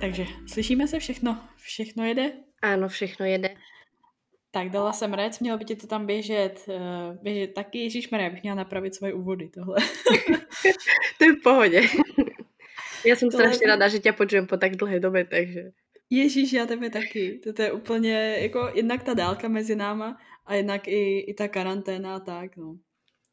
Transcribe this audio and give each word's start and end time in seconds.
Takže 0.00 0.26
slyšíme 0.46 0.88
se 0.88 0.98
všechno? 0.98 1.48
Všechno 1.56 2.04
jede? 2.04 2.32
Ano, 2.62 2.88
všechno 2.88 3.26
jede. 3.26 3.56
Tak 4.50 4.70
dala 4.70 4.92
jsem 4.92 5.14
rec, 5.14 5.40
mělo 5.40 5.58
by 5.58 5.64
ti 5.64 5.76
to 5.76 5.86
tam 5.86 6.06
běžet, 6.06 6.64
uh, 6.68 7.22
běžet 7.22 7.54
taky. 7.54 7.78
Ježíš 7.78 8.10
Maria, 8.10 8.30
bych 8.30 8.42
měla 8.42 8.56
napravit 8.56 8.94
svoje 8.94 9.14
úvody 9.14 9.48
tohle. 9.48 9.76
to 11.18 11.24
je 11.24 11.32
v 11.32 11.42
pohodě. 11.42 11.82
Já 13.06 13.16
jsem 13.16 13.30
tohle... 13.30 13.46
strašně 13.46 13.66
ráda, 13.66 13.88
že 13.88 13.98
tě 13.98 14.12
počujem 14.12 14.46
po 14.46 14.56
tak 14.56 14.76
dlouhé 14.76 15.00
době, 15.00 15.24
takže... 15.24 15.60
Ježíš, 16.10 16.52
já 16.52 16.66
tebe 16.66 16.90
taky. 16.90 17.40
To 17.56 17.62
je 17.62 17.72
úplně, 17.72 18.36
jako 18.40 18.70
jednak 18.74 19.02
ta 19.02 19.14
dálka 19.14 19.48
mezi 19.48 19.76
náma 19.76 20.18
a 20.46 20.54
jednak 20.54 20.88
i, 20.88 21.18
i 21.18 21.34
ta 21.34 21.48
karanténa 21.48 22.16
a 22.16 22.20
tak, 22.20 22.56
no. 22.56 22.78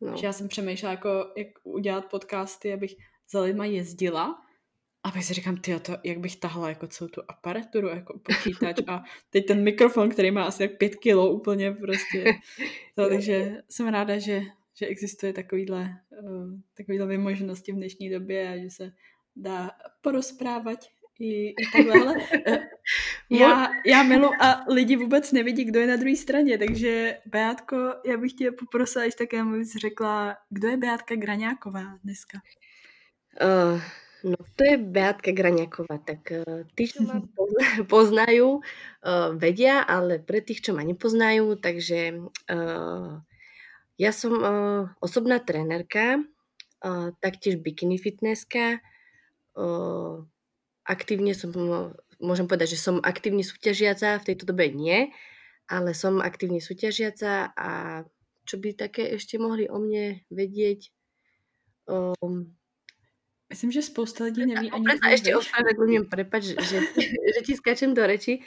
no. 0.01 0.17
Že 0.17 0.25
já 0.25 0.33
jsem 0.33 0.47
přemýšlela, 0.47 0.91
jako, 0.91 1.33
jak 1.37 1.47
udělat 1.63 2.09
podcasty, 2.09 2.73
abych 2.73 2.95
za 3.31 3.41
lidma 3.41 3.65
jezdila 3.65 4.42
a 5.03 5.11
pak 5.11 5.23
si 5.23 5.33
říkám, 5.33 5.57
ty 5.57 5.79
to, 5.79 5.97
jak 6.03 6.17
bych 6.17 6.35
tahla 6.35 6.69
jako 6.69 6.87
celou 6.87 7.07
tu 7.07 7.21
aparaturu, 7.27 7.87
jako 7.87 8.19
počítač 8.19 8.75
a 8.87 9.03
teď 9.29 9.47
ten 9.47 9.63
mikrofon, 9.63 10.09
který 10.09 10.31
má 10.31 10.43
asi 10.43 10.63
jak 10.63 10.77
pět 10.77 10.95
kilo 10.95 11.31
úplně 11.31 11.71
prostě. 11.71 12.33
To, 12.95 13.09
takže 13.09 13.61
jsem 13.69 13.87
ráda, 13.87 14.19
že, 14.19 14.41
že 14.75 14.85
existuje 14.85 15.33
takovýhle, 15.33 15.97
uh, 16.23 16.51
takovýhle 16.77 17.17
možnosti 17.17 17.71
v 17.71 17.75
dnešní 17.75 18.09
době 18.09 18.49
a 18.49 18.57
že 18.57 18.69
se 18.69 18.91
dá 19.35 19.71
porozprávat 20.01 20.79
i, 21.19 21.47
i 21.47 21.55
takhle. 21.73 22.01
Ale, 22.01 22.15
uh, 22.47 23.39
já, 23.39 23.69
já 23.85 24.03
milu 24.03 24.29
a 24.41 24.65
lidi 24.73 24.95
vůbec 24.95 25.31
nevidí, 25.31 25.65
kdo 25.65 25.79
je 25.79 25.87
na 25.87 25.95
druhé 25.95 26.15
straně, 26.15 26.57
takže 26.57 27.17
Beátko, 27.25 27.93
já 28.05 28.17
bych 28.17 28.33
tě 28.33 28.51
poprosila, 28.51 29.05
až 29.05 29.15
také 29.15 29.43
bys 29.43 29.75
řekla, 29.75 30.37
kdo 30.49 30.67
je 30.67 30.77
Beátka 30.77 31.15
Graňáková 31.15 31.99
dneska? 32.03 32.37
Uh, 33.73 33.81
No 34.23 34.39
to 34.55 34.63
je 34.63 34.79
Beatka 34.79 35.35
Graňaková, 35.35 35.99
tak 35.99 36.31
uh, 36.31 36.63
tí, 36.79 36.87
čo 36.87 37.03
ma 37.03 37.19
poznajú, 37.91 38.63
uh, 38.63 39.35
vedia, 39.35 39.83
ale 39.83 40.23
pre 40.23 40.39
tých, 40.39 40.63
čo 40.63 40.71
ma 40.71 40.87
nepoznajú, 40.87 41.59
takže 41.59 42.31
uh, 42.47 43.19
ja 43.99 44.11
som 44.15 44.33
uh, 44.39 44.83
osobná 45.03 45.43
trenérka, 45.43 46.23
uh, 46.23 47.11
taktiež 47.19 47.59
bikini 47.59 47.99
fitnesska, 47.99 48.79
uh, 49.59 50.23
aktívne 50.87 51.35
som, 51.35 51.51
môžem 52.23 52.47
povedať, 52.47 52.79
že 52.79 52.79
som 52.79 53.03
aktívne 53.03 53.43
súťažiaca, 53.43 54.23
v 54.23 54.27
tejto 54.31 54.47
dobe 54.47 54.71
nie, 54.71 55.11
ale 55.67 55.91
som 55.91 56.23
aktívne 56.23 56.63
súťažiaca 56.63 57.51
a 57.59 57.71
čo 58.47 58.55
by 58.55 58.71
také 58.71 59.15
ešte 59.15 59.35
mohli 59.35 59.67
o 59.67 59.79
mne 59.79 60.23
vedieť, 60.31 60.91
um, 61.91 62.51
Myslím, 63.49 63.71
že 63.71 63.81
spousta 63.81 64.23
lidí 64.23 64.45
neví 64.45 64.71
ani... 64.71 64.85
A 65.03 65.13
ešte 65.13 65.35
ospravedlňujem, 65.35 66.05
prepač, 66.09 66.57
že, 66.57 66.77
že 66.97 67.39
ti 67.45 67.53
skáčem 67.53 67.93
do 67.93 68.01
reči. 68.01 68.41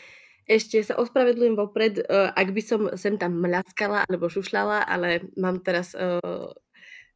Ešte 0.46 0.78
sa 0.82 0.94
ospravedlňujem 0.98 1.56
vopred, 1.58 1.94
uh, 2.06 2.30
ak 2.30 2.54
by 2.54 2.62
som 2.62 2.80
sem 2.94 3.18
tam 3.18 3.38
mľaskala 3.42 4.06
alebo 4.06 4.30
šušľala, 4.30 4.86
ale 4.86 5.26
mám 5.34 5.58
teraz 5.58 5.94
uh, 5.94 6.54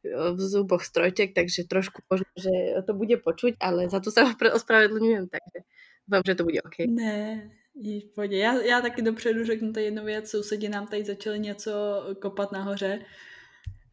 v 0.03 0.39
zuboch 0.39 0.83
strojček, 0.83 1.31
takže 1.31 1.69
trošku 1.69 2.01
možno, 2.11 2.27
že 2.35 2.51
to 2.83 2.91
bude 2.97 3.21
počuť, 3.21 3.55
ale 3.61 3.87
za 3.87 4.01
to 4.01 4.09
sa 4.11 4.27
ospravedlňujem, 4.33 5.29
takže 5.29 5.57
dúfam, 6.09 6.23
že 6.25 6.35
to 6.35 6.43
bude 6.43 6.59
OK. 6.65 6.77
Ne, 6.89 7.51
v 7.75 8.11
pohodě. 8.15 8.37
Já, 8.37 8.61
já 8.61 8.81
taky 8.81 9.01
dopředu 9.01 9.45
řeknu 9.45 9.73
tady 9.73 9.85
jednu 9.85 10.03
věc. 10.05 10.29
Sousedí 10.29 10.69
nám 10.69 10.87
tady 10.87 11.03
začali 11.03 11.39
něco 11.39 11.71
kopat 12.21 12.51
nahoře 12.51 12.99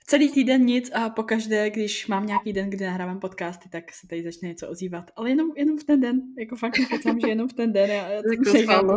celý 0.08 0.32
týden 0.32 0.64
nic 0.64 0.90
a 0.94 1.10
pokaždé, 1.10 1.70
když 1.70 2.06
mám 2.06 2.26
nějaký 2.26 2.52
den, 2.52 2.70
kdy 2.70 2.84
nahrávám 2.84 3.20
podcasty, 3.20 3.68
tak 3.68 3.92
se 3.92 4.06
tady 4.06 4.22
začne 4.22 4.48
něco 4.48 4.68
ozývat. 4.68 5.10
Ale 5.16 5.30
jenom, 5.30 5.52
jenom 5.56 5.78
v 5.78 5.84
ten 5.84 6.00
den. 6.00 6.22
Jako 6.38 6.56
fakt 6.56 6.78
nekecám, 6.78 7.20
že 7.20 7.28
jenom 7.28 7.48
v 7.48 7.52
ten 7.52 7.72
den. 7.72 7.90
Já, 7.90 8.08
já 8.08 8.22
nechápu. 8.52 8.92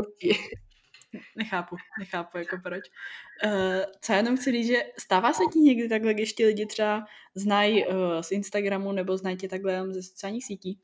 nechápu, 1.37 1.75
nechápu, 1.99 2.37
jako 2.37 2.57
proč. 2.63 2.83
Uh, 3.45 3.51
co 4.01 4.13
jenom 4.13 4.37
chci 4.37 4.51
říct, 4.51 4.67
že 4.67 4.83
stává 4.99 5.33
se 5.33 5.43
ti 5.53 5.59
někdy 5.59 5.89
takhle, 5.89 6.13
když 6.13 6.33
ti 6.33 6.45
lidi 6.45 6.65
třeba 6.65 7.05
znají 7.35 7.85
uh, 7.85 7.93
z 8.21 8.31
Instagramu 8.31 8.91
nebo 8.91 9.17
znají 9.17 9.37
tě 9.37 9.47
takhle 9.47 9.93
ze 9.93 10.03
sociálních 10.03 10.45
sítí 10.45 10.79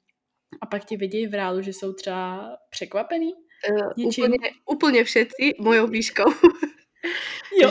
a 0.62 0.66
pak 0.66 0.86
tě 0.86 0.98
vidějí 0.98 1.28
v 1.28 1.34
reálu, 1.34 1.62
že 1.62 1.74
jsou 1.74 1.94
třeba 1.94 2.50
překvapený? 2.70 3.34
Uh, 3.72 4.08
úplně, 4.08 4.38
úplně 4.72 5.04
všetci 5.04 5.54
mojou 5.60 5.88
výškou. 5.88 6.32
Jo. 7.58 7.70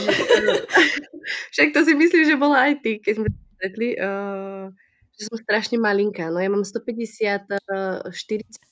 Však 1.53 1.75
to 1.75 1.81
si 1.84 1.92
myslím, 1.94 2.22
že 2.25 2.37
bola 2.38 2.70
aj 2.70 2.75
ty, 2.81 3.03
keď 3.03 3.12
sme 3.19 3.28
stretli, 3.56 3.88
uh, 3.98 4.70
že 5.19 5.22
som 5.26 5.37
strašne 5.41 5.76
malinká. 5.81 6.31
No 6.31 6.38
ja 6.38 6.48
mám 6.48 6.62
150, 6.62 7.50
uh, 7.50 8.06
40 8.09 8.62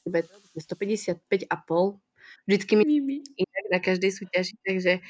155 0.55 1.51
a 1.51 1.57
pol. 1.59 1.99
Vždycky 2.47 2.77
mi 2.77 2.85
inak 3.35 3.65
na 3.73 3.79
každej 3.81 4.11
súťaži, 4.15 4.55
takže 4.63 5.01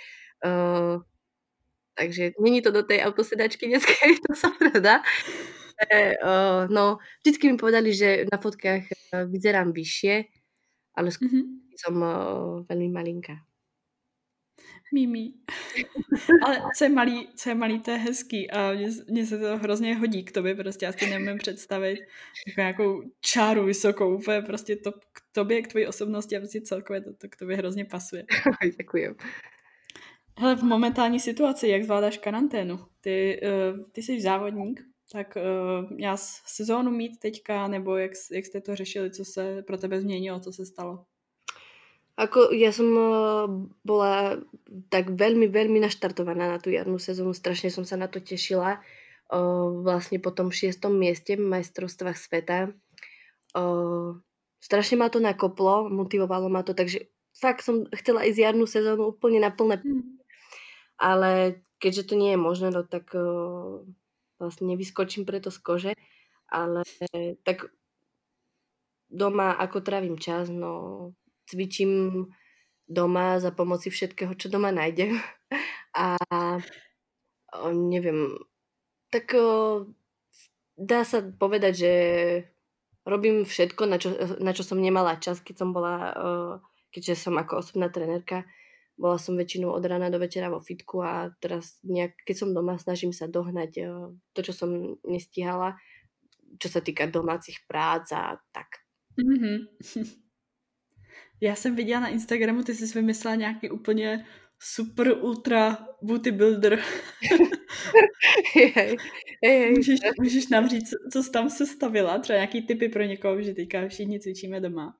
uh, 0.47 1.03
takže 1.95 2.35
není 2.39 2.63
to 2.63 2.71
do 2.71 2.83
tej 2.83 3.03
autosedačky 3.07 3.71
detskej, 3.71 4.19
to 4.25 4.35
som 4.35 4.55
rada. 4.61 5.03
Uh, 6.23 6.71
no, 6.71 7.03
vždycky 7.23 7.51
mi 7.51 7.59
povedali, 7.59 7.91
že 7.91 8.31
na 8.31 8.39
fotkách 8.39 8.87
vyzerám 9.27 9.75
vyššie, 9.75 10.15
ale 10.95 11.11
skôr 11.11 11.27
mm-hmm. 11.27 11.75
som 11.75 11.95
uh, 11.99 12.63
veľmi 12.71 12.95
malinká. 12.95 13.43
Mimi. 14.95 15.33
Ale 16.45 16.63
co 16.77 16.85
je 16.85 16.91
malý, 16.91 17.29
co 17.35 17.49
je 17.49 17.55
malý, 17.55 17.81
to 17.81 17.91
je 17.91 17.97
hezký 17.97 18.51
a 18.51 18.73
mně, 19.11 19.27
se 19.27 19.39
to 19.39 19.59
hrozně 19.59 19.95
hodí 19.95 20.25
k 20.25 20.33
tobě, 20.33 20.55
prostě 20.55 20.87
já 20.87 20.93
si 20.93 21.11
nemůžu 21.11 21.37
představit 21.39 22.01
jako 22.47 22.61
nějakou 22.61 23.03
čáru 23.21 23.65
vysokou, 23.65 24.17
úplně 24.17 24.43
prostě 24.43 24.77
to 24.77 24.93
k 24.93 25.21
tobě, 25.33 25.63
k 25.63 25.69
tvojí 25.69 25.87
osobnosti 25.87 26.37
a 26.37 26.41
prostě 26.41 26.61
celkově 26.61 27.01
to, 27.01 27.13
to 27.13 27.29
k 27.29 27.37
tobě 27.37 27.57
hrozně 27.57 27.85
pasuje. 27.85 28.25
Děkuji. 28.79 29.17
Hele, 30.39 30.57
v 30.57 30.63
momentální 30.63 31.21
situaci, 31.21 31.69
jak 31.69 31.85
zvládáš 31.85 32.19
karanténu? 32.19 32.79
Ty, 33.01 33.41
uh, 33.43 33.91
ty 33.93 34.03
jsi 34.03 34.21
závodník, 34.21 34.81
tak 35.13 35.37
uh, 35.37 35.91
já 35.99 36.17
sezónu 36.47 36.91
mít 36.91 37.19
teďka, 37.19 37.69
nebo 37.69 37.97
jak, 37.97 38.13
jak 38.33 38.47
jste 38.47 38.61
to 38.61 38.77
řešili, 38.77 39.11
co 39.11 39.25
se 39.25 39.63
pro 39.63 39.79
tebe 39.79 40.01
změnilo, 40.01 40.41
co 40.41 40.53
se 40.53 40.67
stalo? 40.67 41.05
Ako 42.15 42.55
ja 42.55 42.71
som 42.71 42.89
uh, 42.95 43.51
bola 43.83 44.39
tak 44.87 45.11
veľmi, 45.11 45.51
veľmi 45.51 45.83
naštartovaná 45.83 46.47
na 46.47 46.59
tú 46.63 46.71
jarnú 46.71 47.03
sezónu, 47.03 47.35
strašne 47.35 47.75
som 47.75 47.83
sa 47.83 47.99
na 47.99 48.07
to 48.07 48.23
tešila. 48.23 48.79
Uh, 49.27 49.83
vlastne 49.83 50.23
po 50.23 50.31
tom 50.31 50.55
šiestom 50.55 50.95
mieste 50.95 51.35
v 51.35 51.43
majstrovstvách 51.43 52.15
sveta. 52.15 52.71
Uh, 53.51 54.23
strašne 54.63 55.03
ma 55.03 55.11
to 55.11 55.19
nakoplo, 55.19 55.91
motivovalo 55.91 56.47
ma 56.47 56.63
to, 56.63 56.71
takže 56.71 57.11
fakt 57.35 57.67
som 57.67 57.91
chcela 57.91 58.23
ísť 58.23 58.39
jarnú 58.47 58.71
sezónu 58.71 59.11
úplne 59.11 59.43
na 59.43 59.51
plné. 59.51 59.83
Mm. 59.83 60.23
Ale 61.03 61.31
keďže 61.83 62.09
to 62.09 62.15
nie 62.15 62.39
je 62.39 62.39
možné, 62.39 62.71
no 62.71 62.87
tak 62.87 63.11
uh, 63.11 63.83
vlastne 64.39 64.71
nevyskočím 64.71 65.27
preto 65.27 65.51
z 65.51 65.59
kože. 65.59 65.93
Ale 66.47 66.87
tak 67.43 67.75
doma 69.11 69.51
ako 69.59 69.83
trávim 69.83 70.15
čas, 70.15 70.47
no 70.47 71.11
cvičím 71.47 72.25
doma 72.89 73.41
za 73.41 73.51
pomoci 73.51 73.89
všetkého, 73.89 74.37
čo 74.37 74.53
doma 74.53 74.71
nájdem. 74.71 75.17
A 75.95 76.19
o, 77.55 77.71
neviem, 77.71 78.35
tak 79.15 79.31
o, 79.39 79.87
dá 80.75 81.07
sa 81.07 81.23
povedať, 81.23 81.73
že 81.79 81.93
robím 83.07 83.47
všetko, 83.47 83.83
na 83.87 83.97
čo, 84.03 84.11
na 84.43 84.51
čo 84.51 84.67
som 84.67 84.83
nemala 84.83 85.23
čas, 85.23 85.39
keď 85.39 85.63
som 85.63 85.71
bola, 85.71 85.95
o, 85.95 86.31
keďže 86.91 87.31
som 87.31 87.39
ako 87.39 87.63
osobná 87.63 87.95
trenérka, 87.95 88.43
bola 88.99 89.19
som 89.19 89.39
väčšinou 89.39 89.71
od 89.71 89.87
rána 89.87 90.11
do 90.11 90.19
večera 90.19 90.51
vo 90.51 90.59
fitku 90.59 91.03
a 91.03 91.31
teraz 91.39 91.79
nejak, 91.87 92.27
keď 92.27 92.37
som 92.43 92.55
doma, 92.55 92.75
snažím 92.75 93.15
sa 93.15 93.31
dohnať 93.31 93.71
o, 93.87 94.19
to, 94.35 94.41
čo 94.43 94.51
som 94.51 94.99
nestihala, 95.07 95.79
čo 96.59 96.67
sa 96.67 96.83
týka 96.83 97.07
domácich 97.07 97.63
prác 97.71 98.11
a 98.15 98.35
tak. 98.51 98.83
Mm-hmm. 99.15 100.19
Já 101.45 101.55
jsem 101.55 101.77
viděla 101.77 102.01
na 102.01 102.09
Instagramu, 102.09 102.63
ty 102.63 102.75
jsi 102.75 102.99
vymyslela 102.99 103.35
nějaký 103.35 103.71
úplně 103.71 104.27
super 104.59 105.13
ultra 105.21 105.79
booty 106.03 106.33
builder. 106.33 106.81
hey, 108.55 108.97
hey, 109.45 109.71
můžeš, 109.71 110.01
můžeš 110.21 110.49
nám 110.49 110.69
říct, 110.69 110.91
co 111.13 111.23
jsi 111.23 111.31
tam 111.31 111.51
sestavila? 111.51 112.19
Třeba 112.19 112.37
nějaký 112.37 112.63
typy 112.63 112.89
pro 112.89 113.03
někoho, 113.03 113.43
že 113.43 113.55
teďka 113.55 113.89
všichni 113.89 114.21
cvičíme 114.21 114.61
doma. 114.61 114.97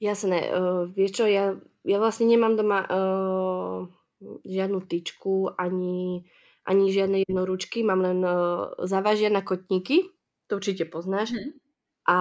Jasné, 0.00 0.50
uh, 0.50 0.86
vieš 0.94 1.10
čo, 1.10 1.26
ja, 1.26 1.58
ja 1.82 1.98
vlastne 1.98 2.30
nemám 2.30 2.54
doma 2.54 2.86
uh, 2.86 3.90
žiadnu 4.46 4.86
tyčku, 4.86 5.50
ani, 5.58 6.22
ani 6.62 6.94
žiadne 6.94 7.26
jednoručky, 7.26 7.82
mám 7.82 8.06
len 8.06 8.22
uh, 8.22 8.78
závažia 8.86 9.26
na 9.26 9.42
kotníky, 9.42 10.06
to 10.46 10.62
určite 10.62 10.86
poznáš. 10.86 11.34
Hmm. 11.34 11.50
A 12.06 12.16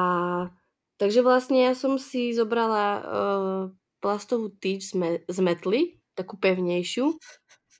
Takže 0.98 1.22
vlastne 1.22 1.62
ja 1.62 1.78
som 1.78 2.02
si 2.02 2.34
zobrala 2.34 2.86
uh, 2.98 3.62
plastovú 4.02 4.50
tyč 4.50 4.92
z, 4.92 4.94
me- 4.98 5.24
z 5.30 5.38
metly, 5.46 6.02
takú 6.18 6.42
pevnejšiu. 6.42 7.14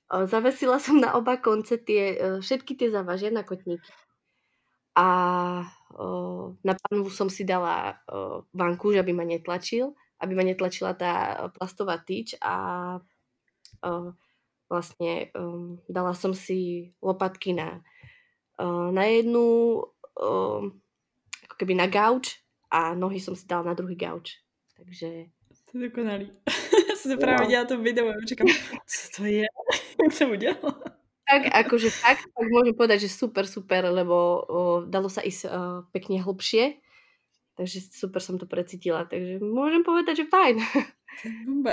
Uh, 0.08 0.24
zavesila 0.30 0.78
som 0.78 1.02
na 1.02 1.18
oba 1.18 1.34
konce 1.42 1.82
tie, 1.82 2.14
uh, 2.14 2.38
všetky 2.38 2.78
tie 2.78 2.88
zavažia 2.94 3.34
na 3.34 3.42
kotníky. 3.42 3.82
a 4.94 5.06
uh, 5.98 6.54
na 6.62 6.74
panvu 6.78 7.10
som 7.10 7.26
si 7.26 7.42
dala 7.42 7.98
uh, 8.06 8.42
vankúš, 8.54 9.02
aby 9.02 9.10
ma 9.10 9.26
netlačil, 9.26 9.94
aby 10.22 10.32
ma 10.38 10.46
netlačila 10.46 10.94
tá 10.94 11.46
plastová 11.54 11.98
tyč 12.02 12.38
a 12.38 12.54
uh, 13.82 14.10
vlastne 14.70 15.30
um, 15.34 15.78
dala 15.90 16.14
som 16.14 16.34
si 16.34 16.90
lopatky 17.02 17.54
na, 17.54 17.82
uh, 18.62 18.90
na 18.94 19.06
jednu 19.10 19.46
uh, 20.18 20.62
ako 21.46 21.54
keby 21.58 21.74
na 21.78 21.86
gauč 21.90 22.42
a 22.70 22.94
nohy 22.94 23.20
som 23.20 23.36
si 23.36 23.46
dala 23.46 23.62
na 23.62 23.74
druhý 23.74 23.96
gauč. 23.96 24.38
Takže... 24.76 25.08
To 25.72 25.78
je 25.78 25.88
dokonalý. 25.88 26.32
Já 26.88 26.96
jsem 26.96 27.10
no. 27.10 27.18
právě 27.18 27.46
dělala 27.46 27.68
to 27.68 27.78
video 27.80 28.08
a 28.08 28.12
čekám, 28.28 28.46
co 28.86 29.16
to 29.16 29.24
je, 29.24 29.44
jak 30.04 30.12
jsem 30.12 30.30
udělala. 30.30 30.82
Tak 31.28 31.52
akože 31.52 31.92
fakt, 31.92 32.24
tak 32.32 32.48
môžem 32.48 32.72
povedať, 32.72 33.04
že 33.04 33.12
super, 33.12 33.44
super, 33.44 33.84
lebo 33.92 34.16
o, 34.48 34.60
dalo 34.88 35.12
sa 35.12 35.20
ísť 35.20 35.44
o, 35.44 35.50
pekne 35.92 36.24
hlbšie. 36.24 36.80
Takže 37.52 37.92
super 37.92 38.24
som 38.24 38.40
to 38.40 38.48
precítila, 38.48 39.04
takže 39.04 39.36
môžem 39.44 39.84
povedať, 39.84 40.24
že 40.24 40.30
fajn. 40.32 40.56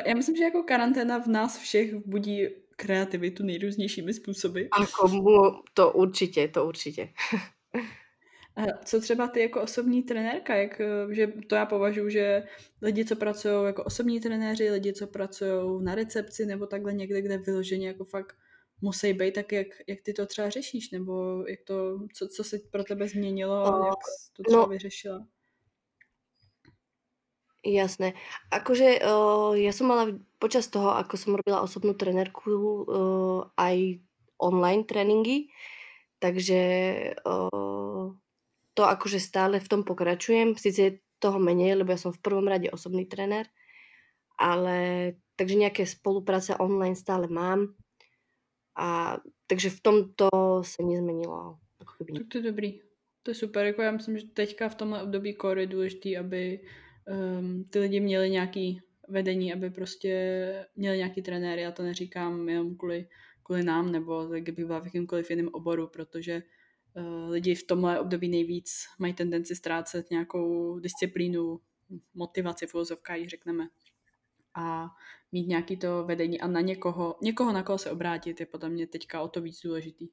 Já 0.06 0.16
myslím, 0.16 0.36
že 0.36 0.44
jako 0.44 0.64
karanténa 0.64 1.18
v 1.20 1.28
nás 1.28 1.58
všech 1.58 1.96
budí 1.96 2.48
kreativitu 2.76 3.44
nejrůznějšími 3.44 4.14
způsoby. 4.14 4.62
Ako, 4.72 5.64
to 5.74 5.92
určitě, 5.92 6.48
to 6.48 6.66
určitě. 6.66 7.10
Co 8.86 9.02
třeba 9.02 9.28
ty 9.28 9.40
jako 9.42 9.62
osobní 9.62 10.04
trenérka, 10.04 10.56
jak, 10.56 10.82
že 11.12 11.28
to 11.28 11.56
já 11.56 11.66
považuji, 11.66 12.10
že 12.10 12.44
lidi, 12.82 13.06
co 13.06 13.16
pracují 13.16 13.66
jako 13.66 13.84
osobní 13.84 14.20
trenéři, 14.20 14.72
lidi, 14.72 14.94
co 14.94 15.08
pracují 15.08 15.84
na 15.84 15.96
recepci 15.96 16.46
nebo 16.46 16.68
takhle 16.68 16.94
někde, 16.94 17.22
kde 17.22 17.38
vyloženě 17.38 17.88
jako 17.88 18.06
fakt 18.06 18.36
musí 18.82 19.14
být, 19.14 19.34
tak 19.34 19.52
jak, 19.52 19.68
jak 19.88 20.02
ty 20.02 20.14
to 20.14 20.26
třeba 20.26 20.50
řešíš, 20.50 20.92
nebo 20.92 21.44
jak 21.48 21.60
to, 21.64 22.00
co, 22.14 22.28
co 22.28 22.44
se 22.44 22.60
pro 22.72 22.84
tebe 22.84 23.08
změnilo 23.08 23.56
a 23.56 23.88
jak 23.88 24.00
to 24.34 24.44
třeba 24.44 24.62
no, 24.62 24.68
vyřešila? 24.68 25.28
Jasné. 27.66 28.14
Akože 28.54 29.02
uh, 29.02 29.58
ja 29.58 29.74
som 29.74 29.90
mala 29.90 30.14
počas 30.38 30.70
toho, 30.70 30.94
ako 30.94 31.18
som 31.18 31.34
robila 31.34 31.66
osobnú 31.66 31.98
trenérku, 31.98 32.46
uh, 32.54 33.50
aj 33.58 34.06
online 34.38 34.86
tréningy, 34.86 35.50
takže 36.22 36.62
uh, 37.26 38.14
to 38.76 38.84
akože 38.84 39.24
stále 39.24 39.64
v 39.64 39.72
tom 39.72 39.82
pokračujem. 39.88 40.60
Sice 40.60 40.82
je 40.82 40.92
toho 41.24 41.40
menej, 41.40 41.80
lebo 41.80 41.96
ja 41.96 42.00
som 42.00 42.12
v 42.12 42.22
prvom 42.22 42.46
rade 42.46 42.68
osobný 42.70 43.08
trenér, 43.08 43.48
ale 44.36 45.12
takže 45.40 45.56
nejaké 45.56 45.84
spolupráce 45.88 46.60
online 46.60 46.96
stále 46.96 47.32
mám. 47.32 47.74
A 48.76 49.18
takže 49.48 49.70
v 49.72 49.80
tomto 49.80 50.28
se 50.62 50.84
nezmenilo. 50.84 51.58
Tak 51.80 52.28
to 52.28 52.38
je 52.38 52.44
dobrý. 52.44 52.84
To 53.24 53.32
je 53.32 53.36
super. 53.36 53.66
Jako 53.66 53.82
já 53.82 53.92
myslím, 53.92 54.18
že 54.18 54.28
teďka 54.28 54.70
v 54.70 54.76
tomhle 54.76 55.04
období 55.04 55.38
core 55.42 55.62
je 55.62 55.68
důležitý, 55.68 56.18
aby 56.18 56.60
um, 57.08 57.64
ty 57.64 57.80
lidi 57.80 58.00
měli 58.00 58.30
nějaký 58.30 58.82
vedení, 59.08 59.54
aby 59.54 59.70
prostě 59.70 60.14
měli 60.76 60.98
nějaký 60.98 61.22
trenéry. 61.22 61.62
Já 61.62 61.72
to 61.72 61.84
neříkám 61.84 62.50
jenom 62.50 62.76
kvůli, 62.76 63.08
kvůli 63.44 63.64
nám, 63.64 63.92
nebo 63.92 64.26
kdyby 64.26 64.66
byla 64.66 64.80
v 64.80 64.86
jakýmkoliv 64.86 65.30
jiném 65.30 65.50
oboru, 65.54 65.88
protože 65.88 66.44
lidi 67.30 67.56
v 67.56 67.68
tomhle 67.68 68.00
období 68.00 68.30
nejvíc 68.30 68.86
mají 69.00 69.14
tendenci 69.14 69.56
ztrácet 69.56 70.12
nějakou 70.12 70.80
disciplínu, 70.80 71.60
motivaci 72.14 72.68
v 72.68 72.76
úvozovkách, 72.76 73.28
řekneme. 73.28 73.68
A 74.56 74.88
mít 75.32 75.48
nějaký 75.48 75.78
to 75.78 76.04
vedení 76.04 76.42
a 76.42 76.48
na 76.48 76.62
někoho, 76.62 77.16
někoho, 77.22 77.54
na 77.54 77.64
koho 77.64 77.78
se 77.78 77.92
obrátit, 77.92 78.40
je 78.40 78.46
podle 78.46 78.70
mě 78.70 78.88
teďka 78.88 79.22
o 79.22 79.28
to 79.28 79.42
víc 79.42 79.62
důležitý. 79.62 80.08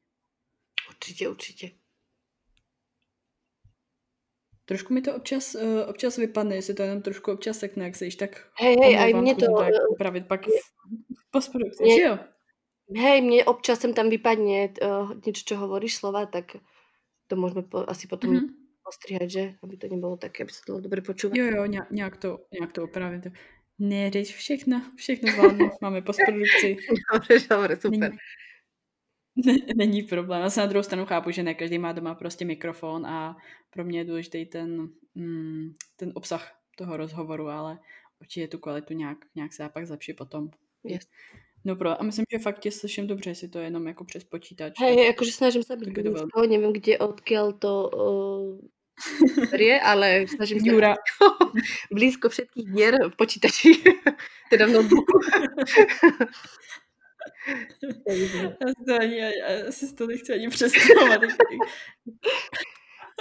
Určitě, 0.89 1.29
určitě. 1.29 1.71
Trošku 4.65 4.95
mi 4.95 5.03
to 5.03 5.15
občas, 5.15 5.55
uh, 5.55 5.89
občas 5.89 6.17
vypadne, 6.17 6.55
jestli 6.55 6.75
to 6.75 6.83
jenom 6.83 7.03
trošku 7.03 7.33
občas 7.33 7.59
sekne, 7.59 7.85
jak 7.85 7.97
se 7.97 8.05
již 8.05 8.17
tak 8.17 8.51
hej, 8.61 8.77
hej, 8.83 8.99
aj 8.99 9.15
mě 9.15 9.35
to... 9.35 9.47
Tak 9.59 9.73
upravit 9.91 10.29
pak 10.29 10.47
v 10.47 11.31
postprodukci, 11.31 11.83
mě, 11.83 12.03
jo? 12.03 12.19
Hej, 12.97 13.23
mne 13.23 13.45
občas 13.45 13.81
sem 13.81 13.95
tam 13.97 14.13
vypadne 14.13 14.75
uh, 14.85 15.17
niečo, 15.25 15.49
čo 15.49 15.55
hovoríš 15.57 15.97
slova, 15.97 16.29
tak 16.29 16.61
to 17.33 17.41
môžeme 17.41 17.65
po, 17.65 17.89
asi 17.89 18.05
potom 18.05 18.29
mm-hmm. 18.29 18.85
postrihať, 18.85 19.29
že? 19.33 19.45
Aby 19.65 19.81
to 19.81 19.89
nebylo 19.89 20.21
tak, 20.21 20.37
aby 20.37 20.53
se 20.53 20.61
to 20.69 20.81
dobře 20.81 21.01
počúvalo. 21.01 21.41
Jo, 21.41 21.57
jo, 21.57 21.65
nějak 21.91 22.17
to, 22.17 22.45
nějak 22.53 22.73
to 22.73 22.85
opravit. 22.85 23.33
Ne, 23.79 24.11
teď 24.11 24.35
všechno, 24.35 24.83
všechno 24.97 25.33
zvládnu, 25.33 25.71
máme 25.83 26.03
postprodukci. 26.03 26.77
Dobře, 27.13 27.49
dobře, 27.49 27.77
super. 27.77 28.13
Není, 29.37 29.63
Není 29.77 30.03
problém. 30.03 30.43
Já 30.43 30.51
se 30.51 30.61
na 30.61 30.67
druhou 30.67 30.83
stranu 30.83 31.07
chápu, 31.07 31.31
že 31.31 31.43
ne 31.43 31.55
každý 31.55 31.79
má 31.79 31.93
doma 31.93 32.15
prostě 32.15 32.45
mikrofon 32.45 33.07
a 33.07 33.37
pro 33.71 33.85
mě 33.85 33.99
je 33.99 34.05
důležitý 34.05 34.47
ten, 34.47 34.89
mm, 35.15 35.73
ten 35.97 36.13
obsah 36.15 36.61
toho 36.77 36.97
rozhovoru, 36.97 37.49
ale 37.49 37.79
určitě 38.21 38.49
tu 38.49 38.59
kvalitu 38.59 38.95
nějak, 38.95 39.19
nějak 39.35 39.53
se 39.53 39.69
pak 39.69 39.87
zlepší 39.87 40.13
potom. 40.13 40.51
Yes. 40.85 41.09
No 41.65 41.77
pro, 41.77 42.01
a 42.01 42.03
myslím, 42.05 42.25
že 42.33 42.39
fakt 42.39 42.59
tě 42.59 42.71
slyším 42.71 43.07
dobře, 43.07 43.31
jestli 43.31 43.49
to 43.49 43.59
je 43.59 43.65
jenom 43.65 43.87
jako 43.87 44.05
přes 44.05 44.25
počítač. 44.25 44.73
Hej, 44.81 45.07
jakože 45.07 45.33
snažím 45.33 45.63
se 45.63 45.77
být 45.77 45.89
blízko, 45.89 46.41
nevím, 46.41 46.73
kde, 46.73 46.99
odkiaľ 46.99 47.53
to 47.59 47.91
uh, 47.95 49.61
je, 49.61 49.81
ale 49.81 50.27
snažím 50.29 50.61
se 50.61 50.69
Jura. 50.69 50.95
blízko 51.93 52.29
všetkých 52.29 52.73
dier 52.73 53.09
v 53.09 53.17
počítači, 53.17 53.75
teda 54.51 54.67
v 54.67 54.71
notebooku. 54.71 55.19
Já 58.07 58.69
si 58.69 58.85
to 58.87 58.95
ani, 59.01 59.17
já 59.17 59.73
si 59.73 59.95
to 59.95 60.07
nechci 60.07 60.33
ani 60.33 60.49
představovat. 60.49 61.21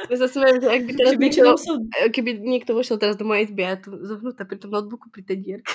Ja 0.10 0.16
sa 0.18 0.26
smiem, 0.26 0.58
že 0.58 0.68
ak 0.72 0.82
by 0.88 0.94
teraz 0.98 1.14
niekto, 1.20 1.52
som... 1.62 1.78
keby 2.10 2.32
niekto 2.42 2.72
vošiel 2.74 2.98
teraz 2.98 3.20
do 3.20 3.28
mojej 3.28 3.52
izby 3.52 3.62
a 3.68 3.78
tu 3.78 3.94
zohnutá 4.02 4.48
pri 4.48 4.58
tom 4.58 4.74
notebooku 4.74 5.14
pri 5.14 5.22
tej 5.22 5.38
dierke. 5.38 5.74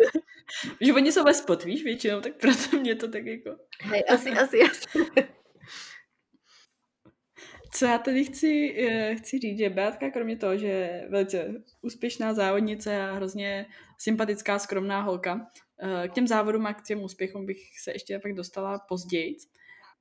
že 0.80 0.92
oni 0.92 1.12
jsou 1.12 1.24
ve 1.24 1.34
spot, 1.34 1.64
víš, 1.64 1.84
většinou, 1.84 2.20
tak 2.20 2.32
proto 2.40 2.80
mě 2.80 2.94
to 2.94 3.08
tak 3.08 3.26
jako... 3.26 3.50
Hej, 3.82 4.04
asi, 4.08 4.30
asi, 4.30 4.62
asi. 4.62 4.98
Co 7.72 7.84
já 7.84 7.98
tady 7.98 8.24
chci, 8.24 8.76
eh, 8.78 9.14
chci 9.14 9.38
říct, 9.38 9.58
že 9.58 9.70
Beatka, 9.70 10.10
kromě 10.10 10.36
toho, 10.36 10.56
že 10.56 10.66
je 10.66 11.06
velice 11.10 11.54
úspěšná 11.82 12.34
závodnice 12.34 13.02
a 13.02 13.12
hrozně 13.12 13.66
sympatická, 13.98 14.58
skromná 14.58 15.00
holka, 15.00 15.50
Eh, 15.82 16.08
k 16.08 16.12
těm 16.12 16.26
závodům 16.26 16.66
a 16.66 16.74
k 16.74 16.82
těm 16.82 17.02
úspěchům 17.02 17.46
bych 17.46 17.58
se 17.82 17.92
ještě 17.92 18.18
pak 18.18 18.32
dostala 18.32 18.78
později. 18.88 19.36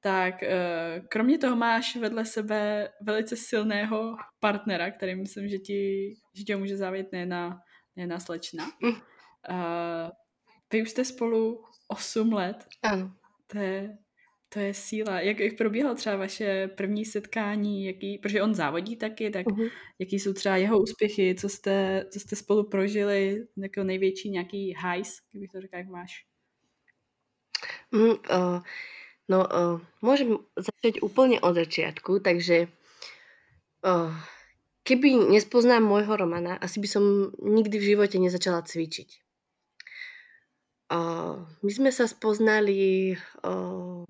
Tak 0.01 0.43
eh, 0.43 1.01
kromě 1.09 1.37
toho 1.37 1.55
máš 1.55 1.95
vedle 1.95 2.25
sebe 2.25 2.89
velice 3.01 3.35
silného 3.35 4.15
partnera, 4.39 4.91
který 4.91 5.15
myslím, 5.15 5.47
že 5.49 5.57
ti, 5.57 6.13
že 6.33 6.43
tě 6.43 6.55
může 6.55 6.77
závět 6.77 7.11
ne 7.11 7.25
na, 7.25 7.59
ne 7.95 8.07
na 8.07 8.19
slečna. 8.19 8.65
Uh, 9.49 10.09
vy 10.73 10.81
už 10.81 10.89
jste 10.89 11.05
spolu 11.05 11.63
8 11.87 12.33
let. 12.33 12.65
Ano. 12.83 13.11
To 13.47 13.57
je, 13.57 13.97
to 14.49 14.59
je 14.59 14.73
síla. 14.73 15.19
Jak, 15.21 15.39
jak 15.39 15.57
probíhalo 15.57 15.95
třeba 15.95 16.15
vaše 16.15 16.67
první 16.67 17.05
setkání, 17.05 17.85
jaký, 17.85 18.17
protože 18.17 18.41
on 18.41 18.55
závodí 18.55 18.95
taky, 18.95 19.29
tak 19.29 19.45
uh-huh. 19.45 19.71
jaký 19.99 20.19
jsou 20.19 20.33
třeba 20.33 20.57
jeho 20.57 20.79
úspěchy, 20.79 21.35
co 21.35 21.49
jste, 21.49 22.05
co 22.11 22.19
jste 22.19 22.35
spolu 22.35 22.69
prožili, 22.69 23.47
jako 23.57 23.83
největší 23.83 24.29
nějaký 24.29 24.75
highs, 24.83 25.19
kdybych 25.31 25.51
to 25.51 25.61
řekla, 25.61 25.79
jak 25.79 25.87
máš? 25.87 26.25
Mm, 27.91 28.09
uh, 28.09 28.59
no, 29.31 29.39
uh, 29.47 29.79
môžem 30.03 30.37
začať 30.59 30.99
úplne 30.99 31.39
od 31.39 31.55
začiatku, 31.55 32.19
takže 32.19 32.67
uh, 33.81 34.11
keby 34.83 35.31
nespoznám 35.31 35.87
môjho 35.87 36.19
Romana, 36.19 36.59
asi 36.59 36.83
by 36.83 36.87
som 36.87 37.03
nikdy 37.39 37.79
v 37.79 37.87
živote 37.95 38.19
nezačala 38.19 38.61
cvičiť. 38.61 39.26
Uh, 40.87 41.43
my 41.67 41.71
sme 41.71 41.91
sa 41.91 42.07
spoznali 42.07 43.11
uh, 43.43 44.07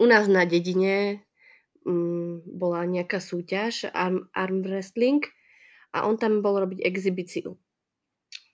u 0.00 0.04
nás 0.08 0.24
na 0.32 0.48
dedine 0.48 1.20
um, 1.84 2.40
bola 2.48 2.88
nejaká 2.88 3.20
súťaž 3.20 3.92
arm, 3.92 4.32
arm 4.32 4.64
wrestling 4.64 5.20
a 5.92 6.08
on 6.08 6.16
tam 6.16 6.40
bol 6.40 6.56
robiť 6.56 6.80
exhibíciu. 6.88 7.60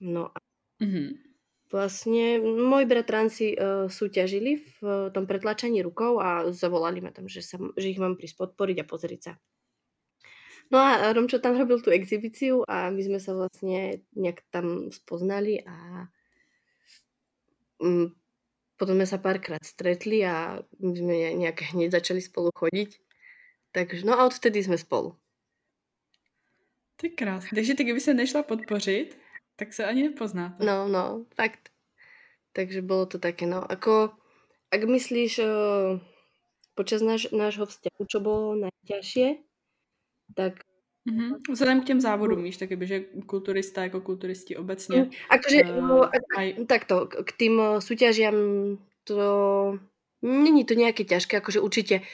No 0.03 0.35
a 0.35 0.43
mm-hmm. 0.83 1.07
vlastne 1.71 2.43
moji 2.43 2.83
bratranci 2.83 3.55
uh, 3.55 3.87
súťažili 3.87 4.59
v 4.59 4.75
uh, 4.83 5.07
tom 5.07 5.31
pretlačaní 5.31 5.79
rukou 5.79 6.19
a 6.19 6.51
zavolali 6.51 6.99
ma 6.99 7.15
tam, 7.15 7.31
že, 7.31 7.47
sa, 7.47 7.63
že 7.79 7.95
ich 7.95 8.01
mám 8.03 8.19
prísť 8.19 8.35
podporiť 8.35 8.83
a 8.83 8.89
pozrieť 8.91 9.21
sa. 9.23 9.33
No 10.67 10.83
a 10.83 11.15
Romčo 11.15 11.39
tam 11.39 11.55
robil 11.55 11.79
tú 11.79 11.95
exhibíciu 11.95 12.67
a 12.67 12.91
my 12.91 12.99
sme 12.99 13.19
sa 13.23 13.31
vlastne 13.39 14.03
nejak 14.19 14.43
tam 14.51 14.91
spoznali 14.91 15.63
a 15.63 16.07
Mm, 16.11 16.20
potom 18.77 18.97
sme 18.97 19.05
sa 19.05 19.21
párkrát 19.21 19.61
stretli 19.61 20.25
a 20.25 20.57
my 20.81 20.93
sme 20.97 21.15
nejak 21.37 21.73
hneď 21.77 22.01
začali 22.01 22.21
spolu 22.21 22.49
chodiť. 22.53 22.97
Takže 23.71 24.03
no 24.03 24.17
a 24.17 24.25
odvtedy 24.25 24.63
sme 24.63 24.77
spolu. 24.77 25.15
Ty 26.97 27.09
krásný. 27.09 27.55
Takže 27.55 27.73
ty, 27.75 27.83
kdyby 27.83 27.99
se 27.99 28.13
nešla 28.13 28.43
podpořit, 28.43 29.17
tak 29.55 29.73
se 29.73 29.85
ani 29.85 30.03
nepoznáte. 30.03 30.65
No, 30.65 30.87
no, 30.87 31.25
fakt. 31.35 31.69
Takže 32.53 32.81
bolo 32.81 33.05
to 33.05 33.19
také, 33.19 33.45
no, 33.45 33.71
ako, 33.71 34.11
ak 34.71 34.81
myslíš 34.83 35.39
uh, 35.39 36.01
počas 36.75 37.01
náš, 37.01 37.31
nášho 37.31 37.65
vzťahu, 37.65 38.01
čo 38.07 38.19
bolo 38.19 38.59
najťažšie, 38.59 39.39
tak 40.35 40.65
Mm-hmm. 41.01 41.37
Vzhledem 41.49 41.81
k 41.81 41.85
těm 41.85 42.01
závodům, 42.01 42.43
víš, 42.43 42.57
taky, 42.57 42.77
že 42.81 42.99
kulturista 43.25 43.83
jako 43.83 44.01
kulturisti 44.01 44.57
obecně. 44.57 44.97
Mm, 44.97 45.09
akože, 45.29 45.63
uh, 45.63 46.09
aj... 46.37 46.53
takto, 46.67 47.07
k 47.07 47.31
tým 47.37 47.81
súťažiam 47.81 48.37
to 49.03 49.17
není 50.21 50.61
to 50.61 50.77
nejaké 50.77 51.01
ťažké, 51.01 51.41
akože 51.41 51.57
určite 51.57 52.05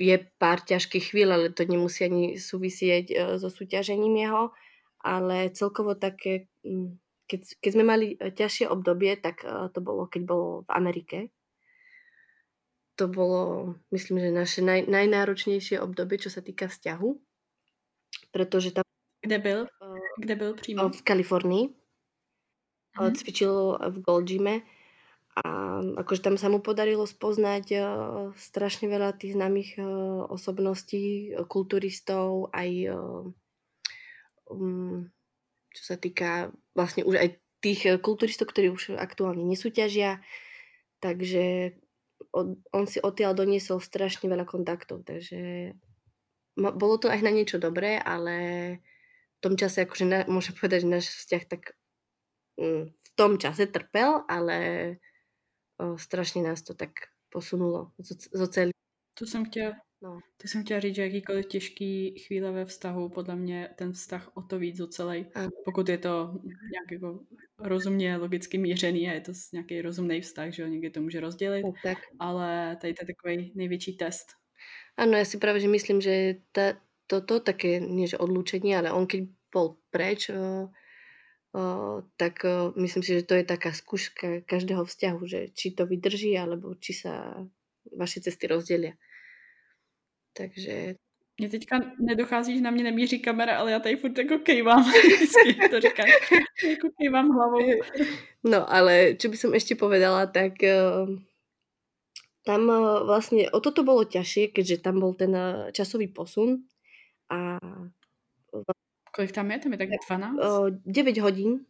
je 0.00 0.16
pár 0.40 0.64
ťažkých 0.64 1.12
chvíľ, 1.12 1.36
ale 1.36 1.52
to 1.52 1.68
nemusí 1.68 2.08
ani 2.08 2.40
súvisieť 2.40 3.36
so 3.36 3.52
súťažením 3.52 4.24
jeho, 4.24 4.56
ale 5.04 5.52
celkovo 5.52 5.92
také, 5.92 6.48
mm, 6.64 6.96
keď, 7.28 7.40
keď 7.60 7.70
sme 7.76 7.84
mali 7.84 8.16
ťažšie 8.16 8.72
obdobie, 8.72 9.20
tak 9.20 9.44
to 9.44 9.80
bolo, 9.84 10.08
keď 10.08 10.22
bolo 10.24 10.64
v 10.64 10.70
Amerike. 10.72 11.18
To 12.96 13.04
bolo, 13.04 13.76
myslím, 13.92 14.20
že 14.20 14.30
naše 14.32 14.60
naj, 14.64 14.88
najnáročnejšie 14.88 15.76
obdobie, 15.76 16.16
čo 16.16 16.32
sa 16.32 16.40
týka 16.40 16.72
vzťahu 16.72 17.31
protože 18.32 18.72
tam... 18.72 18.82
Kde 19.20 19.38
byl? 19.38 19.66
Kde 20.18 20.34
byl 20.36 20.54
přímo? 20.54 20.88
V 20.88 21.02
Kalifornii. 21.02 21.68
Hmm. 22.92 23.14
Cvičil 23.14 23.78
v 23.88 23.96
Gold 24.00 24.24
Gyme 24.28 24.60
a 25.32 25.80
akože 25.80 26.20
tam 26.20 26.36
sa 26.36 26.52
mu 26.52 26.60
podarilo 26.60 27.08
spoznať 27.08 27.66
uh, 27.72 28.36
strašne 28.36 28.84
veľa 28.84 29.16
tých 29.16 29.32
známych 29.32 29.80
osobností, 30.28 31.32
kulturistov, 31.48 32.52
aj 32.52 32.92
um, 34.52 35.08
čo 35.72 35.82
sa 35.88 35.96
týka 35.96 36.52
vlastne 36.76 37.08
už 37.08 37.16
aj 37.16 37.28
tých 37.64 37.96
kulturistov, 38.04 38.52
ktorí 38.52 38.68
už 38.68 39.00
aktuálne 39.00 39.48
nesúťažia. 39.48 40.20
Takže 41.00 41.80
od, 42.36 42.60
on 42.68 42.84
si 42.84 43.00
odtiaľ 43.00 43.32
doniesol 43.32 43.80
strašne 43.80 44.28
veľa 44.28 44.44
kontaktov, 44.44 45.00
takže 45.08 45.72
bolo 46.56 46.98
to 46.98 47.08
aj 47.08 47.22
na 47.22 47.32
niečo 47.32 47.56
dobré, 47.58 47.96
ale 47.98 48.36
v 49.38 49.40
tom 49.40 49.54
čase, 49.56 49.82
akože 49.82 50.04
na, 50.04 50.18
môžem 50.28 50.54
povedať, 50.58 50.84
že 50.84 50.92
náš 50.92 51.06
vzťah 51.08 51.42
tak 51.48 51.62
mm, 52.60 52.84
v 52.92 53.08
tom 53.14 53.38
čase 53.38 53.66
trpel, 53.66 54.24
ale 54.28 54.58
o, 55.78 55.98
strašně 55.98 56.42
nás 56.42 56.62
to 56.62 56.74
tak 56.74 56.90
posunulo 57.28 57.92
zo 58.34 58.46
celý. 58.46 58.70
To 59.18 59.26
jsem 59.26 59.44
chtěla, 59.44 59.72
no. 60.02 60.20
to 60.36 60.48
jsem 60.48 60.64
chtěla 60.64 60.80
říct, 60.80 60.94
že 60.94 61.02
jakýkoliv 61.02 61.46
těžký 61.46 62.18
chvíle 62.18 62.52
ve 62.52 62.64
vztahu, 62.64 63.08
podle 63.08 63.36
mě 63.36 63.68
ten 63.76 63.92
vztah 63.92 64.30
o 64.34 64.42
to 64.42 64.58
víc 64.58 64.80
celý, 64.88 65.26
pokud 65.64 65.88
je 65.88 65.98
to 65.98 66.34
nějak 66.72 66.90
jako 66.92 67.20
rozumně, 67.58 68.16
logicky 68.16 68.58
mířený 68.58 69.08
a 69.08 69.12
je 69.12 69.20
to 69.20 69.32
nějaký 69.52 69.82
rozumný 69.82 70.20
vztah, 70.20 70.50
že 70.52 70.62
jo, 70.62 70.68
někdy 70.68 70.90
to 70.90 71.00
může 71.00 71.20
rozdělit, 71.20 71.66
tak. 71.82 71.98
ale 72.18 72.76
tady 72.80 72.94
to 72.94 73.02
je 73.02 73.14
takový 73.14 73.52
největší 73.54 73.96
test 73.96 74.41
Áno, 74.96 75.16
ja 75.16 75.24
si 75.24 75.40
práve 75.40 75.60
že 75.60 75.72
myslím, 75.72 76.04
že 76.04 76.44
tá, 76.52 76.76
toto 77.08 77.40
také, 77.40 77.80
nie 77.80 78.08
že 78.08 78.20
odlúčenie, 78.20 78.76
ale 78.76 78.92
on 78.92 79.08
keď 79.08 79.28
bol 79.52 79.80
preč, 79.92 80.28
o, 80.32 80.68
o, 81.52 81.62
tak 82.16 82.44
o, 82.44 82.76
myslím 82.76 83.02
si, 83.04 83.20
že 83.20 83.28
to 83.28 83.34
je 83.36 83.44
taká 83.44 83.72
skúška 83.72 84.44
každého 84.44 84.84
vzťahu, 84.84 85.20
že 85.24 85.40
či 85.52 85.72
to 85.72 85.88
vydrží, 85.88 86.36
alebo 86.36 86.76
či 86.76 86.92
sa 86.92 87.44
vaše 87.96 88.20
cesty 88.20 88.46
rozdelia. 88.46 88.92
Takže... 90.32 90.94
Mně 91.40 91.48
teďka 91.48 91.80
nedochází, 91.98 92.56
že 92.56 92.62
na 92.62 92.70
mě 92.70 92.84
nemíří 92.84 93.18
kamera, 93.18 93.56
ale 93.56 93.72
já 93.72 93.78
tady 93.78 93.96
furt 93.96 94.18
jako 94.18 94.38
kejvám. 94.38 94.92
To 95.70 95.80
říkáš. 95.80 96.10
jako 96.68 96.88
kejvám 97.00 97.28
hlavou. 97.28 97.68
No, 98.44 98.72
ale 98.72 99.14
čo 99.14 99.30
by 99.30 99.36
som 99.36 99.54
ešte 99.54 99.74
povedala, 99.74 100.26
tak 100.26 100.60
tam 102.42 102.68
eh, 102.70 103.02
vlastne 103.06 103.48
o 103.50 103.58
toto 103.62 103.82
bolo 103.86 104.06
ťažšie, 104.06 104.54
keďže 104.54 104.82
tam 104.82 104.98
bol 105.02 105.14
ten 105.14 105.32
eh, 105.34 105.70
časový 105.74 106.10
posun 106.10 106.66
a 107.32 107.58
Kolik 109.12 109.32
tam 109.32 109.50
je? 109.52 109.58
Tam 109.60 109.72
je 109.72 109.78
tak 109.78 109.90
12? 110.08 110.88
9 110.88 111.20
hodín. 111.20 111.68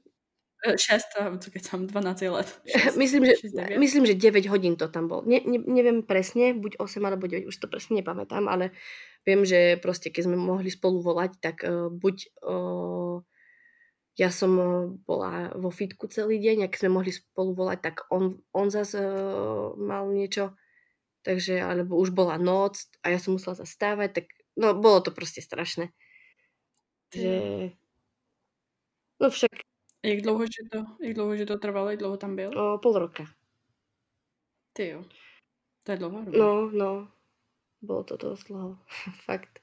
6, 0.63 1.43
keď 1.51 1.63
tam 1.67 1.81
12 1.91 2.31
let. 2.31 2.47
6, 2.95 2.95
myslím, 2.95 3.27
že, 3.27 3.35
6, 3.51 3.83
myslím, 3.83 4.07
že 4.07 4.15
9 4.15 4.47
hodín 4.47 4.79
to 4.79 4.87
tam 4.87 5.11
bol. 5.11 5.27
Ne, 5.27 5.43
ne, 5.43 5.59
neviem 5.59 6.07
presne, 6.07 6.55
buď 6.55 6.79
8 6.79 7.03
alebo 7.03 7.27
9, 7.27 7.51
už 7.51 7.57
to 7.59 7.67
presne 7.67 7.99
nepamätám, 7.99 8.47
ale 8.47 8.71
viem, 9.27 9.43
že 9.43 9.75
proste 9.83 10.15
keď 10.15 10.31
sme 10.31 10.39
mohli 10.39 10.71
spolu 10.71 11.03
volať, 11.03 11.31
tak 11.43 11.67
uh, 11.67 11.91
buď 11.91 12.47
uh, 12.47 13.19
ja 14.15 14.31
som 14.31 14.55
bola 15.03 15.51
vo 15.59 15.75
fitku 15.75 16.07
celý 16.07 16.39
deň, 16.39 16.71
ak 16.71 16.79
sme 16.79 16.95
mohli 16.95 17.11
spolu 17.11 17.59
volať, 17.59 17.79
tak 17.83 18.07
on, 18.15 18.39
on 18.55 18.71
zase 18.71 19.03
uh, 19.03 19.75
mal 19.75 20.07
niečo 20.15 20.55
takže, 21.23 21.63
alebo 21.63 21.97
už 21.97 22.11
bola 22.11 22.37
noc 22.37 22.91
a 23.03 23.09
ja 23.09 23.19
som 23.19 23.35
musela 23.35 23.55
zastávať, 23.55 24.13
tak 24.13 24.25
no 24.57 24.75
bolo 24.75 25.01
to 25.01 25.11
prostě 25.11 25.43
strašné. 25.43 25.89
Že... 27.15 27.71
No 29.21 29.31
však... 29.31 29.51
Jak 30.05 30.21
dlouho, 30.21 30.45
že 30.45 30.63
to, 30.73 30.79
jak 31.01 31.15
dlouho, 31.15 31.37
že 31.37 31.47
to 31.47 31.59
trvalo, 31.59 31.91
jak 31.91 31.99
dlouho 31.99 32.17
tam 32.17 32.37
byl? 32.37 32.59
O, 32.59 32.79
pol 32.79 32.99
roka. 32.99 33.25
Ty 34.73 34.89
jo. 34.89 35.05
To 35.83 35.93
je 35.93 35.99
dlouho 35.99 36.25
doba. 36.25 36.39
No, 36.39 36.71
no. 36.71 37.13
Bylo 37.83 38.05
to 38.05 38.17
dost 38.17 38.45
dlouho. 38.45 38.79
Fakt. 39.25 39.61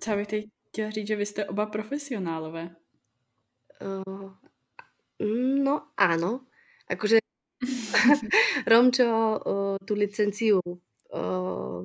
Co 0.00 0.10
bych 0.16 0.26
teď 0.26 0.44
chtěla 0.68 0.90
říct, 0.90 1.06
že 1.06 1.16
vy 1.16 1.26
jste 1.26 1.44
oba 1.44 1.66
profesionálové. 1.66 2.76
Uh, 3.82 4.32
no, 5.64 5.88
áno. 5.96 6.46
Akože 6.90 7.23
Romčo 8.70 9.08
uh, 9.08 9.76
tú 9.82 9.94
licenciu 9.94 10.60
uh, 10.62 11.80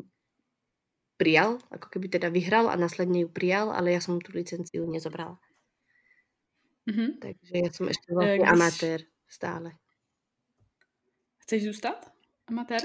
prijal, 1.19 1.59
ako 1.67 1.87
keby 1.91 2.07
teda 2.07 2.31
vyhral 2.31 2.71
a 2.71 2.79
následne 2.79 3.27
ju 3.27 3.29
prijal, 3.29 3.75
ale 3.75 3.91
ja 3.91 3.99
som 3.99 4.23
tú 4.23 4.31
licenciu 4.31 4.87
nezobrala. 4.87 5.35
Mm-hmm. 6.87 7.09
Takže 7.19 7.53
ja 7.53 7.69
som 7.69 7.85
ešte 7.91 8.07
vlastne 8.15 8.39
Když... 8.39 8.49
amatér 8.49 8.99
stále. 9.27 9.69
Chceš 11.43 11.63
zůstat 11.63 12.11
amatér? 12.47 12.81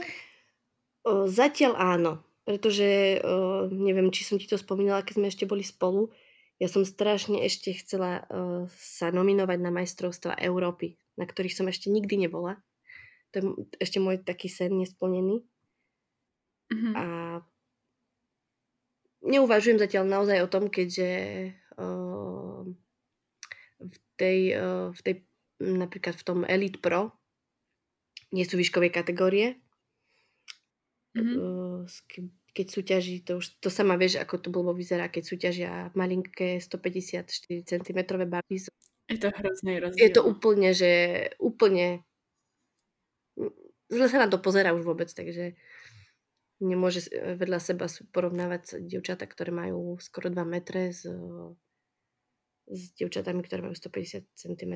Uh, 1.04 1.28
zatiaľ 1.28 1.76
áno, 1.76 2.12
pretože 2.48 3.20
uh, 3.20 3.68
neviem, 3.68 4.08
či 4.08 4.24
som 4.24 4.40
ti 4.40 4.48
to 4.48 4.56
spomínala, 4.56 5.04
keď 5.04 5.14
sme 5.20 5.28
ešte 5.28 5.44
boli 5.48 5.64
spolu. 5.64 6.12
Ja 6.56 6.68
som 6.68 6.84
strašne 6.84 7.44
ešte 7.44 7.76
chcela 7.76 8.24
uh, 8.24 8.64
sa 8.72 9.12
nominovať 9.12 9.58
na 9.60 9.68
majstrovstva 9.72 10.40
Európy, 10.40 10.96
na 11.20 11.28
ktorých 11.28 11.56
som 11.56 11.68
ešte 11.68 11.92
nikdy 11.92 12.28
nebola. 12.28 12.60
To 13.34 13.42
je 13.42 13.44
ešte 13.82 13.98
môj 13.98 14.22
taký 14.22 14.46
sen 14.46 14.78
nesplnený. 14.78 15.42
Mm-hmm. 16.70 16.94
A 16.94 17.04
neuvažujem 19.26 19.82
zatiaľ 19.82 20.06
naozaj 20.06 20.38
o 20.46 20.48
tom, 20.48 20.70
keďže 20.70 21.10
uh, 21.74 22.62
v 23.82 23.96
tej, 24.14 24.38
uh, 24.54 24.88
v 24.94 25.00
tej 25.02 25.14
napríklad 25.58 26.14
v 26.14 26.26
tom 26.26 26.38
Elite 26.46 26.78
Pro 26.78 27.10
nie 28.30 28.46
sú 28.46 28.54
výškové 28.54 28.94
kategórie. 28.94 29.58
Mm-hmm. 31.18 31.36
Uh, 31.38 31.82
keď 32.54 32.66
súťaží, 32.70 33.26
to 33.26 33.42
už 33.42 33.58
to 33.58 33.66
sama 33.66 33.98
vieš, 33.98 34.22
ako 34.22 34.38
to 34.38 34.48
blbo 34.54 34.70
vyzerá, 34.70 35.10
keď 35.10 35.22
súťažia 35.26 35.72
malinké 35.98 36.62
154 36.62 37.26
cm 37.66 37.98
baby. 38.30 38.62
Je 39.10 39.18
to 39.18 39.28
hrozný 39.34 39.82
rozdiel. 39.82 40.00
Je 40.00 40.10
to 40.14 40.22
úplne, 40.22 40.70
že 40.70 40.90
úplne 41.42 42.06
zle 43.88 44.06
sa 44.08 44.18
na 44.18 44.28
to 44.28 44.38
pozera 44.38 44.72
už 44.72 44.84
vôbec, 44.84 45.10
takže 45.12 45.56
nemôže 46.60 47.10
vedľa 47.12 47.58
seba 47.60 47.86
porovnávať 48.12 48.80
dievčata, 48.84 49.26
ktoré 49.26 49.50
majú 49.52 49.98
skoro 50.00 50.30
2 50.30 50.44
metre 50.44 50.94
s, 50.94 51.04
s 52.68 52.80
dievčatami, 52.96 53.42
ktoré 53.42 53.60
majú 53.62 53.74
150 53.74 54.24
cm. 54.34 54.74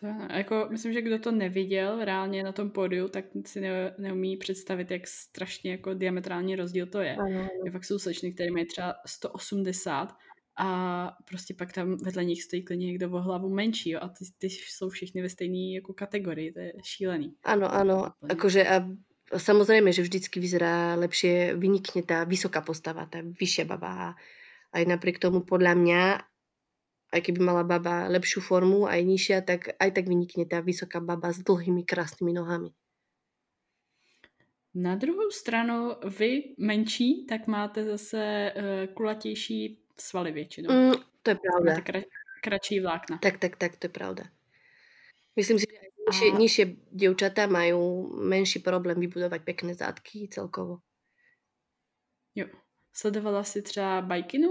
To, 0.00 0.06
jako, 0.32 0.68
myslím, 0.70 0.92
že 0.92 1.02
kdo 1.02 1.18
to 1.18 1.30
neviděl 1.32 2.04
reálně 2.04 2.42
na 2.42 2.52
tom 2.52 2.70
pódiu, 2.70 3.08
tak 3.08 3.24
si 3.46 3.60
ne, 3.60 3.94
neumí 3.98 4.36
představit, 4.36 4.90
jak 4.90 5.06
strašně 5.06 5.70
jako 5.70 5.94
diametrální 5.94 6.56
rozdíl 6.56 6.86
to 6.86 7.00
je. 7.00 7.16
Ano, 7.16 7.40
ano. 7.40 7.48
Je 7.64 7.70
fakt 7.70 7.84
jsou 7.84 7.98
slečny, 7.98 8.32
které 8.32 8.50
mají 8.50 8.66
třeba 8.66 8.94
180 9.06 10.16
a 10.60 10.68
prostě 11.24 11.54
pak 11.54 11.72
tam 11.72 11.96
vedle 11.96 12.24
nich 12.24 12.42
stojí 12.42 12.62
klidně 12.62 12.86
někdo 12.86 13.10
o 13.10 13.20
hlavu 13.20 13.48
menší 13.48 13.90
jo, 13.90 14.00
a 14.02 14.08
ty, 14.08 14.24
ty 14.38 14.46
jsou 14.50 14.88
všichni 14.88 15.22
ve 15.22 15.28
stejné 15.28 15.74
jako 15.74 15.92
kategorii, 15.92 16.52
to 16.52 16.60
je 16.60 16.72
šílený. 16.84 17.34
Ano, 17.44 17.74
ano, 17.74 18.12
akože 18.28 18.68
a 18.68 18.84
samozrejme, 19.32 19.88
že 19.88 20.02
vždycky 20.02 20.36
vyzerá 20.36 21.00
lepšie, 21.00 21.56
vynikne 21.56 22.04
tá 22.04 22.28
vysoká 22.28 22.60
postava, 22.60 23.08
tá 23.08 23.24
vyššia 23.24 23.64
baba. 23.64 24.18
Aj 24.70 24.84
napriek 24.84 25.16
tomu 25.16 25.40
podľa 25.40 25.74
mňa, 25.80 26.02
aj 27.16 27.20
keby 27.24 27.40
mala 27.40 27.64
baba 27.64 28.12
lepšiu 28.12 28.44
formu, 28.44 28.84
aj 28.84 29.00
nižšia, 29.00 29.38
tak 29.40 29.80
aj 29.80 29.90
tak 29.96 30.04
vynikne 30.12 30.44
tá 30.44 30.60
vysoká 30.60 31.00
baba 31.00 31.32
s 31.32 31.40
dlhými 31.40 31.88
krásnymi 31.88 32.36
nohami. 32.36 32.70
Na 34.74 34.94
druhou 34.94 35.30
stranu, 35.30 35.98
vy 36.06 36.54
menší, 36.58 37.26
tak 37.26 37.46
máte 37.46 37.84
zase 37.84 38.52
uh, 38.54 38.94
kulatější 38.94 39.79
svaly 40.00 40.32
většinou. 40.32 40.74
Mm, 40.74 40.92
to 41.22 41.30
je 41.30 41.36
pravda. 41.36 41.80
Kra- 41.80 42.04
kratší 42.42 42.80
vlákna. 42.80 43.18
Tak, 43.18 43.38
tak, 43.38 43.56
tak, 43.56 43.76
to 43.76 43.84
je 43.84 43.90
pravda. 43.90 44.24
Myslím 45.36 45.58
si, 45.58 45.66
že 45.70 45.90
Nižšie, 46.10 46.30
a... 46.32 46.38
nižšie 46.38 46.64
dievčatá 46.90 47.46
majú 47.46 48.10
menší 48.18 48.58
problém 48.58 48.98
vybudovať 48.98 49.40
pekné 49.46 49.78
zátky 49.78 50.26
celkovo. 50.32 50.82
Jo. 52.34 52.46
Sledovala 52.92 53.44
si 53.44 53.62
třeba 53.62 54.00
Bajkinu? 54.02 54.50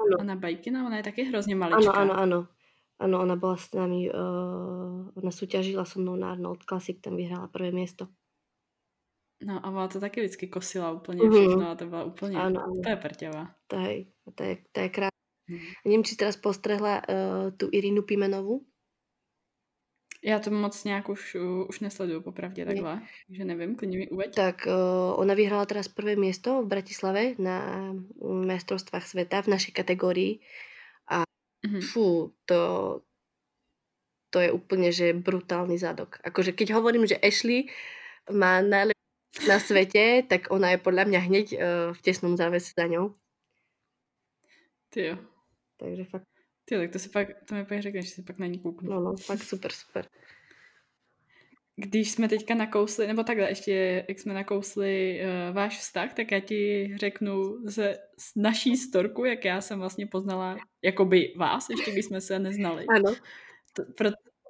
Ano. 0.00 0.16
Ona 0.20 0.36
Bajkina, 0.36 0.86
ona 0.86 0.96
je 0.96 1.02
taky 1.02 1.22
hrozně 1.22 1.56
maličká. 1.56 1.92
Ano, 1.92 2.12
ano, 2.12 2.20
ano. 2.20 2.48
Ano, 2.98 3.20
ona 3.20 3.36
byla 3.36 3.56
s 3.56 3.72
námi, 3.72 4.10
uh, 4.12 5.10
ona 5.14 5.30
soutěžila 5.30 5.84
so 5.84 6.02
mnou 6.02 6.16
na 6.16 6.32
Arnold 6.32 6.64
Classic, 6.64 7.00
tam 7.00 7.16
vyhrála 7.16 7.48
prvé 7.48 7.70
město. 7.70 8.08
No 9.44 9.66
a 9.66 9.70
ona 9.70 9.88
to 9.88 10.00
taky 10.00 10.20
vždycky 10.20 10.48
kosila 10.48 10.92
úplně 10.92 11.22
mm-hmm. 11.22 11.46
všechno 11.46 11.70
a 11.70 11.74
to 11.74 11.86
byla 11.86 12.04
úplně, 12.04 12.36
ano, 12.36 12.62
ano. 12.62 12.80
to 12.84 12.90
je 12.90 12.96
prťava. 12.96 13.54
To 13.66 13.76
je, 13.76 14.04
to 14.34 14.42
je, 14.42 14.56
to 14.72 14.80
je 14.80 14.88
krásné. 14.88 15.20
Mm. 15.50 15.58
Nevím, 15.84 16.04
či 16.04 16.16
teraz 16.16 16.36
postrehla 16.36 17.02
uh, 17.02 17.50
tu 17.56 17.68
Irinu 17.72 18.02
Pimenovou. 18.02 18.62
Já 20.24 20.38
to 20.38 20.50
moc 20.50 20.84
nějak 20.84 21.08
už, 21.08 21.36
už 21.68 21.80
nesleduju 21.80 22.20
popravdě 22.20 22.66
takhle, 22.66 22.96
ne. 22.96 23.06
takže 23.26 23.44
nevím, 23.44 23.76
klidně 23.76 23.98
mi 23.98 24.08
uveď. 24.08 24.34
Tak 24.34 24.66
uh, 24.66 25.20
ona 25.20 25.34
vyhrála 25.34 25.66
teraz 25.66 25.88
prvé 25.88 26.16
město 26.16 26.62
v 26.62 26.66
Bratislave 26.66 27.34
na 27.38 27.92
mestrovstvách 28.44 29.06
světa 29.06 29.42
v 29.42 29.46
naší 29.46 29.72
kategorii 29.72 30.38
a 31.08 31.22
mm-hmm. 31.66 31.80
fú, 31.80 32.32
to, 32.44 32.60
to 34.30 34.40
je 34.40 34.52
úplně, 34.52 34.92
že 34.92 35.12
brutálny 35.12 35.78
zadok. 35.78 36.18
Akože 36.24 36.52
keď 36.52 36.70
hovorím, 36.72 37.06
že 37.06 37.16
Ashley 37.16 37.66
má 38.30 38.60
najlepší 38.60 38.99
na 39.48 39.58
svete, 39.62 40.22
tak 40.26 40.50
ona 40.50 40.74
je 40.74 40.78
podľa 40.78 41.04
mňa 41.06 41.20
hneď 41.20 41.46
uh, 41.54 41.60
v 41.94 42.00
tesnom 42.02 42.36
závese 42.36 42.72
za 42.76 42.86
ňou. 42.86 43.14
Ty 44.90 45.00
jo. 45.00 45.16
Takže 45.78 46.04
fakt 46.04 46.26
ty, 46.64 46.76
tak 46.76 46.90
to 46.92 46.98
si 46.98 47.08
pak, 47.08 47.28
to 47.48 47.54
mi 47.54 47.64
pak 47.64 47.82
řekneš, 47.82 48.04
že 48.04 48.10
si 48.10 48.22
pak 48.22 48.38
na 48.38 48.46
ní 48.46 48.58
kouknu. 48.58 48.90
No, 48.90 49.00
no, 49.00 49.16
fakt 49.16 49.42
super, 49.42 49.72
super. 49.72 50.08
Když 51.76 52.10
jsme 52.10 52.28
teďka 52.28 52.54
nakousli, 52.54 53.06
nebo 53.06 53.22
takhle 53.24 53.48
ještě, 53.48 54.04
jak 54.08 54.18
jsme 54.18 54.34
nakousli 54.34 55.20
uh, 55.22 55.54
váš 55.56 55.78
vztah, 55.78 56.14
tak 56.14 56.30
já 56.32 56.40
ti 56.40 56.92
řeknu 56.96 57.66
ze, 57.66 57.98
z 58.18 58.36
naší 58.36 58.76
storku, 58.76 59.24
jak 59.24 59.44
já 59.44 59.60
jsem 59.60 59.78
vlastně 59.78 60.06
poznala 60.06 60.56
jakoby 60.84 61.34
vás, 61.36 61.70
ještě 61.70 61.92
když 61.92 62.04
jsme 62.04 62.20
se 62.20 62.38
neznali. 62.38 62.86
Ano. 62.86 63.14
To, 63.76 63.82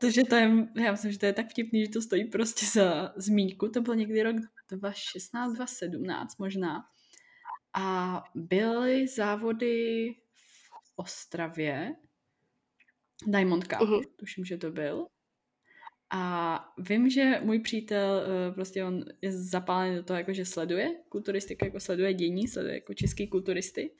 protože 0.00 0.22
to 0.24 0.34
je, 0.34 0.50
já 0.84 0.92
myslím, 0.92 1.12
že 1.12 1.18
to 1.18 1.26
je 1.26 1.32
tak 1.32 1.48
vtipný, 1.48 1.84
že 1.84 1.90
to 1.90 2.02
stojí 2.02 2.24
prostě 2.24 2.66
za 2.66 3.12
zmínku. 3.16 3.68
To 3.68 3.80
byl 3.80 3.96
někdy 3.96 4.22
rok 4.22 4.36
2016, 4.68 5.52
2017 5.52 6.38
možná. 6.38 6.84
A 7.74 8.24
byly 8.34 9.08
závody 9.08 10.06
v 10.34 10.92
Ostravě, 10.96 11.94
Diamond 13.26 13.64
Cup, 13.64 13.78
uh-huh. 13.80 14.04
tuším, 14.16 14.44
že 14.44 14.56
to 14.56 14.70
byl. 14.70 15.06
A 16.10 16.74
vím, 16.78 17.10
že 17.10 17.40
můj 17.42 17.60
přítel, 17.60 18.22
eh, 18.22 18.52
prostě 18.52 18.84
on 18.84 19.04
je 19.22 19.32
zapálený 19.32 19.96
do 19.96 20.02
toho, 20.02 20.18
jako 20.18 20.32
že 20.32 20.44
sleduje 20.44 20.94
kulturistiku, 21.08 21.64
jako 21.64 21.80
sleduje 21.80 22.14
dění, 22.14 22.48
sleduje 22.48 22.74
jako 22.74 22.94
český 22.94 23.28
kulturisty. 23.28 23.90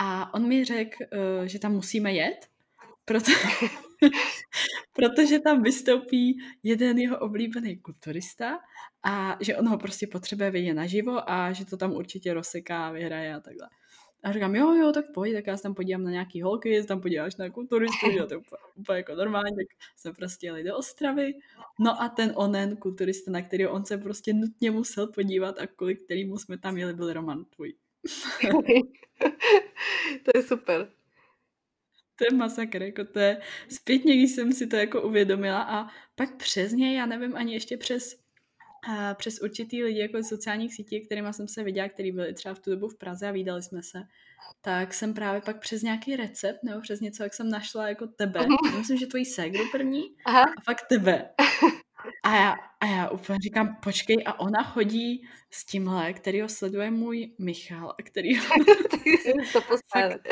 A 0.00 0.34
on 0.34 0.48
mi 0.48 0.64
řekl, 0.64 0.96
eh, 1.12 1.48
že 1.48 1.58
tam 1.58 1.72
musíme 1.72 2.12
jet, 2.12 2.48
proto, 3.04 3.30
protože 4.92 5.38
tam 5.38 5.62
vystoupí 5.62 6.38
jeden 6.62 6.98
jeho 6.98 7.18
oblíbený 7.18 7.76
kulturista 7.76 8.58
a 9.02 9.36
že 9.40 9.56
on 9.56 9.68
ho 9.68 9.78
prostě 9.78 10.06
potřebuje 10.06 10.50
vidět 10.50 10.74
naživo 10.74 11.30
a 11.30 11.52
že 11.52 11.64
to 11.64 11.76
tam 11.76 11.92
určitě 11.92 12.34
rozseká, 12.34 12.90
vyhraje 12.90 13.34
a 13.34 13.40
takhle. 13.40 13.68
A 14.22 14.32
říkám, 14.32 14.56
jo, 14.56 14.74
jo, 14.74 14.92
tak 14.92 15.04
pojď, 15.14 15.34
tak 15.34 15.46
já 15.46 15.56
se 15.56 15.62
tam 15.62 15.74
podívám 15.74 16.04
na 16.04 16.10
nějaký 16.10 16.42
holky, 16.42 16.82
tam 16.82 17.00
podíváš 17.00 17.36
na 17.36 17.50
kulturistu, 17.50 18.10
že 18.12 18.18
to 18.18 18.34
je 18.34 18.38
úplně, 18.38 18.58
úplně 18.76 18.98
jako 18.98 19.14
normální, 19.14 19.56
tak 19.56 19.66
jsme 19.96 20.12
prostě 20.12 20.46
jeli 20.46 20.64
do 20.64 20.76
Ostravy. 20.76 21.32
No 21.80 22.02
a 22.02 22.08
ten 22.08 22.32
onen 22.36 22.76
kulturista, 22.76 23.30
na 23.30 23.42
který 23.42 23.66
on 23.66 23.84
se 23.84 23.98
prostě 23.98 24.32
nutně 24.32 24.70
musel 24.70 25.06
podívat 25.06 25.58
a 25.58 25.66
kvůli 25.66 25.96
kterýmu 25.96 26.38
jsme 26.38 26.58
tam 26.58 26.76
jeli, 26.76 26.94
byl 26.94 27.12
Roman 27.12 27.44
tvůj. 27.44 27.74
to 30.24 30.30
je 30.38 30.42
super. 30.42 30.97
To 32.18 32.24
je 32.24 32.36
masakr, 32.36 32.82
jako 32.82 33.04
to 33.04 33.18
je 33.18 33.40
zpětně, 33.68 34.16
když 34.16 34.30
jsem 34.30 34.52
si 34.52 34.66
to 34.66 34.76
jako 34.76 35.02
uvědomila 35.02 35.62
a 35.62 35.86
pak 36.14 36.36
přes 36.36 36.72
něj, 36.72 36.94
já 36.94 37.06
nevím 37.06 37.36
ani 37.36 37.54
ještě 37.54 37.76
přes 37.76 38.16
a 38.88 39.14
přes 39.14 39.40
určitý 39.40 39.84
lidi 39.84 40.00
jako 40.00 40.22
sociálních 40.22 40.74
sítí, 40.74 41.00
kterými 41.00 41.34
jsem 41.34 41.48
se 41.48 41.62
viděla, 41.62 41.88
který 41.88 42.12
byli 42.12 42.34
třeba 42.34 42.54
v 42.54 42.58
tu 42.58 42.70
dobu 42.70 42.88
v 42.88 42.98
Praze 42.98 43.28
a 43.28 43.30
výdali 43.30 43.62
jsme 43.62 43.82
se, 43.82 43.98
tak 44.60 44.94
jsem 44.94 45.14
právě 45.14 45.40
pak 45.40 45.60
přes 45.60 45.82
nějaký 45.82 46.16
recept 46.16 46.62
nebo 46.62 46.80
přes 46.80 47.00
něco, 47.00 47.22
jak 47.22 47.34
jsem 47.34 47.50
našla 47.50 47.88
jako 47.88 48.06
tebe. 48.06 48.46
Myslím, 48.78 48.98
že 48.98 49.06
tvojí 49.06 49.24
ségru 49.24 49.64
první 49.72 50.02
Aha. 50.24 50.42
a 50.42 50.60
fakt 50.64 50.86
tebe. 50.88 51.30
A 52.22 52.36
já, 52.36 52.54
a 52.80 52.86
já 52.86 53.08
úplně 53.08 53.38
říkám, 53.38 53.76
počkej, 53.82 54.16
a 54.26 54.40
ona 54.40 54.62
chodí 54.62 55.28
s 55.50 55.64
tímhle, 55.64 56.12
který 56.12 56.40
ho 56.40 56.48
sleduje 56.48 56.90
můj 56.90 57.34
Michal, 57.38 57.94
a 57.98 58.02
který 58.02 58.36
ho... 58.36 58.44
to 59.52 59.60
fakt, 59.60 60.28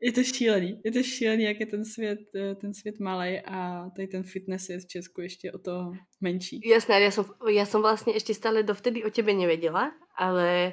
je 0.00 0.12
to 0.12 0.22
šílený, 0.22 0.80
je 0.84 0.92
to 0.92 1.02
šílený, 1.02 1.44
jak 1.44 1.60
je 1.60 1.66
ten 1.66 1.84
svět, 1.84 2.18
eh, 2.36 2.54
ten 2.54 2.74
svět 2.74 3.00
malý 3.00 3.40
a 3.40 3.90
tady 3.96 4.08
ten 4.08 4.22
fitness 4.22 4.68
je 4.68 4.78
v 4.78 4.86
Česku 4.86 5.20
ještě 5.20 5.52
o 5.52 5.58
to 5.58 5.92
menší. 6.20 6.60
Jasné, 6.64 7.00
já 7.00 7.10
jsem, 7.10 7.24
já 7.50 7.66
jsem 7.66 7.80
vlastně 7.80 8.12
ještě 8.12 8.34
stále 8.34 8.62
dovtedy 8.62 9.04
o 9.04 9.10
tebe 9.10 9.32
nevěděla, 9.32 9.92
ale 10.16 10.72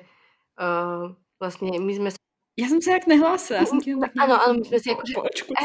uh, 0.60 1.16
vlastně 1.40 1.80
my 1.80 1.96
jsme 1.96 2.10
já 2.60 2.68
jsem 2.68 2.82
se 2.82 2.92
jak 2.92 3.08
nehlásila. 3.08 3.60
Já 3.60 3.66
jsem 3.66 3.80
tak 4.00 4.12
ano, 4.20 4.44
ano, 4.44 4.54
my 4.54 4.66
jsme 4.66 4.80
si 4.80 4.90
jakože, 4.90 5.14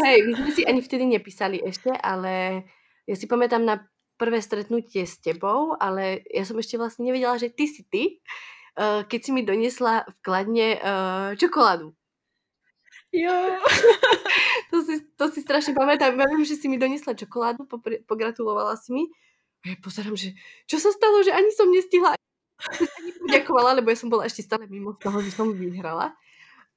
hej, 0.05 0.23
my 0.27 0.37
jsme 0.37 0.51
si 0.51 0.66
ani 0.66 0.81
vtedy 0.81 1.07
nepísali 1.07 1.61
ještě, 1.64 1.90
ale 2.03 2.62
já 3.09 3.16
si 3.16 3.27
pamätám 3.27 3.64
na 3.64 3.81
prvé 4.16 4.42
stretnutie 4.42 5.07
s 5.07 5.16
tebou, 5.18 5.77
ale 5.81 6.18
já 6.35 6.44
jsem 6.44 6.57
ještě 6.57 6.79
vlastně 6.79 7.05
nevěděla, 7.05 7.37
že 7.37 7.49
ty 7.49 7.66
si 7.66 7.83
ty, 7.90 8.07
uh, 8.07 9.03
keď 9.03 9.25
si 9.25 9.33
mi 9.33 9.42
donesla 9.42 10.05
v 10.11 10.14
Kladně 10.23 10.81
uh, 10.83 11.37
čokoládu. 11.37 11.92
Jo. 13.11 13.35
to, 14.70 14.77
si, 14.87 15.03
to 15.18 15.25
si 15.35 15.40
strašne 15.42 15.75
pamätám. 15.75 16.14
Ja 16.14 16.27
viem, 16.31 16.46
že 16.46 16.55
si 16.55 16.70
mi 16.70 16.79
donesla 16.79 17.18
čokoládu, 17.18 17.66
pogratulovala 18.07 18.79
si 18.79 18.94
mi. 18.94 19.05
A 19.66 19.75
ja 19.75 19.77
pozerám, 19.83 20.14
že 20.16 20.33
čo 20.64 20.81
sa 20.81 20.94
stalo, 20.94 21.20
že 21.20 21.35
ani 21.35 21.51
som 21.53 21.68
nestihla 21.68 22.16
ani 22.16 23.11
poďakovala, 23.25 23.77
lebo 23.81 23.92
ja 23.92 23.99
som 23.99 24.09
bola 24.12 24.29
ešte 24.29 24.44
stále 24.44 24.68
mimo 24.70 24.96
toho, 24.96 25.20
že 25.20 25.33
som 25.35 25.51
vyhrala. 25.53 26.16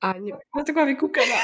A 0.04 0.19
ne... 0.19 0.36
No 0.36 0.63
taková 0.67 0.89
vykúkaná. 0.89 1.38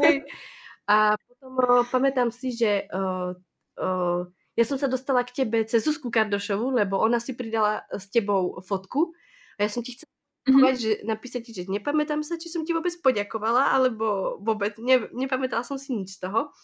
a 0.92 1.18
potom 1.18 1.52
uh, 1.60 1.84
pamätám 1.92 2.32
si, 2.32 2.56
že 2.56 2.88
uh, 2.88 3.36
uh, 3.80 4.20
ja 4.56 4.64
som 4.64 4.80
sa 4.80 4.88
dostala 4.88 5.20
k 5.28 5.44
tebe 5.44 5.60
cez 5.68 5.84
Zuzku 5.84 6.08
Kardošovu, 6.08 6.72
lebo 6.72 6.96
ona 6.96 7.20
si 7.20 7.36
pridala 7.36 7.84
s 7.92 8.08
tebou 8.08 8.56
fotku 8.64 9.12
a 9.60 9.68
ja 9.68 9.68
som 9.68 9.84
ti 9.84 9.92
chcela 9.92 10.15
mm-hmm. 10.46 10.78
že 10.78 10.90
napísať 11.02 11.40
ti, 11.42 11.52
že 11.52 11.64
nepamätám 11.66 12.22
sa, 12.22 12.38
či 12.38 12.48
som 12.48 12.62
ti 12.62 12.70
vôbec 12.70 12.94
poďakovala, 13.02 13.74
alebo 13.74 14.38
vôbec 14.38 14.78
ne, 14.78 15.10
nepamätala 15.10 15.66
som 15.66 15.78
si 15.78 15.92
nič 15.92 16.16
z 16.16 16.30
toho. 16.30 16.54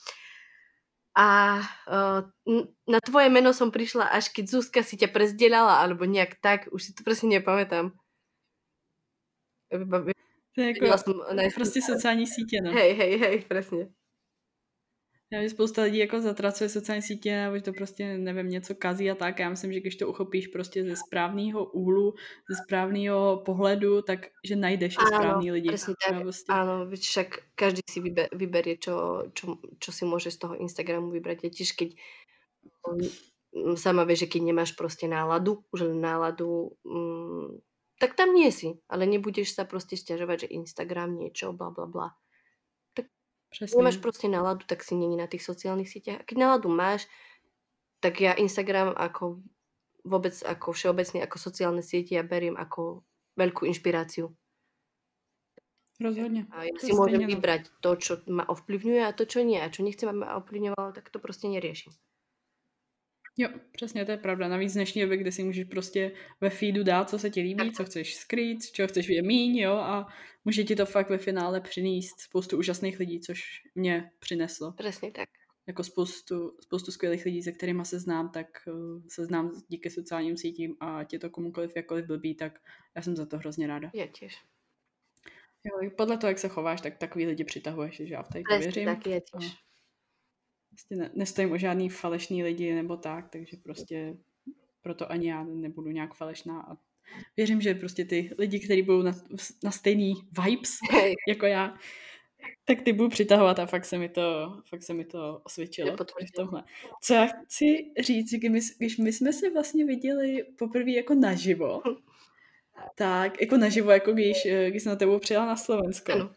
A 1.12 1.60
uh, 1.90 2.24
na 2.88 3.00
tvoje 3.04 3.28
meno 3.28 3.52
som 3.52 3.68
prišla 3.68 4.08
až 4.08 4.32
keď 4.32 4.44
Zuzka 4.48 4.80
si 4.80 4.96
ťa 4.96 5.12
prezdielala, 5.12 5.82
alebo 5.82 6.08
nejak 6.08 6.40
tak, 6.40 6.72
už 6.72 6.82
si 6.82 6.92
to 6.94 7.04
prostě 7.04 7.26
nepamätám. 7.26 7.92
To 10.54 10.60
je 10.60 10.68
jako, 10.68 10.98
som, 10.98 11.14
prostě 11.54 11.82
sociální 11.82 12.26
sítě, 12.26 12.60
no. 12.60 12.72
Hej, 12.72 12.92
hej, 12.92 13.16
hej, 13.16 13.44
presne. 13.48 13.88
Já 15.32 15.40
vím, 15.40 15.50
spousta 15.50 15.82
lidí 15.82 15.98
jako 15.98 16.20
zatracuje 16.20 16.68
sociální 16.68 17.02
sítě, 17.02 17.36
nebo 17.36 17.56
že 17.56 17.62
to 17.62 17.72
prostě, 17.72 18.18
nevím, 18.18 18.48
něco 18.48 18.74
kazí 18.74 19.10
a 19.10 19.14
tak. 19.14 19.38
Já 19.38 19.50
myslím, 19.50 19.72
že 19.72 19.80
když 19.80 19.96
to 19.96 20.08
uchopíš 20.08 20.46
prostě 20.46 20.84
ze 20.84 20.96
správného 20.96 21.64
úhlu, 21.64 22.14
ze 22.50 22.56
správného 22.64 23.42
pohledu, 23.44 24.02
tak 24.02 24.26
že 24.44 24.56
najdeš 24.56 24.96
ano, 24.98 25.06
i 25.06 25.14
správný 25.14 25.52
lidi. 25.52 25.68
Presne 25.68 25.94
tak. 26.08 26.22
Prostě... 26.22 26.52
Áno, 26.52 26.86
však 26.96 27.38
každý 27.54 27.80
si 27.90 28.00
vyber, 28.00 28.28
vyberie, 28.32 28.76
čo, 28.76 29.24
čo, 29.32 29.56
čo 29.78 29.92
si 29.92 30.04
môže 30.04 30.30
z 30.30 30.36
toho 30.36 30.54
Instagramu 30.54 31.10
vybrať. 31.10 31.44
Je 31.44 31.50
tiež 31.50 31.72
keď 31.72 31.96
mm, 32.92 33.76
sama 33.76 34.04
vieš, 34.04 34.18
že 34.18 34.26
keď 34.26 34.42
nemáš 34.42 34.72
prostě 34.72 35.08
náladu, 35.08 35.64
už 35.72 35.80
len 35.80 36.00
náladu, 36.00 36.76
mm, 36.84 37.56
tak 38.00 38.14
tam 38.14 38.34
nie 38.34 38.52
si, 38.52 38.74
ale 38.88 39.06
nebudeš 39.06 39.54
sa 39.54 39.64
prostě 39.64 39.96
stiažovať, 39.96 40.40
že 40.40 40.46
Instagram 40.46 41.18
niečo, 41.18 41.52
bla 41.52 41.70
bla 41.70 41.86
bla. 41.86 42.08
Přesně. 43.52 43.76
Nemáš 43.78 43.96
prostě 43.96 44.28
náladu, 44.28 44.66
tak 44.66 44.84
si 44.84 44.94
není 44.94 45.16
na 45.16 45.26
těch 45.26 45.42
sociálních 45.42 45.90
sítích. 45.90 46.20
A 46.20 46.22
keď 46.24 46.38
náladu 46.38 46.68
máš, 46.68 47.08
tak 48.00 48.20
já 48.20 48.32
Instagram 48.32 48.94
jako 49.00 49.40
vůbec 50.04 50.42
jako 50.48 50.72
všeobecně 50.72 51.20
jako 51.20 51.38
sociální 51.38 51.82
sítě 51.82 52.16
já 52.16 52.22
berím 52.22 52.56
jako 52.58 53.02
velkou 53.36 53.66
inspiraci. 53.66 54.22
Rozhodně. 56.00 56.46
A 56.50 56.64
já 56.64 56.70
si 56.78 56.92
můžem 56.92 57.20
no. 57.20 57.26
vybrať 57.26 57.60
to, 57.80 57.96
co 57.96 58.16
ma 58.30 58.48
ovplyvňuje 58.48 59.06
a 59.06 59.12
to, 59.12 59.26
co 59.26 59.38
nie. 59.38 59.62
A 59.62 59.70
co 59.70 59.82
nechcem, 59.82 60.08
aby 60.08 60.18
ma 60.18 60.36
ovplyvňovalo, 60.36 60.92
tak 60.92 61.10
to 61.10 61.18
prostě 61.18 61.48
nerieším. 61.48 61.92
Jo, 63.36 63.48
přesně, 63.72 64.04
to 64.04 64.10
je 64.10 64.16
pravda. 64.16 64.48
Navíc 64.48 64.72
dnešní 64.72 65.02
době, 65.02 65.16
kde 65.16 65.32
si 65.32 65.42
můžeš 65.42 65.64
prostě 65.64 66.12
ve 66.40 66.50
feedu 66.50 66.82
dát, 66.82 67.10
co 67.10 67.18
se 67.18 67.30
ti 67.30 67.40
líbí, 67.40 67.72
co 67.72 67.84
chceš 67.84 68.14
skrýt, 68.14 68.70
čeho 68.70 68.88
chceš 68.88 69.08
vidět 69.08 69.22
míň, 69.22 69.56
jo, 69.58 69.72
a 69.72 70.06
může 70.44 70.64
ti 70.64 70.76
to 70.76 70.86
fakt 70.86 71.10
ve 71.10 71.18
finále 71.18 71.60
přinést 71.60 72.20
spoustu 72.20 72.58
úžasných 72.58 72.98
lidí, 72.98 73.20
což 73.20 73.42
mě 73.74 74.10
přineslo. 74.18 74.72
Přesně 74.72 75.10
tak. 75.10 75.28
jako 75.66 75.84
spoustu, 75.84 76.56
spoustu 76.60 76.92
skvělých 76.92 77.24
lidí, 77.24 77.42
se 77.42 77.52
kterými 77.52 77.84
se 77.84 77.98
znám, 77.98 78.30
tak 78.30 78.46
uh, 78.66 79.02
se 79.08 79.24
znám 79.24 79.62
díky 79.68 79.90
sociálním 79.90 80.36
sítím 80.36 80.76
a 80.80 81.04
tě 81.04 81.18
to 81.18 81.30
komukoliv 81.30 81.76
jakkoliv 81.76 82.06
blbý, 82.06 82.34
tak 82.34 82.58
já 82.96 83.02
jsem 83.02 83.16
za 83.16 83.26
to 83.26 83.38
hrozně 83.38 83.66
ráda. 83.66 83.90
Já 83.94 84.06
těž. 84.06 84.36
Jo, 85.64 85.90
podle 85.96 86.18
toho, 86.18 86.28
jak 86.28 86.38
se 86.38 86.48
chováš, 86.48 86.80
tak 86.80 86.98
takový 86.98 87.26
lidi 87.26 87.44
přitahuješ, 87.44 87.96
že 87.96 88.14
já 88.14 88.22
v 88.22 88.28
to 88.28 88.58
věřím. 88.58 88.84
Tak 88.84 89.06
je 89.06 89.20
těž. 89.20 89.56
Prostě 90.72 90.96
ne, 90.96 91.11
nestojím 91.14 91.52
o 91.52 91.58
žádný 91.58 91.88
falešný 91.88 92.42
lidi 92.42 92.74
nebo 92.74 92.96
tak, 92.96 93.28
takže 93.28 93.56
prostě 93.56 94.16
proto 94.82 95.11
ani 95.11 95.28
já 95.28 95.44
nebudu 95.44 95.90
nějak 95.90 96.14
falešná 96.14 96.61
a 96.61 96.76
věřím, 97.37 97.61
že 97.61 97.74
prostě 97.74 98.04
ty 98.04 98.30
lidi, 98.38 98.61
kteří 98.61 98.82
budou 98.82 99.02
na, 99.02 99.12
na 99.64 99.70
stejný 99.70 100.14
vibes 100.44 100.78
jako 101.28 101.46
já, 101.46 101.78
tak 102.64 102.82
ty 102.82 102.92
budu 102.92 103.08
přitahovat 103.08 103.58
a 103.58 103.66
fakt 103.66 103.85
se 103.85 103.98
mi 103.98 104.08
to, 104.08 104.56
fakt 104.68 104.82
se 104.82 104.94
mi 104.94 105.04
to 105.04 105.40
osvědčilo 105.44 105.96
v 105.96 106.32
tomhle. 106.37 106.64
Co 107.02 107.14
já 107.14 107.26
chci 107.26 107.92
říct, 108.00 108.30
když, 108.30 108.64
když 108.78 108.98
my 108.98 109.12
jsme 109.12 109.32
se 109.32 109.50
vlastně 109.50 109.85
viděli 109.85 110.44
poprvé 110.58 110.90
jako 110.90 111.14
naživo, 111.14 111.82
tak 112.94 113.40
jako 113.40 113.56
naživo, 113.56 113.90
jako 113.90 114.12
když, 114.12 114.37
když 114.68 114.82
jsem 114.82 114.90
na 114.90 114.96
tebou 114.96 115.18
přijela 115.18 115.46
na 115.46 115.56
Slovensko, 115.56 116.12
ano. 116.12 116.30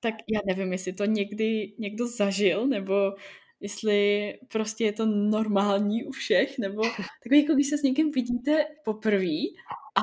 Tak 0.00 0.14
já 0.34 0.40
nevím, 0.46 0.72
jestli 0.72 0.92
to 0.92 1.04
někdy 1.04 1.72
někdo 1.78 2.06
zažil, 2.06 2.66
nebo 2.66 3.12
jestli 3.60 4.34
prostě 4.48 4.84
je 4.84 4.92
to 4.92 5.06
normální 5.06 6.04
u 6.04 6.10
všech, 6.10 6.58
nebo 6.58 6.82
takový, 7.22 7.42
jako 7.42 7.54
když 7.54 7.68
se 7.68 7.78
s 7.78 7.82
někým 7.82 8.10
vidíte 8.10 8.64
poprvé 8.84 9.40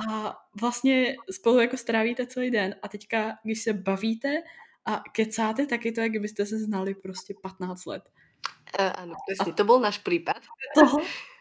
a 0.09 0.35
vlastně 0.61 1.15
spolu 1.31 1.59
jako 1.59 1.77
strávíte 1.77 2.27
celý 2.27 2.51
den 2.51 2.75
a 2.81 2.87
teďka, 2.87 3.37
když 3.43 3.61
se 3.61 3.73
bavíte 3.73 4.43
a 4.85 5.03
kecáte, 5.11 5.65
tak 5.65 5.85
je 5.85 5.91
to, 5.91 6.01
jak 6.01 6.11
byste 6.11 6.45
se 6.45 6.57
znali 6.57 6.95
prostě 6.95 7.33
15 7.41 7.85
let. 7.85 8.03
Uh, 8.79 8.91
ano, 8.95 9.13
přesně, 9.27 9.51
a 9.51 9.55
to 9.55 9.63
byl 9.63 9.79
náš 9.79 9.97
případ. 9.97 10.37
To, 10.75 10.81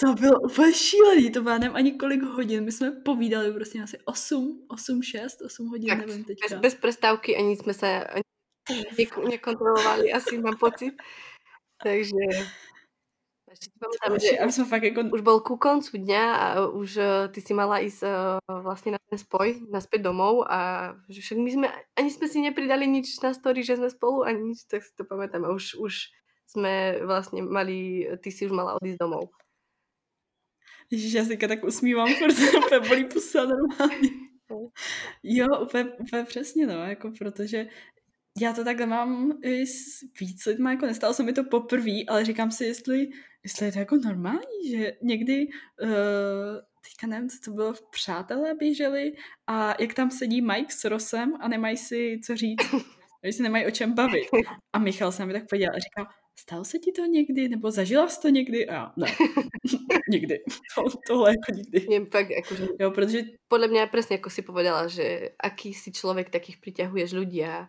to 0.00 0.12
bylo 0.14 0.40
úplně 0.40 0.74
šílený, 0.74 1.32
to 1.32 1.42
bylo 1.42 1.58
nevím 1.58 1.76
ani 1.76 1.92
kolik 1.92 2.22
hodin, 2.22 2.64
my 2.64 2.72
jsme 2.72 2.90
povídali 2.90 3.52
prostě 3.52 3.82
asi 3.82 3.98
8, 4.04 4.66
8, 4.68 5.02
6, 5.02 5.42
8 5.42 5.66
hodin, 5.66 5.88
tak, 5.88 5.98
nevím 5.98 6.24
teďka. 6.24 6.54
Bez, 6.54 6.60
bez 6.60 6.74
prestávky 6.74 7.36
ani 7.36 7.56
jsme 7.56 7.74
se 7.74 8.04
ani 8.04 8.22
nekontrolovali, 9.28 10.12
asi 10.12 10.38
mám 10.38 10.56
pocit. 10.56 10.94
Takže 11.82 12.16
tam, 14.04 14.18
že 14.18 14.38
už, 14.46 14.68
fakt 14.68 14.82
jako... 14.82 15.00
už 15.12 15.20
bol 15.20 15.40
ku 15.40 15.56
koncu 15.56 15.98
dňa 15.98 16.24
a 16.36 16.46
už 16.68 16.90
uh, 16.96 17.04
ty 17.32 17.40
si 17.40 17.54
mala 17.54 17.80
ísť 17.80 18.02
uh, 18.04 18.38
vlastne 18.62 18.94
na 18.94 19.00
ten 19.08 19.18
spoj 19.18 19.64
naspäť 19.72 20.04
domov 20.04 20.44
a 20.46 20.92
že 21.08 21.20
však 21.24 21.38
my 21.38 21.50
sme, 21.50 21.66
ani 21.96 22.10
sme 22.12 22.26
si 22.28 22.38
nepridali 22.44 22.86
nič 22.86 23.18
na 23.24 23.32
story, 23.32 23.64
že 23.64 23.80
sme 23.80 23.90
spolu 23.90 24.22
ani 24.22 24.52
nič, 24.52 24.68
tak 24.68 24.84
si 24.84 24.92
to 24.94 25.02
pamätám. 25.08 25.48
A 25.48 25.54
už, 25.54 25.80
už 25.80 26.12
sme 26.46 27.00
vlastne 27.02 27.42
mali, 27.42 28.04
ty 28.20 28.28
si 28.28 28.46
už 28.46 28.52
mala 28.52 28.76
odísť 28.76 29.00
domov. 29.00 29.32
Ježiš, 30.90 31.12
já 31.12 31.24
si 31.24 31.36
tak 31.36 31.64
usmívám, 31.64 32.08
protože 32.24 32.50
úplně 32.50 32.88
bolí 32.88 33.04
pusa 33.04 33.44
normálně. 33.44 34.10
Jo, 35.22 35.46
úplně, 35.62 35.84
úplně 35.84 36.24
přesně, 36.24 36.66
no, 36.66 36.84
jako 36.84 37.12
protože 37.18 37.66
já 38.40 38.52
to 38.52 38.64
takhle 38.64 38.86
mám 38.86 39.38
i 39.42 39.66
s 39.66 40.04
víc 40.20 40.46
lidma, 40.46 40.70
jako 40.70 40.86
nestalo 40.86 41.14
se 41.14 41.22
mi 41.22 41.32
to 41.32 41.44
poprvé, 41.44 42.04
ale 42.08 42.24
říkám 42.24 42.50
si, 42.50 42.64
jestli, 42.64 43.08
jestli 43.42 43.66
je 43.66 43.72
to 43.72 43.78
jako 43.78 43.96
normální, 43.96 44.70
že 44.70 44.92
někdy, 45.02 45.46
uh, 45.82 45.90
teďka 46.84 47.06
nevím, 47.06 47.28
co 47.28 47.36
to 47.44 47.50
bylo, 47.50 47.72
v 47.72 47.90
přátelé 47.90 48.54
běželi 48.54 49.12
a 49.46 49.82
jak 49.82 49.94
tam 49.94 50.10
sedí 50.10 50.42
Mike 50.42 50.72
s 50.72 50.84
Rosem 50.84 51.32
a 51.40 51.48
nemají 51.48 51.76
si 51.76 52.20
co 52.24 52.36
říct, 52.36 52.74
že 53.24 53.32
si 53.32 53.42
nemají 53.42 53.66
o 53.66 53.70
čem 53.70 53.94
bavit. 53.94 54.28
A 54.72 54.78
Michal 54.78 55.12
se 55.12 55.26
mi 55.26 55.32
tak 55.32 55.48
podíval 55.48 55.76
a 55.76 55.78
říkal, 55.78 56.14
stalo 56.38 56.64
se 56.64 56.78
ti 56.78 56.92
to 56.92 57.04
někdy, 57.04 57.48
nebo 57.48 57.70
zažila 57.70 58.08
jsi 58.08 58.20
to 58.20 58.28
někdy? 58.28 58.68
A 58.68 58.74
já, 58.74 58.92
ne, 58.96 59.06
nikdy. 60.10 60.38
To, 60.74 60.84
tohle 61.06 61.30
jako 61.30 61.52
nikdy. 61.54 61.94
Jem 61.94 62.06
fakt, 62.06 62.28
že... 62.56 62.66
jo, 62.80 62.90
protože... 62.90 63.22
Podle 63.48 63.68
mě 63.68 63.86
přesně 63.86 64.16
jako 64.16 64.30
si 64.30 64.42
povedala, 64.42 64.88
že 64.88 65.30
aký 65.40 65.74
si 65.74 65.92
člověk, 65.92 66.30
takých 66.30 66.56
přiťahuješ 66.56 67.12
ľudí 67.12 67.44
a 67.44 67.68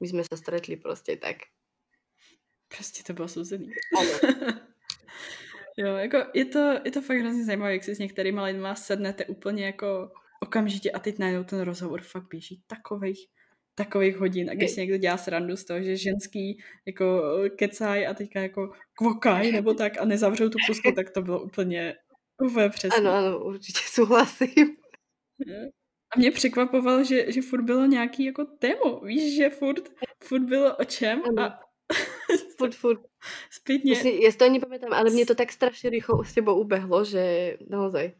my 0.00 0.08
jsme 0.08 0.22
se 0.22 0.36
stretli 0.36 0.76
prostě 0.76 1.16
tak. 1.16 1.36
Prostě 2.68 3.02
to 3.02 3.12
bylo 3.12 3.28
souzený. 3.28 3.66
jo, 5.76 5.96
jako 5.96 6.18
je 6.34 6.44
to, 6.44 6.58
je 6.84 6.90
to 6.90 7.02
fakt 7.02 7.18
hrozně 7.18 7.44
zajímavé, 7.44 7.72
jak 7.72 7.84
si 7.84 7.94
s 7.94 7.98
některými 7.98 8.40
lidmi 8.40 8.68
sednete 8.74 9.24
úplně 9.24 9.66
jako 9.66 10.10
okamžitě 10.42 10.90
a 10.90 10.98
teď 10.98 11.18
najednou 11.18 11.44
ten 11.44 11.60
rozhovor 11.60 12.02
fakt 12.02 12.28
běží 12.28 12.62
takových 12.66 13.28
takových 13.84 14.16
hodin 14.16 14.50
a 14.50 14.54
když 14.54 14.70
si 14.70 14.80
někdo 14.80 14.96
dělá 14.96 15.16
srandu 15.16 15.56
z 15.56 15.64
toho, 15.64 15.82
že 15.82 15.96
ženský 15.96 16.62
jako 16.86 17.22
kecaj 17.56 18.06
a 18.06 18.14
teďka 18.14 18.40
jako 18.40 18.72
kvokaj 18.98 19.52
nebo 19.52 19.74
tak 19.74 20.00
a 20.00 20.04
nezavřou 20.04 20.48
tu 20.48 20.58
pustu, 20.68 20.92
tak 20.92 21.10
to 21.10 21.22
bylo 21.22 21.42
úplně 21.42 21.94
úplně 22.42 22.68
přesně. 22.68 22.98
Ano, 22.98 23.12
ano, 23.12 23.44
určitě 23.44 23.80
souhlasím. 23.86 24.76
A 26.16 26.18
mě 26.18 26.30
překvapovalo, 26.30 27.04
že, 27.04 27.32
že 27.32 27.42
furt 27.42 27.62
bylo 27.62 27.86
nějaký 27.86 28.24
jako 28.24 28.44
témo. 28.44 29.00
Víš, 29.00 29.36
že 29.36 29.50
furt, 29.50 29.88
furt 30.24 30.42
bylo 30.42 30.76
o 30.76 30.84
čem 30.84 31.22
a 31.38 31.60
furt, 32.58 32.74
furt. 32.74 33.00
Zpětně. 33.50 33.90
Myslím, 33.90 34.14
já 34.14 34.32
to 34.32 34.44
ani 34.44 34.60
pamätám, 34.60 34.92
ale 34.92 35.10
mě 35.10 35.26
to 35.26 35.34
tak 35.34 35.52
strašně 35.52 35.90
rychle 35.90 36.24
s 36.24 36.34
tebou 36.34 36.60
ubehlo, 36.60 37.04
že 37.04 37.56
naozaj. 37.68 38.12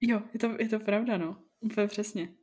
Jo, 0.00 0.22
je 0.32 0.38
to, 0.40 0.54
je 0.58 0.68
to 0.68 0.80
pravda, 0.80 1.18
no. 1.18 1.42
Úplně 1.60 1.86
přesně. 1.86 2.34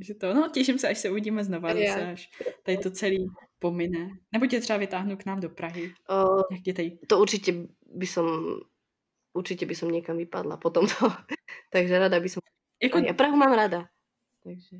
Že 0.00 0.14
to, 0.14 0.34
no, 0.34 0.48
těším 0.48 0.78
se, 0.78 0.88
až 0.88 0.98
se 0.98 1.10
uvidíme 1.10 1.44
znova, 1.44 1.74
zase, 1.74 2.12
až 2.12 2.30
tady 2.62 2.78
to 2.78 2.90
celý 2.90 3.26
pomine. 3.58 4.10
Nebo 4.32 4.46
tě 4.46 4.60
třeba 4.60 4.78
vytáhnu 4.78 5.16
k 5.16 5.24
nám 5.24 5.40
do 5.40 5.48
Prahy. 5.50 5.94
Uh, 6.10 6.42
Jak 6.52 6.66
je 6.66 6.74
tady? 6.74 6.98
To 7.06 7.20
určitě 7.20 7.54
by 7.86 8.06
som, 8.06 8.26
určitě 9.32 9.66
by 9.66 9.74
som 9.74 9.90
někam 9.90 10.16
vypadla 10.16 10.56
potom 10.56 10.86
to. 10.86 11.08
Takže 11.72 11.98
rada 11.98 12.20
by 12.20 12.28
som 12.28 12.40
jako... 12.82 12.98
Já 12.98 13.14
Prahu 13.14 13.36
mám 13.36 13.52
ráda. 13.52 13.88
Takže... 14.44 14.76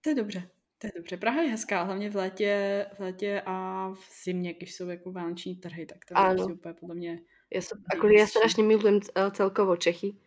To 0.00 0.10
je 0.10 0.14
dobře. 0.14 0.50
To 0.78 0.86
je 0.86 0.92
dobře. 0.96 1.16
Praha 1.16 1.42
je 1.42 1.50
hezká, 1.50 1.82
hlavně 1.82 2.10
v 2.10 2.16
létě, 2.16 2.86
v 2.96 3.00
létě 3.00 3.42
a 3.46 3.88
v 3.88 4.24
zimě, 4.24 4.54
když 4.54 4.74
jsou 4.74 4.88
jako 4.88 5.12
vánoční 5.12 5.56
trhy, 5.56 5.86
tak 5.86 6.04
to 6.04 6.14
je 6.14 6.34
prostě 6.34 6.52
úplně 6.52 6.74
podle 6.74 6.94
mě... 6.94 7.20
Já, 7.54 7.62
som, 7.62 7.78
ako, 7.86 8.08
ja 8.08 8.26
strašne 8.26 8.66
milujem 8.66 8.98
celkovo 9.30 9.76
Čechy, 9.76 10.18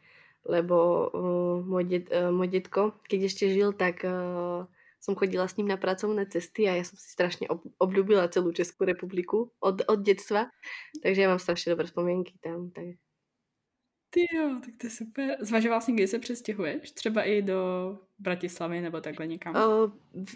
lebo 0.47 0.75
uh, 1.11 1.57
môj, 1.61 1.83
det, 1.85 2.01
uh, 2.09 2.31
môj 2.31 2.47
detko, 2.47 2.95
keď 3.05 3.19
ešte 3.27 3.45
žil, 3.51 3.75
tak 3.75 4.01
uh, 4.07 4.63
som 4.97 5.13
chodila 5.13 5.47
s 5.47 5.55
ním 5.55 5.69
na 5.69 5.77
pracovné 5.77 6.25
cesty 6.25 6.65
a 6.65 6.75
ja 6.75 6.83
som 6.83 6.97
si 6.97 7.07
strašne 7.07 7.45
ob, 7.47 7.63
obľúbila 7.77 8.31
celú 8.33 8.49
Českú 8.51 8.83
republiku 8.87 9.53
od, 9.61 9.85
od 9.85 9.99
detstva, 10.01 10.49
takže 11.03 11.19
ja 11.21 11.29
mám 11.29 11.39
strašne 11.39 11.75
dobré 11.77 11.87
spomienky 11.87 12.39
tam. 12.41 12.71
Tak 12.73 12.97
ty 14.09 14.25
jo, 14.35 14.57
tak 14.65 14.73
to 14.77 14.87
je 14.87 14.91
super. 14.91 15.37
Zvažoval 15.39 15.81
jsi, 15.81 15.91
kdy 15.91 16.07
se 16.07 16.19
přestěhuješ? 16.19 16.91
Třeba 16.91 17.23
i 17.23 17.41
do 17.41 17.59
Bratislavy 18.19 18.81
nebo 18.81 19.01
takhle 19.01 19.27
někam? 19.27 19.55
Uh, 19.55 19.91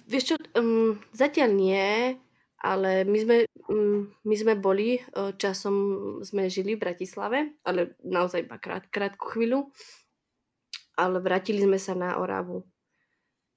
vieš 0.08 0.24
čo, 0.24 0.36
um, 0.60 1.00
zatiaľ 1.16 1.50
nie, 1.56 2.16
ale 2.62 3.04
my 3.04 3.18
sme, 3.18 3.38
um, 3.74 4.14
my 4.24 4.36
sme 4.38 4.54
boli, 4.56 5.02
časom 5.42 5.76
sme 6.22 6.46
žili 6.46 6.78
v 6.78 6.84
Bratislave, 6.86 7.58
ale 7.66 7.98
naozaj 8.06 8.46
iba 8.46 8.62
krát, 8.62 8.86
krátku 8.94 9.34
chvíľu. 9.34 9.74
Ale 11.02 11.18
vrátili 11.18 11.66
sme 11.66 11.82
sa 11.82 11.98
na 11.98 12.22
Oravu. 12.22 12.62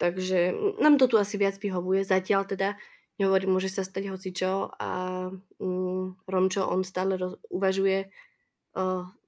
Takže 0.00 0.56
nám 0.80 0.96
to 0.96 1.12
tu 1.12 1.20
asi 1.20 1.36
viac 1.36 1.60
vyhovuje. 1.60 2.08
Zatiaľ 2.08 2.48
teda 2.48 2.80
nehovorím, 3.20 3.60
môže 3.60 3.68
sa 3.68 3.84
stať 3.84 4.08
hocičo 4.08 4.72
a 4.80 4.90
um, 5.60 6.16
Romčo, 6.24 6.64
on 6.64 6.80
stále 6.82 7.20
roz, 7.20 7.36
uvažuje 7.52 8.08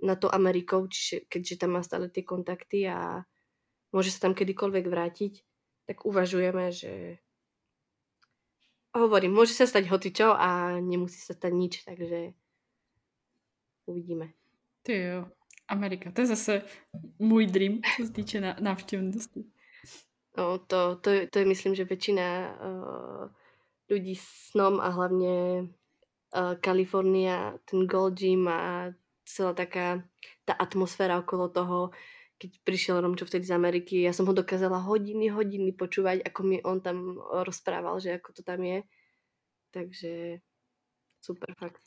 na 0.03 0.15
to 0.19 0.27
Amerikou, 0.27 0.91
čiže 0.91 1.31
keďže 1.31 1.63
tam 1.63 1.79
má 1.79 1.83
stále 1.87 2.11
tie 2.11 2.27
kontakty 2.27 2.83
a 2.91 3.23
môže 3.95 4.11
sa 4.11 4.27
tam 4.27 4.35
kedykoľvek 4.35 4.85
vrátiť, 4.91 5.33
tak 5.87 6.03
uvažujeme, 6.03 6.75
že 6.75 7.23
hovorím, 8.91 9.39
môže 9.39 9.55
sa 9.55 9.71
stať 9.71 9.87
hocičo 9.87 10.35
a 10.35 10.83
nemusí 10.83 11.23
sa 11.23 11.39
stať 11.39 11.53
nič, 11.55 11.87
takže 11.87 12.35
uvidíme. 13.87 14.35
Ty 14.83 14.93
jo, 14.99 15.19
Amerika, 15.69 16.11
to 16.11 16.21
je 16.21 16.27
zase 16.27 16.63
můj 17.19 17.47
dream, 17.47 17.81
co 17.97 18.07
se 18.07 18.13
týče 18.13 18.55
návštěvnosti. 18.61 19.45
No, 20.37 20.59
to, 20.59 20.97
to, 20.97 21.11
to 21.31 21.39
je 21.39 21.45
myslím, 21.49 21.75
že 21.75 21.89
väčšina 21.89 22.29
uh, 22.61 23.33
ľudí 23.89 24.21
snom 24.21 24.85
a 24.85 24.93
hlavne 24.93 25.65
uh, 25.65 26.55
Kalifornia, 26.61 27.57
ten 27.65 27.89
Gold 27.89 28.21
Gym 28.21 28.45
a 28.45 28.93
celá 29.25 29.57
taká 29.57 30.05
tá 30.45 30.53
atmosféra 30.53 31.19
okolo 31.19 31.49
toho, 31.49 31.91
keď 32.37 32.51
prišiel 32.69 33.01
Romčo 33.01 33.25
vtedy 33.25 33.49
z 33.49 33.57
Ameriky, 33.57 34.05
ja 34.05 34.13
som 34.13 34.29
ho 34.29 34.37
dokázala 34.37 34.85
hodiny, 34.85 35.33
hodiny 35.33 35.73
počúvať, 35.73 36.21
ako 36.21 36.41
mi 36.45 36.61
on 36.61 36.85
tam 36.85 37.17
rozprával, 37.17 37.97
že 37.97 38.21
ako 38.21 38.37
to 38.37 38.43
tam 38.45 38.61
je. 38.61 38.85
Takže 39.73 40.45
super 41.25 41.57
fakt. 41.57 41.81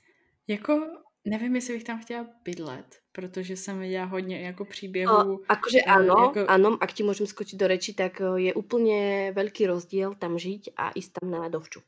Jako 0.48 1.06
nevím, 1.26 1.56
jestli 1.56 1.74
bych 1.74 1.84
tam 1.84 2.02
chtěla 2.02 2.26
bydlet, 2.44 3.00
protože 3.12 3.58
jsem 3.58 3.80
viděla 3.80 4.06
hodně 4.06 4.42
jako 4.42 4.66
příběhů. 4.66 5.34
O, 5.34 5.40
akože 5.50 5.80
áno, 5.88 6.16
jako... 6.32 6.40
áno, 6.48 6.78
ak 6.82 6.92
ti 6.94 7.04
môžem 7.04 7.28
skočiť 7.28 7.58
do 7.60 7.68
reči, 7.68 7.92
tak 7.94 8.22
je 8.22 8.52
úplne 8.54 9.32
veľký 9.36 9.68
rozdiel 9.68 10.16
tam 10.16 10.40
žiť 10.40 10.74
a 10.78 10.92
ísť 10.96 11.12
tam 11.20 11.32
na 11.32 11.50
dovču. 11.50 11.82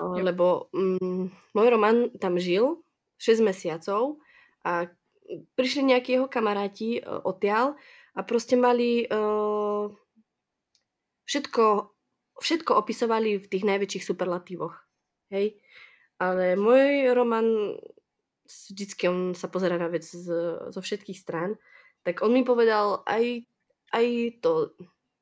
lebo 0.00 0.68
um, 0.74 1.30
môj 1.54 1.66
Roman 1.70 2.10
tam 2.18 2.38
žil 2.38 2.82
6 3.18 3.40
mesiacov 3.46 4.18
a 4.66 4.90
prišli 5.56 5.94
nejakí 5.94 6.18
jeho 6.18 6.28
kamaráti 6.28 7.00
odtiaľ 7.00 7.78
a 8.14 8.20
proste 8.22 8.58
mali 8.58 9.06
uh, 9.08 9.88
všetko, 11.24 11.64
všetko 12.42 12.70
opisovali 12.74 13.40
v 13.40 13.46
tých 13.48 13.64
najväčších 13.64 14.04
superlatívoch. 14.04 14.74
Hej? 15.32 15.56
Ale 16.24 16.56
môj 16.56 17.12
Roman, 17.12 17.76
vždycky 18.48 19.08
on 19.12 19.36
sa 19.36 19.52
pozera 19.52 19.76
na 19.76 19.92
vec 19.92 20.08
z, 20.08 20.28
zo 20.72 20.80
všetkých 20.80 21.20
strán, 21.20 21.60
tak 22.00 22.24
on 22.24 22.32
mi 22.32 22.44
povedal 22.44 23.04
aj, 23.04 23.44
aj 23.92 24.06
to, 24.40 24.72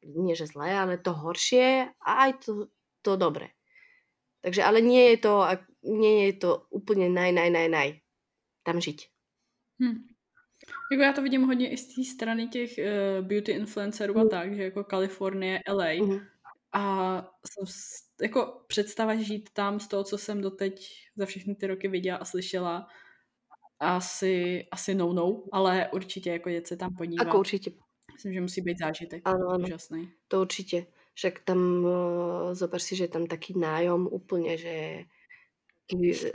nie 0.02 0.38
že 0.38 0.46
zlé, 0.46 0.78
ale 0.78 1.02
to 1.02 1.10
horšie 1.10 1.90
a 1.98 2.10
aj 2.26 2.46
to, 2.46 2.70
to 3.02 3.18
dobré. 3.18 3.50
Takže 4.42 4.62
ale 4.62 4.82
nie 4.82 5.14
je 5.14 5.18
to, 5.26 5.34
nie 5.82 6.26
je 6.26 6.32
to 6.32 6.66
úplně 6.70 7.10
naj, 7.10 7.32
naj, 7.32 7.50
naj, 7.50 7.68
naj 7.68 7.88
tam 8.62 8.80
žít. 8.80 9.02
Hm. 9.82 10.06
Jako 10.92 11.02
já 11.02 11.12
to 11.12 11.22
vidím 11.22 11.42
hodně 11.42 11.70
i 11.70 11.76
z 11.76 11.94
té 11.94 12.04
strany 12.04 12.48
těch 12.48 12.70
uh, 12.78 13.26
beauty 13.26 13.52
influencerů 13.52 14.18
a 14.18 14.22
hm. 14.22 14.28
tak, 14.28 14.54
že 14.54 14.62
jako 14.62 14.84
Kalifornie, 14.84 15.60
LA. 15.68 15.92
Mm. 16.02 16.20
A 16.72 16.82
jsem, 17.46 17.66
jako 18.22 18.62
představa 18.66 19.16
žít 19.16 19.50
tam 19.52 19.80
z 19.80 19.88
toho, 19.88 20.04
co 20.04 20.18
jsem 20.18 20.40
doteď 20.40 20.92
za 21.16 21.26
všechny 21.26 21.54
ty 21.54 21.66
roky 21.66 21.88
viděla 21.88 22.18
a 22.18 22.24
slyšela, 22.24 22.88
asi, 23.80 24.66
asi 24.70 24.94
no 24.94 25.12
no, 25.12 25.42
ale 25.52 25.88
určitě 25.92 26.30
jako 26.30 26.48
jet 26.48 26.66
se 26.66 26.76
tam 26.76 26.94
podívat. 26.94 27.28
Ako 27.28 27.38
určitě. 27.38 27.70
Myslím, 28.12 28.32
že 28.32 28.40
musí 28.40 28.60
být 28.60 28.78
zážitek. 28.78 29.22
Ano, 29.24 29.48
ano. 29.48 29.64
Úžasný. 29.64 30.12
To 30.28 30.40
určitě. 30.40 30.86
Však 31.14 31.38
tam, 31.44 31.84
uh, 31.84 32.54
zober 32.54 32.80
si, 32.80 32.96
že 32.96 33.08
tam 33.08 33.26
taký 33.26 33.58
nájom 33.58 34.06
úplně, 34.06 34.58
že 34.58 35.04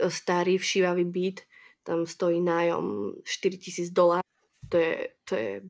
starý 0.08 0.58
všívavý 0.58 1.04
byt, 1.04 1.40
tam 1.82 2.06
stojí 2.06 2.40
nájom 2.40 3.12
4000 3.24 3.90
dolárov. 3.90 4.22
To 4.68 4.76
je, 4.76 5.08
to 5.24 5.34
je, 5.34 5.62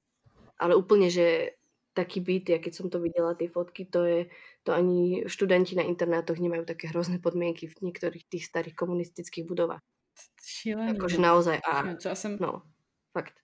ale 0.59 0.75
úplně, 0.75 1.11
že 1.11 1.51
taký 1.99 2.23
byt, 2.23 2.47
ja 2.55 2.59
keď 2.63 2.73
som 2.79 2.87
to 2.87 3.03
videla, 3.03 3.35
tie 3.35 3.51
fotky, 3.51 3.91
to 3.91 4.07
je, 4.07 4.31
to 4.63 4.71
ani 4.71 5.27
študenti 5.27 5.75
na 5.75 5.83
internátoch 5.83 6.39
nemajú 6.39 6.63
také 6.63 6.87
hrozné 6.95 7.19
podmienky 7.19 7.67
v 7.67 7.91
niektorých 7.91 8.31
tých 8.31 8.47
starých 8.47 8.79
komunistických 8.79 9.43
budovách. 9.51 9.83
Šílený. 10.39 10.95
Jakože 10.95 11.19
naozaj. 11.19 11.59
A, 11.67 11.83
no, 11.83 11.97
co 11.97 12.09
já 12.09 12.15
jsem... 12.15 12.39
No, 12.41 12.63
fakt. 13.13 13.35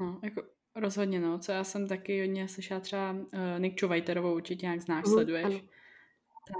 No, 0.00 0.20
jako 0.24 0.42
rozhodně, 0.76 1.20
no. 1.20 1.38
Co 1.38 1.52
já 1.52 1.64
jsem 1.64 1.88
taky 1.88 2.20
hodně 2.20 2.48
slyšela 2.48 2.80
třeba 2.80 3.12
uh, 3.12 3.58
Nick 3.58 3.76
Čuvajterovou, 3.76 4.34
určitě 4.34 4.66
nějak 4.66 4.80
znáš, 4.80 5.04
mm, 5.04 5.12
sleduješ. 5.12 5.44
Ano. 5.44 5.60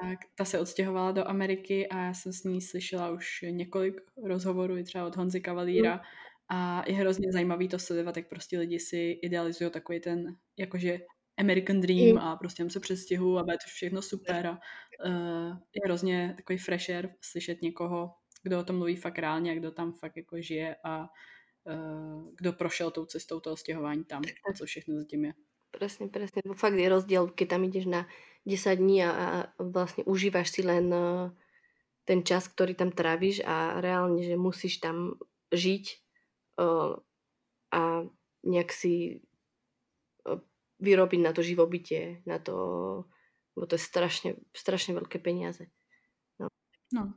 Tak 0.00 0.18
ta 0.34 0.44
se 0.44 0.60
odstěhovala 0.60 1.12
do 1.12 1.28
Ameriky 1.28 1.88
a 1.88 1.98
já 1.98 2.14
jsem 2.14 2.32
s 2.32 2.44
ní 2.44 2.60
slyšela 2.60 3.10
už 3.10 3.44
několik 3.50 4.00
rozhovorů, 4.24 4.76
i 4.76 4.84
třeba 4.84 5.06
od 5.06 5.16
Honzy 5.16 5.40
Kavalíra. 5.40 5.94
Mm. 5.94 6.00
A 6.48 6.84
je 6.86 6.94
hrozně 6.94 7.32
zajímavý 7.32 7.68
to 7.68 7.78
sledovat, 7.78 8.16
jak 8.16 8.28
prostě 8.28 8.58
lidi 8.58 8.78
si 8.78 9.18
idealizují 9.22 9.70
takový 9.70 10.00
ten, 10.00 10.36
jakože 10.56 11.00
American 11.38 11.80
Dream 11.80 12.10
mm. 12.10 12.18
a 12.18 12.36
prostě 12.36 12.70
se 12.70 12.80
přestěhu 12.80 13.38
a 13.38 13.42
bude 13.42 13.56
to 13.56 13.66
všechno 13.66 14.02
super 14.02 14.46
a 14.46 14.58
uh, 15.06 15.56
je 15.74 15.80
hrozně 15.84 16.34
takový 16.36 16.58
fresher 16.58 17.14
slyšet 17.20 17.62
někoho, 17.62 18.14
kdo 18.42 18.60
o 18.60 18.64
tom 18.64 18.76
mluví 18.76 18.96
fakt 18.96 19.18
reálně 19.18 19.52
a 19.52 19.54
kdo 19.54 19.70
tam 19.70 19.92
fakt 19.92 20.16
jako 20.16 20.40
žije 20.40 20.76
a 20.84 21.08
uh, 21.64 22.30
kdo 22.36 22.52
prošel 22.52 22.90
tou 22.90 23.04
cestou 23.04 23.40
toho 23.40 23.56
stěhování 23.56 24.04
tam 24.04 24.22
a 24.50 24.52
co 24.52 24.66
všechno 24.66 24.96
zatím 24.96 25.24
je. 25.24 25.32
Presne, 25.72 26.12
presne. 26.12 26.44
Fakt 26.52 26.76
je 26.76 26.88
rozdiel, 26.88 27.32
keď 27.32 27.48
tam 27.48 27.64
ideš 27.64 27.88
na 27.88 28.04
10 28.44 28.76
dní 28.76 29.08
a, 29.08 29.10
a 29.10 29.26
vlastne 29.56 30.04
užívaš 30.04 30.52
si 30.52 30.60
len 30.60 30.92
uh, 30.92 31.32
ten 32.04 32.20
čas, 32.20 32.44
ktorý 32.44 32.76
tam 32.76 32.92
tráviš 32.92 33.40
a 33.40 33.80
reálne, 33.80 34.20
že 34.20 34.36
musíš 34.36 34.84
tam 34.84 35.16
žiť 35.48 35.84
uh, 36.60 37.00
a 37.72 37.80
nejak 38.44 38.68
si 38.68 39.24
vyrobiť 40.82 41.20
na 41.22 41.32
to 41.32 41.42
živobytie, 41.42 42.22
na 42.26 42.42
to, 42.42 42.56
bo 43.54 43.66
to 43.66 43.78
je 43.78 43.82
strašne, 43.82 44.30
strašne 44.50 44.98
veľké 44.98 45.22
peniaze. 45.22 45.70
No. 46.42 46.50
no. 46.92 47.14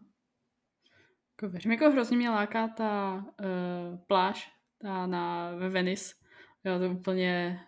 Jako 1.36 1.51
věřím, 1.51 1.71
jako 1.71 1.91
hrozně 1.91 2.17
mě 2.17 2.30
láká 2.30 2.67
ta 2.67 3.25
uh, 3.39 3.97
pláž 4.08 4.51
ta 4.78 5.08
na, 5.08 5.51
ve 5.56 5.69
Venice. 5.69 6.15
Jo, 6.63 6.80
to 6.80 6.89
úplně 6.89 7.60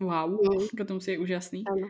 wow, 0.00 0.30
mm. 0.30 0.86
to 0.86 0.94
musí 0.94 1.10
je 1.10 1.18
úžasný. 1.18 1.64
Ano. 1.66 1.88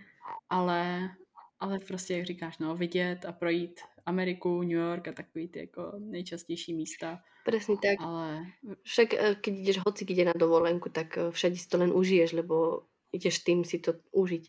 Ale, 0.50 1.10
ale 1.58 1.78
prostě, 1.78 2.16
jak 2.16 2.26
říkáš, 2.26 2.58
no, 2.58 2.76
vidět 2.76 3.24
a 3.24 3.32
projít 3.32 3.80
Ameriku, 4.06 4.62
New 4.62 4.78
York 4.78 5.08
a 5.08 5.12
takový 5.12 5.48
ty 5.48 5.58
jako 5.58 5.92
nejčastější 5.98 6.74
místa. 6.74 7.22
Presne 7.44 7.74
tak. 7.78 8.02
Ale... 8.02 8.46
Však 8.82 9.14
eh, 9.14 9.34
keď 9.34 9.54
ideš 9.54 9.78
hoci 9.86 10.04
kde 10.04 10.24
na 10.24 10.34
dovolenku, 10.34 10.88
tak 10.88 11.18
eh, 11.18 11.30
všade 11.30 11.56
si 11.56 11.68
to 11.68 11.78
len 11.78 11.94
užiješ, 11.94 12.32
lebo 12.32 12.86
ideš 13.16 13.42
tým 13.42 13.64
si 13.64 13.80
to 13.80 13.96
užiť. 14.12 14.44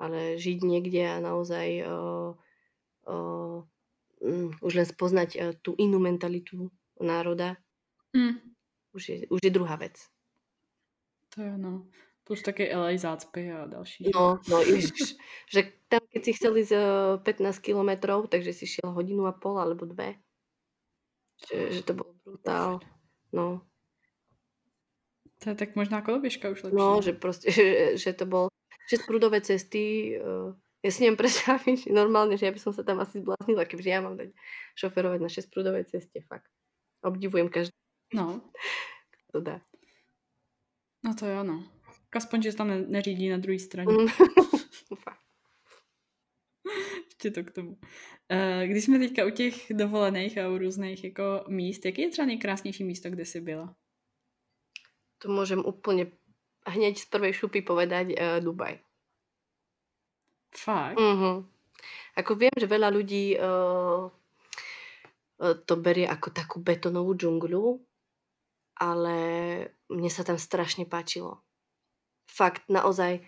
Ale 0.00 0.40
žiť 0.40 0.58
niekde 0.64 1.04
a 1.04 1.20
naozaj 1.20 1.84
uh, 1.84 2.32
uh, 3.04 3.58
um, 4.24 4.48
už 4.64 4.72
len 4.72 4.88
spoznať 4.88 5.30
uh, 5.36 5.52
tú 5.60 5.76
inú 5.76 6.00
mentalitu 6.00 6.72
národa, 6.96 7.60
mm. 8.16 8.40
už, 8.96 9.02
je, 9.04 9.16
už 9.28 9.40
je 9.44 9.52
druhá 9.52 9.76
vec. 9.76 10.00
To 11.36 11.44
je 11.44 11.54
no. 11.60 11.86
Plus 12.24 12.42
taky 12.42 12.70
LA 12.70 12.96
zácpy 12.96 13.50
a 13.52 13.66
další. 13.66 14.10
No, 14.14 14.38
no 14.48 14.56
ježiš. 14.62 15.18
že 15.52 15.72
tam, 15.90 16.00
keď 16.08 16.20
si 16.24 16.32
chcel 16.32 16.52
ísť 16.56 16.72
15 17.26 17.58
kilometrov, 17.58 18.30
takže 18.30 18.54
si 18.54 18.70
šiel 18.70 18.94
hodinu 18.94 19.26
a 19.26 19.34
pol 19.34 19.58
alebo 19.58 19.84
dve. 19.84 20.14
Že, 21.50 21.56
že 21.72 21.82
to 21.82 21.92
bylo 21.94 22.12
brutál. 22.24 22.80
No. 23.32 23.66
To 25.42 25.50
je 25.50 25.54
tak 25.54 25.76
možná 25.76 26.02
koloběžka 26.02 26.50
už 26.50 26.62
lepší. 26.62 26.76
No, 26.76 27.02
že 27.02 27.12
prostě, 27.12 27.50
že, 27.50 27.96
že 27.96 28.12
to 28.12 28.26
bol 28.26 28.48
6 28.88 29.06
prudové 29.06 29.40
cesty, 29.40 30.18
uh, 30.20 30.54
ja 30.84 30.90
si 30.90 31.04
neviem 31.04 31.16
predstaviť 31.16 31.88
normálne, 32.00 32.36
že 32.40 32.48
ja 32.48 32.52
by 32.52 32.60
som 32.60 32.72
sa 32.72 32.82
tam 32.82 33.00
asi 33.00 33.20
zbláznila, 33.20 33.68
kebyže 33.68 33.90
ja 33.90 34.00
mám 34.00 34.16
dať 34.16 34.32
šoferovať 34.76 35.20
na 35.20 35.28
6 35.28 35.52
prudové 35.52 35.84
ceste, 35.84 36.20
fakt. 36.24 36.48
Obdivujem 37.04 37.48
každý. 37.48 37.76
No. 38.12 38.40
To 39.32 39.40
dá. 39.40 39.60
No 41.04 41.14
to 41.14 41.26
jo, 41.26 41.44
no. 41.44 41.64
Aspoň, 42.12 42.42
že 42.42 42.52
se 42.52 42.58
tam 42.58 42.68
neřídí 42.68 43.28
na 43.28 43.38
druhé 43.38 43.58
straně. 43.58 43.92
Mm. 43.92 44.08
Ještě 47.04 47.30
to 47.30 47.44
k 47.44 47.50
tomu. 47.50 47.78
Eh, 48.28 48.66
když 48.66 48.84
jsme 48.84 48.98
teďka 48.98 49.26
u 49.26 49.30
těch 49.30 49.72
dovolených 49.72 50.38
a 50.38 50.48
u 50.48 50.58
různých 50.58 51.04
jako 51.04 51.44
míst, 51.48 51.84
jaký 51.84 52.02
je 52.02 52.10
třeba 52.10 52.26
nejkrásnější 52.26 52.84
místo, 52.84 53.10
kde 53.10 53.24
jsi 53.24 53.40
byla? 53.40 53.76
To 55.20 55.28
můžem 55.28 55.60
úplně 55.64 56.06
hneď 56.66 56.98
z 56.98 57.04
prvej 57.04 57.32
šupy 57.32 57.62
povedať 57.62 58.06
uh, 58.16 58.40
Dubaj. 58.40 58.80
Fakt? 60.56 60.98
Mm-hmm. 60.98 61.36
Ako 62.16 62.34
viem, 62.34 62.52
že 62.58 62.66
veľa 62.66 62.88
ľudí 62.90 63.38
uh, 63.38 64.10
to 65.64 65.74
berie 65.76 66.04
ako 66.04 66.34
takú 66.34 66.60
betonovú 66.60 67.16
džungľu, 67.16 67.80
ale 68.76 69.16
mne 69.88 70.10
sa 70.12 70.24
tam 70.24 70.36
strašne 70.36 70.84
páčilo. 70.84 71.40
Fakt, 72.28 72.68
naozaj, 72.68 73.24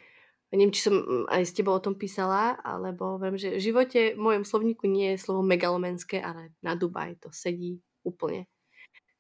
neviem, 0.52 0.72
či 0.72 0.88
som 0.88 1.26
aj 1.28 1.44
s 1.44 1.57
tebou 1.57 1.72
o 1.72 1.85
tom 1.85 1.96
písala, 1.96 2.61
alebo 2.61 3.16
viem, 3.16 3.37
že 3.40 3.57
v 3.57 3.64
živote 3.64 4.00
v 4.12 4.20
mojom 4.20 4.44
slovníku 4.44 4.85
nie 4.88 5.16
je 5.16 5.22
slovo 5.24 5.40
megalomenské, 5.40 6.20
ale 6.20 6.52
na 6.61 6.76
Dubaj 6.76 7.16
to 7.20 7.28
sedí 7.33 7.81
úplne. 8.05 8.48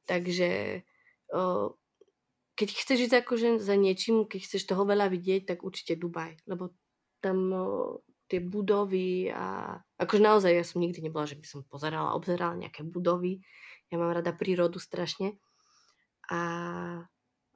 Takže 0.04 0.82
uh, 1.32 1.72
keď 2.62 2.78
chceš 2.78 2.98
ísť 3.10 3.26
akože 3.26 3.48
za 3.58 3.74
niečím, 3.74 4.30
keď 4.30 4.40
chceš 4.46 4.70
toho 4.70 4.86
veľa 4.86 5.10
vidieť, 5.10 5.50
tak 5.50 5.66
určite 5.66 5.98
Dubaj, 5.98 6.38
lebo 6.46 6.70
tam 7.18 7.50
tie 8.30 8.38
budovy 8.38 9.28
a 9.34 9.76
akože 9.98 10.22
naozaj 10.22 10.52
ja 10.54 10.64
som 10.64 10.78
nikdy 10.80 11.02
nebola, 11.02 11.26
že 11.26 11.36
by 11.36 11.44
som 11.44 11.60
pozerala, 11.66 12.14
obzerala 12.14 12.54
nejaké 12.56 12.86
budovy. 12.86 13.42
Ja 13.90 13.98
mám 13.98 14.14
rada 14.14 14.32
prírodu 14.32 14.80
strašne. 14.80 15.36
A, 16.30 16.40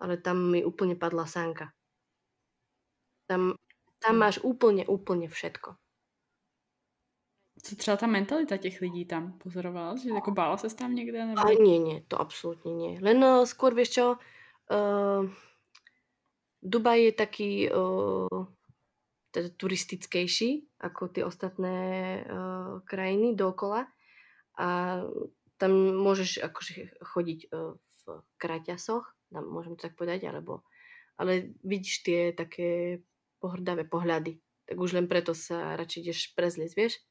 ale 0.03 0.14
tam 0.21 0.53
mi 0.53 0.61
úplne 0.61 0.99
padla 0.99 1.25
sánka. 1.25 1.73
Tam, 3.25 3.57
tam 4.03 4.14
máš 4.21 4.42
úplne, 4.45 4.85
úplne 4.85 5.31
všetko. 5.31 5.81
Co 7.62 7.77
třeba 7.77 7.97
ta 7.97 8.07
mentalita 8.07 8.57
těch 8.57 8.81
lidí 8.81 9.05
tam 9.05 9.38
pozorovala? 9.38 9.97
Že 9.97 10.11
jako 10.11 10.31
bála 10.31 10.57
se 10.57 10.77
tam 10.77 10.95
někde? 10.95 11.27
Nebo... 11.27 11.40
A 11.40 11.57
nie, 11.57 11.79
nie, 11.79 12.03
to 12.09 12.21
absolútne 12.21 12.71
nie. 12.77 13.01
Len 13.01 13.16
skôr, 13.49 13.73
vieš 13.73 13.97
čo, 13.97 14.07
uh, 14.70 15.26
Dubaj 16.66 16.98
je 16.98 17.12
taký 17.14 17.50
uh, 17.70 18.48
teda 19.31 19.52
turistickejší 19.55 20.81
ako 20.83 21.12
tie 21.12 21.22
ostatné 21.22 21.76
uh, 22.24 22.81
krajiny 22.88 23.37
dokola 23.37 23.87
a 24.57 25.00
tam 25.57 25.72
môžeš 26.00 26.40
akože 26.42 27.00
chodiť 27.05 27.40
uh, 27.52 27.76
v 27.76 28.02
kraťasoch, 28.38 29.05
môžem 29.35 29.74
to 29.74 29.90
tak 29.90 29.98
povedať, 29.98 30.31
alebo, 30.31 30.62
ale 31.18 31.59
vidíš 31.66 32.07
tie 32.07 32.20
také 32.31 33.02
pohrdavé 33.42 33.83
pohľady, 33.85 34.38
tak 34.66 34.76
už 34.79 34.94
len 34.94 35.11
preto 35.11 35.35
sa 35.35 35.74
radšej 35.74 36.00
ideš 36.02 36.20
prezliecť, 36.38 36.74
vieš? 36.79 37.02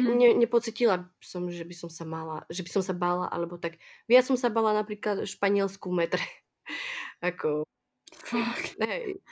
Ne, 0.00 0.12
ne, 0.14 0.28
nepocitila 0.36 1.08
som, 1.22 1.48
že 1.48 1.64
by 1.64 1.74
som 1.74 1.90
sa 1.90 2.04
mala, 2.04 2.44
že 2.50 2.64
by 2.66 2.70
som 2.70 2.82
sa 2.82 2.92
bála, 2.92 3.28
alebo 3.28 3.56
tak. 3.56 3.80
Viac 4.10 4.26
som 4.26 4.36
sa 4.36 4.52
bála 4.52 4.76
napríklad 4.76 5.24
španielsku 5.24 5.88
metre. 5.92 6.22
ako... 7.28 7.64
Fakt. 8.26 8.74
Hej. 8.82 9.22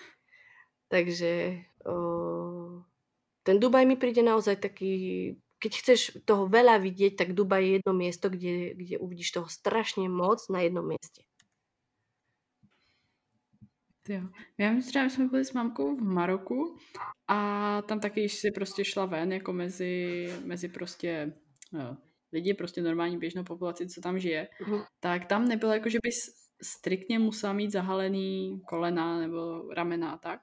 Takže 0.92 1.58
o, 1.88 1.94
ten 3.42 3.56
Dubaj 3.58 3.84
mi 3.88 3.98
príde 3.98 4.22
naozaj 4.22 4.62
taký, 4.62 4.92
keď 5.58 5.72
chceš 5.82 6.00
toho 6.22 6.46
veľa 6.46 6.78
vidieť, 6.78 7.18
tak 7.18 7.34
Dubaj 7.34 7.62
je 7.64 7.72
jedno 7.80 7.92
miesto, 7.96 8.30
kde, 8.30 8.78
kde 8.78 8.96
uvidíš 9.02 9.34
toho 9.34 9.48
strašne 9.50 10.06
moc 10.06 10.44
na 10.46 10.62
jednom 10.62 10.86
mieste. 10.86 11.26
Jo. 14.08 14.20
Já 14.58 14.70
vím, 14.70 14.82
třeba 14.82 15.08
jsme 15.08 15.28
byli 15.28 15.44
s 15.44 15.52
mamkou 15.52 15.96
v 15.96 16.02
Maroku 16.02 16.76
a 17.28 17.82
tam 17.82 18.00
taky 18.00 18.28
si 18.28 18.50
prostě 18.50 18.84
šla 18.84 19.06
ven 19.06 19.32
jako 19.32 19.52
mezi, 19.52 20.28
mezi 20.44 20.68
prostě 20.68 21.32
jo, 21.72 21.96
lidi, 22.32 22.54
prostě 22.54 22.82
normální 22.82 23.18
běžnou 23.18 23.44
populaci, 23.44 23.88
co 23.88 24.00
tam 24.00 24.18
žije, 24.18 24.48
Mhm. 24.60 24.82
tak 25.00 25.24
tam 25.24 25.48
nebylo 25.48 25.72
jako, 25.72 25.88
že 25.88 25.98
bys 26.02 26.16
striktně 26.62 27.18
musela 27.18 27.52
mít 27.52 27.72
zahalený 27.72 28.60
kolena 28.68 29.18
nebo 29.18 29.68
ramena 29.74 30.10
a 30.10 30.18
tak. 30.18 30.40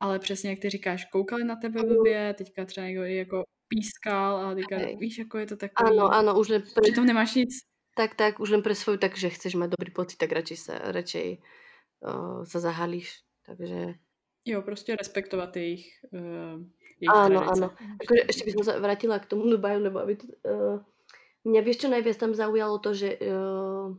Ale 0.00 0.18
přesně 0.18 0.50
jak 0.50 0.58
ty 0.58 0.70
říkáš, 0.70 1.04
koukali 1.04 1.44
na 1.44 1.56
tebe 1.56 1.82
blbě, 1.82 2.34
teďka 2.34 2.64
třeba 2.64 2.86
někdo 2.86 3.04
i 3.04 3.16
jako 3.16 3.44
pískal 3.68 4.36
a 4.36 4.54
teďka, 4.54 4.76
Hej. 4.76 4.96
víš, 4.96 5.18
jako 5.18 5.38
je 5.38 5.46
to 5.46 5.56
takový... 5.56 5.90
Áno, 5.98 6.08
áno, 6.08 6.38
už 6.38 6.48
len 6.48 6.62
pre, 6.62 6.82
Přitom 6.82 7.06
nemáš 7.06 7.34
nic, 7.34 7.50
tak, 7.94 8.14
tak, 8.14 8.40
už 8.40 8.50
len 8.50 8.62
pre 8.62 8.74
svoju, 8.74 8.98
tak, 8.98 9.16
že 9.16 9.28
chceš 9.28 9.54
mať 9.54 9.70
dobrý 9.76 9.90
pocit, 9.92 10.16
tak 10.16 10.32
radšej 10.32 10.56
sa, 10.56 10.74
radšej 10.92 11.40
uh, 12.02 12.44
sa 12.44 12.58
zahalíš. 12.60 13.24
Takže 13.46 13.94
jo, 14.46 14.62
prostě 14.62 14.96
respektovat 14.96 15.56
jejich, 15.56 15.86
uh, 16.12 16.62
jejich 17.00 17.10
Áno, 17.14 17.40
tradice. 17.40 17.52
áno. 17.52 17.66
Akože 18.02 18.22
ešte 18.30 18.44
by 18.46 18.52
som 18.52 18.62
sa 18.64 18.72
vrátila 18.78 19.18
k 19.18 19.26
tomu 19.26 19.50
Dubaju, 19.50 19.78
lebo 19.82 19.98
aby 19.98 20.16
to, 20.16 20.26
uh, 20.46 20.78
mňa 21.44 21.60
vieš 21.66 21.86
čo 21.86 21.88
najviac 21.90 22.16
tam 22.16 22.32
zaujalo 22.34 22.78
to, 22.78 22.94
že 22.94 23.18
uh, 23.18 23.90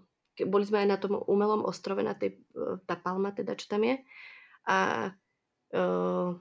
boli 0.48 0.64
sme 0.64 0.84
aj 0.84 0.88
na 0.88 0.98
tom 0.98 1.20
umelom 1.20 1.68
ostrove, 1.68 2.00
na 2.00 2.16
tej, 2.16 2.40
uh, 2.56 2.80
tá 2.88 2.96
palma 2.96 3.36
teda, 3.36 3.60
čo 3.60 3.68
tam 3.68 3.84
je. 3.84 3.96
A 4.68 5.12
uh, 5.76 6.32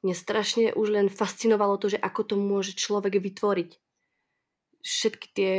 mne 0.00 0.14
strašne 0.14 0.72
už 0.72 0.88
len 0.94 1.06
fascinovalo 1.12 1.76
to, 1.76 1.92
že 1.92 1.98
ako 2.00 2.22
to 2.24 2.34
môže 2.38 2.78
človek 2.78 3.20
vytvoriť. 3.20 3.70
Všetky 4.80 5.26
tie, 5.36 5.52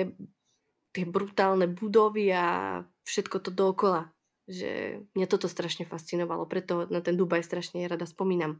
tie 0.96 1.04
brutálne 1.06 1.70
budovy 1.70 2.34
a 2.34 2.80
všetko 3.06 3.38
to 3.46 3.52
dookola. 3.54 4.10
Že 4.52 5.00
mňa 5.16 5.28
toto 5.32 5.48
strašne 5.48 5.88
fascinovalo, 5.88 6.44
preto 6.44 6.84
na 6.92 7.00
ten 7.00 7.16
Dubaj 7.16 7.40
strašne 7.48 7.88
rada 7.88 8.04
spomínam. 8.04 8.60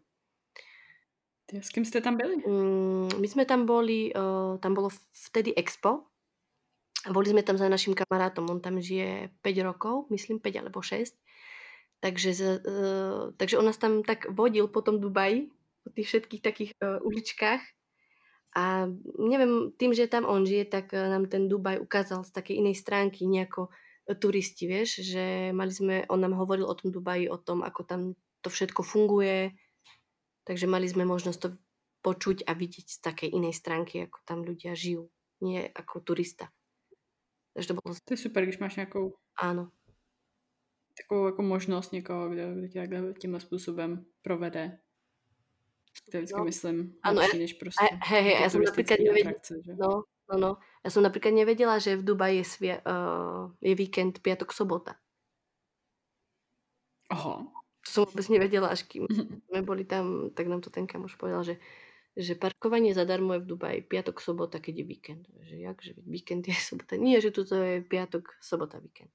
Ty, 1.52 1.60
s 1.60 1.68
kým 1.68 1.84
jste 1.84 2.00
tam 2.00 2.16
byli? 2.16 2.40
Mm, 2.48 3.20
my 3.20 3.28
sme 3.28 3.44
tam 3.44 3.68
boli, 3.68 4.08
uh, 4.16 4.56
tam 4.64 4.72
bolo 4.72 4.88
vtedy 5.12 5.52
Expo. 5.52 6.08
Boli 7.12 7.28
sme 7.28 7.44
tam 7.44 7.60
za 7.60 7.68
našim 7.68 7.92
kamarátom, 7.92 8.48
on 8.48 8.64
tam 8.64 8.80
žije 8.80 9.36
5 9.44 9.68
rokov, 9.68 10.08
myslím 10.16 10.40
5 10.40 10.64
alebo 10.64 10.80
6. 10.80 11.12
Takže, 12.00 12.32
uh, 12.64 13.36
takže 13.36 13.60
on 13.60 13.68
nás 13.68 13.76
tam 13.76 14.00
tak 14.08 14.32
vodil 14.32 14.72
po 14.72 14.80
tom 14.80 15.04
Dubaji, 15.04 15.52
po 15.84 15.92
tých 15.92 16.08
všetkých 16.08 16.42
takých 16.42 16.72
uh, 16.80 17.04
uličkách. 17.04 17.60
A 18.56 18.88
neviem, 19.20 19.76
tým, 19.76 19.92
že 19.92 20.08
tam 20.08 20.24
on 20.24 20.48
žije, 20.48 20.72
tak 20.72 20.96
nám 20.96 21.28
ten 21.28 21.52
Dubaj 21.52 21.84
ukázal 21.84 22.24
z 22.24 22.32
takej 22.32 22.64
inej 22.64 22.80
stránky 22.80 23.28
nejako 23.28 23.68
uh, 23.68 23.72
turisti, 24.16 24.68
vieš, 24.68 25.04
že 25.04 25.52
mali 25.56 25.72
sme, 25.72 25.96
on 26.10 26.20
nám 26.22 26.34
hovoril 26.36 26.66
o 26.68 26.76
tom 26.76 26.92
Dubaji, 26.92 27.30
o 27.30 27.38
tom, 27.38 27.64
ako 27.64 27.82
tam 27.84 28.02
to 28.42 28.50
všetko 28.50 28.82
funguje, 28.84 29.54
Takže 30.44 30.66
mali 30.68 30.90
sme 30.90 31.06
možnosť 31.06 31.40
to 31.40 31.50
počuť 32.02 32.50
a 32.50 32.58
vidieť 32.58 32.88
z 32.90 32.98
takej 32.98 33.30
inej 33.30 33.54
stránky, 33.54 34.10
ako 34.10 34.20
tam 34.26 34.42
ľudia 34.42 34.74
žijú. 34.74 35.14
Nie 35.42 35.70
ako 35.70 36.02
turista. 36.02 36.50
Takže 37.54 37.68
to 37.68 37.74
bolo... 37.78 37.94
To 37.94 38.14
je 38.14 38.18
super, 38.18 38.44
když 38.44 38.58
máš 38.58 38.76
nějakou 38.76 39.14
Áno. 39.38 39.72
takovou 40.98 41.26
jako 41.26 41.42
možnost 41.42 41.92
někoho, 41.94 42.30
kdo, 42.30 42.56
kdo 42.56 42.68
tě 42.68 42.80
takhle 42.80 43.14
tímhle 43.14 43.40
způsobem 43.40 44.06
provede. 44.22 44.80
To 46.12 46.18
je 46.18 46.22
vždycky, 46.22 46.40
No. 46.40 46.46
myslím, 46.46 46.96
Ano, 47.04 47.22
lepší 47.22 47.38
než 47.40 47.54
prostě 47.54 47.86
hej, 48.08 48.24
hej, 48.24 48.42
ja 48.42 48.50
som 48.50 48.62
napríklad 48.64 48.98
turistický 48.98 49.04
nevedela, 49.04 49.30
atrakce, 49.30 49.54
že? 49.66 49.72
no, 49.76 50.04
no, 50.32 50.36
no. 50.38 50.52
Ja 50.82 50.90
som 50.90 51.04
napríklad 51.04 51.36
nevedela, 51.36 51.78
že 51.78 52.00
v 52.00 52.04
Dubaji 52.08 52.42
je, 52.42 52.46
svie, 52.48 52.76
uh, 52.82 53.52
je 53.62 53.74
víkend 53.76 54.24
piatok, 54.24 54.50
sobota. 54.52 54.98
Aha. 57.12 57.44
To 57.82 57.88
som 57.90 58.06
vôbec 58.08 58.26
nevedela, 58.30 58.70
až 58.72 58.86
kým 58.88 59.06
Mhm. 59.10 59.42
sme 59.50 59.60
boli 59.66 59.84
tam, 59.84 60.32
tak 60.32 60.48
nám 60.48 60.62
to 60.62 60.70
ten 60.70 60.86
kamoš 60.88 61.18
povedal, 61.18 61.44
že, 61.44 61.58
že 62.16 62.38
parkovanie 62.38 62.94
zadarmo 62.94 63.34
je 63.36 63.44
v 63.44 63.50
Dubaji 63.50 63.80
piatok, 63.84 64.22
sobota, 64.22 64.62
keď 64.62 64.74
je 64.82 64.86
víkend. 64.86 65.24
Že 65.44 65.56
jak, 65.60 65.78
že 65.82 65.94
víkend 66.06 66.48
je 66.48 66.54
sobota. 66.70 66.96
Nie, 66.96 67.20
že 67.22 67.34
tuto 67.34 67.58
je 67.58 67.82
piatok, 67.84 68.38
sobota, 68.40 68.80
víkend. 68.80 69.12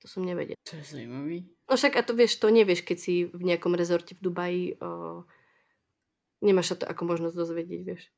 To 0.00 0.08
som 0.08 0.24
nevedela. 0.24 0.56
To 0.64 0.80
je 0.80 0.84
zajímavý. 0.96 1.44
No 1.68 1.76
však 1.76 1.92
a 1.96 2.02
to 2.02 2.16
vieš, 2.16 2.40
to 2.40 2.48
nevieš, 2.48 2.88
keď 2.88 2.96
si 2.98 3.28
v 3.28 3.42
nejakom 3.44 3.76
rezorte 3.76 4.16
v 4.16 4.24
Dubaji, 4.24 4.64
o, 4.80 5.24
nemáš 6.40 6.72
sa 6.72 6.76
to 6.80 6.84
ako 6.88 7.04
možnosť 7.04 7.36
dozvedieť, 7.36 7.80
vieš. 7.84 8.08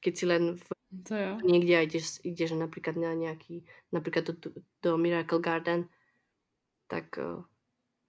Keď 0.00 0.12
si 0.16 0.24
len 0.26 0.42
v, 0.56 0.66
To 1.08 1.14
jo. 1.14 1.32
niekde 1.44 1.76
a 1.76 1.84
ideš, 1.84 2.24
ideš 2.24 2.56
napríklad 2.56 2.96
na 2.96 3.12
nejaký, 3.12 3.62
napríklad 3.92 4.32
do, 4.32 4.34
do 4.80 4.90
Miracle 4.96 5.40
Garden, 5.40 5.86
tak 6.88 7.20
o, 7.20 7.44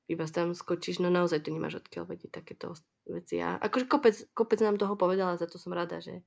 iba 0.07 0.25
tam 0.27 0.55
skočíš, 0.55 0.99
no 1.03 1.11
naozaj 1.11 1.45
to 1.45 1.53
nemáš 1.53 1.83
odkiaľ 1.83 2.07
vedieť 2.07 2.31
takéto 2.41 2.73
veci. 3.07 3.39
A 3.43 3.59
akože 3.59 3.85
kopec, 3.85 4.15
kopec 4.33 4.59
nám 4.63 4.79
toho 4.79 4.95
povedala, 4.95 5.37
za 5.37 5.47
to 5.47 5.59
som 5.59 5.75
rada, 5.75 5.99
že 5.99 6.23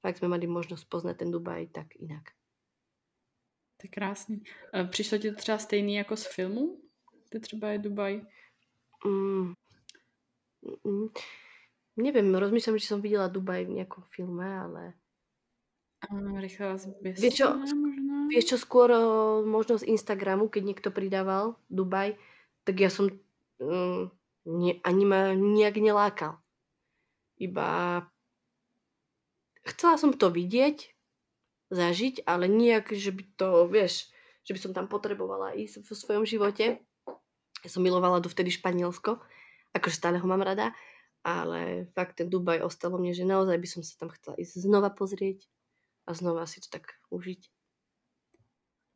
fakt 0.00 0.18
sme 0.22 0.30
mali 0.30 0.46
možnosť 0.46 0.86
poznať 0.86 1.16
ten 1.22 1.30
Dubaj 1.30 1.70
tak 1.74 1.98
inak. 1.98 2.34
To 3.76 3.82
je 3.84 3.90
krásný. 3.90 4.42
Přišlo 4.90 5.18
ti 5.18 5.30
to 5.30 5.36
třeba 5.36 5.58
stejný 5.58 5.94
jako 5.94 6.16
z 6.16 6.26
filmu? 6.26 6.80
Ty 7.28 7.40
třeba 7.40 7.68
je 7.68 7.78
Dubaj. 7.78 8.22
Mm. 9.06 9.54
Mm. 10.84 11.08
Neviem, 11.96 12.28
rozmýšľam, 12.28 12.76
či 12.76 12.92
som 12.92 13.00
videla 13.00 13.32
Dubaj 13.32 13.64
v 13.64 13.80
nejakom 13.80 14.04
filme, 14.12 14.44
ale 14.44 14.82
rychlá 16.38 16.76
Vieš 17.00 17.32
čo? 17.32 17.48
Vieš 18.28 18.44
čo, 18.52 18.56
skôr 18.60 18.92
o, 18.92 19.02
možno 19.46 19.80
z 19.80 19.88
Instagramu, 19.88 20.52
keď 20.52 20.62
niekto 20.66 20.88
pridával 20.92 21.56
Dubaj, 21.72 22.18
tak 22.68 22.76
ja 22.82 22.90
som 22.92 23.08
mm, 23.62 24.12
nie, 24.46 24.76
ani 24.84 25.04
ma 25.08 25.32
nejak 25.32 25.80
nelákal. 25.80 26.36
Iba 27.40 28.02
chcela 29.64 29.96
som 29.96 30.12
to 30.12 30.28
vidieť, 30.28 30.92
zažiť, 31.70 32.26
ale 32.26 32.46
nejak, 32.46 32.94
že 32.94 33.10
by 33.10 33.22
to, 33.34 33.48
vieš, 33.66 34.10
že 34.46 34.54
by 34.54 34.60
som 34.62 34.72
tam 34.76 34.86
potrebovala 34.86 35.56
ísť 35.58 35.82
vo 35.82 35.94
svojom 35.94 36.24
živote. 36.28 36.78
Ja 37.64 37.68
som 37.72 37.82
milovala 37.82 38.22
dovtedy 38.22 38.54
Španielsko, 38.54 39.18
akože 39.74 39.96
stále 39.96 40.22
ho 40.22 40.26
mám 40.26 40.44
rada, 40.46 40.70
ale 41.26 41.90
fakt 41.90 42.22
ten 42.22 42.30
Dubaj 42.30 42.62
ostalo 42.62 43.02
mne, 43.02 43.10
že 43.10 43.26
naozaj 43.26 43.58
by 43.58 43.66
som 43.66 43.82
sa 43.82 43.98
tam 43.98 44.14
chcela 44.14 44.38
ísť 44.38 44.62
znova 44.62 44.94
pozrieť 44.94 45.42
a 46.06 46.14
znova 46.14 46.46
si 46.46 46.62
to 46.62 46.70
tak 46.70 47.02
užiť. 47.10 47.50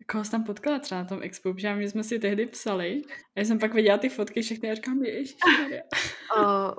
Koho 0.07 0.25
jsi 0.25 0.31
tam 0.31 0.45
potkala 0.45 0.79
třeba 0.79 1.03
na 1.03 1.09
tom 1.09 1.23
expo? 1.23 1.55
Protože 1.55 1.83
že 1.83 1.91
jsme 1.91 2.05
si 2.05 2.19
tehdy 2.19 2.47
psali. 2.47 3.03
A 3.37 3.41
já 3.41 3.45
jsem 3.45 3.59
pak 3.59 3.75
viděla 3.75 3.99
ty 3.99 4.09
fotky 4.09 4.43
všechny 4.43 4.71
a 4.71 4.75
říkám, 4.75 5.03
ježišmarja. 5.03 5.83
O, 6.37 6.73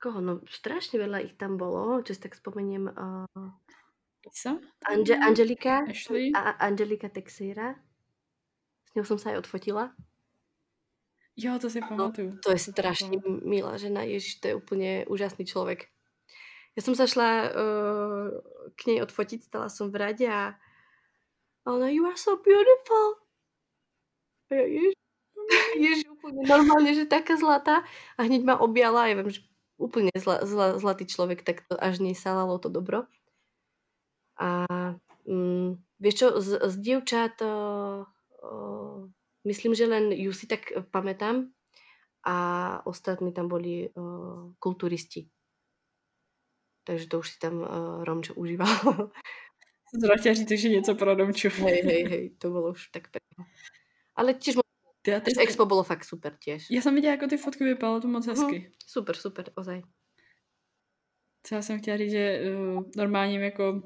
koho? 0.00 0.20
No 0.20 0.40
strašne 0.48 0.96
veľa 0.96 1.20
ich 1.20 1.36
tam 1.36 1.60
bolo, 1.60 2.00
čo 2.00 2.16
si 2.16 2.20
tak 2.24 2.32
spomeniem. 2.32 2.88
O, 2.88 3.26
Lisa? 4.24 4.56
Ange, 4.88 5.12
Angelika 5.18 5.84
Ashley? 5.84 6.32
a 6.32 6.56
Angelika 6.56 7.12
Texeira. 7.12 7.76
S 8.88 8.96
ňou 8.96 9.04
som 9.04 9.18
sa 9.20 9.36
aj 9.36 9.44
odfotila. 9.44 9.92
Jo, 11.40 11.56
to 11.56 11.72
si 11.72 11.80
pamatuju. 11.80 12.36
To 12.44 12.52
je 12.52 12.60
strašne 12.60 13.16
milá 13.24 13.80
žena. 13.80 14.04
Ježiš, 14.04 14.44
to 14.44 14.52
je 14.52 14.54
úplne 14.60 15.08
úžasný 15.08 15.48
človek. 15.48 15.88
Ja 16.76 16.80
som 16.84 16.92
sa 16.92 17.08
šla 17.08 17.30
uh, 17.48 18.28
k 18.76 18.80
nej 18.92 18.98
odfotiť, 19.00 19.48
stala 19.48 19.72
som 19.72 19.88
v 19.88 20.04
rade 20.04 20.28
a 20.28 20.54
ona, 21.64 21.88
you 21.88 22.04
are 22.04 22.16
so 22.20 22.36
beautiful. 22.36 23.24
A 24.52 24.60
ja, 24.60 24.64
ježiš, 24.68 24.96
ježiš, 25.80 26.06
úplne 26.12 26.44
normálne, 26.44 26.92
že 26.92 27.08
taká 27.08 27.40
zlatá. 27.40 27.88
A 28.20 28.28
hneď 28.28 28.44
ma 28.44 28.60
objala, 28.60 29.08
ja 29.08 29.16
viem, 29.16 29.32
že 29.32 29.40
úplne 29.80 30.12
zla, 30.12 30.44
zla, 30.44 30.76
zlatý 30.76 31.08
človek, 31.08 31.40
tak 31.40 31.64
to 31.64 31.74
až 31.80 32.04
nej 32.04 32.12
salalo 32.12 32.60
to 32.60 32.68
dobro. 32.68 33.08
A 34.36 34.68
mm, 35.24 35.80
vieš 36.04 36.14
čo, 36.20 36.26
z, 36.40 36.48
z 36.68 36.74
dievčat 36.80 37.40
uh, 37.40 38.04
uh, 38.44 39.08
myslím, 39.46 39.74
že 39.74 39.86
len 39.86 40.12
ju 40.12 40.32
si 40.32 40.46
tak 40.46 40.60
pamätám 40.90 41.52
a 42.26 42.86
ostatní 42.86 43.32
tam 43.32 43.48
boli 43.48 43.88
uh, 43.94 44.52
kulturisti. 44.58 45.28
Takže 46.84 47.06
to 47.08 47.18
už 47.18 47.30
si 47.30 47.38
tam 47.38 47.54
uh, 47.60 48.04
Romčo 48.04 48.34
užíval. 48.34 48.76
Zrovna 50.00 50.34
říct, 50.34 50.50
že 50.50 50.68
něco 50.68 50.94
pro 50.94 51.14
Domču. 51.14 51.48
hej, 51.64 51.82
hej, 51.84 52.04
hej, 52.04 52.30
to 52.38 52.50
bolo 52.50 52.70
už 52.70 52.88
tak 52.88 53.02
pekné. 53.10 53.44
Ale 54.16 54.34
tiež 54.34 54.54
ty 55.02 55.10
jsi- 55.30 55.40
Expo 55.42 55.66
bolo 55.66 55.82
fakt 55.82 56.04
super 56.04 56.36
tiež. 56.36 56.66
Já 56.70 56.80
jsem 56.82 56.94
viděla, 56.94 57.14
jako 57.14 57.26
ty 57.26 57.36
fotky 57.36 57.64
vypadalo 57.64 58.00
to 58.00 58.08
moc 58.08 58.26
Mhm. 58.26 58.36
hezky. 58.36 58.72
Super, 58.86 59.16
super, 59.16 59.52
ozaj. 59.56 59.82
co 61.42 61.54
já 61.54 61.62
jsem 61.62 61.78
chtěla 61.78 61.96
říct, 61.96 62.10
že 62.10 62.40
uh, 62.56 62.82
normálním 62.96 63.40
jako, 63.40 63.82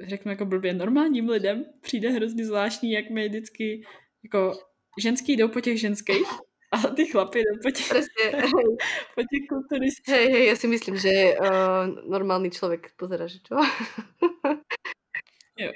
řeknu 0.00 0.30
jako 0.30 0.44
blbě, 0.46 0.74
normálním 0.74 1.28
lidem 1.28 1.64
přijde 1.80 2.10
hrozně 2.10 2.46
zvláštní, 2.46 2.90
jak 2.92 3.10
my 3.10 3.28
vždycky, 3.28 3.82
jako 4.24 4.52
ženský 4.98 5.36
jdou 5.36 5.48
po 5.48 5.60
těch 5.60 5.80
ženských, 5.80 6.26
a 6.72 6.78
ty 6.78 7.06
chlapy 7.06 7.38
jdou 7.38 7.58
po 7.62 7.70
těch, 7.70 7.88
Presne. 7.88 8.42
po 9.14 9.22
těch 9.22 9.48
kulturistách. 9.48 10.14
Hej, 10.14 10.26
hej, 10.32 10.44
ja 10.46 10.56
si 10.56 10.66
myslím, 10.70 10.96
že 10.96 11.34
uh, 11.34 11.90
normálny 12.06 12.50
človek 12.50 12.94
pozera, 12.94 13.26
že 13.26 13.42
čo? 13.42 13.58
jo. 15.58 15.70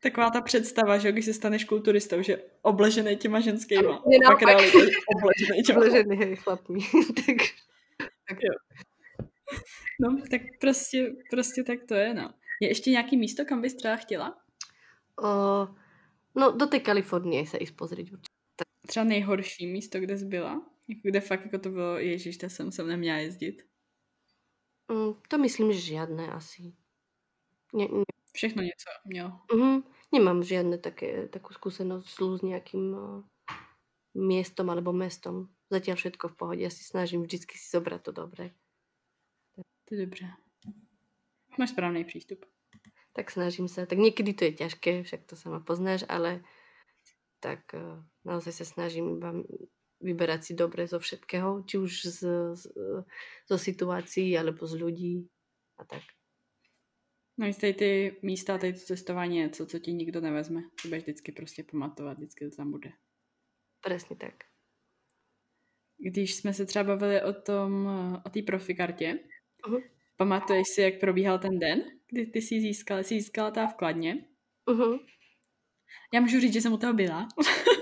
Taková 0.00 0.30
ta 0.30 0.40
představa, 0.40 0.98
že 0.98 1.12
když 1.12 1.24
se 1.24 1.34
staneš 1.34 1.64
kulturistou, 1.64 2.22
že 2.22 2.42
obležený 2.62 3.16
těma 3.16 3.40
ženskýma. 3.40 4.02
Je 4.10 4.18
pak 4.24 4.42
realita, 4.42 4.78
obležený 5.16 5.62
těma 5.62 5.78
obležený, 5.78 6.16
hej, 6.16 6.36
chlapmi. 6.36 6.80
tak, 7.26 7.38
tak 8.28 8.38
jo. 8.40 8.54
No, 10.00 10.16
tak 10.30 10.40
prostě, 10.60 11.12
prostě 11.30 11.62
tak 11.62 11.78
to 11.88 11.94
je, 11.94 12.14
no. 12.14 12.30
Je 12.60 12.68
ještě 12.68 12.90
nějaký 12.90 13.16
místo, 13.16 13.44
kam 13.44 13.60
bys 13.60 13.74
třeba 13.74 13.96
chtěla? 13.96 14.38
Uh, 15.22 15.68
no, 16.34 16.52
do 16.52 16.66
té 16.66 16.80
Kalifornie 16.80 17.46
se 17.46 17.56
ísť 17.56 17.74
pozrieť 17.76 18.10
Třeba 18.86 19.04
nejhorší 19.04 19.66
místo, 19.66 20.00
kde 20.00 20.18
jsi 20.18 20.24
byla? 20.24 20.62
Kde 21.02 21.20
fakt 21.20 21.44
jako 21.44 21.58
to 21.58 21.70
bylo, 21.70 21.98
ježiš, 21.98 22.36
to 22.36 22.46
jsem 22.46 22.72
sem 22.72 22.88
neměla 22.88 23.18
jezdit. 23.18 23.62
Mm, 24.92 25.14
to 25.28 25.38
myslím, 25.38 25.72
že 25.72 25.80
žiadne 25.80 26.32
asi. 26.32 26.72
Ne, 27.74 27.84
ne. 27.84 28.04
Všechno 28.32 28.62
něco 28.62 28.90
mělo. 29.04 29.40
Mm, 29.54 29.82
nemám 30.12 30.42
žiadne 30.42 30.78
také, 30.78 31.28
takú 31.28 31.52
skúsenosť 31.52 32.08
s 32.08 32.40
nejakým 32.40 32.84
uh, 32.96 33.20
miestom 34.16 34.70
alebo 34.72 34.92
mestom. 34.92 35.52
Zatiaľ 35.68 35.96
všetko 36.00 36.32
v 36.32 36.36
pohode. 36.36 36.60
Ja 36.64 36.72
si 36.72 36.80
snažím 36.80 37.28
vždycky 37.28 37.60
si 37.60 37.68
zobrať 37.68 38.00
to 38.08 38.12
dobré. 38.12 38.56
To 39.84 39.94
je 39.94 40.06
dobře. 40.06 40.32
Máš 41.58 41.70
správný 41.70 42.04
přístup. 42.04 42.46
Tak 43.18 43.34
snažím 43.34 43.66
sa. 43.66 43.82
Tak 43.82 43.98
niekedy 43.98 44.30
to 44.30 44.46
je 44.46 44.52
ťažké, 44.62 45.02
však 45.02 45.26
to 45.26 45.34
sama 45.34 45.58
poznáš, 45.58 46.06
ale 46.06 46.46
tak 47.42 47.66
uh, 47.74 47.98
naozaj 48.22 48.62
sa 48.62 48.66
snažím 48.66 49.18
iba 49.18 49.34
vyberať 49.98 50.40
si 50.46 50.52
dobre 50.54 50.86
zo 50.86 51.02
všetkého, 51.02 51.66
či 51.66 51.82
už 51.82 51.92
z, 52.06 52.20
z, 52.54 52.62
zo 53.50 53.56
situácií, 53.58 54.38
alebo 54.38 54.62
z 54.62 54.74
ľudí 54.78 55.14
a 55.78 55.84
tak. 55.84 56.06
No 57.38 57.46
jistě 57.46 57.72
ty 57.72 58.16
místa, 58.22 58.58
tady 58.58 58.72
to 58.72 58.78
cestování 58.78 59.36
je 59.36 59.42
něco, 59.42 59.66
co 59.66 59.78
ti 59.78 59.92
nikdo 59.92 60.20
nevezme. 60.20 60.62
To 60.82 60.88
budeš 60.88 61.02
vždycky 61.02 61.32
prostě 61.32 61.64
pamatovat, 61.64 62.16
vždycky 62.16 62.50
to 62.50 62.56
tam 62.56 62.70
bude. 62.70 62.90
Přesně 63.80 64.16
tak. 64.16 64.34
Když 65.98 66.34
jsme 66.34 66.54
se 66.54 66.66
třeba 66.66 66.84
bavili 66.84 67.22
o 67.22 67.32
tom, 67.32 67.88
o 68.26 68.30
té 68.30 68.42
profikartě, 68.42 69.18
uh-huh. 69.68 69.82
pamatuješ 70.16 70.66
si, 70.74 70.82
jak 70.82 71.00
probíhal 71.00 71.38
ten 71.38 71.58
den, 71.58 71.97
kdy 72.10 72.26
ty 72.26 72.42
jsi 72.42 72.60
získala, 72.60 73.02
jsi 73.02 73.14
získala 73.20 73.50
ta 73.50 73.66
vkladně? 73.66 74.24
Uh-huh. 74.66 75.00
Já 76.14 76.20
můžu 76.20 76.40
říct, 76.40 76.52
že 76.52 76.60
jsem 76.60 76.72
u 76.72 76.76
toho 76.76 76.92
byla. 76.92 77.28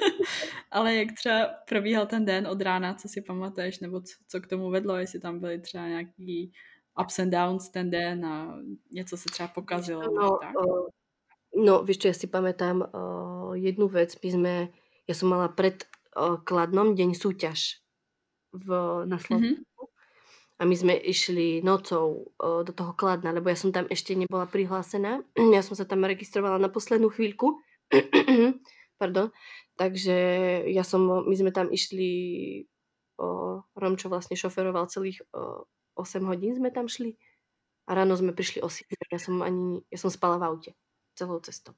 Ale 0.70 0.95
jak 0.95 1.12
třeba 1.12 1.47
probíhal 1.68 2.07
ten 2.07 2.24
den 2.24 2.47
od 2.47 2.61
rána, 2.61 2.95
co 2.95 3.09
si 3.09 3.22
pamatuješ, 3.22 3.81
nebo 3.81 4.01
co, 4.01 4.14
co 4.29 4.41
k 4.41 4.47
tomu 4.47 4.70
vedlo, 4.70 4.97
jestli 4.97 5.20
tam 5.20 5.41
byly 5.41 5.61
třeba 5.61 5.89
nějaký 5.89 6.53
ups 7.03 7.18
and 7.18 7.31
downs 7.31 7.68
ten 7.68 7.91
den 7.91 8.27
a 8.27 8.59
něco 8.91 9.16
se 9.16 9.24
třeba 9.33 9.49
pokazilo. 9.49 10.03
No, 10.03 10.39
tak? 10.43 10.55
Uh, 10.66 10.89
no 11.57 11.83
vieš 11.85 11.99
čo, 12.05 12.07
ja 12.12 12.16
si 12.16 12.27
pamätám 12.29 12.85
uh, 12.85 13.57
jednu 13.57 13.89
vec. 13.89 14.12
My 14.20 14.29
sme, 14.29 14.55
ja 15.09 15.14
som 15.16 15.33
mala 15.33 15.49
pred 15.49 15.89
uh, 16.12 16.37
Kladnom 16.45 16.93
deň 16.93 17.16
súťaž 17.16 17.81
v, 18.53 18.68
na 19.09 19.16
Slovensku. 19.16 19.64
Mm-hmm. 19.64 19.76
A 20.57 20.64
my 20.64 20.72
sme 20.72 20.96
išli 20.96 21.61
nocou 21.61 22.32
do 22.40 22.72
toho 22.72 22.96
Kladna, 22.96 23.28
lebo 23.28 23.52
ja 23.52 23.59
som 23.61 23.76
tam 23.76 23.84
ešte 23.92 24.16
nebola 24.16 24.48
prihlásená. 24.48 25.20
Ja 25.36 25.61
som 25.61 25.76
sa 25.76 25.84
tam 25.84 26.09
registrovala 26.09 26.57
na 26.57 26.72
poslednú 26.72 27.12
chvíľku. 27.12 27.61
Pardon. 29.00 29.28
Takže 29.76 30.16
ja 30.72 30.80
som, 30.80 31.04
my 31.28 31.34
sme 31.36 31.52
tam 31.52 31.68
išli, 31.68 32.09
o, 33.20 33.61
Romčo 33.76 34.09
vlastne 34.09 34.32
šoferoval 34.32 34.88
celých 34.88 35.20
o, 35.36 35.68
8 36.00 36.24
hodín 36.24 36.57
sme 36.57 36.72
tam 36.72 36.88
šli 36.88 37.12
a 37.84 37.92
ráno 37.92 38.16
sme 38.16 38.32
prišli 38.32 38.64
o 38.64 38.72
7. 38.72 38.88
Ja 39.12 39.20
som, 39.20 39.44
ani, 39.44 39.84
ja 39.92 39.98
som 40.00 40.09
spala 40.09 40.40
v 40.40 40.48
aute 40.48 40.70
celou 41.12 41.36
cestou. 41.44 41.76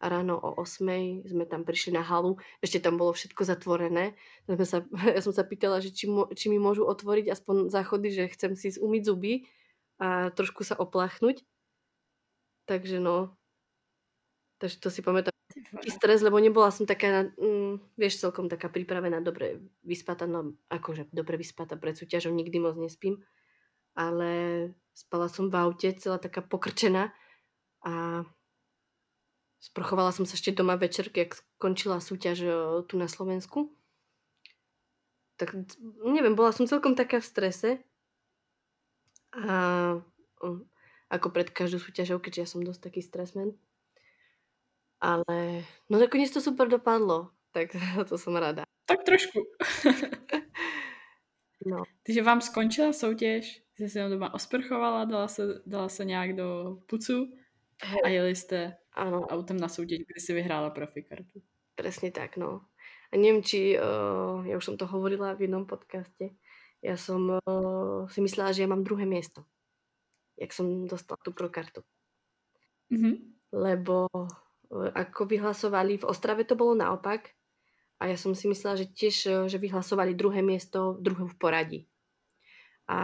A 0.00 0.08
ráno 0.08 0.40
o 0.40 0.56
8 0.56 1.28
sme 1.28 1.44
tam 1.44 1.68
prišli 1.68 1.92
na 1.92 2.00
halu, 2.00 2.40
ešte 2.64 2.80
tam 2.80 2.96
bolo 2.96 3.12
všetko 3.12 3.44
zatvorené. 3.44 4.16
Sme 4.48 4.64
sa, 4.64 4.78
ja 5.16 5.20
som 5.20 5.36
sa 5.36 5.44
pýtala, 5.44 5.84
že 5.84 5.92
či, 5.92 6.08
či 6.34 6.46
mi 6.48 6.56
môžu 6.56 6.88
otvoriť 6.88 7.28
aspoň 7.28 7.68
záchody, 7.68 8.08
že 8.08 8.32
chcem 8.32 8.56
si 8.56 8.72
umyť 8.80 9.02
zuby 9.04 9.44
a 10.00 10.32
trošku 10.32 10.64
sa 10.64 10.74
oplachnúť. 10.80 11.44
Takže 12.64 12.96
no, 12.96 13.36
takže 14.56 14.80
to 14.80 14.88
si 14.88 15.04
pamätám 15.04 15.34
taký 15.50 15.90
stres, 15.90 16.22
lebo 16.22 16.38
nebola 16.38 16.70
som 16.70 16.86
taká, 16.86 17.30
mm, 17.34 17.98
vieš, 17.98 18.22
celkom 18.22 18.46
taká 18.46 18.70
pripravená, 18.70 19.20
dobre 19.20 19.60
vyspatá, 19.82 20.24
no 20.24 20.54
akože 20.70 21.10
dobre 21.10 21.36
vyspatá 21.36 21.74
pred 21.74 21.98
súťažou, 21.98 22.30
nikdy 22.30 22.62
moc 22.62 22.78
nespím, 22.78 23.18
ale 23.94 24.30
spala 24.94 25.26
som 25.26 25.50
v 25.50 25.58
aute, 25.58 25.88
celá 25.98 26.18
taká 26.22 26.42
pokrčená 26.44 27.10
a 27.82 28.24
sprchovala 29.60 30.10
som 30.10 30.24
sa 30.24 30.34
ešte 30.34 30.56
doma 30.56 30.74
večer, 30.80 31.12
keď 31.12 31.36
skončila 31.36 32.00
súťaž 32.00 32.38
tu 32.88 32.96
na 32.96 33.06
Slovensku. 33.06 33.68
Tak 35.36 35.52
neviem, 36.04 36.36
bola 36.36 36.52
som 36.52 36.64
celkom 36.64 36.96
taká 36.96 37.20
v 37.20 37.28
strese 37.28 37.70
a 39.36 40.00
mm, 40.42 40.60
ako 41.12 41.26
pred 41.30 41.48
každou 41.52 41.78
súťažou, 41.78 42.18
keďže 42.18 42.40
ja 42.40 42.48
som 42.48 42.64
dosť 42.64 42.80
taký 42.80 43.00
stresmen. 43.04 43.56
Ale 45.00 45.64
no 45.88 45.96
nakonec 45.96 46.28
to 46.32 46.44
super 46.44 46.68
dopadlo, 46.68 47.32
tak 47.52 47.72
to 48.08 48.18
jsem 48.18 48.36
ráda. 48.36 48.64
Tak 48.84 49.04
trošku. 49.04 49.38
no. 51.66 51.84
Takže 52.06 52.22
vám 52.22 52.40
skončila 52.40 52.92
soutěž, 52.92 53.62
jste 53.74 53.88
se 53.88 54.08
doma 54.08 54.34
osprchovala, 54.34 55.04
dala 55.04 55.28
se, 55.28 55.62
dala 55.66 55.88
se 55.88 56.04
nějak 56.04 56.36
do 56.36 56.78
pucu 56.86 57.39
a 58.04 58.08
jeli 58.08 58.36
jste 58.36 58.76
ano. 58.92 59.20
autem 59.26 59.60
na 59.60 59.68
soutěž, 59.68 59.98
kdy 59.98 60.20
si 60.20 60.32
vyhrála 60.32 60.70
profikartu. 60.70 61.42
Presne 61.74 62.10
tak, 62.10 62.36
no. 62.36 62.60
A 63.10 63.16
neviem, 63.16 63.42
či, 63.42 63.74
uh, 63.74 64.46
ja 64.46 64.54
už 64.54 64.64
som 64.64 64.76
to 64.78 64.86
hovorila 64.86 65.34
v 65.34 65.50
jednom 65.50 65.66
podcaste, 65.66 66.30
ja 66.78 66.94
som 66.94 67.40
uh, 67.42 68.06
si 68.06 68.22
myslela, 68.22 68.54
že 68.54 68.62
ja 68.62 68.68
mám 68.70 68.86
druhé 68.86 69.02
miesto, 69.02 69.42
jak 70.38 70.54
som 70.54 70.86
dostala 70.86 71.18
tú 71.24 71.34
prokartu. 71.34 71.82
Mm-hmm. 72.92 73.14
Lebo 73.50 74.06
ako 74.70 75.26
vyhlasovali, 75.26 75.98
v 75.98 76.06
Ostrave 76.06 76.46
to 76.46 76.54
bolo 76.54 76.78
naopak 76.78 77.34
a 77.98 78.06
ja 78.06 78.14
som 78.14 78.38
si 78.38 78.46
myslela, 78.46 78.78
že 78.78 78.86
tiež, 78.94 79.16
že 79.50 79.58
vyhlasovali 79.58 80.14
druhé 80.14 80.46
miesto, 80.46 80.94
druhé 81.02 81.26
v 81.26 81.36
poradí. 81.36 81.80
A 82.90 82.96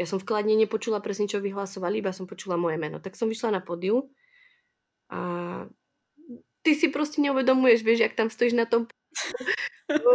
ja 0.00 0.06
som 0.08 0.16
v 0.16 0.24
Kladne 0.24 0.56
nepočula 0.56 1.04
presne, 1.04 1.28
čo 1.28 1.44
vyhlasovali, 1.44 2.00
iba 2.00 2.16
som 2.16 2.24
počula 2.24 2.56
moje 2.56 2.80
meno. 2.80 3.04
Tak 3.04 3.12
som 3.20 3.28
vyšla 3.28 3.60
na 3.60 3.62
podiu 3.62 4.08
a 5.12 5.20
ty 6.64 6.72
si 6.72 6.88
proste 6.88 7.20
neuvedomuješ, 7.20 7.84
vieš, 7.84 8.00
jak 8.08 8.16
tam 8.16 8.32
stojíš 8.32 8.56
na 8.56 8.64
tom 8.64 8.88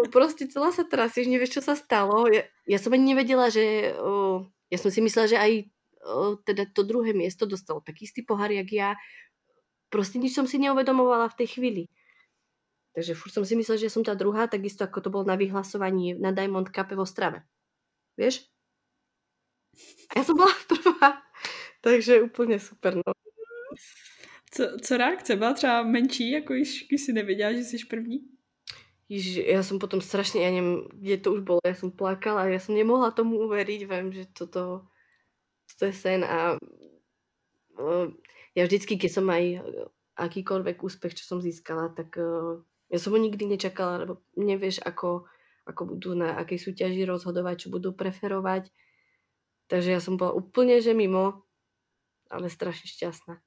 proste 0.09 0.47
celá 0.47 0.71
sa 0.71 0.87
trasieš, 0.87 1.27
nevieš, 1.27 1.59
čo 1.59 1.61
sa 1.61 1.75
stalo. 1.75 2.27
Ja, 2.31 2.47
ja 2.67 2.77
som 2.79 2.95
ani 2.95 3.15
nevedela, 3.15 3.51
že... 3.51 3.95
O, 3.99 4.47
ja 4.71 4.77
som 4.79 4.89
si 4.89 5.03
myslela, 5.03 5.27
že 5.29 5.37
aj 5.37 5.51
o, 6.01 6.39
teda 6.41 6.65
to 6.71 6.87
druhé 6.87 7.11
miesto 7.11 7.45
dostalo 7.45 7.83
taký 7.83 8.07
istý 8.07 8.23
pohár, 8.23 8.49
jak 8.49 8.69
ja. 8.71 8.89
Proste 9.91 10.17
nič 10.17 10.33
som 10.35 10.47
si 10.47 10.57
neuvedomovala 10.57 11.29
v 11.31 11.37
tej 11.43 11.47
chvíli. 11.59 11.83
Takže 12.95 13.11
furt 13.13 13.35
som 13.35 13.43
si 13.43 13.59
myslela, 13.59 13.75
že 13.75 13.91
som 13.91 14.07
tá 14.07 14.15
druhá, 14.15 14.47
takisto 14.47 14.87
ako 14.87 15.03
to 15.03 15.09
bolo 15.11 15.27
na 15.27 15.35
vyhlasovaní 15.35 16.15
na 16.15 16.31
Diamond 16.31 16.71
Cup 16.71 16.95
v 16.95 17.03
Ostrave. 17.03 17.43
Vieš? 18.15 18.47
A 20.09 20.19
ja 20.19 20.23
som 20.23 20.37
bola 20.37 20.53
prvá. 20.67 21.21
Takže 21.81 22.21
úplně 22.21 22.59
super, 22.59 22.95
no. 22.95 23.13
Co, 24.51 24.63
co 24.81 24.97
reakce? 24.97 25.35
Byla 25.35 25.53
třeba 25.53 25.83
menší, 25.83 26.31
jako 26.31 26.53
když, 26.53 26.87
když 26.87 27.01
si 27.01 27.13
nevěděla, 27.13 27.53
že 27.53 27.63
jsi 27.63 27.77
první? 27.89 28.35
Ježiš, 29.05 29.45
ja 29.45 29.61
som 29.61 29.77
potom 29.77 30.01
strašne, 30.01 30.41
ja 30.41 30.49
neviem, 30.49 30.89
kde 30.97 31.21
to 31.21 31.37
už 31.37 31.45
bolo, 31.45 31.61
ja 31.61 31.77
som 31.77 31.93
plakala, 31.93 32.49
ja 32.49 32.57
som 32.57 32.73
nemohla 32.73 33.13
tomu 33.13 33.37
uveriť, 33.45 33.85
viem, 33.85 34.09
že 34.09 34.25
toto, 34.33 34.89
to 35.77 35.85
je 35.85 35.93
sen 35.93 36.25
a 36.25 36.57
ja 38.57 38.63
vždycky, 38.65 38.97
keď 38.97 39.11
som 39.13 39.29
aj 39.29 39.43
e, 39.45 39.59
akýkoľvek 40.15 40.81
úspech, 40.81 41.21
čo 41.21 41.23
som 41.27 41.43
získala, 41.43 41.91
tak 41.91 42.15
uh, 42.15 42.63
ja 42.87 42.97
som 42.97 43.11
ho 43.11 43.19
nikdy 43.19 43.51
nečakala, 43.51 44.07
lebo 44.07 44.23
nevieš, 44.39 44.79
ako, 44.79 45.27
ako 45.67 45.81
budú 45.91 46.15
na 46.15 46.39
akej 46.39 46.71
súťaži 46.71 47.03
rozhodovať, 47.03 47.67
čo 47.67 47.73
budú 47.75 47.91
preferovať. 47.91 48.71
Takže 49.67 49.97
ja 49.97 49.99
som 50.01 50.17
bola 50.17 50.37
úplne, 50.37 50.77
že 50.81 50.93
mimo, 50.93 51.41
ale 52.29 52.49
strašne 52.49 52.85
šťastná. 52.85 53.41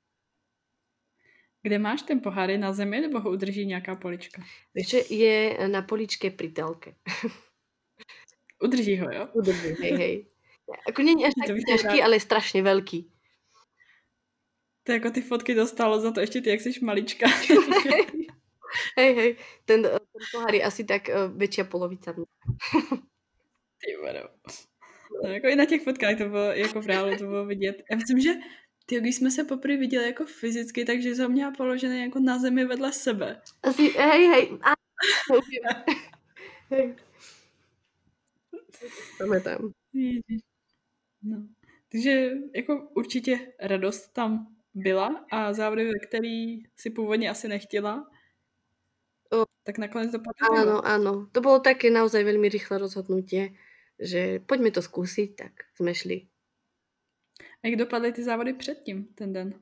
Kde 1.62 1.76
máš 1.78 2.02
ten 2.06 2.22
pohár? 2.22 2.50
Je 2.50 2.58
na 2.58 2.72
zemi 2.72 3.00
nebo 3.00 3.20
ho 3.20 3.30
udrží 3.30 3.66
nějaká 3.66 3.94
polička? 3.94 4.42
Vieš, 4.74 5.10
je 5.10 5.58
na 5.66 5.82
poličke 5.82 6.30
pri 6.30 6.48
telke. 6.48 6.94
Udrží 8.64 8.98
ho, 8.98 9.10
jo? 9.10 9.28
Udrží, 9.34 9.74
hej, 9.82 9.92
hej. 9.92 10.26
Ako 10.88 11.02
není 11.02 11.26
až 11.26 11.32
tak 11.34 11.56
těžký, 11.66 12.02
ale 12.02 12.20
strašně 12.20 12.62
velký. 12.62 13.10
To 14.82 14.92
jako 14.92 15.10
ty 15.10 15.20
fotky 15.22 15.54
dostalo 15.54 16.00
za 16.00 16.12
to 16.12 16.20
ještě 16.20 16.40
ty, 16.40 16.50
jak 16.50 16.60
jsi 16.60 16.84
malička. 16.84 17.26
hej, 18.96 19.14
hej, 19.14 19.36
ten, 19.64 19.82
ten 19.82 20.22
pohár 20.32 20.54
je 20.54 20.64
asi 20.64 20.84
tak 20.84 21.08
uh, 21.08 21.38
větší 21.38 21.64
polovica 21.64 22.14
ty 23.78 23.96
vado. 24.02 24.28
No, 25.24 25.30
jako 25.30 25.46
i 25.46 25.56
na 25.56 25.64
těch 25.64 25.82
fotkách 25.82 26.18
to 26.18 26.28
bylo, 26.28 26.44
jako 26.52 26.80
v 26.80 26.86
reálu 26.86 27.16
to 27.16 27.24
bylo 27.24 27.46
vidět. 27.46 27.82
Já 27.90 27.96
myslím, 27.96 28.20
že 28.20 28.30
ty, 28.86 29.00
když 29.00 29.16
jsme 29.16 29.30
se 29.30 29.44
poprvé 29.44 29.76
viděli 29.76 30.06
jako 30.06 30.26
fyzicky, 30.26 30.84
takže 30.84 31.14
jsem 31.14 31.32
měla 31.32 31.50
položené 31.50 31.98
jako 31.98 32.20
na 32.20 32.38
zemi 32.38 32.64
vedle 32.64 32.92
sebe. 32.92 33.42
Asi, 33.62 33.88
hej, 33.88 34.26
hej. 34.26 34.58
A... 34.62 34.74
hej. 36.70 36.94
Pamatám. 39.18 39.72
No. 41.22 41.48
Takže 41.92 42.30
jako 42.54 42.88
určitě 42.94 43.52
radost 43.60 44.08
tam 44.08 44.46
byla 44.74 45.24
a 45.32 45.52
závody, 45.52 45.90
který 46.08 46.62
si 46.76 46.90
původně 46.90 47.30
asi 47.30 47.48
nechtěla, 47.48 48.10
tak 49.68 49.78
nakonec 49.78 50.08
to 50.12 50.18
podařilo. 50.24 50.56
Áno, 50.64 50.76
áno. 50.80 51.12
To 51.28 51.44
bolo 51.44 51.60
také 51.60 51.92
naozaj 51.92 52.24
veľmi 52.24 52.48
rýchle 52.48 52.80
rozhodnutie, 52.80 53.52
že 53.98 54.40
poďme 54.46 54.70
to 54.70 54.80
skúsiť, 54.80 55.28
tak 55.34 55.52
sme 55.74 55.94
šli. 55.94 56.30
A 57.62 57.68
jak 57.68 57.78
dopadly 57.78 58.12
ty 58.12 58.22
závody 58.22 58.54
předtím, 58.54 59.04
ten 59.14 59.32
den? 59.32 59.54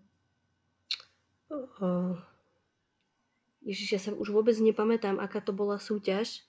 Uh, 1.49 2.18
Ježiš, 3.62 3.89
ja 3.93 4.01
sa 4.03 4.11
už 4.12 4.30
vôbec 4.30 4.55
nepamätám, 4.59 5.18
aká 5.18 5.41
to 5.41 5.57
bola 5.57 5.80
súťaž. 5.80 6.45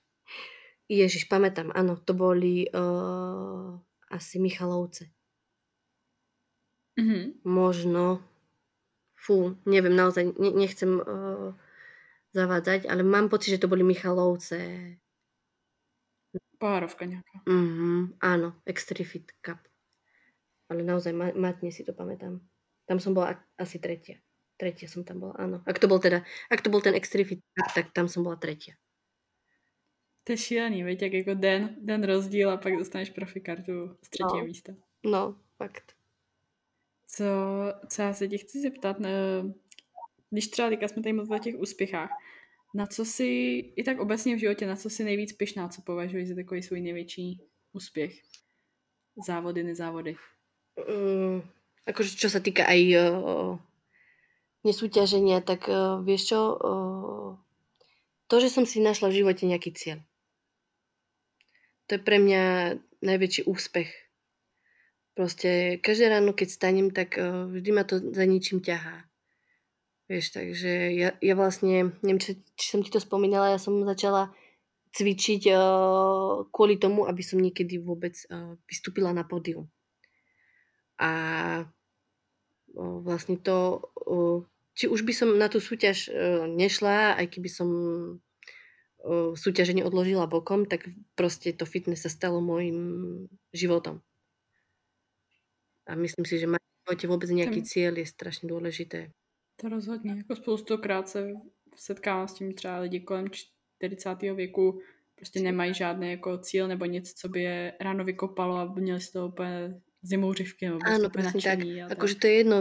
Ježiš, 0.88 1.28
pamätám, 1.28 1.72
áno, 1.76 1.96
to 2.00 2.14
boli 2.14 2.68
uh, 2.72 3.78
asi 4.10 4.40
Michalovce. 4.40 5.12
Mm-hmm. 6.98 7.46
Možno. 7.46 8.24
Fú, 9.18 9.60
neviem, 9.68 9.92
naozaj 9.92 10.34
ne, 10.40 10.50
nechcem 10.56 11.02
uh, 11.02 11.52
zavádzať, 12.32 12.88
ale 12.88 13.02
mám 13.04 13.28
pocit, 13.28 13.58
že 13.58 13.62
to 13.66 13.72
boli 13.72 13.84
Michalovce. 13.84 14.58
Pohárovka 16.58 17.06
nejaká. 17.06 17.46
Mm-hmm, 17.46 18.18
áno, 18.18 18.58
Extrifit 18.66 19.34
Cup. 19.46 19.62
Ale 20.68 20.84
naozaj 20.84 21.14
matne 21.16 21.70
si 21.72 21.86
to 21.86 21.94
pamätám. 21.94 22.42
Tam 22.90 22.98
som 22.98 23.14
bola 23.14 23.38
asi 23.56 23.78
tretia. 23.80 24.18
Tretia 24.58 24.90
som 24.90 25.06
tam 25.06 25.22
bola, 25.22 25.38
áno. 25.38 25.62
Ak 25.70 25.78
to 25.78 25.86
bol 25.86 26.02
teda, 26.02 26.26
ak 26.50 26.66
to 26.66 26.74
bol 26.74 26.82
ten 26.82 26.98
Extrifit 26.98 27.46
Cup, 27.54 27.70
tak 27.78 27.86
tam 27.94 28.10
som 28.10 28.26
bola 28.26 28.42
tretia. 28.42 28.74
To 30.28 30.34
je 30.34 30.38
šílený, 30.38 30.84
veď, 30.84 31.02
jak 31.02 31.14
jako 31.14 31.34
den, 31.34 31.76
den 31.80 32.04
rozdíl 32.04 32.52
a 32.52 32.58
pak 32.58 32.74
dostaneš 32.76 33.10
profikartu 33.10 33.96
z 34.02 34.10
třetího 34.10 34.40
no. 34.40 34.46
místa. 34.46 34.74
No, 35.06 35.40
fakt. 35.58 35.94
Co, 37.08 37.26
co 37.88 38.02
já 38.02 38.14
se 38.14 38.28
tě 38.28 38.38
chci 38.38 38.62
zeptat, 38.62 38.98
když 40.30 40.48
třeba 40.48 40.70
teďka 40.70 40.88
jsme 40.88 41.04
tady 41.04 41.14
mluvili 41.14 41.40
o 41.40 41.44
těch 41.44 41.56
úspěchách, 41.56 42.10
na 42.74 42.88
co 42.88 43.06
si, 43.06 43.28
i 43.76 43.84
tak 43.84 44.00
obecně 44.00 44.36
v 44.36 44.40
životě, 44.40 44.68
na 44.68 44.76
co 44.76 44.90
si 44.90 45.04
nejvíc 45.04 45.34
pyšná, 45.34 45.70
co 45.70 45.82
považuješ 45.82 46.28
za 46.28 46.36
takový 46.36 46.64
svůj 46.64 46.82
největší 46.82 47.42
úspěch? 47.74 48.22
Závody, 49.28 49.64
nezávody. 49.64 50.16
Um, 50.78 51.42
akože 51.90 52.22
čo 52.22 52.30
sa 52.30 52.38
týka 52.38 52.70
aj 52.70 52.82
uh, 52.94 53.58
nesúťaženia, 54.62 55.42
tak 55.42 55.66
uh, 55.66 55.98
vieš 56.06 56.36
čo, 56.36 56.40
uh, 56.54 57.34
to, 58.30 58.38
že 58.38 58.54
som 58.54 58.70
si 58.70 58.78
našla 58.78 59.10
v 59.10 59.26
živote 59.26 59.50
nejaký 59.50 59.74
cieľ. 59.74 60.00
To 61.90 61.98
je 61.98 62.02
pre 62.04 62.22
mňa 62.22 62.78
najväčší 63.02 63.50
úspech. 63.50 63.90
Proste 65.18 65.82
každé 65.82 66.14
ráno, 66.14 66.38
keď 66.38 66.48
stanem, 66.54 66.94
tak 66.94 67.18
uh, 67.18 67.50
vždy 67.50 67.70
ma 67.74 67.82
to 67.90 67.98
za 67.98 68.22
ničím 68.28 68.62
ťahá. 68.62 69.07
Vieš, 70.08 70.40
takže 70.40 70.72
ja, 70.96 71.10
ja 71.20 71.34
vlastne, 71.36 71.92
neviem, 72.00 72.20
či, 72.24 72.40
či 72.56 72.66
som 72.72 72.80
ti 72.80 72.88
to 72.88 73.04
spomínala, 73.04 73.52
ja 73.52 73.60
som 73.60 73.84
začala 73.84 74.32
cvičiť 74.96 75.52
uh, 75.52 76.48
kvôli 76.48 76.80
tomu, 76.80 77.04
aby 77.04 77.20
som 77.20 77.44
niekedy 77.44 77.76
vôbec 77.76 78.16
uh, 78.32 78.56
vystúpila 78.72 79.12
na 79.12 79.28
pódium. 79.28 79.68
A 80.96 81.12
uh, 82.72 82.98
vlastne 83.04 83.36
to, 83.36 83.84
uh, 84.08 84.48
či 84.80 84.88
už 84.88 85.04
by 85.04 85.12
som 85.12 85.36
na 85.36 85.52
tú 85.52 85.60
súťaž 85.60 86.08
uh, 86.08 86.48
nešla, 86.48 87.20
aj 87.20 87.28
keby 87.28 87.50
som 87.52 87.70
uh, 89.04 89.36
súťaženie 89.36 89.84
odložila 89.84 90.24
bokom, 90.24 90.64
tak 90.64 90.88
proste 91.20 91.52
to 91.52 91.68
fitness 91.68 92.08
sa 92.08 92.10
stalo 92.10 92.40
môjim 92.40 92.80
životom. 93.52 94.00
A 95.84 96.00
myslím 96.00 96.24
si, 96.24 96.40
že 96.40 96.48
mať 96.48 96.64
v 96.64 96.80
živote 96.88 97.06
vôbec 97.12 97.28
nejaký 97.28 97.60
cieľ 97.68 98.00
je 98.00 98.08
strašne 98.08 98.48
dôležité. 98.48 99.12
To 99.58 99.70
rozhodně. 99.70 100.12
Jako 100.18 100.36
spoustokrát 100.36 101.10
se 101.10 101.34
setkávám 101.76 102.28
s 102.28 102.34
tím 102.34 102.54
třeba 102.54 102.80
lidi 102.80 103.00
kolem 103.00 103.28
40. 103.30 104.22
věku 104.22 104.82
prostě 105.16 105.40
nemají 105.40 105.74
žádný 105.74 106.12
jako 106.12 106.38
cíl 106.38 106.68
nebo 106.68 106.86
nic, 106.86 107.14
co 107.14 107.30
by 107.30 107.44
je 107.44 107.74
ráno 107.82 108.04
vykopalo 108.04 108.56
a 108.56 108.74
měli 108.74 109.02
z 109.02 109.12
toho 109.12 109.28
úplně 109.28 109.82
zimouřivky 110.02 110.66
nebo 110.66 110.80
prostě 110.80 110.94
Áno, 110.96 111.10
presne 111.10 111.42
tak. 111.42 111.60
Akože 111.92 112.16
to 112.16 112.28
je 112.28 112.34
jedno, 112.34 112.58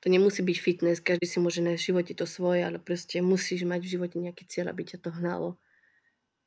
to 0.00 0.06
nemusí 0.06 0.42
byť 0.42 0.58
fitness, 0.60 1.00
každý 1.00 1.26
si 1.26 1.40
môže 1.40 1.64
nájsť 1.64 1.80
v 1.82 1.88
živote 1.90 2.12
to 2.14 2.26
svoje, 2.28 2.60
ale 2.60 2.78
proste 2.78 3.18
musíš 3.24 3.64
mať 3.64 3.80
v 3.82 3.92
živote 3.96 4.16
nejaký 4.20 4.44
cieľ, 4.46 4.70
aby 4.70 4.84
ťa 4.84 4.98
to 5.00 5.10
hnalo. 5.10 5.56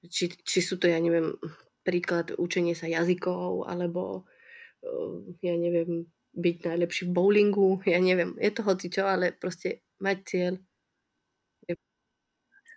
Či, 0.05 0.37
či 0.45 0.59
sú 0.61 0.77
to, 0.77 0.85
ja 0.87 1.01
neviem, 1.01 1.33
príklad 1.81 2.37
učenie 2.37 2.77
sa 2.77 2.85
jazykov, 2.85 3.65
alebo 3.65 4.29
ja 5.41 5.57
neviem, 5.57 6.05
byť 6.35 6.65
najlepší 6.65 7.05
v 7.05 7.15
bowlingu, 7.15 7.81
ja 7.87 7.99
neviem, 7.99 8.35
je 8.39 8.51
to 8.51 8.63
hocičo, 8.63 9.07
ale 9.07 9.31
prostě 9.31 9.79
mať 9.99 10.17
cieľ. 10.23 10.57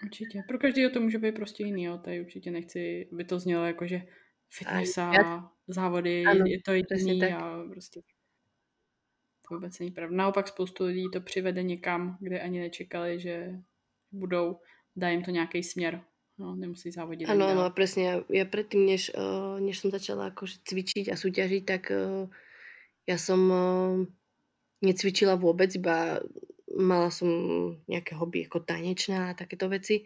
Určitě. 0.05 0.43
Pro 0.49 0.59
každého 0.59 0.91
to 0.91 1.01
může 1.01 1.19
být 1.19 1.35
prostě 1.35 1.65
jiný, 1.65 1.85
jo. 1.85 1.99
Tady 1.99 2.21
určitě 2.21 2.51
nechci, 2.51 3.09
by 3.13 3.25
to 3.25 3.39
znělo 3.39 3.67
jako, 3.67 3.87
že 3.87 4.03
fitness 4.51 4.99
a 4.99 5.15
já... 5.15 5.51
závody 5.69 6.25
ano, 6.25 6.47
je 6.47 6.63
to 6.63 6.73
jediný 6.73 7.23
a 7.23 7.65
prostě 7.71 8.01
to 9.49 9.55
vůbec 9.55 9.79
není 9.79 9.91
pravda. 9.91 10.17
Naopak 10.17 10.49
spoustu 10.49 10.85
lidí 10.85 11.11
to 11.13 11.21
přivede 11.21 11.63
někam, 11.63 12.17
kde 12.21 12.41
ani 12.41 12.61
nečekali, 12.61 13.21
že 13.21 13.53
budou, 14.13 14.61
dá 14.97 15.09
jim 15.09 15.23
to 15.23 15.31
nějaký 15.31 15.63
směr. 15.63 16.05
No, 16.39 16.55
nemusí 16.55 16.91
závodit. 16.91 17.29
Ano, 17.29 17.51
ano, 17.51 17.67
presne. 17.75 18.03
Ja, 18.07 18.15
ja 18.31 18.47
predtým, 18.47 18.87
než, 18.87 19.11
uh, 19.11 19.59
než 19.59 19.83
som 19.83 19.91
začala 19.91 20.31
akože 20.31 20.63
cvičiť 20.63 21.11
a 21.11 21.19
súťažiť, 21.19 21.63
tak 21.67 21.91
uh, 21.91 22.31
ja 23.09 23.17
som 23.17 23.41
uh, 23.49 23.97
necvičila 24.85 25.41
vôbec, 25.41 25.73
iba 25.73 26.21
mala 26.77 27.09
som 27.09 27.29
nejaké 27.89 28.13
hobby 28.13 28.45
ako 28.45 28.69
tanečná 28.69 29.33
a 29.33 29.39
takéto 29.39 29.73
veci, 29.73 30.05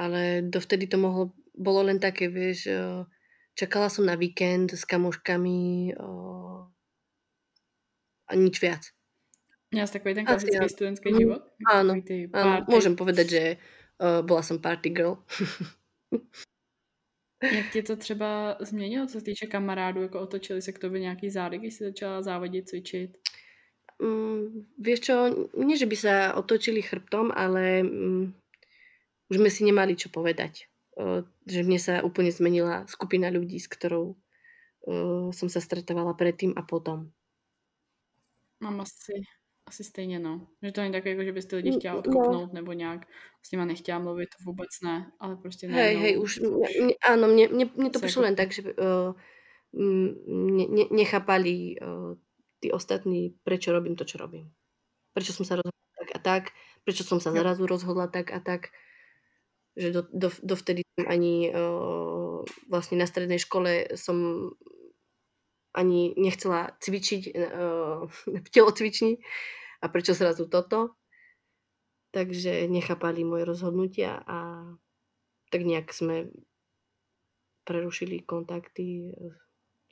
ale 0.00 0.40
dovtedy 0.48 0.88
to 0.88 0.96
mohlo, 0.96 1.36
bolo 1.52 1.84
len 1.84 2.00
také, 2.00 2.32
vieš, 2.32 2.72
uh, 2.72 3.04
čakala 3.52 3.92
som 3.92 4.08
na 4.08 4.16
víkend 4.16 4.72
s 4.72 4.88
kamoškami 4.88 5.92
uh, 5.92 6.64
a 8.26 8.32
nič 8.32 8.56
viac. 8.64 8.82
Měla 9.70 9.86
jsi 9.86 9.92
takový 9.92 10.14
ten 10.14 10.24
klasický 10.24 10.68
studentský 10.68 11.12
mm, 11.12 11.18
život? 11.18 11.42
Áno, 11.72 11.92
áno, 12.32 12.64
môžem 12.70 12.96
povedať, 12.96 13.26
že 13.28 13.42
uh, 14.00 14.22
bola 14.22 14.40
som 14.40 14.56
party 14.62 14.88
girl. 14.88 15.20
Jak 17.42 17.72
ti 17.72 17.82
to 17.82 17.96
třeba 17.96 18.56
změnilo, 18.60 19.06
co 19.06 19.12
se 19.12 19.24
týče 19.24 19.46
kamarádů, 19.46 20.02
jako 20.02 20.20
otočili 20.20 20.62
se 20.62 20.72
k 20.72 20.78
tobě 20.78 21.00
nějaký 21.00 21.30
zády, 21.30 21.58
když 21.58 21.74
jsi 21.74 21.84
začala 21.84 22.22
závodit, 22.22 22.68
cvičit? 22.68 23.18
Mm, 23.96 24.68
vieš 24.76 25.08
čo, 25.08 25.14
nie, 25.56 25.76
že 25.76 25.88
by 25.88 25.96
sa 25.96 26.14
otočili 26.36 26.84
chrbtom, 26.84 27.32
ale 27.32 27.80
mm, 27.80 28.24
už 29.32 29.36
sme 29.40 29.48
si 29.48 29.64
nemali 29.64 29.96
čo 29.96 30.12
povedať. 30.12 30.68
Uh, 30.96 31.24
že 31.48 31.64
mne 31.64 31.80
sa 31.80 32.04
úplne 32.04 32.32
zmenila 32.32 32.84
skupina 32.88 33.28
ľudí, 33.32 33.56
s 33.56 33.68
ktorou 33.68 34.16
uh, 34.16 35.28
som 35.32 35.48
sa 35.48 35.60
stretávala 35.60 36.12
predtým 36.12 36.56
a 36.56 36.64
potom. 36.64 37.12
Mám 38.60 38.84
asi 38.84 39.20
asi 39.66 39.84
stejně, 39.84 40.18
no. 40.18 40.46
Že 40.62 40.72
to 40.72 40.80
není 40.80 40.92
tak, 40.92 41.06
jako, 41.06 41.22
že 41.22 41.32
bys 41.32 41.46
ty 41.46 41.56
lidi 41.56 41.72
chtěla 41.72 41.94
no. 41.94 41.98
odkopnout 41.98 42.48
no. 42.48 42.54
nebo 42.54 42.72
nějak 42.72 43.06
s 43.42 43.52
nima 43.52 43.64
nechtěla 43.64 43.98
mluvit, 43.98 44.28
to 44.38 44.44
vůbec 44.44 44.68
ne, 44.82 45.12
ale 45.20 45.36
prostě 45.36 45.68
ne. 45.68 45.74
Hej, 45.74 45.96
hej, 45.96 46.18
už, 46.18 46.40
mě, 46.40 46.94
áno, 47.10 47.28
mne, 47.28 47.48
mne, 47.48 47.64
mne 47.76 47.90
to 47.90 47.98
prišlo 47.98 48.22
jako... 48.22 48.26
len 48.26 48.34
tak, 48.36 48.52
že 48.52 48.62
uh, 48.62 49.14
ne, 50.56 50.64
ne, 50.68 50.84
nechápali 50.90 51.76
uh, 51.82 52.14
tí 52.60 52.72
ostatní, 52.72 53.34
prečo 53.44 53.72
robím 53.72 53.96
to, 53.96 54.04
čo 54.04 54.18
robím. 54.18 54.50
Prečo 55.14 55.32
som 55.32 55.46
sa 55.46 55.56
rozhodla 55.56 55.94
tak 55.98 56.10
a 56.14 56.18
tak, 56.18 56.42
prečo 56.84 57.02
som 57.04 57.18
sa 57.20 57.32
zarazu 57.32 57.66
rozhodla 57.66 58.06
tak 58.06 58.30
a 58.30 58.40
tak, 58.40 58.70
že 59.76 59.92
do, 59.92 60.02
do, 60.12 60.32
dovtedy 60.42 60.82
som 60.96 61.04
ani 61.10 61.52
uh, 61.52 62.40
vlastne 62.70 62.96
na 62.96 63.06
strednej 63.06 63.38
škole 63.38 63.92
som 63.98 64.50
ani 65.76 66.16
nechcela 66.16 66.72
cvičiť 66.80 67.22
uh, 67.36 68.08
v 68.08 68.48
telocvični 68.56 69.20
a 69.82 69.86
prečo 69.92 70.16
zrazu 70.16 70.48
toto. 70.48 70.96
Takže 72.16 72.64
nechápali 72.72 73.28
moje 73.28 73.44
rozhodnutia 73.44 74.24
a 74.24 74.64
tak 75.52 75.68
nejak 75.68 75.92
sme 75.92 76.32
prerušili 77.68 78.24
kontakty 78.24 79.12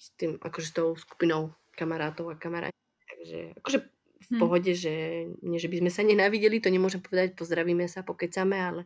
s 0.01 0.16
tým, 0.16 0.41
akože 0.41 0.66
s 0.66 0.72
tou 0.72 0.97
skupinou 0.97 1.53
kamarátov 1.76 2.32
a 2.32 2.41
kamarátov. 2.41 2.80
Takže 3.05 3.61
akože 3.61 3.78
v 4.24 4.28
hmm. 4.30 4.41
pohode, 4.41 4.72
že 4.72 5.26
nie, 5.45 5.61
že 5.61 5.68
by 5.68 5.85
sme 5.85 5.91
sa 5.93 6.01
nenávideli, 6.01 6.64
to 6.64 6.72
nemôžem 6.72 7.05
povedať, 7.05 7.37
pozdravíme 7.37 7.85
sa, 7.85 8.01
pokecáme, 8.01 8.57
ale 8.57 8.82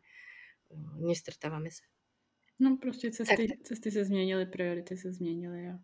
nestretávame 0.99 1.71
sa. 1.71 1.87
No 2.61 2.77
prostě 2.77 3.11
cesty, 3.11 3.49
tak. 3.49 3.63
cesty 3.63 3.91
se 3.91 4.05
změnily, 4.05 4.47
priority 4.47 4.97
se 4.97 5.13
změnily 5.13 5.69
a 5.69 5.79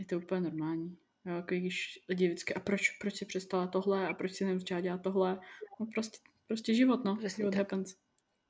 je 0.00 0.06
to 0.06 0.18
úplně 0.18 0.40
normální. 0.40 0.96
Jo, 1.24 1.34
jako 1.34 1.54
když 1.54 2.04
lidi 2.08 2.26
vždycky, 2.26 2.54
a 2.54 2.60
proč, 2.60 2.90
proč 2.90 3.14
si 3.14 3.24
přestala 3.24 3.66
tohle 3.66 4.08
a 4.08 4.14
proč 4.14 4.32
si 4.32 4.44
nemusela 4.44 4.80
dělat 4.80 5.02
tohle? 5.02 5.40
No 5.80 5.86
prostě, 5.94 6.18
prostě 6.46 6.74
život, 6.74 7.04
no. 7.04 7.16
Přesně 7.16 7.42
život 7.42 7.50
tak. 7.50 7.58
happens. 7.58 7.96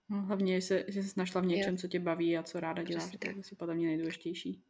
No, 0.09 0.23
hlavně, 0.23 0.61
že, 0.61 0.85
že 0.89 1.03
jsi 1.03 1.15
našla 1.17 1.41
v 1.41 1.47
něčem, 1.47 1.77
co 1.77 1.89
tě 1.89 2.01
baví 2.01 2.37
a 2.39 2.43
co 2.43 2.61
ráda 2.61 2.83
děláš. 2.83 3.17
To 3.19 3.29
je 3.29 3.35
asi 3.35 3.55
podle 3.57 3.75
mě 3.75 3.87
nejdůležitější. 3.87 4.63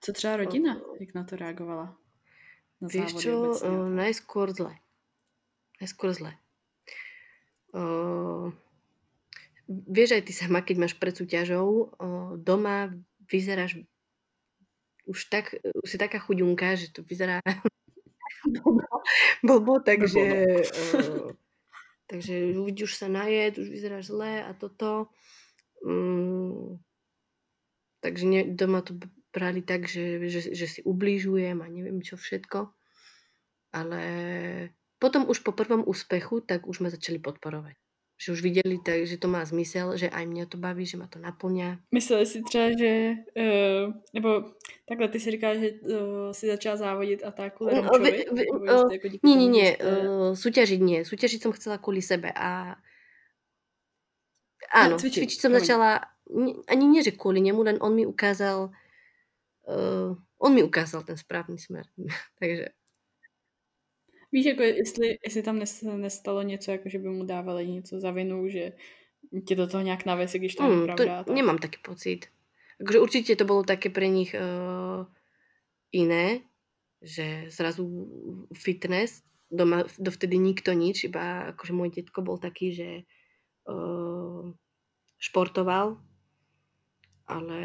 Co 0.00 0.12
třeba 0.12 0.36
rodina, 0.36 0.80
jak 1.00 1.14
na 1.14 1.24
to 1.24 1.36
reagovala? 1.36 1.98
Na 2.80 2.88
Víš 2.90 3.14
čo, 3.14 3.54
uh, 3.54 3.86
najskôr 3.94 4.50
zle. 4.50 4.74
Najskôr 5.78 6.10
zle. 6.10 6.34
Uh, 7.70 8.50
vieš 9.70 10.18
aj 10.18 10.26
ty 10.26 10.32
sama, 10.34 10.66
keď 10.66 10.82
máš 10.82 10.98
pred 10.98 11.14
súťažou, 11.14 11.94
uh, 11.94 12.34
doma 12.42 12.90
vyzeráš 13.30 13.78
už 15.06 15.26
tak, 15.26 15.54
už 15.82 15.90
si 15.90 15.98
taká 15.98 16.18
chudunka, 16.18 16.78
že 16.78 16.94
to 16.94 17.02
vyzerá 17.02 17.42
blbo, 19.46 19.82
takže, 19.82 20.46
uh, 20.94 21.34
takže 22.06 22.54
už 22.58 22.90
sa 22.94 23.10
najet, 23.10 23.58
už 23.58 23.68
vyzeráš 23.68 24.14
zle 24.14 24.46
a 24.46 24.54
toto. 24.54 25.10
Um, 25.82 26.78
takže 27.98 28.24
ne, 28.26 28.40
doma 28.46 28.86
to 28.86 28.94
brali 29.34 29.62
tak, 29.62 29.90
že, 29.90 30.22
že, 30.30 30.54
že 30.54 30.66
si 30.68 30.80
ubližujem 30.86 31.58
a 31.58 31.66
neviem 31.66 31.98
čo 32.04 32.14
všetko. 32.14 32.70
Ale 33.72 34.02
potom 35.02 35.26
už 35.26 35.42
po 35.42 35.56
prvom 35.56 35.82
úspechu, 35.82 36.44
tak 36.44 36.68
už 36.68 36.84
ma 36.84 36.92
začali 36.92 37.18
podporovať 37.18 37.81
že 38.22 38.32
už 38.32 38.42
viděli, 38.42 38.78
tak, 38.78 39.06
že 39.06 39.18
to 39.18 39.28
má 39.28 39.44
zmysel, 39.44 39.96
že 39.96 40.10
aj 40.10 40.26
mě 40.26 40.46
to 40.46 40.56
baví, 40.58 40.86
že 40.86 40.96
ma 40.96 41.06
to 41.06 41.18
naplňá. 41.18 41.78
Mysleli 41.90 42.26
si 42.26 42.42
třeba, 42.42 42.70
že, 42.78 43.14
uh, 43.36 43.94
nebo 44.14 44.44
takhle 44.88 45.08
ty 45.08 45.20
si 45.20 45.30
říkáš, 45.30 45.58
že 45.58 45.70
uh, 45.70 46.30
si 46.32 46.46
začala 46.46 46.76
závodit 46.76 47.24
a 47.24 47.30
tak 47.30 47.56
kvůli 47.56 47.74
no, 47.74 47.90
vy, 47.98 48.24
vy, 48.32 48.46
uh, 48.48 48.92
jako 48.92 49.08
nie, 49.22 49.36
nie, 49.50 49.76
uh, 49.76 50.38
súťažiť 50.38 50.80
nie. 50.80 51.02
Súťažiť 51.02 51.42
som 51.42 51.52
chcela 51.52 51.82
kvôli 51.82 51.98
sebe 51.98 52.30
a 52.30 52.78
áno, 54.70 54.94
cvičiť, 55.02 55.26
cvičiť 55.26 55.38
som 55.42 55.50
začala, 55.50 56.06
ani 56.70 56.84
nie, 56.86 57.02
že 57.02 57.18
kvôli 57.18 57.42
nemu, 57.42 57.58
len 57.66 57.76
on 57.82 57.90
mi 57.90 58.06
ukázal, 58.06 58.70
uh, 59.66 60.14
on 60.38 60.50
mi 60.54 60.62
ukázal 60.62 61.02
ten 61.02 61.18
správný 61.18 61.58
smer. 61.58 61.90
Takže 62.38 62.70
Víš, 64.32 64.46
jako 64.46 64.62
jestli, 64.62 65.18
jestli 65.24 65.42
tam 65.42 65.62
nestalo 65.96 66.42
něco, 66.42 66.70
jako 66.70 66.88
že 66.88 66.98
by 66.98 67.08
mu 67.08 67.24
dávali 67.24 67.68
něco 67.68 68.00
za 68.00 68.10
vinu, 68.10 68.48
že 68.48 68.72
tě 69.46 69.54
do 69.54 69.66
toho 69.66 69.82
nějak 69.82 70.04
navese, 70.04 70.38
když 70.38 70.54
to 70.54 70.62
mm, 70.62 70.80
je 70.80 70.84
pravda. 70.84 71.24
To 71.24 71.34
nemám 71.34 71.58
taký 71.58 71.78
pocit. 71.84 72.20
Takže 72.78 73.00
určitě 73.00 73.36
to 73.36 73.44
bylo 73.44 73.62
také 73.62 73.90
pre 73.90 74.08
nich 74.08 74.34
uh, 74.34 75.06
iné, 75.92 76.40
že 77.02 77.44
zrazu 77.48 78.10
fitness, 78.56 79.22
doma 79.50 79.84
dovtedy 79.98 80.38
nikto 80.38 80.72
nič, 80.72 81.04
iba 81.04 81.52
akože 81.52 81.72
môj 81.76 81.92
detko 81.92 82.24
bol 82.24 82.40
taký, 82.40 82.72
že 82.72 82.88
uh, 83.68 84.48
športoval, 85.20 86.00
ale 87.28 87.60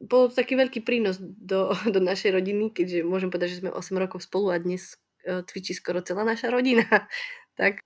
bol 0.00 0.28
to 0.28 0.34
taký 0.36 0.56
veľký 0.56 0.80
prínos 0.84 1.16
do, 1.20 1.72
do 1.94 2.00
našej 2.00 2.36
rodiny, 2.36 2.70
keďže 2.70 3.08
môžem 3.08 3.32
povedať, 3.32 3.56
že 3.56 3.60
sme 3.64 3.70
8 3.72 3.96
rokov 3.96 4.28
spolu 4.28 4.52
a 4.52 4.60
dnes 4.60 5.00
cvičí 5.24 5.74
skoro 5.74 6.02
celá 6.02 6.24
naša 6.24 6.50
rodina. 6.50 6.84
tak. 7.60 7.80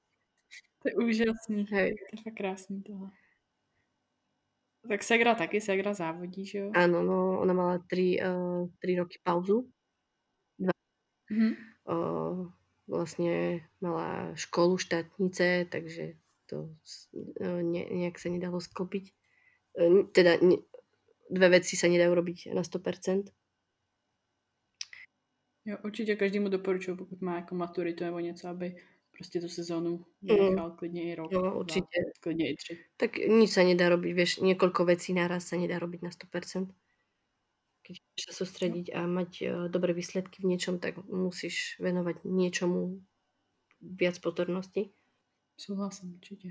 To 0.84 0.92
je 0.92 0.94
úžasný. 1.00 1.64
Hej. 1.72 1.96
To 1.96 2.04
je 2.12 2.18
fakt 2.22 2.36
krásný 2.36 2.82
tohle. 2.84 3.08
Tak 4.84 5.00
Segra 5.02 5.34
taky, 5.34 5.60
Segra 5.60 5.96
závodí, 5.96 6.44
že 6.44 6.58
jo? 6.58 6.68
Áno, 6.76 7.00
no 7.00 7.40
ona 7.40 7.56
mala 7.56 7.80
tri, 7.88 8.20
uh, 8.20 8.68
tri 8.84 9.00
roky 9.00 9.16
pauzu. 9.24 9.64
Dva. 10.60 10.76
Mm-hmm. 11.32 11.52
Uh, 11.88 12.52
vlastne 12.84 13.64
mala 13.80 14.36
školu 14.36 14.76
štátnice, 14.76 15.72
takže 15.72 16.20
to 16.44 16.68
uh, 17.40 17.60
ne, 17.64 17.88
nejak 17.88 18.20
sa 18.20 18.28
nedalo 18.28 18.60
sklopiť. 18.60 19.04
Uh, 19.80 20.04
teda 20.12 20.36
ne, 20.44 20.60
dve 21.32 21.48
veci 21.48 21.80
sa 21.80 21.88
nedajú 21.88 22.12
robiť 22.12 22.52
na 22.52 22.60
100%. 22.60 23.32
Jo, 25.64 25.76
určitě 25.84 26.16
každému 26.16 26.48
doporučuji, 26.48 26.96
pokud 26.96 27.20
má 27.20 27.36
jako 27.36 27.54
maturitu 27.54 28.04
nebo 28.04 28.18
něco, 28.18 28.48
aby 28.48 28.76
prostě 29.16 29.40
tu 29.40 29.48
sezónu 29.48 30.06
nechal 30.22 30.70
mm. 30.70 30.76
klidně 30.76 31.02
i 31.02 31.14
rok. 31.14 31.32
Jo, 31.32 31.58
určitě. 31.58 32.00
Dva, 32.04 32.12
klidně 32.20 32.50
i 32.50 32.56
tři. 32.56 32.84
Tak 32.96 33.16
nic 33.16 33.52
sa 33.52 33.62
nedá 33.62 33.88
robiť, 33.88 34.12
vieš, 34.14 34.32
niekoľko 34.42 34.84
vecí 34.84 35.14
naraz 35.14 35.46
sa 35.46 35.56
nedá 35.56 35.78
robiť 35.78 36.00
na 36.02 36.10
100%. 36.10 36.74
Keď 37.84 37.94
chceš 38.00 38.24
sa 38.26 38.32
sústrediť 38.32 38.96
a 38.96 39.06
mať 39.06 39.32
uh, 39.44 39.48
dobré 39.68 39.92
výsledky 39.92 40.42
v 40.42 40.56
niečom, 40.56 40.80
tak 40.80 40.98
musíš 41.04 41.76
venovať 41.78 42.24
niečomu 42.24 43.04
viac 43.80 44.18
pozornosti. 44.18 44.90
Souhlasím 45.56 46.14
určitě. 46.14 46.48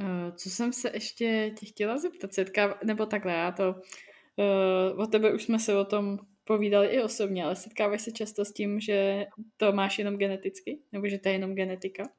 Uh, 0.00 0.36
co 0.36 0.50
jsem 0.50 0.72
se 0.72 0.90
ještě 0.94 1.54
tě 1.58 1.66
chtěla 1.66 1.98
zeptat, 1.98 2.34
Setka, 2.34 2.78
nebo 2.84 3.06
takhle, 3.06 3.32
já 3.32 3.52
to, 3.52 3.74
uh, 3.74 5.00
o 5.02 5.06
tebe 5.06 5.34
už 5.34 5.42
jsme 5.42 5.58
se 5.58 5.76
o 5.76 5.84
tom 5.84 6.18
povídali 6.50 6.86
i 6.86 7.02
osobně, 7.02 7.44
ale 7.44 7.56
setkáváš 7.56 8.02
se 8.02 8.12
často 8.12 8.44
s 8.44 8.52
tím, 8.52 8.80
že 8.80 9.26
to 9.56 9.72
máš 9.72 9.98
jenom 9.98 10.18
geneticky? 10.18 10.82
Nebo 10.92 11.06
že 11.06 11.18
to 11.18 11.28
je 11.28 11.34
jenom 11.34 11.54
genetika? 11.54 12.10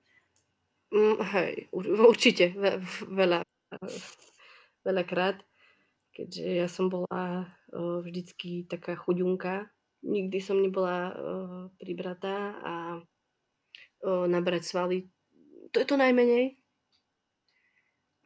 Mm, 0.95 1.19
hej, 1.19 1.67
určite, 2.07 2.55
ve, 2.55 2.79
veľa, 3.11 3.43
veľakrát, 4.87 5.43
keďže 6.15 6.47
ja 6.47 6.67
som 6.71 6.87
bola 6.87 7.43
uh, 7.43 7.99
vždycky 7.99 8.67
taká 8.71 8.95
chudunka, 8.95 9.67
nikdy 10.03 10.39
som 10.39 10.63
nebola 10.63 11.11
uh, 11.11 11.15
pribratá 11.75 12.55
a 12.63 12.73
uh, 12.99 14.27
nabrať 14.31 14.63
svaly, 14.63 15.11
to 15.75 15.83
je 15.83 15.87
to 15.87 15.99
najmenej. 15.99 16.55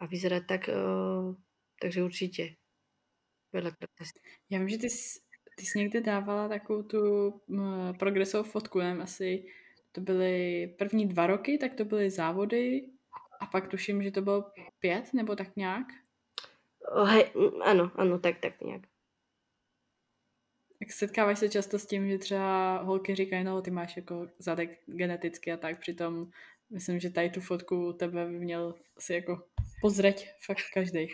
A 0.01 0.05
vyzerať 0.05 0.43
tak, 0.45 0.69
uh, 0.69 1.33
takže 1.81 2.05
určite. 2.05 2.61
Veľakrát. 3.53 3.89
Já 4.49 4.59
vím, 4.59 4.69
že 4.69 4.77
ty 4.77 4.89
jsi 4.89 5.24
ty 5.55 5.65
jsi 5.65 5.79
někde 5.79 6.01
dávala 6.01 6.47
takovou 6.47 6.83
tu 6.83 7.33
progresovou 7.99 8.43
fotku, 8.43 8.79
nevím, 8.79 9.01
asi 9.01 9.45
to 9.91 10.01
byly 10.01 10.67
první 10.77 11.07
dva 11.07 11.27
roky, 11.27 11.57
tak 11.57 11.73
to 11.73 11.85
byly 11.85 12.09
závody 12.09 12.89
a 13.39 13.45
pak 13.45 13.67
tuším, 13.67 14.03
že 14.03 14.11
to 14.11 14.21
bylo 14.21 14.51
pět 14.79 15.13
nebo 15.13 15.35
tak 15.35 15.55
nějak. 15.55 15.87
Oh, 16.91 17.09
hej, 17.09 17.31
ano, 17.63 17.91
ano, 17.95 18.19
tak, 18.19 18.39
tak 18.39 18.61
nějak. 18.61 18.81
Tak 20.79 20.91
setkáváš 20.91 21.39
se 21.39 21.49
často 21.49 21.79
s 21.79 21.85
tím, 21.85 22.09
že 22.09 22.17
třeba 22.17 22.77
holky 22.81 23.15
říkají, 23.15 23.43
no 23.43 23.61
ty 23.61 23.71
máš 23.71 23.97
jako 23.97 24.27
zadek 24.39 24.79
geneticky 24.85 25.51
a 25.51 25.57
tak, 25.57 25.79
přitom 25.79 26.27
myslím, 26.69 26.99
že 26.99 27.09
tady 27.09 27.29
tu 27.29 27.41
fotku 27.41 27.93
tebe 27.93 28.25
by 28.25 28.39
měl 28.39 28.75
asi 28.97 29.13
jako 29.13 29.43
pozreť 29.81 30.29
fakt 30.45 30.63
každý. 30.73 31.07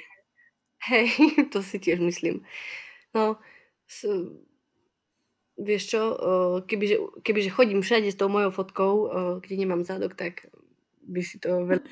Hej, 0.89 1.09
to 1.51 1.63
si 1.63 1.79
tiež 1.79 1.99
myslím. 1.99 2.45
No, 3.15 3.37
s, 3.91 4.07
vieš 5.59 5.83
čo, 5.91 6.01
kebyže, 6.63 7.27
kebyže 7.27 7.51
chodím 7.51 7.83
všade 7.83 8.07
s 8.07 8.15
tou 8.15 8.31
mojou 8.31 8.55
fotkou, 8.55 8.93
kde 9.43 9.55
nemám 9.59 9.83
zadok, 9.83 10.15
tak 10.15 10.47
by 11.03 11.19
si 11.19 11.43
to 11.43 11.67
veľa 11.67 11.83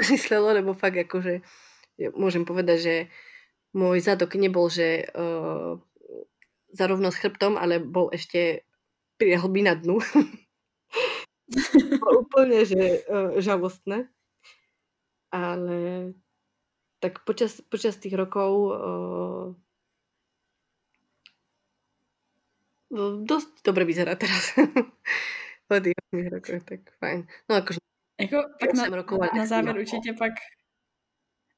myslelo, 0.12 0.56
lebo 0.56 0.72
fakt 0.72 0.96
akože 0.96 1.44
môžem 2.16 2.48
povedať, 2.48 2.78
že 2.80 2.94
môj 3.76 4.00
zadok 4.00 4.36
nebol, 4.36 4.68
že 4.72 5.08
uh, 5.12 5.76
zarovno 6.72 7.12
s 7.12 7.20
chrbtom, 7.20 7.60
ale 7.60 7.80
bol 7.80 8.08
ešte 8.12 8.64
pri 9.20 9.36
na 9.36 9.74
dnu. 9.76 10.00
úplne, 12.24 12.64
že 12.64 13.04
uh, 13.08 13.40
žalostné. 13.40 14.08
Ale 15.32 16.12
tak 17.00 17.24
počas, 17.24 17.60
počas 17.64 17.96
tých 17.96 18.12
rokov 18.16 18.50
uh, 18.72 19.56
No, 22.81 22.81
dosť 23.24 23.64
dobre 23.64 23.84
vyzerá 23.88 24.14
teraz. 24.14 24.52
tých 25.80 26.28
rokoch, 26.28 26.62
tak 26.64 26.80
fajn. 27.00 27.24
No 27.48 27.56
akože... 27.56 27.80
Jako, 28.20 28.36
tak 28.60 28.74
na, 28.74 28.84
rokov, 28.86 29.18
na 29.36 29.46
závěr 29.46 29.76
určitě 29.76 30.12
pak... 30.12 30.32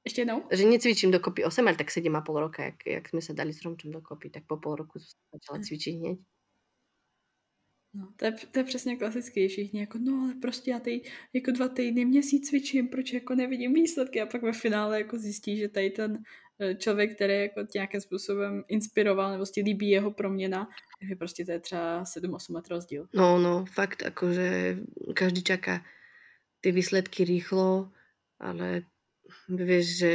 Ještě 0.05 0.21
jednou? 0.21 0.43
Že 0.53 0.65
necvičím 0.65 1.11
dokopy 1.11 1.45
8, 1.45 1.69
ale 1.69 1.77
tak 1.77 1.89
7,5 1.89 2.39
roka, 2.39 2.65
jak, 2.65 2.87
jak 2.87 3.09
sme 3.09 3.25
sa 3.25 3.33
dali 3.33 3.57
s 3.57 3.65
Romčom 3.65 3.89
dokopy, 3.91 4.31
tak 4.31 4.45
po 4.45 4.61
pol 4.61 4.77
roku 4.77 5.01
som 5.01 5.17
začala 5.33 5.65
cvičiť 5.65 5.95
hneď. 5.97 6.19
No, 7.95 8.13
to 8.17 8.25
je, 8.25 8.33
to 8.33 8.59
je 8.59 8.65
přesně 8.65 8.97
klasický, 8.97 9.49
všichni 9.49 9.81
jako, 9.81 9.99
no 9.99 10.23
ale 10.23 10.35
prostě 10.35 10.71
já 10.71 10.81
tady 10.81 11.01
jako 11.33 11.51
dva 11.51 11.69
týdny, 11.69 12.05
měsíc 12.05 12.49
cvičím, 12.49 12.89
proč 12.89 13.13
jako 13.13 13.35
nevidím 13.35 13.73
výsledky 13.73 14.21
a 14.21 14.27
pak 14.27 14.43
ve 14.43 14.53
finále 14.53 14.99
jako 14.99 15.19
zjistí, 15.19 15.57
že 15.57 15.69
tady 15.69 15.91
ten 15.91 16.23
eh, 16.61 16.75
člověk, 16.75 17.15
který 17.15 17.35
jako 17.35 17.61
nějakým 17.75 18.01
způsobem 18.01 18.65
inspiroval 18.69 19.33
nebo 19.33 19.47
si 19.47 19.61
líbí 19.61 19.91
jeho 19.91 20.11
proměna, 20.11 20.69
takže 21.05 21.17
prostě 21.17 21.45
to 21.45 21.53
je 21.53 21.61
třeba 21.61 22.03
7-8 22.05 22.55
let 22.55 22.69
rozdíl. 22.69 23.09
No, 23.15 23.39
no, 23.39 23.65
fakt, 23.65 24.03
akože 24.03 24.79
každý 25.15 25.43
čaká 25.43 25.85
ty 26.61 26.73
výsledky 26.73 27.25
rýchlo, 27.25 27.93
ale 28.41 28.83
vieš, 29.49 29.99
že 29.99 30.13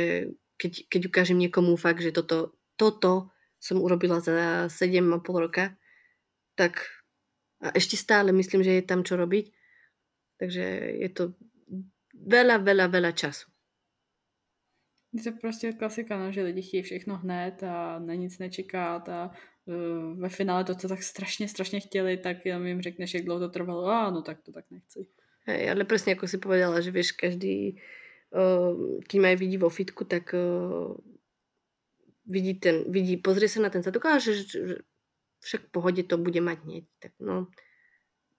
keď, 0.57 0.89
keď 0.89 1.01
ukážem 1.05 1.37
niekomu 1.37 1.77
fakt, 1.77 2.01
že 2.01 2.11
toto, 2.11 2.57
toto 2.75 3.29
som 3.61 3.77
urobila 3.77 4.19
za 4.19 4.65
7,5 4.65 5.21
roka, 5.37 5.77
tak 6.57 6.81
a 7.59 7.75
ešte 7.75 7.99
stále 7.99 8.31
myslím, 8.31 8.63
že 8.63 8.79
je 8.79 8.83
tam 8.87 9.03
čo 9.03 9.19
robiť. 9.19 9.51
Takže 10.39 10.65
je 11.03 11.09
to 11.11 11.35
veľa, 12.15 12.63
veľa, 12.63 12.87
veľa 12.87 13.11
času. 13.11 13.51
Je 15.13 15.23
to 15.23 15.31
prostě 15.41 15.73
klasika, 15.73 16.17
no, 16.17 16.31
že 16.31 16.43
lidi 16.43 16.61
chtějí 16.61 16.83
všechno 16.83 17.17
hned 17.17 17.63
a 17.63 17.99
na 17.99 18.13
nic 18.13 18.39
nečekat 18.39 19.09
a 19.09 19.31
ve 20.15 20.30
finále 20.30 20.63
to, 20.63 20.76
co 20.76 20.88
tak 20.88 21.03
strašně, 21.03 21.47
strašně 21.47 21.80
chtěli, 21.80 22.17
tak 22.17 22.45
jenom 22.45 22.65
jim 22.65 22.82
řekneš, 22.82 23.13
jak 23.13 23.26
dlouho 23.26 23.39
to 23.39 23.49
trvalo, 23.49 23.86
a 23.86 24.09
no 24.09 24.22
tak 24.22 24.41
to 24.41 24.51
tak 24.51 24.65
nechci. 24.72 25.07
Hej, 25.47 25.70
ale 25.72 25.82
presne 25.86 26.13
ako 26.13 26.30
si 26.30 26.38
povedala, 26.38 26.78
že 26.78 26.93
vieš, 26.93 27.17
každý, 27.17 27.82
uh, 28.38 29.01
keď 29.09 29.17
ma 29.17 29.34
vidí 29.34 29.57
vo 29.57 29.70
fitku, 29.70 30.05
tak 30.05 30.30
uh, 30.38 30.93
vidí, 32.30 32.53
ten, 32.61 32.86
vidí, 32.86 33.17
pozrie 33.17 33.49
sa 33.49 33.57
na 33.61 33.74
ten 33.74 33.82
zadok 33.82 34.05
a 34.05 34.22
že, 34.22 34.45
že 34.45 34.86
však 35.41 35.70
v 35.70 35.74
pohode 35.74 36.01
to 36.05 36.22
bude 36.22 36.38
mať 36.38 36.57
hneď. 36.65 36.86
Tak 37.01 37.13
no, 37.17 37.49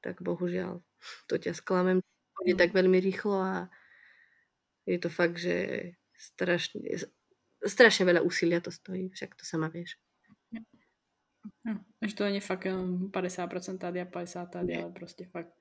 tak 0.04 0.22
bohužiaľ, 0.22 0.82
to 1.26 1.34
ťa 1.34 1.58
sklamem. 1.58 1.98
Je 2.46 2.54
tak 2.56 2.72
veľmi 2.72 3.02
rýchlo 3.02 3.36
a 3.42 3.54
je 4.86 4.98
to 5.02 5.10
fakt, 5.12 5.36
že 5.36 5.90
strašne, 6.16 6.80
strašne 7.64 8.08
veľa 8.08 8.24
úsilia 8.24 8.64
to 8.64 8.72
stojí, 8.72 9.12
však 9.12 9.34
to 9.36 9.44
sama 9.44 9.68
vieš. 9.68 9.98
No, 11.64 11.80
že 12.06 12.14
to 12.14 12.24
není 12.24 12.40
fakt 12.40 12.64
jenom 12.64 13.08
50% 13.08 13.78
tady 13.78 14.00
a 14.00 14.04
50 14.04 14.46
tady, 14.46 14.82
ale 14.82 14.92
prostě 14.92 15.24
fakt 15.24 15.54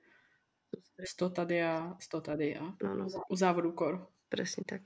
100 1.04 1.30
tady 1.30 1.62
a 1.62 1.96
100 2.00 2.20
tady 2.20 2.56
a 2.56 2.62
no, 2.82 2.94
no. 2.94 3.06
u 3.28 3.36
závodu 3.36 3.72
kor. 3.72 4.08
Presne 4.28 4.64
tak. 4.68 4.82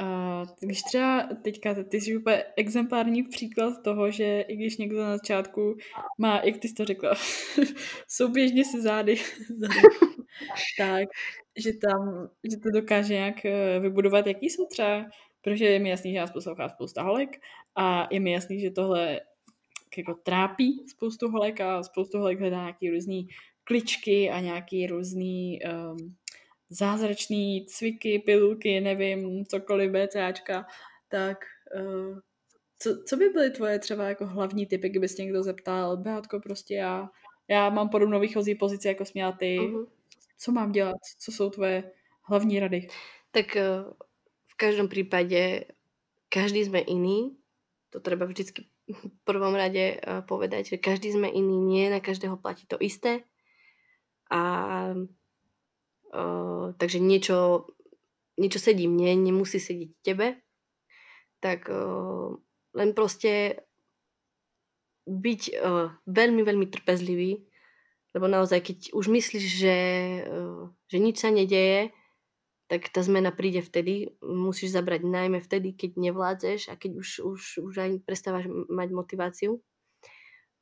Uh, 0.00 0.48
když 0.60 0.82
třeba 0.82 1.28
teďka, 1.42 1.74
ty 1.84 2.00
jsi 2.00 2.16
úplně 2.16 2.44
exemplární 2.56 3.22
příklad 3.22 3.82
toho, 3.84 4.10
že 4.10 4.40
i 4.40 4.56
když 4.56 4.76
někdo 4.76 5.02
na 5.02 5.16
začátku 5.16 5.76
má, 6.18 6.40
jak 6.44 6.58
ty 6.58 6.68
jsi 6.68 6.74
to 6.74 6.84
řekla, 6.84 7.14
souběžně 8.08 8.64
se 8.64 8.82
zády, 8.82 9.16
zády 9.58 9.88
tak, 10.78 11.08
že 11.56 11.70
tam, 11.72 12.28
že 12.50 12.56
to 12.56 12.70
dokáže 12.70 13.14
nějak 13.14 13.44
eh, 13.44 13.80
vybudovat, 13.80 14.26
jaký 14.26 14.50
jsou 14.50 14.66
třeba, 14.66 15.04
protože 15.44 15.64
je 15.64 15.78
mi 15.78 15.88
jasný, 15.88 16.12
že 16.12 16.18
nás 16.18 16.30
poslouchá 16.30 16.68
spousta 16.68 17.02
holek 17.02 17.40
a 17.76 18.08
je 18.10 18.20
mi 18.20 18.32
jasný, 18.32 18.60
že 18.60 18.70
tohle 18.70 19.20
jako 19.96 20.14
trápí 20.14 20.84
spoustu 20.88 21.30
holek 21.30 21.60
a 21.60 21.82
spoustu 21.82 22.18
holek 22.18 22.40
hledá 22.40 22.60
nějaký 22.60 22.90
různý 22.90 23.28
kličky 23.64 24.30
a 24.30 24.40
nějaký 24.40 24.86
různý 24.86 25.58
um, 25.62 26.16
zázračný 26.70 27.66
cviky, 27.66 28.18
pilulky, 28.18 28.80
nevím, 28.80 29.46
cokoliv, 29.46 29.90
BCAčka, 29.90 30.66
tak 31.08 31.38
uh, 31.80 32.18
co, 32.78 33.02
co 33.08 33.16
by 33.16 33.28
byly 33.28 33.50
tvoje 33.50 33.78
třeba 33.78 34.04
jako 34.08 34.26
hlavní 34.26 34.66
typy, 34.66 34.88
kdyby 34.88 35.08
se 35.08 35.22
někdo 35.22 35.42
zeptal, 35.42 35.96
Beatko, 35.96 36.40
prostě 36.40 36.74
já, 36.74 37.08
já 37.48 37.70
mám 37.70 37.88
podobnou 37.88 38.20
výchozí 38.20 38.54
pozici, 38.54 38.88
jako 38.88 39.04
směla 39.04 39.32
ty, 39.32 39.58
uh-huh. 39.58 39.86
co 40.38 40.52
mám 40.52 40.72
dělat, 40.72 40.96
co 41.18 41.32
jsou 41.32 41.50
tvoje 41.50 41.92
hlavní 42.22 42.60
rady? 42.60 42.88
Tak 43.30 43.46
uh, 43.56 43.92
v 44.54 44.56
každom 44.56 44.86
prípade 44.86 45.66
každý 46.30 46.62
sme 46.62 46.78
iný, 46.78 47.34
to 47.90 47.98
treba 47.98 48.26
vždycky 48.26 48.70
v 48.86 49.18
prvom 49.26 49.54
rade 49.58 49.98
uh, 49.98 50.22
povedať, 50.22 50.76
že 50.76 50.82
každý 50.82 51.10
sme 51.10 51.26
iný, 51.26 51.58
nie 51.58 51.90
na 51.90 51.98
každého 51.98 52.38
platí 52.38 52.66
to 52.70 52.78
isté. 52.78 53.26
A 54.30 54.40
uh, 56.14 56.66
takže 56.78 57.02
niečo, 57.02 57.66
niečo 58.38 58.62
sedí 58.62 58.86
mne, 58.86 59.18
nemusí 59.18 59.58
sedieť 59.58 59.90
tebe, 60.06 60.38
tak 61.42 61.66
uh, 61.66 62.38
len 62.74 62.90
proste 62.94 63.62
byť 65.04 65.42
uh, 65.60 65.92
veľmi, 66.08 66.42
veľmi 66.46 66.66
trpezlivý, 66.70 67.42
lebo 68.14 68.26
naozaj, 68.30 68.62
keď 68.62 68.78
už 68.94 69.06
myslíš, 69.10 69.44
že, 69.44 69.76
uh, 70.30 70.70
že 70.88 70.98
nič 71.02 71.20
sa 71.20 71.34
nedeje, 71.34 71.92
tak 72.66 72.88
tá 72.88 73.04
zmena 73.04 73.28
príde 73.28 73.60
vtedy. 73.60 74.16
Musíš 74.24 74.72
zabrať 74.72 75.04
najmä 75.04 75.40
vtedy, 75.44 75.76
keď 75.76 76.00
nevládzeš 76.00 76.72
a 76.72 76.74
keď 76.80 76.90
už, 76.96 77.08
už, 77.20 77.40
už 77.60 77.74
aj 77.76 77.90
prestávaš 78.08 78.48
mať 78.48 78.88
motiváciu. 78.90 79.60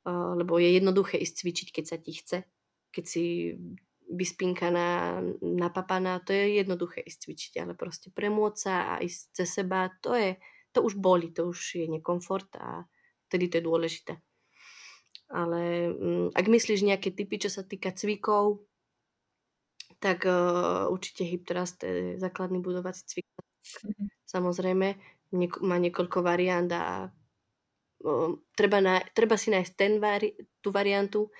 Uh, 0.02 0.34
lebo 0.34 0.58
je 0.58 0.82
jednoduché 0.82 1.22
ísť 1.22 1.34
cvičiť, 1.46 1.68
keď 1.70 1.84
sa 1.86 1.96
ti 2.02 2.12
chce. 2.18 2.38
Keď 2.90 3.04
si 3.06 3.54
vyspinkaná, 4.12 5.22
napapaná, 5.40 6.18
to 6.20 6.34
je 6.34 6.58
jednoduché 6.60 7.00
ísť 7.06 7.18
cvičiť, 7.22 7.52
ale 7.62 7.72
proste 7.78 8.10
premôcť 8.10 8.58
sa 8.58 8.74
a 8.92 9.00
ísť 9.00 9.20
cez 9.32 9.48
seba, 9.48 9.88
to 10.04 10.12
je, 10.18 10.36
to 10.74 10.84
už 10.84 11.00
boli, 11.00 11.32
to 11.32 11.48
už 11.48 11.80
je 11.80 11.86
nekomfort 11.88 12.50
a 12.60 12.84
vtedy 13.30 13.48
to 13.48 13.62
je 13.62 13.64
dôležité. 13.64 14.12
Ale 15.32 15.88
um, 15.88 16.28
ak 16.36 16.44
myslíš 16.44 16.84
nejaké 16.84 17.08
typy, 17.14 17.40
čo 17.40 17.48
sa 17.48 17.64
týka 17.64 17.94
cvikov, 17.96 18.60
tak 20.02 20.26
uh, 20.26 20.90
určite 20.90 21.22
hip 21.22 21.46
thrust, 21.46 21.78
to 21.78 21.86
je 21.86 22.18
základný 22.18 22.58
budovací 22.58 23.06
cvik. 23.06 23.26
Mm-hmm. 23.30 24.06
Samozrejme, 24.26 24.88
niek- 25.38 25.62
má 25.62 25.78
niekoľko 25.78 26.26
variant 26.26 26.66
a 26.74 27.06
uh, 27.06 28.34
treba, 28.58 28.82
na, 28.82 28.98
treba 29.14 29.38
si 29.38 29.54
nájsť 29.54 29.72
ten 29.78 30.02
vari- 30.02 30.34
tú 30.58 30.74
variantu, 30.74 31.30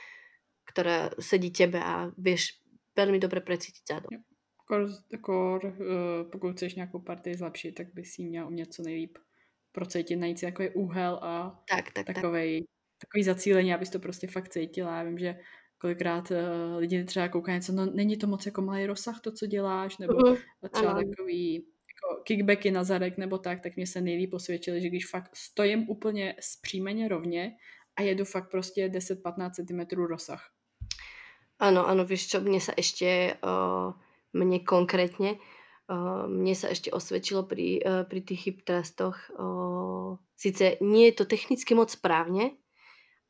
ktorá 0.70 1.10
sedí 1.18 1.50
tebe 1.50 1.82
a 1.82 2.14
vieš 2.14 2.62
velmi 2.94 3.18
dobře 3.18 3.40
precítit 3.40 3.82
zádo. 3.82 4.06
Kor, 4.68 4.86
kor, 5.20 5.60
uh, 5.64 6.30
pokud 6.30 6.54
chceš 6.54 6.74
nějakou 6.74 6.98
partii 7.02 7.34
zlepšit, 7.34 7.72
tak 7.72 7.94
bys 7.94 8.14
si 8.14 8.22
měl 8.22 8.46
umět 8.46 8.72
co 8.72 8.82
nejlíp 8.82 9.18
procítit, 9.72 10.16
najít 10.16 10.38
si 10.38 10.46
takový 10.46 10.70
úhel 10.70 11.18
a 11.22 11.62
tak, 11.68 11.90
tak, 11.90 12.06
takovej, 12.06 12.60
tak. 12.60 12.68
takový 13.08 13.22
zacílení, 13.24 13.74
abys 13.74 13.90
to 13.90 13.98
prostě 13.98 14.26
fakt 14.26 14.48
cítila. 14.48 14.96
Já 14.96 15.02
vím, 15.02 15.18
že 15.18 15.34
kolikrát 15.82 16.30
uh, 16.30 16.38
lidi 16.78 17.04
třeba 17.04 17.28
koukají 17.28 17.54
něco, 17.54 17.72
no 17.72 17.86
není 17.86 18.16
to 18.16 18.26
moc 18.26 18.46
jako 18.46 18.62
malý 18.62 18.86
rozsah 18.86 19.20
to, 19.20 19.32
co 19.32 19.46
děláš, 19.46 19.98
nebo 19.98 20.12
uh-huh. 20.12 20.38
třeba 20.72 20.92
ano. 20.92 21.02
takový 21.02 21.54
jako 21.90 22.22
kickbacky 22.22 22.70
na 22.70 22.84
zadek 22.84 23.18
nebo 23.18 23.38
tak, 23.38 23.60
tak 23.60 23.76
mě 23.76 23.86
se 23.86 24.00
nejlíp 24.00 24.30
posvědčili, 24.30 24.80
že 24.80 24.88
když 24.88 25.10
fakt 25.10 25.36
stojím 25.36 25.88
úplně 25.88 26.34
zpřímeně 26.40 27.08
rovně 27.08 27.52
a 27.96 28.02
jedu 28.02 28.24
fakt 28.24 28.50
prostě 28.50 28.88
10-15 28.88 29.50
cm 29.50 29.96
rozsah. 30.06 30.50
Áno, 31.62 31.86
áno, 31.86 32.02
vieš 32.02 32.26
čo, 32.26 32.42
mne 32.42 32.58
sa 32.58 32.74
ešte, 32.74 33.38
uh, 33.38 33.94
mne 34.34 34.66
konkrétne, 34.66 35.38
uh, 35.86 36.26
mne 36.26 36.58
sa 36.58 36.74
ešte 36.74 36.90
osvedčilo 36.90 37.46
pri, 37.46 37.78
uh, 37.78 38.02
pri 38.02 38.18
tých 38.18 38.40
hip 38.50 38.58
trustoch, 38.66 39.30
uh, 39.38 40.18
síce 40.34 40.82
nie 40.82 41.06
je 41.14 41.22
to 41.22 41.24
technicky 41.30 41.78
moc 41.78 41.94
správne, 41.94 42.58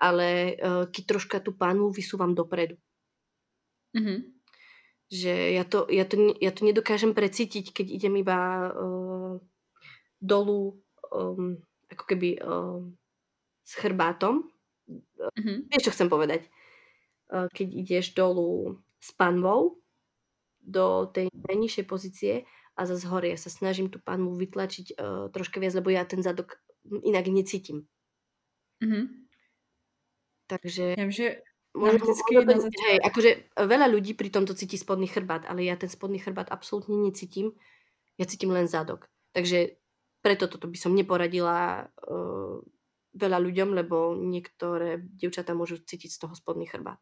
ale 0.03 0.59
uh, 0.59 0.85
keď 0.91 1.03
troška 1.07 1.39
tú 1.39 1.55
pánu 1.55 1.95
vysúvam 1.95 2.35
dopredu. 2.35 2.75
Mm-hmm. 3.95 4.19
Že 5.13 5.35
ja 5.55 5.65
to, 5.69 5.87
ja, 5.87 6.05
to, 6.09 6.35
ja 6.43 6.51
to 6.51 6.67
nedokážem 6.67 7.15
precítiť, 7.15 7.71
keď 7.71 7.87
idem 7.87 8.19
iba 8.19 8.67
uh, 8.75 9.39
dolu 10.19 10.83
um, 11.15 11.63
ako 11.87 12.05
keby 12.11 12.43
uh, 12.43 12.83
s 13.63 13.79
chrbátom. 13.79 14.51
Mm-hmm. 14.91 15.71
Vieš, 15.71 15.85
čo 15.87 15.95
chcem 15.95 16.11
povedať? 16.11 16.51
Eh, 17.33 17.49
keď 17.49 17.69
ideš 17.73 18.07
dolu 18.13 18.77
s 19.01 19.09
panvou 19.17 19.81
do 20.61 21.09
tej 21.09 21.33
najnižšej 21.33 21.85
pozície 21.89 22.45
a 22.77 22.85
zase 22.85 23.09
hore 23.09 23.33
ja 23.33 23.41
sa 23.41 23.49
snažím 23.49 23.89
tú 23.89 23.99
panvu 24.05 24.33
vytlačiť 24.37 24.97
uh, 24.97 25.27
troška 25.29 25.61
viac, 25.61 25.75
lebo 25.77 25.93
ja 25.93 26.07
ten 26.09 26.25
zadok 26.25 26.57
inak 26.87 27.29
necítim. 27.29 27.85
Mm-hmm. 28.81 29.05
Takže... 30.53 30.85
Ja 30.99 31.05
viem, 31.09 31.15
že 31.15 31.41
Môžem, 31.73 32.05
môžem, 32.05 32.45
na 32.45 32.61
hej, 32.61 33.01
akože 33.01 33.31
veľa 33.57 33.89
ľudí 33.89 34.13
pri 34.13 34.29
tomto 34.29 34.53
cíti 34.53 34.77
spodný 34.77 35.09
chrbát, 35.09 35.49
ale 35.49 35.65
ja 35.65 35.73
ten 35.73 35.89
spodný 35.89 36.21
chrbát 36.21 36.53
absolútne 36.53 37.01
necítim. 37.01 37.57
Ja 38.21 38.29
cítim 38.29 38.53
len 38.53 38.69
zadok. 38.69 39.09
Takže 39.33 39.81
preto 40.21 40.53
toto 40.53 40.69
by 40.69 40.77
som 40.77 40.93
neporadila 40.93 41.89
uh, 41.89 42.61
veľa 43.17 43.39
ľuďom, 43.41 43.73
lebo 43.73 44.13
niektoré 44.21 45.01
dievčatá 45.01 45.57
môžu 45.57 45.81
cítiť 45.81 46.13
z 46.13 46.19
toho 46.21 46.37
spodný 46.37 46.69
chrbát. 46.69 47.01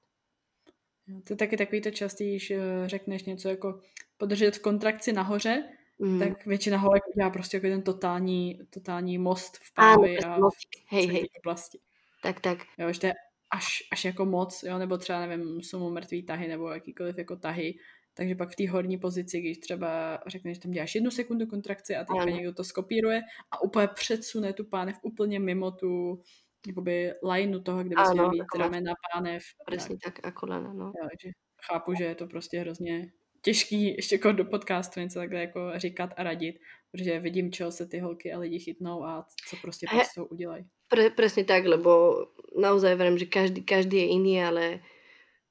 To 1.27 1.35
je 1.35 1.37
taky 1.37 1.57
takový 1.57 1.81
to 1.81 1.91
častý, 1.91 2.31
když 2.31 2.51
eh, 2.51 2.61
řekneš 2.87 3.25
něco 3.25 3.49
jako 3.49 3.81
podržet 4.17 4.57
v 4.57 4.63
kontrakci 4.63 5.13
nahoře, 5.13 5.65
mm. 5.99 6.19
tak 6.19 6.47
většina 6.47 6.79
holek 6.79 7.03
udělá 7.15 7.31
prostě 7.31 7.57
jako 7.57 7.67
ten 7.67 7.83
totální, 7.83 8.61
totální 8.71 9.19
most 9.19 9.57
v 9.57 9.75
pánvi 9.75 10.19
a 10.19 10.39
v 10.39 10.53
hej, 10.87 11.07
hej. 11.07 11.29
oblasti. 11.43 11.79
Tak, 12.23 12.41
tak. 12.41 12.59
Jo, 12.79 12.93
že 12.93 13.01
to 13.01 13.07
je 13.07 13.15
až, 13.51 13.83
až 13.93 14.05
jako 14.05 14.25
moc, 14.25 14.63
jo, 14.63 14.79
nebo 14.79 14.99
třeba, 14.99 15.27
nevím, 15.27 15.61
jsou 15.61 15.91
mrtvý 15.91 16.23
tahy 16.23 16.49
nebo 16.49 16.69
jakýkoliv 16.69 17.19
jako 17.19 17.37
tahy, 17.37 17.75
takže 18.15 18.35
pak 18.35 18.51
v 18.51 18.57
té 18.57 18.71
horní 18.71 18.99
pozici, 18.99 19.41
když 19.41 19.59
třeba 19.59 20.19
řekneš, 20.27 20.57
že 20.57 20.61
tam 20.61 20.73
děláš 20.73 20.95
jednu 20.95 21.11
sekundu 21.11 21.47
kontrakce 21.47 21.97
a 21.97 22.05
teďka 22.05 22.31
někdo 22.31 22.53
to 22.55 22.65
skopíruje 22.65 23.21
a 23.51 23.63
úplně 23.63 23.89
předsune 23.95 24.53
tu 24.53 24.65
pánev 24.65 24.97
úplně 25.03 25.41
mimo 25.41 25.71
tu 25.71 26.23
jakoby 26.67 27.13
lineu 27.23 27.61
toho, 27.61 27.85
kde 27.85 27.97
bys 27.97 28.13
měl 28.13 28.31
mít 28.31 28.43
ramena, 28.59 28.93
pánev. 29.13 29.43
Přesně 29.67 29.97
tak, 30.05 30.15
tak 30.15 30.27
jako 30.27 30.47
lena, 30.47 30.73
no. 30.73 30.85
Jo, 30.85 31.09
takže 31.11 31.31
chápu, 31.67 31.95
že 31.95 32.05
je 32.05 32.15
to 32.15 32.27
prostě 32.27 32.61
hrozně 32.61 33.13
těžký 33.43 33.97
ještě 33.97 34.15
jako 34.15 34.33
do 34.33 34.45
podcastu 34.45 35.01
něco 35.01 35.19
takhle 35.19 35.41
jako 35.41 35.73
říkat 35.77 36.11
a 36.17 36.23
radit, 36.23 36.57
protože 36.91 37.21
vidím, 37.21 37.53
čeho 37.53 37.73
se 37.73 37.87
ty 37.87 37.99
holky 37.99 38.33
a 38.33 38.39
lidi 38.39 38.59
chytnou 38.59 39.05
a 39.05 39.27
co 39.49 39.57
prostě 39.63 39.87
s 40.05 40.15
tou 40.15 40.25
udělají. 40.25 40.65
Pre, 40.89 41.11
presne 41.11 41.45
tak, 41.45 41.67
lebo 41.67 42.27
naozaj 42.59 42.99
verím, 42.99 43.19
že 43.19 43.31
každý, 43.31 43.63
každý 43.63 43.97
je 43.97 44.07
iný, 44.11 44.43
ale 44.43 44.83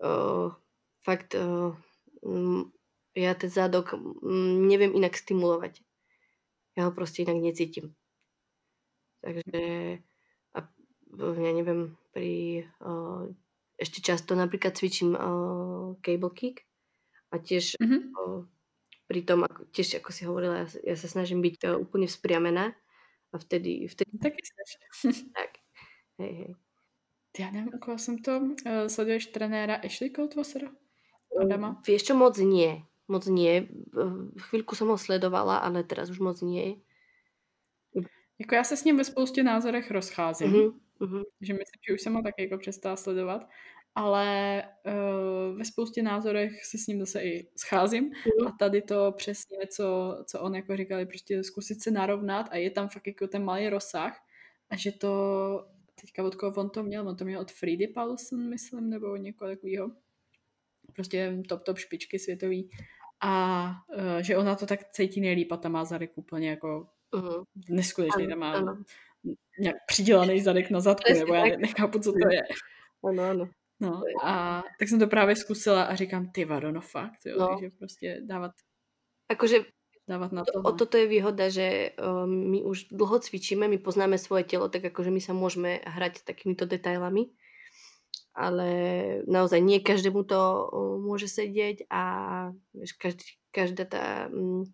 uh, 0.04 0.52
fakt 1.00 1.32
uh, 1.32 1.72
ja 3.16 3.34
ten 3.36 3.50
zádok 3.50 3.96
um, 3.96 4.68
neviem 4.68 4.92
inak 4.96 5.16
stimulovať. 5.18 5.80
Ja 6.78 6.86
ho 6.86 6.92
prostě 6.92 7.22
inak 7.24 7.40
necítim. 7.44 7.96
Takže 9.20 10.00
a 10.56 10.60
ja 11.20 11.52
neviem, 11.52 11.98
pri 12.16 12.64
uh, 12.80 13.28
ešte 13.76 14.00
často 14.00 14.36
napríklad 14.36 14.78
cvičím 14.78 15.12
uh, 15.16 16.00
cable 16.00 16.32
kick 16.32 16.69
a 17.32 17.36
tiež 17.38 17.78
mm-hmm. 17.78 18.02
uh, 18.14 18.46
pri 19.08 19.22
tom, 19.22 19.46
ako, 19.46 19.70
tiež 19.70 20.02
ako 20.02 20.10
si 20.12 20.24
hovorila, 20.26 20.66
ja, 20.66 20.94
ja 20.94 20.96
sa 20.96 21.08
snažím 21.08 21.42
byť 21.42 21.56
uh, 21.66 21.78
úplne 21.78 22.10
vzpriamená 22.10 22.74
a 23.30 23.36
vtedy... 23.38 23.86
vtedy 23.88 24.18
Taky 24.18 24.42
tak, 25.38 25.52
hej, 26.18 26.34
hej. 26.34 26.52
Já 27.40 27.52
nevím, 27.52 27.72
koho 27.80 27.98
jsem 27.98 28.18
to. 28.18 28.40
Uh, 28.40 28.88
sleduješ 28.88 29.26
trenéra 29.26 29.76
Ashley 29.76 30.10
Coldwassera? 30.10 30.68
Adama? 31.42 31.82
Vieš 31.88 32.04
čo, 32.04 32.14
moc 32.18 32.38
nie. 32.42 32.84
Moc 33.08 33.26
nie. 33.26 33.70
Chvíľku 34.50 34.76
som 34.76 34.90
ho 34.90 34.98
sledovala, 34.98 35.62
ale 35.62 35.86
teraz 35.86 36.10
už 36.10 36.20
moc 36.20 36.42
nie. 36.42 36.82
Jako 38.40 38.56
já 38.56 38.64
se 38.64 38.78
s 38.78 38.84
ním 38.84 38.98
ve 38.98 39.04
spoustě 39.04 39.44
názorech 39.44 39.92
rozcházím. 39.92 40.54
Uh-huh, 40.54 40.80
uh-huh. 41.02 41.24
Že 41.42 41.54
myslím, 41.54 41.82
že 41.88 41.94
už 41.94 42.02
jsem 42.02 42.14
ho 42.14 42.22
taky 42.24 42.44
jako 42.44 42.58
přestala 42.58 42.96
sledovat. 42.96 43.50
Ale 44.00 44.64
uh, 44.86 45.58
ve 45.58 45.66
spoustě 45.66 46.04
názorech 46.04 46.66
se 46.66 46.78
s 46.78 46.88
ním 46.88 47.00
zase 47.00 47.22
i 47.22 47.48
scházím. 47.56 48.12
Uh-huh. 48.12 48.48
A 48.48 48.52
tady 48.52 48.82
to 48.82 49.12
přesně, 49.18 49.58
co, 49.68 50.18
co 50.26 50.40
on 50.40 50.56
jako 50.56 50.78
říkal, 50.78 51.00
je 51.00 51.06
prostě 51.06 51.44
zkusit 51.44 51.82
se 51.82 51.92
narovnat 51.92 52.48
a 52.52 52.56
je 52.56 52.72
tam 52.72 52.90
fakt 52.90 53.08
jako 53.08 53.28
ten 53.28 53.44
malý 53.44 53.70
rozsah. 53.70 54.20
A 54.70 54.76
že 54.76 54.92
to 54.92 55.66
teďka 56.02 56.24
od 56.24 56.36
koho 56.36 56.54
on 56.56 56.70
to 56.70 56.84
měl, 56.84 57.08
on 57.10 57.16
to 57.16 57.26
měl 57.26 57.42
od 57.42 57.52
Fridy 57.52 57.88
Paulson, 57.88 58.50
myslím, 58.50 58.90
nebo 58.90 59.18
někoho 59.18 59.52
takového. 59.52 59.92
Prostě 60.94 61.44
top, 61.50 61.64
top 61.64 61.78
špičky 61.78 62.20
světový. 62.20 62.70
A 63.22 63.72
uh, 63.98 64.22
že 64.22 64.38
ona 64.38 64.56
to 64.56 64.66
tak 64.66 64.92
cítí 64.92 65.22
nejlíp 65.22 65.52
a 65.52 65.58
ta 65.58 65.70
má 65.70 65.86
zadek 65.86 66.12
úplně 66.16 66.50
jako 66.50 66.88
uh-huh. 67.14 67.44
neskutečný, 67.70 68.28
tam 68.28 68.40
má 68.40 68.52
ano. 68.52 68.84
nějak 69.60 69.76
přidělaný 69.88 70.42
zadek 70.42 70.70
na 70.70 70.80
zadku, 70.80 71.14
nebo 71.14 71.34
já 71.34 71.58
nechápu, 71.58 72.00
co 72.00 72.12
to 72.12 72.30
je. 72.32 72.42
Ano, 73.10 73.24
ano. 73.24 73.50
No 73.82 74.02
a 74.24 74.64
tak 74.80 74.90
jsem 74.90 75.00
to 75.00 75.08
právě 75.08 75.36
zkusila 75.36 75.84
a 75.84 75.96
říkám, 75.96 76.32
ty 76.32 76.46
vado, 76.46 76.72
no 76.72 76.82
fakt, 76.82 77.26
jo, 77.26 77.36
no. 77.40 77.48
takže 77.48 77.70
prostě 77.80 78.22
dávat 78.24 78.52
Akože 79.30 79.70
dávať 80.10 80.32
na 80.34 80.42
to. 80.42 80.66
O 80.66 80.74
toto 80.74 80.98
je 80.98 81.06
výhoda, 81.06 81.54
že 81.54 81.94
my 82.26 82.66
už 82.66 82.90
dlho 82.90 83.22
cvičíme, 83.22 83.70
my 83.70 83.78
poznáme 83.78 84.18
svoje 84.18 84.50
telo, 84.50 84.66
tak 84.66 84.90
akože 84.90 85.14
my 85.14 85.22
sa 85.22 85.38
môžeme 85.38 85.86
hrať 85.86 86.26
takýmito 86.26 86.66
detailami, 86.66 87.30
ale 88.34 88.70
naozaj 89.30 89.62
nie 89.62 89.86
každému 89.86 90.26
to 90.26 90.42
môže 91.06 91.30
sedieť 91.30 91.86
a 91.94 92.04
vieš, 92.74 92.98
každý, 92.98 93.38
každá 93.54 93.86
tá 93.86 94.04
mm, 94.34 94.66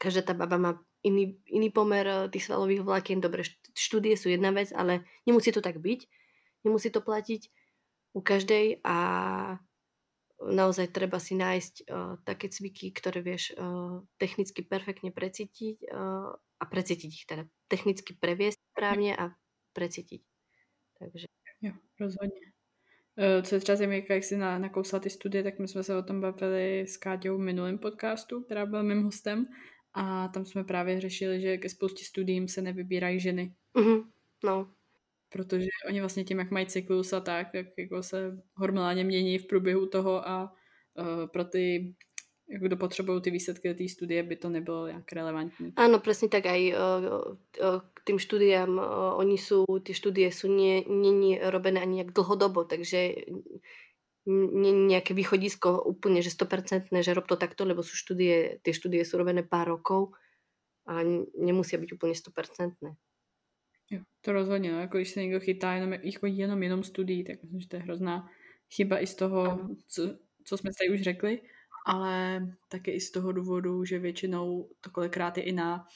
každá 0.00 0.24
tá 0.24 0.32
baba 0.32 0.56
má 0.56 0.72
iný, 1.04 1.36
iný 1.52 1.68
pomer 1.68 2.32
tých 2.32 2.48
svalových 2.48 2.80
vlákien. 2.80 3.20
Dobre, 3.20 3.44
štúdie 3.76 4.16
sú 4.16 4.32
jedna 4.32 4.56
vec, 4.56 4.72
ale 4.72 5.04
nemusí 5.28 5.52
to 5.52 5.60
tak 5.60 5.76
byť. 5.84 6.08
Nemusí 6.64 6.88
to 6.88 7.04
platiť 7.04 7.52
u 8.16 8.20
každej 8.24 8.80
a 8.80 8.96
naozaj 10.40 10.88
treba 10.88 11.20
si 11.20 11.36
nájsť 11.36 11.74
uh, 11.84 12.16
také 12.24 12.48
cviky, 12.48 12.92
ktoré 12.96 13.20
vieš 13.20 13.52
uh, 13.52 14.00
technicky 14.16 14.64
perfektne 14.64 15.12
precítiť 15.12 15.92
uh, 15.92 16.32
a 16.32 16.64
precítiť 16.64 17.10
ich 17.12 17.28
teda. 17.28 17.44
Technicky 17.68 18.16
previesť 18.16 18.56
správne 18.72 19.12
a 19.16 19.36
precítiť. 19.76 20.24
Takže. 20.98 21.26
Jo, 21.60 21.72
rozhodně. 22.00 22.40
Uh, 23.16 23.42
co 23.42 23.54
je 23.54 23.60
třeba 23.60 23.76
zajímavé, 23.76 24.02
jak 24.10 24.24
jsi 24.24 24.36
na, 24.36 24.58
nakousla 24.58 24.98
ty 24.98 25.10
studie, 25.10 25.42
tak 25.42 25.58
my 25.58 25.68
jsme 25.68 25.82
se 25.82 25.96
o 25.96 26.02
tom 26.02 26.20
bavili 26.20 26.80
s 26.80 26.96
Káťou 26.96 27.36
v 27.36 27.40
minulém 27.40 27.78
podcastu, 27.78 28.44
která 28.44 28.66
byl 28.66 28.82
mým 28.82 29.02
hostem 29.02 29.46
a 29.94 30.28
tam 30.28 30.44
jsme 30.44 30.64
právě 30.64 31.00
řešili, 31.00 31.40
že 31.40 31.56
ke 31.56 31.68
spoustě 31.68 32.04
studiím 32.04 32.48
se 32.48 32.62
nevybírají 32.62 33.20
ženy. 33.20 33.54
Mm-hmm. 33.74 34.04
No, 34.44 34.75
protože 35.36 35.66
oni 35.88 36.00
vlastně 36.00 36.24
tím, 36.24 36.38
jak 36.38 36.50
mají 36.50 36.66
cyklus 36.66 37.12
a 37.12 37.20
tak, 37.20 37.54
jak 37.54 37.66
jako 37.78 38.02
se 38.02 38.42
hormonálně 38.54 39.04
mění 39.04 39.38
v 39.38 39.46
průběhu 39.46 39.86
toho 39.86 40.28
a 40.28 40.52
uh, 40.98 41.26
pro 41.26 41.44
ty 41.44 41.94
kdo 42.48 42.76
potřebují 42.76 43.22
ty 43.22 43.30
výsledky 43.30 43.74
té 43.74 43.88
studie, 43.88 44.22
by 44.22 44.36
to 44.36 44.48
nebylo 44.48 44.86
nějak 44.86 45.12
relevantní. 45.12 45.72
Ano, 45.76 45.98
přesně 45.98 46.28
tak 46.28 46.46
aj 46.46 46.74
uh, 46.74 47.04
uh, 47.04 47.80
k 47.94 48.00
tým 48.04 48.18
studiám, 48.18 48.78
uh, 48.78 48.84
oni 49.16 49.38
jsou, 49.38 49.64
ty 49.82 49.94
studie 49.94 50.32
jsou 50.32 50.48
nie 50.48 51.50
robené 51.50 51.80
ani 51.80 51.98
jak 51.98 52.12
dlhodobo, 52.12 52.64
takže 52.64 53.14
není 54.52 54.86
nějaké 54.86 55.14
východisko 55.14 55.82
úplně, 55.82 56.22
že 56.22 56.30
100% 56.30 57.02
že 57.02 57.14
rob 57.14 57.26
to 57.26 57.36
takto, 57.36 57.64
lebo 57.64 57.82
jsou 57.82 57.96
studie, 58.04 58.58
ty 58.62 58.74
studie 58.74 59.04
jsou 59.04 59.18
robené 59.18 59.42
pár 59.42 59.68
rokov 59.68 60.08
a 60.86 61.02
nemusí 61.38 61.76
být 61.76 61.92
úplně 61.92 62.12
100%. 62.12 62.72
Jo, 63.90 64.00
to 64.20 64.32
rozhodně, 64.32 64.72
no, 64.72 64.80
jako 64.80 64.96
když 64.96 65.10
se 65.10 65.20
někdo 65.20 65.40
chytá 65.40 65.72
jenom, 65.72 65.92
jako 65.92 66.26
jenom, 66.26 66.62
jenom 66.62 66.82
studií, 66.82 67.24
tak 67.24 67.42
myslím, 67.42 67.60
že 67.60 67.68
to 67.68 67.76
je 67.76 67.82
hrozná 67.82 68.28
chyba 68.74 68.98
i 68.98 69.06
z 69.06 69.14
toho, 69.14 69.68
co, 69.88 70.18
co 70.44 70.56
jsme 70.56 70.70
tady 70.78 70.94
už 70.94 71.02
řekli, 71.02 71.40
ale 71.86 72.46
také 72.68 72.92
i 72.92 73.00
z 73.00 73.10
toho 73.10 73.32
důvodu, 73.32 73.84
že 73.84 73.98
většinou 73.98 74.68
to 74.80 74.90
kolikrát 74.90 75.38
je 75.38 75.44
i 75.44 75.52
na 75.52 75.86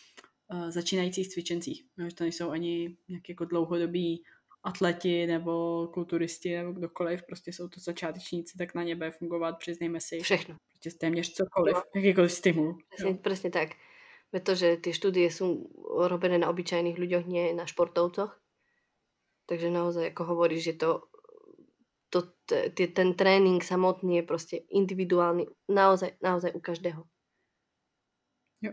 uh, 0.53 0.71
začínajících 0.71 1.29
cvičencích, 1.29 1.85
no, 1.97 2.09
že 2.09 2.15
to 2.15 2.25
nejsou 2.25 2.51
ani 2.51 2.97
nějak 3.09 3.29
jako 3.29 3.45
dlouhodobí 3.45 4.25
atleti 4.63 5.27
nebo 5.27 5.87
kulturisti 5.95 6.57
nebo 6.57 6.73
kdokoliv, 6.73 7.23
prostě 7.27 7.53
jsou 7.53 7.69
to 7.69 7.81
začátečníci, 7.81 8.59
tak 8.59 8.75
na 8.75 8.83
ně 8.83 8.97
bude 8.97 9.11
fungovat, 9.11 9.59
přiznejme 9.59 10.01
si. 10.01 10.21
Všechno. 10.21 10.57
Prostě 10.71 10.99
téměř 10.99 11.33
cokoliv, 11.33 11.75
no. 11.75 11.83
jakýkoliv 11.95 12.33
stimul. 12.33 12.79
Přesně, 12.95 13.15
přesně 13.15 13.51
tak 13.51 13.69
pretože 14.31 14.79
tie 14.79 14.95
štúdie 14.95 15.27
sú 15.29 15.71
robené 16.07 16.39
na 16.39 16.49
obyčajných 16.49 16.97
ľuďoch, 16.97 17.27
nie 17.27 17.51
na 17.51 17.67
športovcoch. 17.67 18.39
Takže 19.51 19.69
naozaj, 19.75 20.15
ako 20.15 20.23
hovoríš, 20.31 20.71
že 20.71 20.75
to, 20.79 20.91
to, 22.15 22.31
t- 22.47 22.71
ten 22.95 23.19
trénink 23.19 23.67
samotný 23.67 24.23
je 24.23 24.25
proste 24.25 24.57
individuálny 24.71 25.51
naozaj, 25.67 26.15
naozaj 26.23 26.55
u 26.55 26.61
každého. 26.63 27.03
Jo. 28.63 28.73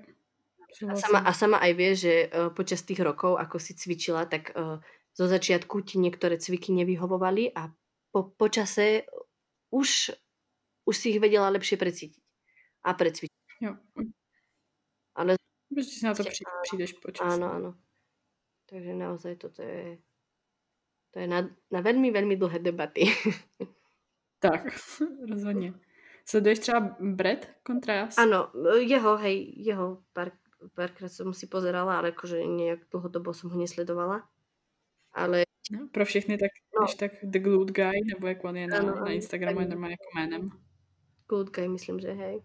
A 0.85 0.93
sama, 0.93 1.19
a 1.25 1.31
sama 1.33 1.57
aj 1.57 1.73
vie, 1.73 1.91
že 1.97 2.13
uh, 2.29 2.53
počas 2.53 2.85
tých 2.85 3.01
rokov, 3.01 3.41
ako 3.41 3.57
si 3.57 3.73
cvičila, 3.73 4.29
tak 4.29 4.53
uh, 4.53 4.77
zo 5.17 5.25
začiatku 5.25 5.81
ti 5.81 5.97
niektoré 5.97 6.37
cviky 6.37 6.69
nevyhovovali 6.77 7.49
a 7.57 7.73
po, 8.13 8.29
počase 8.37 9.09
už, 9.73 10.13
už 10.85 10.93
si 10.93 11.17
ich 11.17 11.19
vedela 11.23 11.49
lepšie 11.49 11.81
precítiť 11.81 12.21
a 12.85 12.93
precvičiť. 12.93 13.41
Jo. 13.65 13.73
Ale 15.17 15.33
Prostě 15.73 15.99
si 15.99 16.05
na 16.05 16.13
to 16.13 16.23
při, 16.23 16.43
přijdeš 16.63 16.93
počas. 16.93 17.33
Áno, 17.33 17.47
áno. 17.51 17.69
Takže 18.67 18.91
naozaj 18.93 19.35
toto 19.35 19.63
je, 19.63 19.97
to 21.11 21.19
je 21.19 21.27
na, 21.27 21.49
na 21.71 21.79
velmi, 21.81 22.11
velmi 22.11 22.35
dlhé 22.35 22.59
debaty. 22.59 23.07
tak, 24.39 24.61
rozhodně. 25.29 25.73
Sleduješ 26.25 26.59
třeba 26.59 26.97
Brett 26.99 27.55
Contrast? 27.67 28.19
Ano, 28.19 28.51
jeho, 28.79 29.17
hej, 29.17 29.53
jeho 29.57 30.03
pár, 30.13 30.31
párkrát 30.75 31.09
som 31.09 31.33
si 31.33 31.47
pozerala, 31.47 31.97
ale 31.97 32.11
akože 32.11 32.43
nejak 32.43 32.91
dlhodobo 32.91 33.31
som 33.33 33.47
ho 33.49 33.57
nesledovala. 33.57 34.27
Ale... 35.15 35.47
No, 35.71 35.87
pro 35.91 36.05
všechny 36.05 36.37
tak, 36.37 36.51
no. 36.75 36.87
tak 36.99 37.11
The 37.23 37.39
Glued 37.39 37.71
Guy, 37.71 38.03
nebo 38.13 38.27
jak 38.27 38.43
on 38.43 38.57
je 38.57 38.67
na, 38.67 38.77
ano, 38.77 38.95
na 38.95 39.11
Instagramu, 39.11 39.59
je 39.59 39.67
normálně 39.67 39.93
jako 39.93 40.09
jménem. 40.15 40.49
Glued 41.27 41.49
Guy, 41.49 41.67
myslím, 41.67 41.99
že 41.99 42.11
hej. 42.11 42.43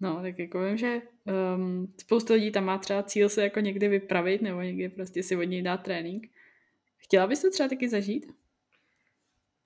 No, 0.00 0.22
tak 0.22 0.38
jako 0.38 0.60
vím, 0.60 0.76
že 0.76 1.02
um, 1.24 1.94
spoustu 2.00 2.32
lidí 2.32 2.52
tam 2.52 2.64
má 2.64 2.78
třeba 2.78 3.02
cíl 3.02 3.28
se 3.28 3.42
jako 3.42 3.60
někdy 3.60 3.88
vypravit 3.88 4.42
nebo 4.42 4.60
někdy 4.60 4.88
prostě 4.88 5.22
si 5.22 5.36
od 5.36 5.44
něj 5.44 5.62
dát 5.62 5.82
trénink. 5.82 6.26
Chtěla 6.96 7.26
bys 7.26 7.42
to 7.42 7.50
třeba 7.50 7.68
taky 7.68 7.88
zažít? 7.88 8.26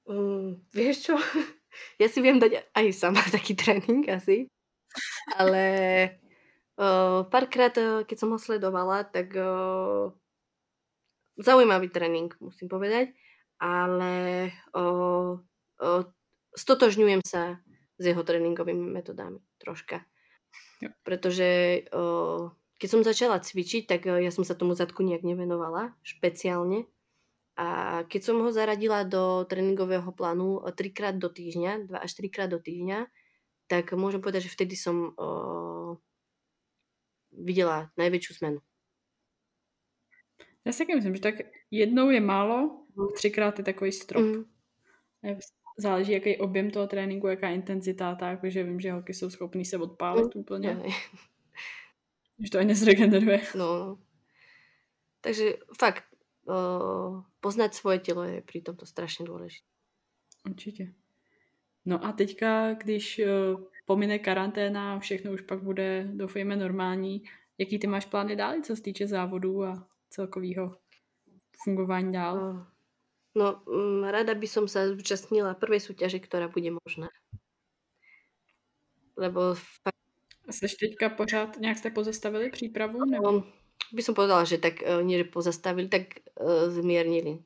Um, 0.09 0.65
vieš 0.73 1.05
čo? 1.05 1.21
Ja 2.01 2.09
si 2.09 2.25
viem 2.25 2.41
dať 2.41 2.73
aj 2.75 2.87
sama 2.97 3.21
taký 3.37 3.55
trénink 3.55 4.09
asi. 4.09 4.49
Ale 5.37 5.65
uh, 6.81 7.23
párkrát, 7.35 7.75
keď 8.09 8.17
som 8.17 8.33
ho 8.33 8.39
sledovala, 8.41 9.05
tak 9.05 9.37
uh, 9.37 10.11
zaujímavý 11.39 11.93
trénink, 11.93 12.41
musím 12.41 12.73
povedať. 12.73 13.13
Ale 13.59 14.49
uh, 14.75 15.37
uh, 15.83 16.05
stotožňujem 16.55 17.23
sa 17.27 17.59
s 17.99 18.05
jeho 18.07 18.23
tréninkovými 18.23 18.87
metodami 18.87 19.43
troška. 19.59 20.07
Jo. 20.81 20.91
Pretože 21.03 21.83
o, 21.91 22.51
keď 22.79 22.89
som 22.91 23.03
začala 23.03 23.43
cvičiť, 23.43 23.91
tak 23.91 24.07
ja 24.07 24.31
som 24.31 24.47
sa 24.47 24.55
tomu 24.55 24.79
zadku 24.79 25.03
nejak 25.03 25.27
nevenovala 25.27 25.99
špeciálne. 26.07 26.87
A 27.59 28.01
keď 28.07 28.21
som 28.23 28.39
ho 28.39 28.51
zaradila 28.55 29.03
do 29.03 29.43
tréningového 29.51 30.15
plánu 30.15 30.63
trikrát 30.79 31.19
do 31.19 31.27
týždňa, 31.27 31.91
dva 31.91 31.99
až 31.99 32.15
trikrát 32.15 32.47
do 32.47 32.63
týždňa, 32.63 33.11
tak 33.67 33.91
môžem 33.99 34.23
povedať, 34.23 34.47
že 34.47 34.55
vtedy 34.55 34.79
som 34.79 35.11
o, 35.19 35.99
viděla 37.35 37.91
největší 37.97 38.35
změnu. 38.35 38.61
Já 40.65 40.73
si 40.73 40.79
taky 40.79 40.95
myslím, 40.95 41.15
že 41.15 41.21
tak 41.21 41.35
jednou 41.71 42.11
je 42.11 42.21
málo, 42.21 42.87
mm. 42.97 43.09
třikrát 43.15 43.59
je 43.59 43.65
takový 43.65 43.93
strop. 43.93 44.23
Mm. 44.23 44.45
Záleží, 45.81 46.13
jaký 46.13 46.37
objem 46.37 46.71
toho 46.71 46.87
tréninku, 46.87 47.27
jaká 47.27 47.49
intenzita, 47.49 48.15
tak, 48.15 48.41
že 48.45 48.63
vím, 48.63 48.81
že 48.81 48.93
holky 48.93 49.15
jsou 49.15 49.31
schopný 49.31 49.65
se 49.65 49.79
odpálit 49.79 50.35
mm. 50.35 50.41
úplně. 50.41 50.75
Ne. 50.75 50.85
Že 52.39 52.51
to 52.51 52.59
ani 52.59 52.69
nezregeneruje. 52.69 53.41
No, 53.55 53.79
no. 53.79 53.99
Takže 55.21 55.55
fakt, 55.81 56.05
uh, 56.45 57.23
poznat 57.41 57.75
svoje 57.75 57.99
tělo 57.99 58.25
je 58.25 58.43
při 58.43 58.61
tomto 58.61 58.87
strašně 58.87 59.25
důležité. 59.25 59.67
Určitě. 60.51 60.93
No 61.85 62.05
a 62.05 62.13
teďka, 62.13 62.75
když 62.75 63.21
uh, 63.55 63.61
pomine 63.87 64.19
karanténa, 64.19 64.99
všechno 64.99 65.33
už 65.33 65.41
pak 65.41 65.63
bude, 65.63 66.09
doufejme, 66.13 66.57
normální. 66.57 67.23
Jaký 67.59 67.79
ty 67.79 67.87
máš 67.87 68.05
plány 68.05 68.37
dál, 68.37 68.55
co 68.63 68.77
se 68.77 68.83
týče 68.83 69.07
závodů 69.07 69.65
a 69.65 69.89
celkového 70.11 70.77
fungování 71.65 72.13
dál? 72.13 72.67
No, 73.39 73.63
mm, 73.71 74.11
rada 74.11 74.35
by 74.35 74.49
som 74.51 74.67
sa 74.67 74.91
zúčastnila 74.91 75.55
prvej 75.55 75.79
súťaže, 75.79 76.19
ktorá 76.19 76.51
bude 76.51 76.75
možná. 76.75 77.07
Lebo 79.15 79.55
fakt... 79.55 79.95
Jsi 80.51 80.67
teďka 80.81 81.09
pořád, 81.09 81.57
nějak 81.61 81.79
jste 81.79 81.91
pozastavili 81.91 82.51
přípravu? 82.51 83.05
Nebo? 83.05 83.33
No, 83.33 83.45
by 83.93 84.03
som 84.03 84.15
povedala, 84.15 84.45
že 84.45 84.59
tak 84.59 84.83
uh, 84.83 85.05
nie, 85.05 85.19
že 85.19 85.25
pozastavili, 85.29 85.89
tak 85.89 86.03
uh, 86.41 86.69
zmiernili. 86.69 87.45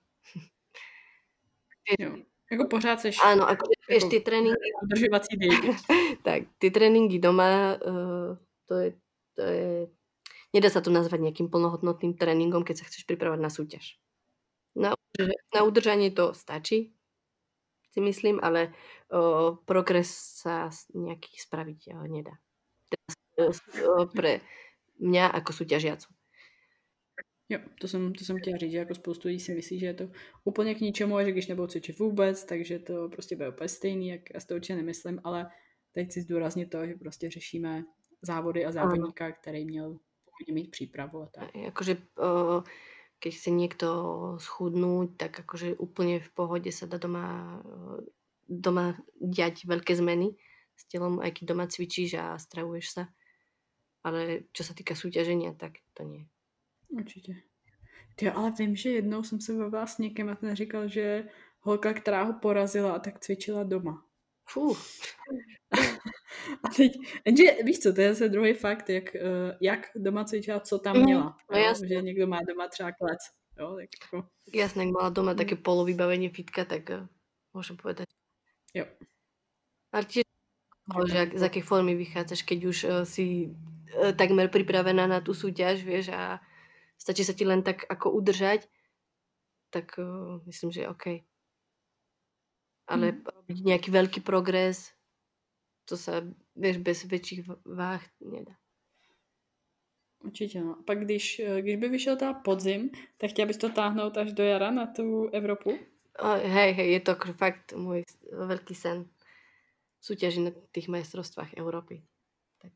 jo. 2.01 2.17
Jako 2.53 2.65
pořád 2.65 3.01
seš... 3.01 3.17
Ano, 3.25 3.47
jako, 3.49 3.69
jako 3.91 4.09
ty 4.09 4.21
tréninky... 4.21 4.69
Udržovací 4.83 5.37
diety. 5.37 5.69
tak, 6.23 6.43
ty 6.59 6.71
tréninky 6.71 7.19
doma, 7.19 7.77
uh, 7.87 8.37
to 8.67 8.75
je, 8.75 8.93
to 9.35 9.43
je... 9.43 9.87
Nedá 10.53 10.69
sa 10.69 10.85
to 10.85 10.93
nazvať 10.93 11.21
nejakým 11.21 11.49
plnohodnotným 11.49 12.13
tréningom, 12.13 12.61
keď 12.61 12.85
sa 12.85 12.85
chceš 12.85 13.09
pripravať 13.09 13.41
na 13.41 13.49
súťaž. 13.49 13.97
Na, 15.19 15.27
na 15.55 15.61
udržanie 15.63 16.11
to 16.11 16.35
stačí, 16.35 16.93
si 17.93 18.01
myslím, 18.01 18.41
ale 18.43 18.73
uh, 19.13 19.57
progres 19.69 20.09
sa 20.41 20.73
nejaký 20.97 21.37
spraviť 21.37 21.93
uh, 21.93 22.09
nedá. 22.09 22.33
Teraz, 23.37 23.61
uh, 23.85 24.09
pre 24.09 24.41
mňa 24.97 25.29
ako 25.29 25.51
súťažiacu. 25.53 26.09
Jo, 27.49 27.59
to 27.81 27.89
jsem, 27.89 28.13
to 28.13 28.25
jsem 28.25 28.39
chtěla 28.39 28.57
říct, 28.57 28.73
že 28.73 28.79
jako 28.79 28.95
spoustu 28.95 29.29
lidí 29.29 29.41
si 29.41 29.55
myslí, 29.55 29.79
že 29.79 29.87
je 29.87 29.95
to 29.95 30.09
úplně 30.45 30.75
k 30.75 30.81
ničemu 30.81 31.17
a 31.17 31.25
že 31.25 31.33
když 31.33 31.47
nebudou 31.47 31.67
cvičit 31.67 31.99
vůbec, 31.99 32.45
takže 32.45 32.79
to 32.79 33.09
prostě 33.09 33.37
bude 33.37 33.49
úplně 33.49 33.69
stejný, 33.69 34.09
jak 34.09 34.21
já 34.35 34.41
si 34.41 34.47
to 34.47 34.55
určitě 34.55 34.77
nemyslím, 34.77 35.21
ale 35.25 35.51
teď 35.93 36.09
chci 36.09 36.21
zdůraznit 36.21 36.67
to, 36.67 36.87
že 36.87 36.95
prostě 36.95 37.31
řešíme 37.31 37.85
závody 38.23 38.65
a 38.65 38.73
závodníka, 38.73 39.25
ano. 39.25 39.35
který 39.41 39.65
měl 39.65 39.99
mít 40.53 40.71
přípravu 40.71 41.23
a 41.23 41.27
tak. 41.27 41.57
Jakože 41.57 41.97
uh, 42.19 42.63
keď 43.23 43.35
chce 43.35 43.51
někdo 43.51 43.89
schudnout, 44.39 45.11
tak 45.17 45.39
jakože 45.39 45.75
úplně 45.75 46.21
v 46.21 46.31
pohodě 46.31 46.73
se 46.73 46.87
dá 46.87 46.99
doma, 46.99 47.63
doma 48.49 48.99
dělat 49.35 49.65
velké 49.65 49.97
změny 49.97 50.35
s 50.77 50.89
tělom, 50.89 51.21
aj 51.21 51.31
keď 51.31 51.45
doma 51.49 51.67
cvičíš 51.67 52.15
a 52.15 52.39
stravuješ 52.39 52.91
se. 52.91 53.07
Ale 54.05 54.51
čo 54.53 54.65
se 54.65 54.75
týká 54.75 54.95
soutěžení, 54.95 55.55
tak 55.57 55.73
to 55.95 56.03
nie. 56.03 56.27
Určitě. 56.89 57.35
Ty, 58.15 58.31
ale 58.31 58.51
vím, 58.51 58.77
že 58.77 58.91
jednou 58.91 59.23
jsem 59.23 59.41
se 59.41 59.53
bavila 59.53 59.87
s 59.87 59.99
někým 59.99 60.29
a 60.29 60.35
ten 60.35 60.57
říkal, 60.57 60.89
že 60.89 61.29
holka, 61.61 61.93
která 61.93 62.23
ho 62.23 62.33
porazila, 62.33 62.99
tak 62.99 63.19
cvičila 63.21 63.63
doma. 63.63 64.07
Fuh. 64.49 64.79
A 66.65 66.69
teď, 66.69 66.93
jenže 67.25 67.43
víš 67.65 67.79
co, 67.79 67.93
to 67.93 68.01
je 68.01 68.15
zase 68.15 68.29
druhý 68.29 68.55
fakt, 68.55 68.91
jak, 68.91 69.15
eh, 69.15 69.57
jak 69.61 69.91
doma 69.97 70.25
cvičila, 70.25 70.61
co 70.61 70.79
tam 70.79 70.97
mhm, 70.97 71.05
měla. 71.05 71.25
Mm, 71.25 71.33
no 71.53 71.59
jasně. 71.59 71.89
Že 71.89 72.03
někdo 72.03 72.27
má 72.27 72.39
doma 72.49 72.69
třeba 72.69 72.93
klec. 72.93 73.19
Jo, 73.59 73.77
tak 73.77 73.89
jako... 74.03 74.29
Jasně, 74.55 74.83
jak 74.83 74.93
mala 74.93 75.09
doma 75.09 75.35
také 75.35 75.57
polovybavení 75.57 76.29
fitka, 76.29 76.65
tak 76.65 76.91
uh, 76.91 77.07
můžu 77.55 77.77
povedať. 77.77 78.09
Jo. 78.75 78.87
A 79.93 80.03
tiež, 80.03 80.25
že 81.07 81.17
jak, 81.17 81.39
z 81.39 81.43
jaké 81.43 81.63
formy 81.63 81.95
vychádzaš, 81.95 82.43
keď 82.43 82.65
už 82.65 82.85
uh, 82.85 82.91
si 83.05 83.53
uh, 83.53 84.13
takmer 84.17 84.49
pripravená 84.49 85.07
na 85.07 85.21
tu 85.21 85.35
súťaž, 85.35 85.85
vieš, 85.85 86.09
a 86.09 86.41
stačí 86.97 87.25
sa 87.25 87.37
ti 87.37 87.45
len 87.45 87.63
tak 87.63 87.85
ako 87.93 88.11
udržať, 88.11 88.69
tak 89.71 90.01
uh, 90.01 90.41
myslím, 90.49 90.73
že 90.73 90.81
je 90.81 90.89
OK. 90.89 91.07
Ale 92.89 93.07
hmm. 93.13 93.25
robiť 93.25 93.59
nejaký 93.69 93.89
veľký 93.93 94.21
progres, 94.25 94.97
to 95.85 95.97
se, 95.97 96.35
vieš, 96.57 96.77
bez 96.77 97.05
větších 97.05 97.41
váh 97.65 98.07
nedá. 98.21 98.53
Určitě, 100.25 100.61
no. 100.61 100.77
A 100.79 100.83
pak 100.83 101.05
když, 101.05 101.39
eh, 101.39 101.63
když 101.63 101.77
by 101.77 101.89
vyšel 101.89 102.17
ta 102.17 102.33
podzim, 102.33 102.91
tak 103.17 103.31
chtěla 103.31 103.47
bys 103.47 103.57
to 103.57 103.69
táhnout 103.69 104.17
až 104.17 104.33
do 104.33 104.45
jara 104.45 104.71
na 104.71 104.87
tu 104.87 105.29
Evropu? 105.29 105.79
O, 106.19 106.29
hej, 106.29 106.73
hej, 106.73 106.93
je 106.93 107.01
to 107.01 107.15
fakt 107.33 107.73
můj 107.73 108.05
velký 108.33 108.75
sen. 108.75 109.05
Súťaži 110.03 110.41
na 110.41 110.51
těch 110.73 110.89
majstrovstvách 110.89 111.55
Evropy. 111.55 112.03
Tak 112.59 112.73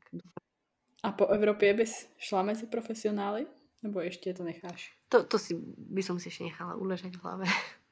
A 1.02 1.12
po 1.12 1.26
Evropě 1.26 1.74
bys 1.74 2.08
šla 2.18 2.42
mezi 2.42 2.66
profesionály? 2.66 3.46
Nebo 3.82 4.00
ještě 4.00 4.34
to 4.34 4.44
necháš? 4.44 4.98
To, 5.08 5.24
to 5.24 5.38
si, 5.38 5.54
by 5.78 6.02
som 6.02 6.20
si 6.20 6.28
ještě 6.28 6.44
nechala 6.44 6.74
uležet 6.74 7.16
v 7.16 7.22
hlavě. 7.22 7.46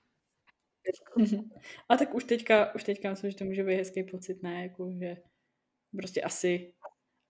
A 1.88 1.96
tak 1.96 2.14
už 2.14 2.24
teďka, 2.24 2.74
už 2.74 2.84
teďka 2.84 3.10
myslím, 3.10 3.30
že 3.30 3.36
to 3.36 3.44
může 3.44 3.64
být 3.64 3.76
hezký 3.76 4.02
pocit, 4.02 4.42
ne? 4.42 4.62
Jako, 4.62 4.92
že 4.98 5.16
prostě 5.96 6.22
asi, 6.22 6.72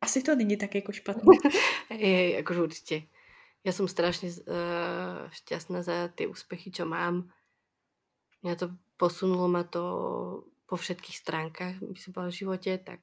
asi 0.00 0.22
to 0.22 0.34
není 0.34 0.56
tak 0.56 0.74
jako 0.74 0.92
špatný. 0.92 1.38
je, 1.98 2.34
jakože 2.34 2.62
určitě. 2.62 3.02
Já 3.64 3.72
jsem 3.72 3.88
strašně 3.88 4.28
uh, 4.28 5.30
šťastná 5.30 5.82
za 5.82 6.08
ty 6.08 6.26
úspěchy, 6.26 6.70
čo 6.70 6.86
mám. 6.86 7.30
Mě 8.42 8.56
to 8.56 8.68
posunulo 8.96 9.48
ma 9.48 9.64
to 9.64 9.84
po 10.66 10.76
všetkých 10.76 11.18
stránkách, 11.18 11.74
by 11.80 11.98
som 12.00 12.12
povedala 12.12 12.30
v 12.30 12.34
životě, 12.34 12.78
tak 12.78 13.00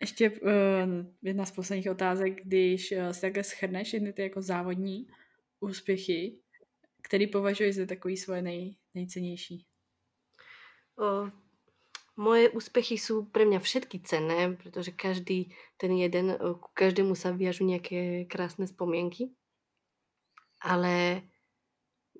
ještě 0.00 0.30
uh, 0.30 0.40
jedna 1.22 1.44
z 1.44 1.50
posledních 1.50 1.90
otázek, 1.90 2.44
když 2.44 2.92
uh, 2.92 3.10
si 3.10 3.20
takhle 3.20 3.44
schrneš 3.44 3.88
všechny 3.88 4.12
ty 4.12 4.22
jako 4.22 4.42
závodní 4.42 5.06
úspěchy, 5.60 6.38
který 7.02 7.26
považuješ 7.26 7.76
za 7.76 7.86
takový 7.86 8.16
svoje 8.16 8.42
nej, 8.42 8.76
nejcennější? 8.94 9.66
Moje 12.16 12.48
úspěchy 12.48 12.94
jsou 12.94 13.24
pro 13.24 13.46
mě 13.46 13.60
všetky 13.60 14.00
cenné, 14.00 14.56
protože 14.56 14.90
každý 14.90 15.54
ten 15.76 15.92
jeden, 15.92 16.36
ku 16.60 16.68
každému 16.74 17.16
sa 17.16 17.32
viažu 17.32 17.64
nějaké 17.64 18.24
krásné 18.24 18.66
spomienky. 18.66 19.32
Ale 20.60 21.24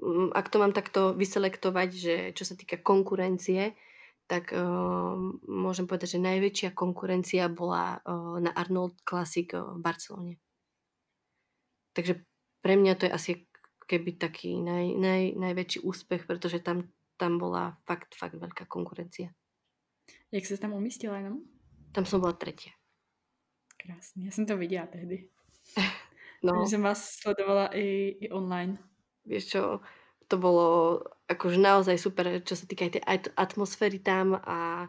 mm, 0.00 0.32
ak 0.32 0.48
to 0.48 0.56
mám 0.58 0.72
takto 0.72 1.12
vyselektovať, 1.12 1.88
že 1.92 2.14
čo 2.32 2.48
sa 2.48 2.56
týka 2.56 2.80
konkurencie, 2.80 3.76
tak 4.24 4.56
uh, 4.56 5.20
môžem 5.44 5.84
povedať, 5.84 6.16
že 6.16 6.24
najväčšia 6.24 6.70
konkurencia 6.72 7.52
bola 7.52 8.00
uh, 8.00 8.40
na 8.40 8.54
Arnold 8.56 9.04
Classic 9.04 9.52
v 9.52 9.76
Barcelone. 9.84 10.40
Takže 11.92 12.24
pre 12.64 12.80
mňa 12.80 12.94
to 12.96 13.04
je 13.04 13.12
asi 13.12 13.32
keby 13.84 14.16
taký 14.16 14.56
naj, 14.62 14.96
naj, 14.96 15.22
najväčší 15.36 15.84
úspech, 15.84 16.24
pretože 16.24 16.62
tam 16.64 16.88
tam 17.20 17.38
byla 17.38 17.76
fakt, 17.86 18.14
fakt 18.18 18.34
velká 18.34 18.64
konkurence. 18.64 19.22
Jak 20.32 20.46
se 20.46 20.58
tam 20.58 20.72
umístila 20.72 21.16
jenom? 21.16 21.38
Tam 21.92 22.06
jsem 22.06 22.20
byla 22.20 22.32
třetí. 22.32 22.70
Krásně, 23.76 24.24
já 24.24 24.30
jsem 24.30 24.46
to 24.46 24.56
viděla 24.56 24.86
tehdy. 24.86 25.28
no. 26.42 26.64
Že 26.64 26.70
jsem 26.70 26.82
vás 26.82 27.10
sledovala 27.10 27.76
i, 27.76 28.16
i 28.20 28.30
online. 28.30 28.78
Víš 29.24 29.46
čo, 29.46 29.80
to 30.28 30.36
bylo 30.38 31.00
akože 31.28 31.58
naozaj 31.58 31.98
super, 31.98 32.42
čo 32.44 32.56
se 32.56 32.66
týká 32.66 32.88
té 32.88 32.98
atmosféry 33.36 33.98
tam 33.98 34.34
a 34.34 34.88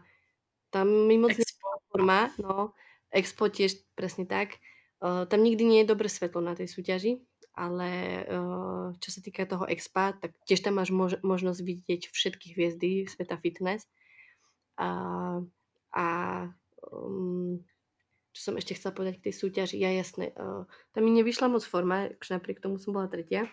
tam 0.70 0.88
mimozemská 0.88 1.68
forma, 1.92 2.32
no, 2.40 2.72
expo 3.12 3.52
tiež 3.52 3.76
presne 3.96 4.24
tak. 4.24 4.56
Uh, 5.04 5.28
tam 5.28 5.44
nikdy 5.44 5.64
nie 5.66 5.80
je 5.84 5.92
dobré 5.92 6.08
svetlo 6.08 6.40
na 6.40 6.56
tej 6.56 6.72
súťaži, 6.72 7.20
ale 7.54 8.24
uh, 8.28 8.96
čo 8.98 9.10
sa 9.12 9.20
týka 9.20 9.44
toho 9.46 9.68
expa, 9.68 10.16
tak 10.16 10.36
tiež 10.48 10.64
tam 10.64 10.80
máš 10.80 10.90
mož- 10.92 11.20
možnosť 11.22 11.62
vidieť 11.62 12.02
všetky 12.12 12.56
hviezdy 12.56 13.06
sveta 13.08 13.36
fitness. 13.40 13.88
A, 14.80 14.90
a 15.92 16.06
um, 16.92 17.60
čo 18.32 18.42
som 18.52 18.56
ešte 18.56 18.80
chcela 18.80 18.96
povedať 18.96 19.20
k 19.20 19.26
tej 19.30 19.36
súťaži, 19.36 19.76
ja 19.78 19.92
jasné, 19.92 20.32
uh, 20.40 20.64
tam 20.96 21.02
mi 21.04 21.12
nevyšla 21.12 21.52
moc 21.52 21.64
forma, 21.68 22.16
akože 22.16 22.32
napriek 22.40 22.64
tomu 22.64 22.80
som 22.80 22.96
bola 22.96 23.12
tretia, 23.12 23.52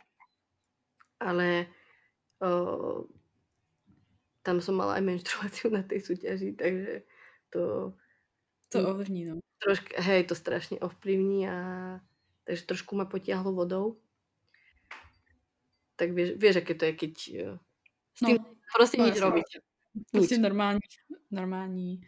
ale 1.19 1.67
uh, 2.41 3.03
tam 4.47 4.63
som 4.63 4.79
mala 4.79 4.97
aj 4.97 5.05
menštruáciu 5.05 5.75
na 5.75 5.83
tej 5.83 6.07
súťaži, 6.07 6.55
takže 6.55 7.03
to 7.51 7.93
To 8.69 8.89
ovlivní, 8.89 9.25
no. 9.25 9.41
Troška, 9.59 10.03
hej, 10.03 10.25
to 10.25 10.35
strašně 10.35 10.79
ovplyvní 10.79 11.49
a 11.49 11.57
takže 12.49 12.65
trošku 12.65 12.97
ma 12.97 13.05
potiahlo 13.05 13.53
vodou. 13.53 14.01
Tak 16.01 16.17
vieš, 16.17 16.41
vieš 16.41 16.65
aké 16.65 16.73
to 16.73 16.89
je, 16.89 16.93
keď 16.97 17.15
uh, 17.45 17.59
s 18.17 18.21
tým 18.25 18.41
no, 18.41 18.45
prostě 18.77 18.97
no, 18.99 19.07
nič 19.07 19.21
robíte. 19.21 19.59
Prostě 20.13 20.39
normální, 20.39 20.81
normální 21.31 22.01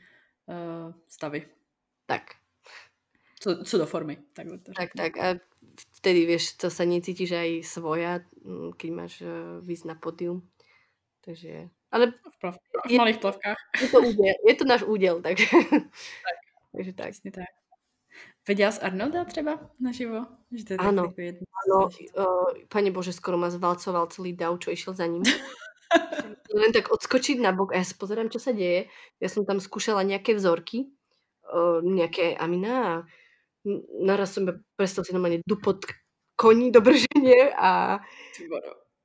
uh, 0.46 0.94
stavy. 1.08 1.48
Tak. 2.06 2.22
Co, 3.40 3.64
co 3.64 3.78
do 3.78 3.86
formy. 3.86 4.16
Tak, 4.32 4.46
to 4.64 4.72
tak, 4.76 4.90
tak. 4.96 5.16
A 5.16 5.34
vtedy, 5.96 6.26
vieš, 6.26 6.56
to 6.56 6.68
sa 6.72 6.84
necítiš 6.84 7.32
aj 7.36 7.50
svoja, 7.64 8.20
mm, 8.44 8.72
keď 8.76 8.88
máš 8.92 9.12
uh, 9.24 9.84
na 9.84 9.94
podium. 9.96 10.44
Takže... 11.20 11.68
Ale 11.92 12.12
v, 12.12 12.36
plav, 12.40 12.56
v 12.88 12.92
malých 12.96 13.18
plavkách. 13.18 13.56
Je 13.80 13.88
to, 13.88 14.00
úděl, 14.00 14.34
je 14.48 14.54
to 14.54 14.64
náš 14.64 14.82
úděl, 14.82 15.22
tak. 15.22 15.36
tak. 16.24 16.36
takže 16.72 16.92
tak. 16.92 17.10
Přesně 17.10 17.32
tak. 17.32 17.59
Viděla 18.50 18.72
jsi 18.72 18.80
Arnolda 18.80 19.24
třeba 19.24 19.58
naživo? 19.80 20.26
Že 20.52 20.64
to 20.64 20.72
je 20.72 20.76
ano, 20.76 21.02
takový 21.02 21.26
jedno 21.26 21.46
ano 21.62 21.88
uh, 22.18 22.44
pane 22.68 22.90
bože, 22.90 23.12
skoro 23.12 23.38
ma 23.38 23.50
zvalcoval 23.50 24.10
celý 24.10 24.34
dav, 24.34 24.58
čo 24.58 24.74
išiel 24.74 24.90
za 24.94 25.06
ním. 25.06 25.22
Len 26.58 26.74
tak 26.74 26.90
odskočiť 26.90 27.38
na 27.38 27.54
bok 27.54 27.70
a 27.70 27.78
ja 27.78 27.86
sa 27.86 27.94
pozerám, 27.94 28.26
čo 28.26 28.42
sa 28.42 28.50
deje. 28.50 28.90
Ja 29.22 29.28
som 29.30 29.46
tam 29.46 29.62
skúšala 29.62 30.02
nejaké 30.02 30.34
vzorky, 30.34 30.90
uh, 31.46 31.78
nejaké 31.78 32.34
amina 32.34 32.74
a 32.74 32.92
naraz 34.02 34.34
som 34.34 34.50
prestal 34.74 35.06
si 35.06 35.14
normálne 35.14 35.46
dupot 35.46 35.86
koní 36.34 36.74
do 36.74 36.82
brženie 36.82 37.54
a 37.54 38.02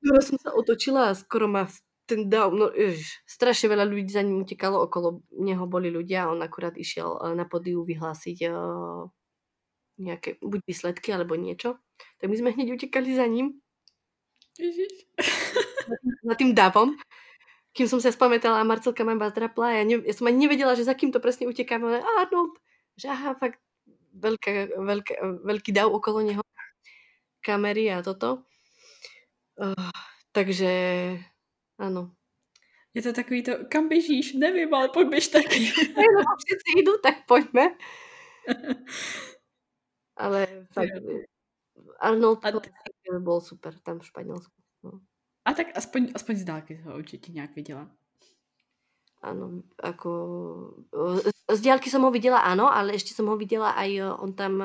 naraz 0.02 0.26
som 0.26 0.42
sa 0.42 0.58
otočila 0.58 1.14
a 1.14 1.14
skoro 1.14 1.46
ma 1.46 1.70
ten 2.10 2.26
dav, 2.26 2.50
no 2.50 2.74
jež, 2.74 3.22
strašne 3.30 3.70
veľa 3.70 3.86
ľudí 3.86 4.10
za 4.10 4.26
ním 4.26 4.42
utekalo, 4.42 4.90
okolo 4.90 5.22
neho 5.38 5.70
boli 5.70 5.94
ľudia 5.94 6.26
a 6.26 6.34
on 6.34 6.42
akurát 6.42 6.74
išiel 6.74 7.14
na 7.38 7.46
podiu 7.46 7.86
vyhlásiť 7.86 8.50
uh, 8.50 9.06
nejaké 9.96 10.36
buď 10.40 10.60
výsledky 10.64 11.12
alebo 11.12 11.36
niečo. 11.36 11.80
Tak 12.20 12.28
my 12.28 12.36
sme 12.36 12.50
hneď 12.52 12.76
utekali 12.76 13.16
za 13.16 13.26
ním. 13.26 13.60
Ježiš. 14.56 14.92
Za 16.24 16.34
tým 16.36 16.56
davom. 16.56 16.96
Kým 17.76 17.88
som 17.88 18.00
sa 18.00 18.08
spamätala 18.08 18.60
a 18.60 18.68
Marcelka 18.68 19.04
ma 19.04 19.28
zdrapla. 19.28 19.80
Ja, 19.80 19.82
ne, 19.84 20.00
ja 20.00 20.14
som 20.16 20.28
ani 20.28 20.48
nevedela, 20.48 20.72
že 20.72 20.88
za 20.88 20.96
kým 20.96 21.12
to 21.12 21.20
presne 21.20 21.44
utekáme. 21.44 21.84
Ale 21.84 22.00
Arnold, 22.24 22.56
že 22.96 23.12
aha, 23.12 23.36
fakt 23.36 23.60
veľká, 24.16 24.80
veľká, 24.80 25.14
veľký 25.44 25.70
dav 25.76 25.92
okolo 25.92 26.24
neho. 26.24 26.40
Kamery 27.44 27.92
a 27.92 28.00
toto. 28.00 28.48
Uh, 29.60 29.92
takže 30.32 30.72
ano. 31.78 32.16
Je 32.96 33.02
to 33.02 33.12
takový 33.12 33.42
to, 33.42 33.52
kam 33.68 33.88
běžíš? 33.88 34.32
Nevím, 34.32 34.74
ale 34.74 34.88
pojď 34.88 35.08
běž 35.08 35.28
taky. 35.28 35.60
no, 35.96 36.22
všichni 36.46 36.82
jdu, 36.82 36.98
tak 37.02 37.14
pojďme. 37.26 37.76
ale 40.16 40.46
fakt, 40.72 40.92
Arnold 42.00 42.44
a 42.44 42.60
t- 42.60 42.70
byl 43.18 43.40
super 43.40 43.78
tam 43.78 43.98
v 43.98 44.06
Španělsku. 44.06 44.62
No. 44.82 45.00
A 45.44 45.52
tak 45.52 45.66
aspoň, 45.76 46.12
aspoň 46.14 46.36
z 46.36 46.44
dálky 46.44 46.74
ho 46.74 46.96
určitě 46.96 47.32
nějak 47.32 47.54
viděla. 47.56 47.90
Ano, 49.22 49.62
jako 49.84 50.10
z 51.52 51.60
dálky 51.60 51.90
jsem 51.90 52.02
ho 52.02 52.10
viděla, 52.10 52.38
ano, 52.38 52.74
ale 52.74 52.92
ještě 52.92 53.14
jsem 53.14 53.26
ho 53.26 53.36
viděla 53.36 53.70
aj 53.70 54.02
on 54.02 54.34
tam 54.34 54.62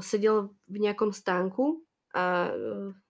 seděl 0.00 0.48
v 0.68 0.78
nějakom 0.78 1.12
stánku 1.12 1.84
a 2.14 2.48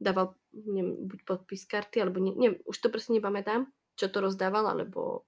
dával 0.01 0.35
neviem, 0.53 1.09
buď 1.09 1.23
podpis 1.25 1.65
karty, 1.65 2.03
alebo 2.03 2.21
ne, 2.21 2.31
neviem, 2.37 2.61
už 2.65 2.79
to 2.79 2.89
prostě 2.89 3.13
nepamätám, 3.13 3.67
čo 3.97 4.09
to 4.09 4.21
rozdával, 4.21 4.67
alebo 4.67 5.23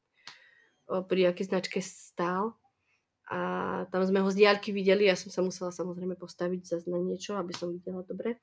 pri 1.06 1.26
aké 1.26 1.44
značke 1.44 1.82
stál. 1.82 2.54
A 3.30 3.40
tam 3.94 4.02
sme 4.02 4.18
ho 4.18 4.26
z 4.26 4.42
diálky 4.42 4.74
videli, 4.74 5.06
ja 5.06 5.14
som 5.14 5.30
sa 5.30 5.38
musela 5.38 5.70
samozrejme 5.70 6.18
postaviť 6.18 6.60
zase 6.66 6.90
na 6.90 6.98
niečo, 6.98 7.38
aby 7.38 7.54
som 7.54 7.70
videla 7.70 8.02
dobre. 8.02 8.42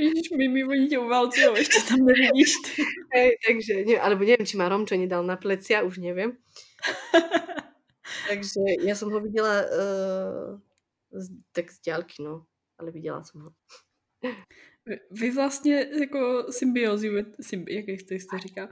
Ježiš, 0.00 0.32
mi, 0.32 0.48
mi 0.48 0.64
oni 0.64 0.88
ťa 0.88 0.96
uvalcujú, 0.96 1.52
ešte 1.52 1.92
tam 1.92 2.08
nevidíš. 2.08 2.56
Hej, 3.14 3.36
takže, 3.44 3.84
ne, 3.84 4.00
alebo 4.00 4.24
neviem, 4.24 4.48
či 4.48 4.56
ma 4.56 4.72
Romčo 4.72 4.96
nedal 4.96 5.20
na 5.28 5.36
plecia, 5.36 5.84
už 5.84 6.00
neviem. 6.00 6.40
takže 8.32 8.80
ja 8.80 8.96
som 8.96 9.12
ho 9.12 9.20
videla 9.20 9.68
uh, 9.68 10.56
z, 11.12 11.28
tak 11.52 11.68
z 11.68 11.76
diálky, 11.84 12.24
no. 12.24 12.48
Ale 12.80 12.88
videla 12.88 13.20
som 13.20 13.44
ho. 13.44 13.50
Vy 15.10 15.30
vlastně 15.30 15.86
jako 16.00 16.46
symbiozi, 16.50 17.10
symbi, 17.40 17.74
jak 17.74 18.08
to 18.08 18.14
jste 18.14 18.38
říká, 18.38 18.68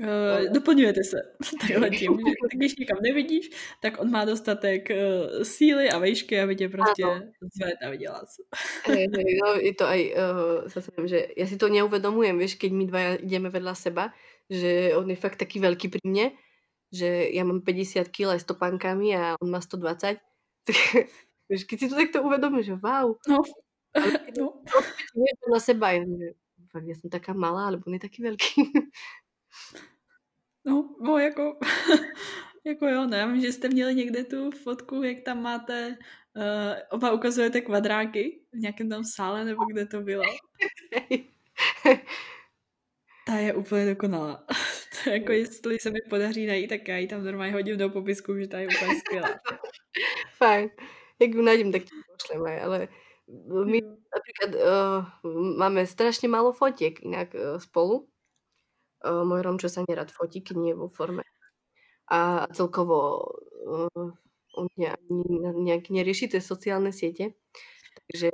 Uh, 0.00 0.52
doplňujete 0.52 1.04
se 1.04 1.16
takhle 1.60 1.90
tím, 1.90 2.18
že 2.18 2.56
když 2.56 2.76
nikam 2.76 2.98
nevidíš, 3.02 3.50
tak 3.80 4.00
on 4.00 4.10
má 4.10 4.24
dostatek 4.24 4.88
uh, 4.90 5.42
síly 5.42 5.90
a 5.90 5.98
vejšky 5.98 6.40
a 6.40 6.54
tě 6.54 6.68
prostě 6.68 7.04
zved 7.54 7.76
a 7.86 7.90
vydělá 7.90 8.22
se. 8.26 8.42
No, 8.88 9.54
je 9.60 9.74
to 9.74 9.86
aj, 9.86 10.14
uh, 10.14 10.68
zase 10.68 10.90
že 11.04 11.26
já 11.36 11.46
si 11.46 11.56
to 11.56 11.68
neuvedomujem, 11.68 12.38
víš, 12.38 12.54
keď 12.54 12.72
my 12.72 12.86
dva 12.86 13.00
jdeme 13.20 13.48
vedľa 13.50 13.74
seba, 13.74 14.12
že 14.50 14.96
on 14.96 15.10
je 15.10 15.16
fakt 15.16 15.36
taký 15.36 15.60
veľký 15.60 15.88
pri 15.88 16.02
mne, 16.04 16.26
že 16.92 17.28
ja 17.32 17.44
mám 17.44 17.60
50 17.60 18.08
kg 18.08 18.36
s 18.36 18.44
topánkami 18.44 19.16
a 19.16 19.36
on 19.40 19.48
má 19.50 19.60
120, 19.60 20.20
tak 20.64 20.76
víš, 21.52 21.64
keď 21.64 21.76
si 21.80 21.88
to 21.88 21.96
takto 21.96 22.24
uvedomíš, 22.24 22.66
že 22.66 22.76
wow. 22.80 23.16
No, 23.28 23.44
no. 24.40 24.64
na 25.52 25.60
seba, 25.60 25.92
ja, 25.92 26.04
že 26.04 26.36
fakt, 26.72 26.88
ja 26.88 26.96
som 26.96 27.12
taká 27.12 27.36
malá, 27.36 27.68
alebo 27.68 27.84
on 27.88 27.96
je 27.96 28.02
taký 28.08 28.24
veľký. 28.24 28.72
No, 30.64 30.94
no 31.00 31.18
jako, 31.18 31.58
jako 32.64 32.86
jo, 32.86 33.06
ne, 33.06 33.40
že 33.40 33.52
jste 33.52 33.68
měli 33.68 33.94
někde 33.94 34.24
tu 34.24 34.50
fotku, 34.50 35.02
jak 35.02 35.20
tam 35.20 35.42
máte, 35.42 35.96
uh, 36.36 36.74
oba 36.90 37.12
ukazujete 37.12 37.60
kvadráky 37.60 38.40
v 38.52 38.58
nějakém 38.58 38.88
tam 38.88 39.04
sále, 39.04 39.44
nebo 39.44 39.64
kde 39.64 39.86
to 39.86 40.00
bylo. 40.00 40.22
Ta 43.26 43.34
je 43.34 43.54
úplně 43.54 43.86
dokonalá. 43.86 44.46
to 45.04 45.10
jako 45.10 45.32
jestli 45.32 45.78
se 45.78 45.90
mi 45.90 45.98
podaří 46.10 46.46
najít, 46.46 46.68
tak 46.68 46.88
já 46.88 46.96
ji 46.96 47.06
tam 47.06 47.24
normálně 47.24 47.52
hodím 47.52 47.76
do 47.76 47.90
popisku, 47.90 48.38
že 48.38 48.46
ta 48.46 48.58
je 48.58 48.68
úplně 48.68 49.00
skvělá. 49.00 49.28
Fajn. 50.36 50.70
Jak 51.20 51.30
ju 51.30 51.42
nájdem, 51.42 51.72
tak 51.72 51.82
ti 51.82 51.90
pošleme, 52.12 52.60
ale 52.60 52.88
my 53.64 53.80
napríklad 54.12 54.50
uh, 54.54 55.04
máme 55.56 55.86
strašne 55.86 56.28
málo 56.28 56.52
fotiek 56.52 57.00
inak 57.02 57.34
uh, 57.34 57.58
spolu. 57.58 58.11
Uh, 59.02 59.26
môj 59.26 59.42
Romčo 59.42 59.68
sa 59.68 59.82
nerad 59.82 60.10
fotí, 60.10 60.40
keď 60.40 60.56
nie 60.56 60.72
je 60.72 60.78
vo 60.78 60.88
forme. 60.88 61.26
A 62.06 62.46
celkovo 62.54 63.26
uh, 63.66 64.08
on 64.54 64.66
nejak, 64.78 65.02
nejak 65.58 65.90
nerieši 65.90 66.28
tie 66.30 66.40
sociálne 66.40 66.92
siete. 66.92 67.34
Takže 68.08 68.30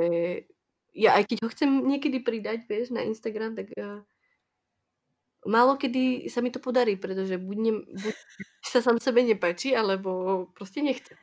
ja 0.95 1.11
aj 1.17 1.25
keď 1.31 1.37
ho 1.43 1.49
chcem 1.49 1.71
niekedy 1.89 2.21
pridať, 2.21 2.69
vieš, 2.69 2.91
na 2.91 3.07
Instagram, 3.07 3.57
tak 3.57 3.73
uh, 3.79 4.03
málo 5.47 5.77
kedy 5.77 6.29
sa 6.29 6.41
mi 6.41 6.51
to 6.51 6.61
podarí, 6.61 6.97
pretože 6.97 7.39
buď, 7.39 7.57
ne, 7.57 7.73
buď 7.89 8.15
sa 8.67 8.83
sám 8.83 9.01
sebe 9.01 9.23
nepáči, 9.23 9.77
alebo 9.77 10.47
prostě 10.55 10.83
nechce. 10.83 11.15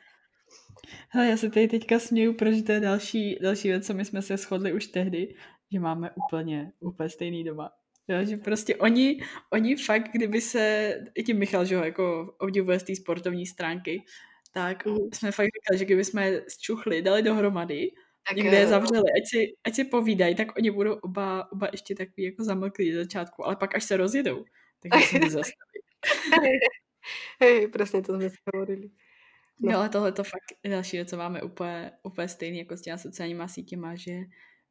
Hele, 1.08 1.26
já 1.26 1.36
se 1.36 1.50
tady 1.50 1.68
teďka 1.68 1.98
směju, 1.98 2.34
protože 2.34 2.62
to 2.62 2.72
je 2.72 2.80
další, 2.80 3.38
další 3.42 3.68
věc, 3.68 3.86
co 3.86 3.94
my 3.94 4.04
jsme 4.04 4.22
se 4.22 4.36
shodli 4.36 4.72
už 4.72 4.86
tehdy, 4.86 5.34
že 5.72 5.80
máme 5.80 6.10
úplně, 6.10 6.72
úplně 6.80 7.08
stejný 7.08 7.44
doma. 7.44 7.70
Jo, 8.08 8.24
že 8.24 8.36
prostě 8.36 8.76
oni, 8.76 9.20
oni 9.52 9.76
fakt, 9.76 10.12
kdyby 10.12 10.40
se, 10.40 10.94
i 11.14 11.22
tím 11.22 11.38
Michal, 11.38 11.64
že 11.64 11.76
ho 11.76 11.84
jako 11.84 12.34
obdivuje 12.38 12.80
z 12.80 12.82
té 12.82 12.96
sportovní 12.96 13.46
stránky, 13.46 14.02
tak 14.52 14.86
mm. 14.86 14.96
jsme 15.14 15.32
fakt 15.32 15.46
říkali, 15.46 15.78
že 15.78 15.84
kdyby 15.84 16.04
jsme 16.04 16.40
zčuchli, 16.48 17.02
dali 17.02 17.22
dohromady, 17.22 17.90
tak, 18.28 18.36
někde 18.36 18.56
je 18.56 18.66
zavřeli, 18.66 19.04
ať 19.16 19.28
si, 19.30 19.52
ať 19.64 19.74
si 19.74 19.84
povídají, 19.84 20.34
tak 20.34 20.56
oni 20.56 20.70
budou 20.70 20.92
oba, 20.92 21.52
oba 21.52 21.68
ještě 21.72 21.94
takový 21.94 22.24
jako 22.24 22.44
zamlklí 22.44 22.92
do 22.92 22.98
začátku, 22.98 23.46
ale 23.46 23.56
pak 23.56 23.74
až 23.74 23.84
se 23.84 23.96
rozjedou, 23.96 24.44
tak 24.82 25.02
se 25.02 25.18
zastaví. 25.30 25.80
Hej, 27.40 27.68
přesně 27.68 28.02
to 28.02 28.14
jsme 28.14 28.30
si 28.30 28.36
hovorili. 28.54 28.90
No. 29.60 29.72
no 29.72 29.78
ale 29.78 29.88
tohle 29.88 30.12
to 30.12 30.24
fakt 30.24 30.70
další 30.70 30.96
věc, 30.96 31.10
co 31.10 31.16
máme 31.16 31.42
úplně, 31.42 31.92
úplně 32.02 32.28
stejný 32.28 32.58
jako 32.58 32.76
s 32.76 32.82
těma 32.82 32.98
sociálníma 32.98 33.48
sítěma, 33.48 33.94
že 33.94 34.20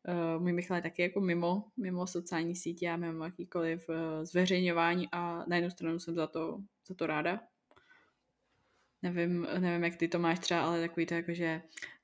uh, 0.08 0.42
můj 0.42 0.54
Michal 0.54 0.78
je 0.78 0.82
taky 0.82 1.02
jako 1.02 1.22
mimo, 1.22 1.64
mimo 1.78 2.08
sociální 2.08 2.56
sítě 2.56 2.90
a 2.90 2.98
mimo 2.98 3.24
jakýkoliv 3.24 3.90
uh, 3.90 3.96
zveřejňování 4.24 5.08
a 5.12 5.46
na 5.48 5.56
jednu 5.56 5.70
stranu 5.72 6.00
jsem 6.00 6.16
za 6.16 6.28
to, 6.28 6.58
za 6.88 6.96
to 6.96 7.08
ráda. 7.08 7.40
Nevím, 9.02 9.48
nevím, 9.60 9.84
jak 9.84 9.96
ty 9.96 10.08
to 10.08 10.20
máš 10.20 10.40
třeba, 10.40 10.62
ale 10.62 10.82
takový 10.82 11.06
to 11.06 11.14
jako, 11.14 11.34
že 11.34 11.62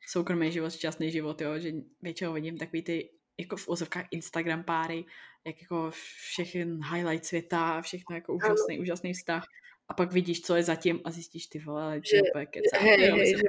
soukromý 0.07 0.51
život, 0.51 0.73
šťastný 0.73 1.11
život, 1.11 1.41
jo, 1.41 1.59
že 1.59 1.71
většinou 2.01 2.33
vidím 2.33 2.57
takový 2.57 2.83
ty 2.83 3.09
jako 3.39 3.57
v 3.57 3.69
ozovkách 3.69 4.05
Instagram 4.11 4.63
páry, 4.63 5.05
jak 5.45 5.61
jako 5.61 5.91
všechny 6.27 6.65
highlight 6.93 7.25
světa 7.25 7.71
a 7.71 7.81
všechno 7.81 8.15
jako 8.15 8.33
úžasný, 8.33 8.79
úžasný 8.79 9.13
vztah 9.13 9.43
a 9.87 9.93
pak 9.93 10.11
vidíš, 10.11 10.41
co 10.41 10.55
je 10.55 10.63
zatím 10.63 11.01
a 11.03 11.11
zjistíš, 11.11 11.47
ty 11.47 11.59
vole, 11.59 12.01
že 12.11 12.21
úplně 12.29 12.45
kecá. 12.45 12.77
Hej, 12.79 12.97
hej, 12.97 13.11
hej, 13.11 13.35
že. 13.37 13.43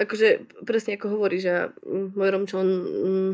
Akože 0.00 0.48
presne 0.64 0.96
ako 0.96 1.20
hovorí, 1.20 1.36
že 1.44 1.76
môj 1.84 2.28
Romčo, 2.32 2.64
on 2.64 2.70
mm, 2.72 3.32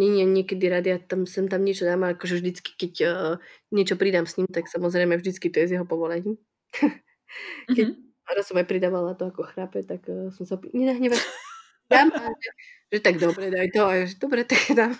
nie 0.00 0.10
je 0.18 0.26
niekedy 0.26 0.64
rád, 0.66 0.86
ja 0.90 0.96
tam 0.98 1.30
sem 1.30 1.46
tam 1.46 1.62
niečo 1.62 1.86
dám, 1.86 2.02
ale 2.02 2.18
akože 2.18 2.42
vždycky, 2.42 2.74
keď 2.74 2.92
uh, 3.06 3.34
niečo 3.70 3.94
pridám 3.94 4.26
s 4.26 4.34
ním, 4.34 4.50
tak 4.50 4.66
samozrejme 4.66 5.14
vždycky 5.14 5.46
to 5.46 5.62
je 5.62 5.66
s 5.70 5.74
jeho 5.78 5.86
povolením. 5.86 6.42
keď, 7.70 7.86
uh-huh. 7.86 8.34
raz 8.34 8.44
som 8.50 8.58
aj 8.58 8.66
pridávala 8.66 9.14
to, 9.14 9.30
ako 9.30 9.46
chrape, 9.46 9.86
tak 9.86 10.02
uh, 10.10 10.34
som 10.34 10.42
sa 10.42 10.58
nenahnevaš, 10.74 11.22
dám, 11.92 12.10
že, 12.14 12.50
že 12.90 12.98
tak 12.98 13.22
dobre, 13.22 13.54
daj 13.54 13.70
to, 13.70 13.82
a 13.86 13.92
že 14.06 14.18
dobre, 14.18 14.42
tak 14.42 14.62
dám. 14.74 14.94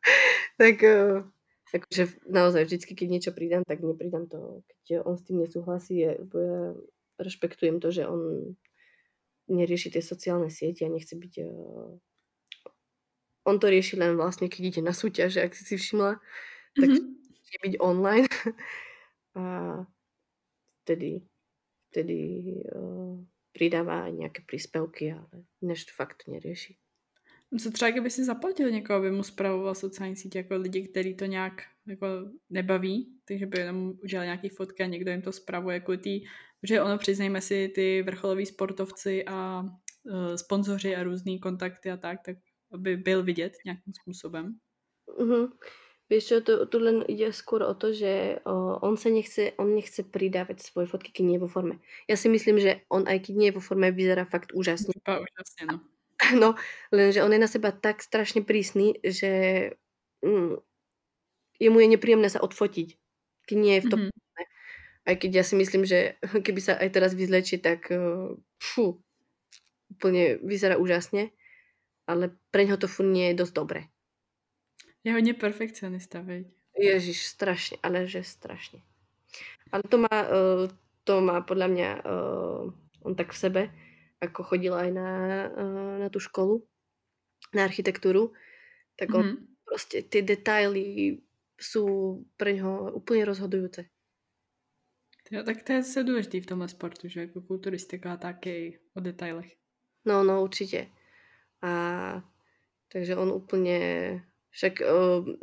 tak 0.60 0.76
uh, 0.80 1.20
akože 1.74 2.24
naozaj 2.30 2.64
vždycky, 2.64 2.92
keď 2.96 3.08
niečo 3.10 3.30
pridám, 3.34 3.66
tak 3.66 3.82
nepridám 3.82 4.30
to, 4.30 4.62
keď 4.84 5.02
on 5.02 5.18
s 5.18 5.26
tým 5.26 5.42
nesúhlasí, 5.42 6.06
lebo 6.06 6.36
ja 6.38 6.60
rešpektujem 7.18 7.82
to, 7.82 7.90
že 7.90 8.06
on 8.06 8.54
nerieši 9.48 9.90
tie 9.90 10.02
sociálne 10.02 10.50
siete 10.50 10.84
a 10.84 10.92
nechce 10.92 11.16
byť... 11.16 11.34
Uh, 11.44 11.98
on 13.44 13.60
to 13.60 13.68
rieši 13.68 14.00
len 14.00 14.16
vlastne, 14.16 14.48
keď 14.48 14.62
ide 14.64 14.82
na 14.82 14.96
súťaže, 14.96 15.44
ak 15.44 15.52
si 15.52 15.64
si 15.64 15.76
všimla, 15.76 16.16
tak 16.80 16.88
mm-hmm. 16.88 17.60
byť 17.64 17.74
online. 17.80 18.28
a 19.36 19.44
vtedy, 20.84 21.28
vtedy 21.90 22.18
uh, 22.72 23.20
pridává 23.52 24.08
nějaké 24.08 24.42
příspěvky, 24.46 25.12
ale 25.12 25.44
než 25.62 25.84
to 25.84 25.92
fakt 25.96 26.28
nerieši. 26.28 26.76
Co 27.60 27.70
třeba 27.70 27.90
kdyby 27.90 28.10
si 28.10 28.24
zaplatil 28.24 28.70
někoho, 28.70 28.98
aby 28.98 29.10
mu 29.10 29.22
zpravoval 29.22 29.74
sociální 29.74 30.16
sítě, 30.16 30.38
jako 30.38 30.56
lidi, 30.56 30.88
který 30.88 31.16
to 31.16 31.24
nějak 31.24 31.62
jako 31.86 32.06
nebaví, 32.50 33.08
takže 33.28 33.46
by 33.46 33.58
jenom 33.58 33.92
udělal 34.02 34.24
nějaký 34.24 34.48
fotky 34.48 34.82
a 34.82 34.86
někdo 34.86 35.10
jim 35.10 35.22
to 35.22 35.32
zpravuje 35.32 35.74
jako 35.74 35.96
tý, 35.96 36.20
že 36.62 36.82
ono 36.82 36.98
přiznejme 36.98 37.40
si 37.40 37.68
ty 37.74 38.02
vrcholoví 38.02 38.46
sportovci 38.46 39.24
a 39.24 39.60
uh, 39.60 40.34
sponzoři 40.34 40.96
a 40.96 41.02
různý 41.02 41.40
kontakty 41.40 41.90
a 41.90 41.96
tak, 41.96 42.18
tak 42.26 42.36
aby 42.72 42.96
byl 42.96 43.22
vidět 43.22 43.52
nějakým 43.64 43.92
způsobem. 43.94 44.58
Mm-hmm. 45.18 45.48
Vieš 46.04 46.24
čo, 46.28 46.36
tu 46.44 46.78
len 46.84 47.00
ide 47.08 47.32
skôr 47.32 47.64
o 47.64 47.72
to, 47.72 47.96
že 47.96 48.44
o, 48.44 48.76
on 48.84 49.00
sa 49.00 49.08
nechce, 49.08 49.56
on 49.56 49.72
nechce 49.72 50.04
pridávať 50.04 50.60
svoje 50.60 50.84
fotky, 50.84 51.08
keď 51.08 51.24
nie 51.24 51.36
je 51.40 51.44
vo 51.48 51.48
forme. 51.48 51.80
Ja 52.04 52.20
si 52.20 52.28
myslím, 52.28 52.60
že 52.60 52.84
on 52.92 53.08
aj 53.08 53.24
keď 53.24 53.34
nie 53.40 53.48
je 53.48 53.56
vo 53.56 53.64
forme, 53.64 53.88
vyzerá 53.88 54.28
fakt 54.28 54.52
úžasne. 54.52 54.92
Vypadá 54.92 55.24
úžasne, 55.24 55.62
no. 55.64 55.76
No, 56.40 56.48
lenže 56.92 57.24
on 57.24 57.32
je 57.32 57.40
na 57.40 57.48
seba 57.48 57.72
tak 57.72 58.04
strašne 58.04 58.44
prísny, 58.44 59.00
že 59.00 59.32
mm, 60.20 60.60
jemu 61.60 61.80
je 61.80 61.88
nepríjemné 61.88 62.28
sa 62.30 62.42
odfotiť, 62.42 62.88
keď 63.46 63.56
nie 63.58 63.74
je 63.78 63.84
v 63.84 63.90
tom. 63.90 64.00
Mm-hmm. 64.06 64.22
Aj 65.04 65.14
keď 65.20 65.30
ja 65.40 65.44
si 65.44 65.54
myslím, 65.56 65.84
že 65.84 66.16
keby 66.46 66.60
sa 66.60 66.80
aj 66.80 66.88
teraz 66.90 67.12
vyzlečí, 67.12 67.60
tak 67.60 67.92
fú, 68.58 69.04
úplne 69.90 70.40
vyzerá 70.42 70.80
úžasne, 70.80 71.30
ale 72.04 72.34
pre 72.50 72.66
ňoho 72.66 72.80
to 72.80 72.88
furt 72.88 73.08
nie 73.08 73.32
je 73.32 73.40
dosť 73.40 73.54
dobré. 73.54 73.80
Je 75.04 75.12
hodně 75.12 75.34
perfekcionista, 75.34 76.20
veď? 76.20 76.46
Ježiš, 76.78 77.26
strašně, 77.26 77.76
ale 77.82 78.06
že 78.06 78.24
strašně. 78.24 78.80
Ale 79.72 79.82
to 79.88 79.98
má, 79.98 80.22
uh, 80.22 80.68
to 81.04 81.20
má 81.20 81.40
podle 81.40 81.68
mě 81.68 81.94
uh, 81.94 82.72
on 83.02 83.14
tak 83.14 83.32
v 83.32 83.36
sebe, 83.38 83.74
jako 84.22 84.42
chodil 84.42 84.74
aj 84.74 84.92
na, 84.92 85.08
na 85.98 86.08
tu 86.08 86.20
školu, 86.20 86.66
na 87.54 87.64
architekturu, 87.64 88.32
tak 88.96 89.14
on 89.14 89.22
mm-hmm. 89.22 89.46
prostě 89.64 90.02
ty 90.02 90.22
detaily 90.22 91.18
jsou 91.60 92.18
pro 92.36 92.50
něho 92.50 92.92
úplně 92.92 93.24
rozhodující. 93.24 93.82
Jo, 95.30 95.42
tak 95.42 95.62
to 95.62 95.72
je 95.72 95.82
se 95.82 96.04
důležitý 96.04 96.40
v 96.40 96.46
tomhle 96.46 96.68
sportu, 96.68 97.08
že 97.08 97.20
jako 97.20 97.40
kulturistika 97.40 98.16
taky 98.16 98.80
o 98.94 99.00
detailech. 99.00 99.56
No, 100.04 100.24
no, 100.24 100.42
určitě. 100.42 100.86
A 101.62 102.22
takže 102.92 103.16
on 103.16 103.32
úplně 103.32 103.80
však 104.54 104.86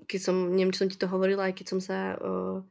keď 0.08 0.20
som, 0.24 0.56
neviem, 0.56 0.72
či 0.72 0.80
som 0.80 0.90
ti 0.90 0.96
to 0.96 1.12
hovorila, 1.12 1.52
aj 1.52 1.60
keď 1.60 1.66
som 1.68 1.80
sa 1.84 2.16
uh, 2.16 2.64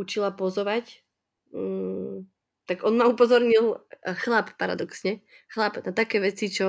učila 0.00 0.32
pozovať, 0.32 1.04
um, 1.52 2.24
tak 2.64 2.80
on 2.80 2.96
ma 2.96 3.04
upozornil, 3.04 3.84
chlap 4.24 4.56
paradoxne, 4.56 5.20
chlap 5.52 5.84
na 5.84 5.92
také 5.92 6.16
veci, 6.16 6.48
čo 6.48 6.66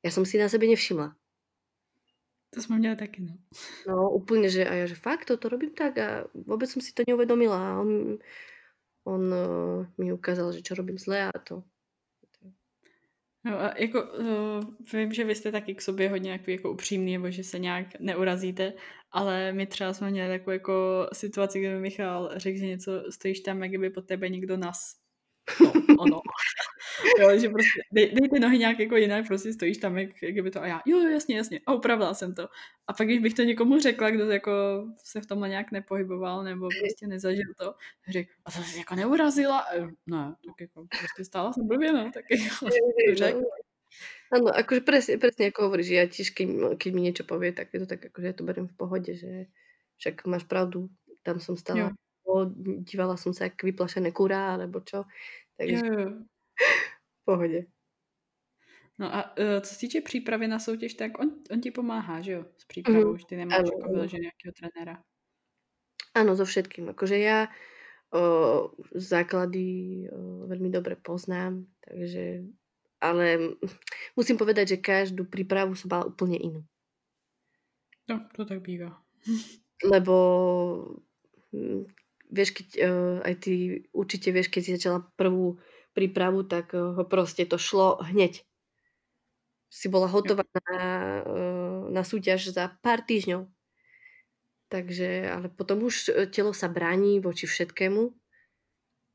ja 0.00 0.08
som 0.08 0.24
si 0.24 0.40
na 0.40 0.48
sebe 0.48 0.64
nevšimla. 0.72 1.12
To 2.50 2.62
jsme 2.62 2.78
měli 2.78 2.96
taky, 2.96 3.22
no. 3.22 3.34
No, 3.88 4.10
úplně, 4.10 4.50
že 4.50 4.68
a 4.68 4.74
já, 4.74 4.86
že 4.86 4.94
fakt, 4.94 5.24
to, 5.24 5.36
to 5.36 5.48
robím 5.48 5.70
tak 5.70 5.98
a 5.98 6.24
vůbec 6.34 6.70
jsem 6.70 6.82
si 6.82 6.92
to 6.92 7.02
neuvědomila. 7.06 7.74
A 7.74 7.80
on, 7.80 8.18
on 9.04 9.20
uh, 9.20 9.86
mi 9.98 10.12
ukázal, 10.12 10.52
že 10.52 10.62
čo 10.62 10.74
robím 10.74 10.98
zle 10.98 11.32
a 11.32 11.38
to. 11.38 11.62
No 13.44 13.60
a 13.60 13.74
jako 13.78 14.02
uh, 14.02 14.64
vím, 14.92 15.12
že 15.12 15.24
vy 15.24 15.34
jste 15.34 15.52
taky 15.52 15.74
k 15.74 15.82
sobě 15.82 16.10
hodně 16.10 16.32
jako, 16.32 16.50
jako 16.50 16.72
upřímný, 16.72 17.12
nebo 17.12 17.30
že 17.30 17.44
se 17.44 17.58
nějak 17.58 18.00
neurazíte, 18.00 18.72
ale 19.10 19.52
my 19.52 19.66
třeba 19.66 19.92
jsme 19.92 20.10
měli 20.10 20.38
takovou 20.38 20.52
jako 20.52 21.08
situaci, 21.12 21.60
kde 21.60 21.74
mi 21.74 21.80
Michal 21.80 22.30
řekl, 22.36 22.58
že 22.58 22.66
něco 22.66 23.12
stojíš 23.12 23.40
tam, 23.40 23.62
jak 23.62 23.80
by 23.80 23.90
po 23.90 24.02
tebe 24.02 24.28
někdo 24.28 24.56
nas. 24.56 24.96
No, 25.60 25.72
ono. 25.98 26.20
Jo, 27.20 27.38
že 27.38 27.48
prostě 27.48 27.80
dej, 27.92 28.12
dej 28.14 28.28
ty 28.28 28.40
nohy 28.40 28.58
nějak 28.58 28.78
jako 28.78 28.96
jinak, 28.96 29.26
prostě 29.26 29.52
stojíš 29.52 29.78
tam, 29.78 29.98
jak, 29.98 30.22
jak 30.22 30.44
by 30.44 30.50
to 30.50 30.62
a 30.62 30.66
já, 30.66 30.80
jo, 30.86 30.98
jasně, 30.98 31.36
jasně, 31.36 31.60
a 31.66 31.74
upravila 31.74 32.14
jsem 32.14 32.34
to. 32.34 32.48
A 32.86 32.92
pak, 32.92 33.06
když 33.06 33.18
bych 33.18 33.34
to 33.34 33.42
někomu 33.42 33.78
řekla, 33.78 34.10
kdo 34.10 34.30
jako 34.30 34.52
se 35.04 35.20
v 35.20 35.26
tomhle 35.26 35.48
nějak 35.48 35.72
nepohyboval, 35.72 36.44
nebo 36.44 36.68
prostě 36.80 37.06
nezažil 37.06 37.52
to, 37.58 37.74
řekl, 38.08 38.30
a 38.44 38.50
to 38.50 38.62
jsi 38.62 38.78
jako 38.78 38.94
neurazila? 38.94 39.64
Ne, 40.06 40.34
tak 40.46 40.60
jako 40.60 40.86
prostě 40.98 41.24
stála 41.24 41.52
jsem 41.52 41.66
blbě, 41.66 41.92
no, 41.92 42.10
tak 42.14 42.24
jako 42.30 42.66
řekl. 43.14 43.42
Áno, 44.28 44.52
akože 44.52 44.84
presne, 44.84 45.16
presne 45.16 45.48
ako 45.48 45.72
hovoríš, 45.72 45.88
ja 45.88 46.04
tiež, 46.04 46.36
keď, 46.36 46.76
keď 46.76 46.90
mi 46.92 47.00
niečo 47.00 47.24
povie, 47.24 47.56
tak 47.56 47.72
je 47.72 47.80
to 47.80 47.88
tak, 47.88 48.12
akože 48.12 48.26
ja 48.28 48.36
to 48.36 48.44
beriem 48.44 48.68
v 48.68 48.76
pohode, 48.76 49.08
že 49.16 49.48
však 49.96 50.28
máš 50.28 50.44
pravdu, 50.44 50.92
tam 51.24 51.40
som 51.40 51.56
stala, 51.56 51.96
dívala 52.84 53.16
som 53.16 53.32
sa 53.32 53.48
jak 53.48 53.56
vyplašené 53.56 54.12
kura, 54.12 54.52
alebo 54.60 54.84
čo. 54.84 55.08
Takže 55.56 55.80
jo, 55.80 55.96
jo 55.96 56.08
pohodě. 57.28 57.66
No 58.98 59.14
a 59.14 59.36
uh, 59.36 59.60
co 59.60 59.74
se 59.74 59.78
týče 59.80 60.00
přípravy 60.00 60.48
na 60.48 60.58
soutěž, 60.58 60.94
tak 60.94 61.20
on, 61.20 61.30
on 61.50 61.60
ti 61.60 61.70
pomáhá, 61.70 62.20
že 62.20 62.32
jo, 62.32 62.44
s 62.56 62.64
přípravou, 62.64 63.12
mm. 63.12 63.18
že 63.18 63.26
ty 63.26 63.36
nemáš 63.36 63.58
ano, 63.58 63.70
jako 63.76 63.92
vyložený 63.92 64.22
nějakého 64.22 64.52
trenéra. 64.58 65.02
Ano, 66.14 66.36
so 66.36 66.44
všetkým. 66.48 66.88
Akože 66.88 67.20
ja 67.20 67.46
o, 68.10 68.72
základy 68.96 69.68
o, 70.08 70.48
veľmi 70.48 70.72
dobre 70.72 70.96
poznám, 70.96 71.68
takže 71.84 72.48
ale 72.98 73.54
musím 74.18 74.40
povedať, 74.40 74.74
že 74.74 74.82
každú 74.82 75.28
prípravu 75.28 75.78
som 75.78 75.92
mala 75.92 76.08
úplne 76.10 76.40
inú. 76.40 76.60
No, 78.08 78.24
to 78.34 78.48
tak 78.48 78.64
býva. 78.64 78.98
Lebo 79.84 80.16
hm, 81.54 81.86
vieš, 82.32 82.50
keď 82.56 82.68
uh, 82.82 83.18
aj 83.22 83.34
ty 83.44 83.52
určite 83.94 84.32
vieš, 84.32 84.48
keď 84.48 84.62
si 84.64 84.74
začala 84.74 85.06
prvú 85.14 85.60
prípravu, 85.98 86.46
tak 86.46 86.70
eh, 86.74 86.78
ho 86.78 87.02
proste 87.02 87.42
to 87.42 87.58
šlo 87.58 87.98
hneď. 87.98 88.46
Si 89.66 89.90
bola 89.90 90.06
hotová 90.06 90.46
na, 90.70 90.86
eh, 91.26 91.80
na 91.90 92.02
súťaž 92.06 92.54
za 92.54 92.70
pár 92.78 93.02
týždňov. 93.02 93.50
Takže, 94.70 95.26
ale 95.26 95.50
potom 95.50 95.82
už 95.82 96.14
eh, 96.14 96.30
telo 96.30 96.54
sa 96.54 96.70
brání 96.70 97.18
voči 97.18 97.50
všetkému, 97.50 98.14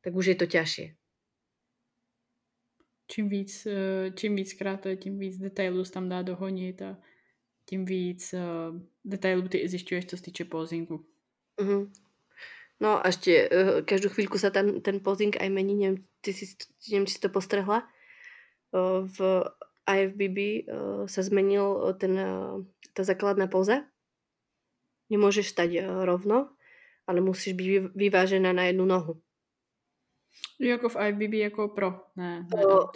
tak 0.04 0.12
už 0.12 0.36
je 0.36 0.36
to 0.36 0.46
ťažšie. 0.52 0.88
Čím 3.08 3.30
víc, 3.30 3.68
čím 4.16 4.36
víckrát 4.36 4.82
to 4.82 4.90
je, 4.90 4.98
tím 4.98 5.20
víc 5.20 5.38
detailů 5.38 5.84
tam 5.84 6.10
dá 6.10 6.22
dohonit 6.22 6.82
a 6.82 6.98
tím 7.70 7.86
víc 7.86 8.36
detailů 9.06 9.48
ty 9.48 9.68
zjišťuješ, 9.68 10.06
co 10.06 10.18
se 10.18 10.24
týče 10.24 10.46
pozingu. 10.46 11.06
Uh-huh. 11.60 11.92
No 12.84 13.00
a 13.00 13.08
ešte 13.08 13.48
uh, 13.48 13.80
každú 13.88 14.12
chvíľku 14.12 14.36
sa 14.36 14.52
tam 14.52 14.84
ten 14.84 15.00
posing 15.00 15.32
aj 15.40 15.48
mení, 15.48 15.80
neviem, 15.80 16.04
ty 16.20 16.36
si, 16.36 16.52
neviem, 16.92 17.08
či 17.08 17.16
si 17.16 17.24
to 17.24 17.32
postrehla. 17.32 17.88
Uh, 18.76 19.08
v 19.08 19.48
IFBB 19.88 20.68
uh, 20.68 21.08
sa 21.08 21.24
zmenil 21.24 21.96
ten, 21.96 22.12
uh, 22.20 22.60
tá 22.92 23.08
základná 23.08 23.48
poza. 23.48 23.88
Nemôžeš 25.08 25.56
stať 25.56 25.80
uh, 25.80 26.04
rovno, 26.04 26.52
ale 27.08 27.24
musíš 27.24 27.56
byť 27.56 27.96
vyvážená 27.96 28.52
na 28.52 28.68
jednu 28.68 28.84
nohu. 28.84 29.24
Jako 30.60 30.90
v 30.90 31.00
IFBB, 31.08 31.34
jako 31.34 31.68
pro, 31.72 32.12
ne. 32.20 32.44
ne 32.52 32.66
uh, 32.68 32.92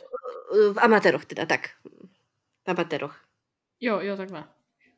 v 0.51 0.77
amatéroch 0.84 1.23
teda, 1.23 1.47
tak. 1.47 1.80
V 2.64 2.68
amatéroch. 2.68 3.15
Jo, 3.80 4.03
jo, 4.03 4.18
takhle. 4.18 4.43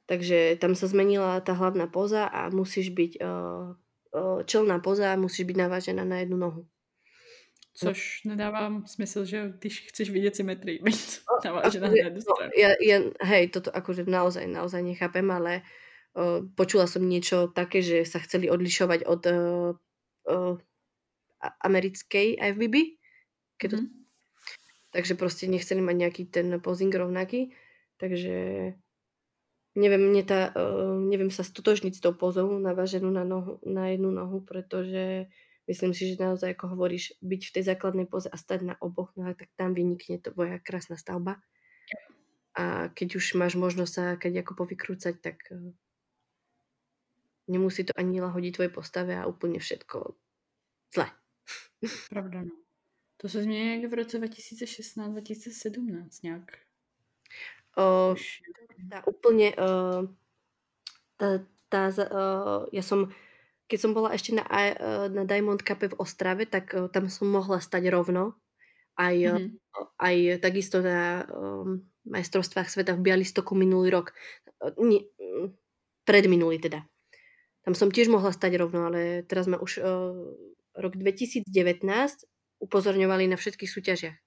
Takže 0.10 0.58
tam 0.58 0.74
sa 0.74 0.90
zmenila 0.90 1.38
tá 1.46 1.54
hlavná 1.54 1.86
poza 1.86 2.26
a 2.26 2.50
musíš 2.50 2.90
byť 2.90 3.22
uh, 3.22 3.78
čelná 4.46 4.80
poza 4.80 5.16
musíš 5.16 5.46
být 5.46 5.58
navážená 5.58 6.04
na 6.04 6.20
jednu 6.20 6.38
nohu. 6.38 6.66
Což 7.74 8.24
nedává 8.26 8.82
smysl, 8.86 9.26
že 9.26 9.54
když 9.60 9.88
chceš 9.88 10.10
vidět 10.10 10.36
symetrii, 10.36 10.80
být 10.84 11.22
navážená 11.46 11.88
na 11.88 11.96
jednu 11.96 12.20
no, 12.28 12.36
stranu. 12.36 12.52
Ja, 12.58 12.70
ja, 12.82 12.98
hej, 13.24 13.48
toto 13.48 13.72
akože 13.72 14.04
naozaj, 14.04 14.48
naozaj 14.52 14.84
nechápem, 14.84 15.32
ale 15.32 15.62
uh, 16.20 16.44
počula 16.60 16.92
som 16.92 17.08
niečo 17.08 17.48
také, 17.56 17.80
že 17.80 18.04
sa 18.04 18.20
chceli 18.20 18.52
odlišovať 18.52 19.08
od 19.08 19.22
uh, 19.26 19.72
uh, 20.28 20.56
americkej 21.64 22.36
FBB. 22.36 22.76
Keď 23.58 23.72
mm-hmm. 23.72 23.88
takže 24.92 25.16
prostě 25.16 25.48
nechceli 25.48 25.82
mať 25.82 25.96
nejaký 25.96 26.26
ten 26.26 26.62
posing 26.62 26.96
rovnaký. 26.96 27.56
Takže 27.98 28.36
neviem, 29.76 30.02
mne 30.02 30.24
uh, 30.26 30.98
neviem 31.02 31.30
sa 31.30 31.44
stotožniť 31.44 31.94
s 31.98 32.02
tou 32.02 32.14
pozou 32.14 32.48
naváženú 32.60 33.12
na, 33.12 33.28
nohu, 33.28 33.60
na 33.66 33.94
jednu 33.94 34.12
nohu, 34.12 34.42
pretože 34.42 35.28
Myslím 35.70 35.94
si, 35.94 36.10
že 36.10 36.18
naozaj, 36.18 36.58
ako 36.58 36.74
hovoríš, 36.74 37.14
byť 37.22 37.42
v 37.46 37.54
tej 37.54 37.64
základnej 37.70 38.10
poze 38.10 38.26
a 38.26 38.34
stať 38.42 38.66
na 38.66 38.76
oboch 38.82 39.14
nohách, 39.14 39.46
tak 39.46 39.54
tam 39.54 39.78
vynikne 39.78 40.18
tvoja 40.18 40.58
krásna 40.58 40.98
stavba. 40.98 41.38
A 42.58 42.90
keď 42.90 43.22
už 43.22 43.38
máš 43.38 43.54
možnosť 43.54 43.94
sa 43.94 44.18
keď 44.18 44.42
ako 44.42 44.66
povykrúcať, 44.66 45.22
tak 45.22 45.38
eh, 45.54 45.70
nemusí 47.54 47.86
to 47.86 47.94
ani 47.94 48.18
lahodiť 48.18 48.52
tvoje 48.58 48.70
postave 48.74 49.14
a 49.14 49.30
úplně 49.30 49.62
všetko 49.62 50.18
zle. 50.94 51.08
Pravda, 52.10 52.42
no. 52.42 52.56
To 53.18 53.30
se 53.30 53.46
někde 53.46 53.88
v 53.88 53.94
roce 53.94 54.20
2016-2017 54.20 56.08
nějak. 56.24 56.69
O, 57.78 58.16
tá 58.90 59.04
úplne 59.06 59.54
uh, 59.60 60.08
tá, 61.20 61.44
tá, 61.70 61.82
uh, 61.92 62.66
ja 62.74 62.82
som 62.82 63.12
keď 63.70 63.80
som 63.86 63.94
bola 63.94 64.10
ešte 64.18 64.34
na, 64.34 64.44
na 65.14 65.30
Diamond 65.30 65.62
Cup 65.62 65.86
v 65.86 65.94
Ostrave, 66.02 66.50
tak 66.50 66.74
uh, 66.74 66.90
tam 66.90 67.06
som 67.06 67.30
mohla 67.30 67.62
stať 67.62 67.94
rovno. 67.94 68.34
Aj, 68.98 69.16
mm-hmm. 69.16 69.96
aj 70.02 70.16
takisto 70.44 70.84
na 70.84 71.24
um, 71.32 71.86
majstrovstvách 72.04 72.68
sveta 72.68 72.98
v 72.98 73.06
Bialystoku 73.06 73.56
minulý 73.56 73.96
rok. 73.96 74.12
Nie, 74.76 75.08
predminulý 76.04 76.60
teda. 76.60 76.84
Tam 77.64 77.78
som 77.78 77.94
tiež 77.94 78.12
mohla 78.12 78.34
stať 78.34 78.60
rovno, 78.60 78.90
ale 78.90 79.24
teraz 79.24 79.46
ma 79.46 79.56
už 79.62 79.80
uh, 79.80 80.18
rok 80.76 80.94
2019 80.98 81.48
upozorňovali 82.60 83.30
na 83.32 83.38
všetkých 83.40 83.72
súťažiach, 83.72 84.18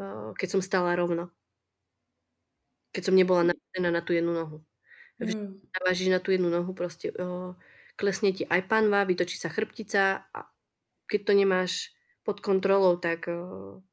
uh, 0.00 0.30
keď 0.38 0.48
som 0.56 0.62
stála 0.64 0.96
rovno. 0.96 1.34
Keď 2.96 3.12
som 3.12 3.12
nebola 3.12 3.52
navedená 3.52 3.92
na 3.92 4.00
tú 4.00 4.16
jednu 4.16 4.32
nohu. 4.32 4.64
Mm. 5.20 5.60
Navážiš 5.68 6.08
na 6.08 6.16
tú 6.16 6.32
jednu 6.32 6.48
nohu, 6.48 6.72
proste 6.72 7.12
uh, 7.12 7.52
klesne 8.00 8.32
ti 8.32 8.48
aj 8.48 8.64
panva, 8.72 9.04
vytočí 9.04 9.36
sa 9.36 9.52
chrbtica 9.52 10.24
a 10.32 10.48
keď 11.04 11.20
to 11.28 11.32
nemáš 11.36 11.72
pod 12.24 12.40
kontrolou, 12.40 12.96
tak 12.96 13.28
uh, 13.28 13.84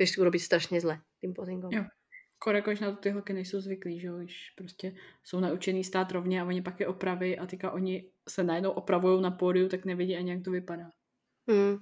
vieš 0.00 0.16
urobiť 0.16 0.40
strašne 0.40 0.80
zle 0.80 1.04
tým 1.20 1.36
pozingom. 1.36 1.68
Jo. 1.68 1.84
Korekož 2.36 2.80
na 2.80 2.92
to 2.92 2.96
ty 2.96 3.10
holky 3.10 3.32
nejsou 3.32 3.60
zvyklí, 3.60 4.00
že 4.00 4.06
jo, 4.06 4.18
když 4.18 4.52
prostě 4.56 4.94
jsou 5.24 5.40
naučený 5.40 5.84
stát 5.84 6.12
rovně 6.12 6.40
a 6.40 6.44
oni 6.44 6.62
pak 6.62 6.80
je 6.80 6.86
opraví 6.86 7.38
a 7.38 7.46
teďka 7.46 7.70
oni 7.70 8.10
se 8.28 8.44
najednou 8.44 8.70
opravují 8.70 9.22
na 9.22 9.30
pódiu, 9.30 9.68
tak 9.68 9.84
nevidí 9.84 10.16
ani, 10.16 10.30
jak 10.30 10.42
to 10.44 10.50
vypadá. 10.50 10.90
Mm, 11.46 11.78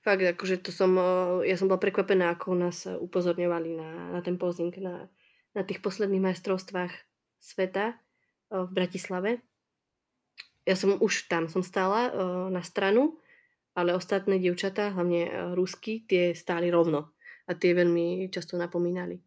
fakt, 0.00 0.22
akože 0.22 0.56
to 0.56 0.72
som, 0.72 0.94
ja 1.42 1.58
som 1.58 1.68
bola 1.68 1.82
prekvapená, 1.82 2.32
ako 2.32 2.54
nás 2.54 2.86
upozorňovali 2.86 3.76
na, 3.76 3.88
na 4.14 4.20
ten 4.22 4.38
posing 4.38 4.72
na, 4.78 5.10
na 5.52 5.62
tých 5.64 5.80
posledných 5.84 6.24
majstrovstvách 6.32 6.92
sveta 7.38 7.96
v 8.48 8.70
Bratislave. 8.72 9.40
Ja 10.68 10.76
som 10.76 10.96
už 11.00 11.28
tam 11.32 11.48
som 11.48 11.64
stála 11.64 12.12
na 12.52 12.60
stranu, 12.60 13.16
ale 13.72 13.96
ostatné 13.96 14.36
dievčatá, 14.36 14.92
hlavne 14.92 15.54
rusky, 15.56 16.04
tie 16.04 16.36
stáli 16.36 16.68
rovno 16.68 17.16
a 17.48 17.56
tie 17.56 17.72
veľmi 17.72 18.28
často 18.28 18.60
napomínali 18.60 19.22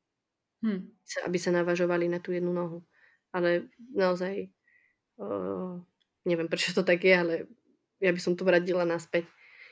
hmm. 0.61 0.81
aby 1.27 1.37
sa 1.41 1.51
navažovali 1.51 2.07
na 2.07 2.21
tú 2.21 2.31
jednu 2.31 2.53
nohu. 2.53 2.85
Ale 3.33 3.71
naozaj 3.93 4.49
uh, 5.17 5.81
neviem, 6.25 6.47
prečo 6.47 6.71
to 6.71 6.85
tak 6.85 7.01
je, 7.01 7.13
ale 7.13 7.33
ja 8.01 8.11
by 8.13 8.19
som 8.21 8.37
to 8.37 8.45
vradila 8.45 8.85
naspäť. 8.85 9.25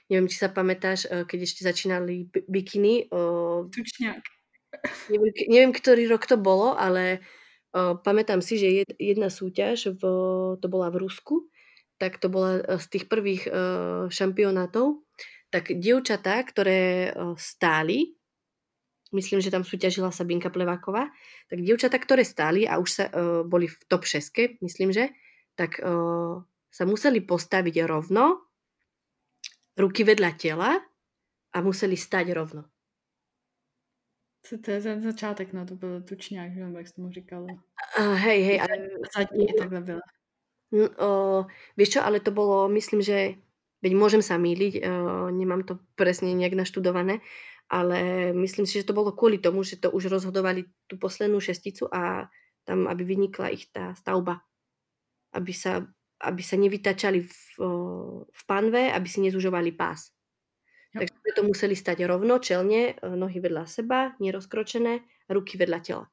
Neviem, 0.10 0.26
či 0.26 0.42
sa 0.42 0.50
pamätáš, 0.50 1.06
keď 1.06 1.40
ešte 1.46 1.62
začínali 1.62 2.34
bikiny. 2.50 3.14
Uh, 3.14 3.70
Tučňák. 3.70 4.24
Neviem, 5.10 5.34
neviem, 5.50 5.74
ktorý 5.74 6.06
rok 6.10 6.30
to 6.30 6.38
bolo, 6.38 6.78
ale 6.78 7.26
uh, 7.74 7.98
pamätám 7.98 8.42
si, 8.46 8.62
že 8.62 8.84
jed, 8.84 8.92
jedna 8.98 9.34
súťaž, 9.34 9.98
v, 9.98 10.02
to 10.62 10.68
bola 10.70 10.94
v 10.94 11.02
Rusku, 11.02 11.50
tak 11.98 12.22
to 12.22 12.30
bola 12.30 12.62
z 12.78 12.86
tých 12.88 13.06
prvých 13.10 13.50
uh, 13.50 14.06
šampionátov, 14.14 15.04
tak 15.50 15.74
dievčatá, 15.74 16.38
ktoré 16.46 17.12
uh, 17.12 17.34
stáli 17.36 18.20
myslím, 19.10 19.42
že 19.42 19.50
tam 19.50 19.66
súťažila 19.66 20.14
Sabinka 20.14 20.54
Pleváková, 20.54 21.10
tak 21.50 21.60
dievčatá, 21.66 21.98
ktoré 21.98 22.22
stáli 22.22 22.70
a 22.70 22.78
už 22.78 22.90
sa 22.90 23.06
uh, 23.10 23.42
boli 23.42 23.66
v 23.66 23.78
top 23.90 24.06
6, 24.06 24.62
myslím, 24.62 24.94
že, 24.94 25.10
tak 25.58 25.82
uh, 25.82 26.42
sa 26.70 26.84
museli 26.86 27.26
postaviť 27.26 27.90
rovno, 27.90 28.46
ruky 29.74 30.06
vedľa 30.06 30.32
tela 30.38 30.78
a 31.50 31.58
museli 31.66 31.98
stať 31.98 32.26
rovno. 32.36 32.70
Co 34.42 34.58
to 34.58 34.72
je 34.72 34.82
za 34.82 35.00
začátek, 35.00 35.54
no 35.54 35.66
to 35.66 35.76
byl 35.76 36.02
tučňák, 36.02 36.54
že 36.54 36.60
jak 36.60 36.88
jsi 36.88 36.94
tomu 36.94 37.12
říkala. 37.12 37.48
Uh, 38.00 38.16
hej, 38.16 38.42
hej. 38.44 38.62
Ale... 38.62 38.90
Zadní 39.18 39.48
takhle 39.60 39.82
byla. 39.82 40.02
No, 40.72 40.86
uh, 40.90 41.46
vieš 41.78 41.90
čo, 41.90 42.06
ale 42.06 42.20
to 42.20 42.32
bolo, 42.32 42.70
myslím, 42.70 43.02
že, 43.02 43.42
veď 43.82 43.94
môžem 43.98 44.22
sa 44.22 44.38
míliť, 44.38 44.86
uh, 44.86 45.34
nemám 45.34 45.66
to 45.66 45.82
presne 45.98 46.30
nejak 46.38 46.54
naštudované, 46.54 47.26
ale 47.70 48.30
myslím 48.34 48.70
si, 48.70 48.82
že 48.82 48.86
to 48.86 48.94
bolo 48.94 49.14
kvôli 49.14 49.42
tomu, 49.42 49.66
že 49.66 49.82
to 49.82 49.90
už 49.90 50.14
rozhodovali 50.14 50.66
tú 50.86 51.02
poslednú 51.02 51.42
šesticu 51.42 51.90
a 51.90 52.30
tam, 52.70 52.86
aby 52.86 53.02
vynikla 53.02 53.50
ich 53.50 53.70
tá 53.74 53.98
stavba. 53.98 54.46
Aby 55.34 55.54
sa, 55.54 55.86
aby 56.22 56.42
sa 56.42 56.58
nevytačali 56.58 57.22
v, 57.26 57.34
v 58.30 58.42
panve, 58.46 58.94
aby 58.94 59.08
si 59.10 59.22
nezužovali 59.26 59.74
pás. 59.74 60.14
Jo. 60.96 61.00
Takže 61.00 61.32
to 61.36 61.44
museli 61.44 61.76
stať 61.76 62.06
rovno, 62.10 62.40
čelne, 62.42 62.98
nohy 63.04 63.40
vedľa 63.40 63.70
seba, 63.70 64.18
nerozkročené, 64.18 65.06
ruky 65.30 65.58
vedľa 65.58 65.80
tela. 65.86 66.06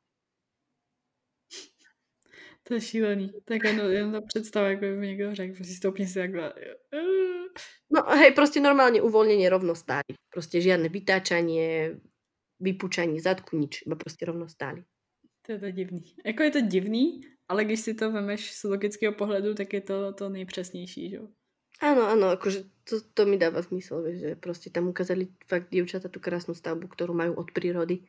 To 2.66 2.74
je 2.74 2.81
šílený. 2.81 3.31
Tak 3.44 3.65
jenom, 3.65 3.90
jenom 3.90 4.12
ta 4.12 4.20
představa, 4.20 4.69
jako 4.69 4.81
by 4.81 5.07
někdo 5.07 5.35
řekl, 5.35 5.55
prostě 5.55 5.74
stoupni 5.74 6.07
si 6.07 6.15
takhle. 6.15 6.53
No 7.90 8.03
hej, 8.19 8.35
proste 8.35 8.59
normálne 8.61 8.98
uvoľnenie 8.98 9.47
rovno 9.47 9.78
stáli. 9.78 10.19
Proste 10.28 10.59
žiadne 10.59 10.90
vytáčanie, 10.90 11.97
vypúčanie 12.59 13.23
zadku, 13.23 13.55
nič. 13.55 13.86
Iba 13.86 13.94
proste 13.94 14.27
rovno 14.27 14.51
stáli. 14.51 14.82
To 15.47 15.53
je 15.55 15.59
to 15.59 15.70
divný. 15.70 16.03
Jako 16.27 16.43
je 16.43 16.51
to 16.51 16.61
divný, 16.61 17.20
ale 17.48 17.65
když 17.65 17.81
si 17.81 17.94
to 17.94 18.11
vemeš 18.12 18.53
z 18.53 18.65
logického 18.65 19.15
pohledu, 19.15 19.55
tak 19.55 19.73
je 19.73 19.81
to 19.81 20.12
to 20.12 20.28
nejpřesnější, 20.28 21.11
že 21.11 21.16
jo? 21.16 21.28
Áno, 21.85 22.09
áno, 22.09 22.32
akože 22.32 22.65
to, 22.89 23.05
to 23.12 23.23
mi 23.28 23.36
dáva 23.36 23.61
zmysel, 23.61 24.01
vieš, 24.01 24.16
že 24.24 24.31
proste 24.40 24.69
tam 24.73 24.89
ukázali 24.89 25.28
fakt 25.44 25.69
dievčata 25.69 26.09
tú 26.09 26.24
krásnu 26.24 26.57
stavbu, 26.57 26.89
ktorú 26.89 27.12
majú 27.12 27.36
od 27.36 27.53
prírody. 27.53 28.09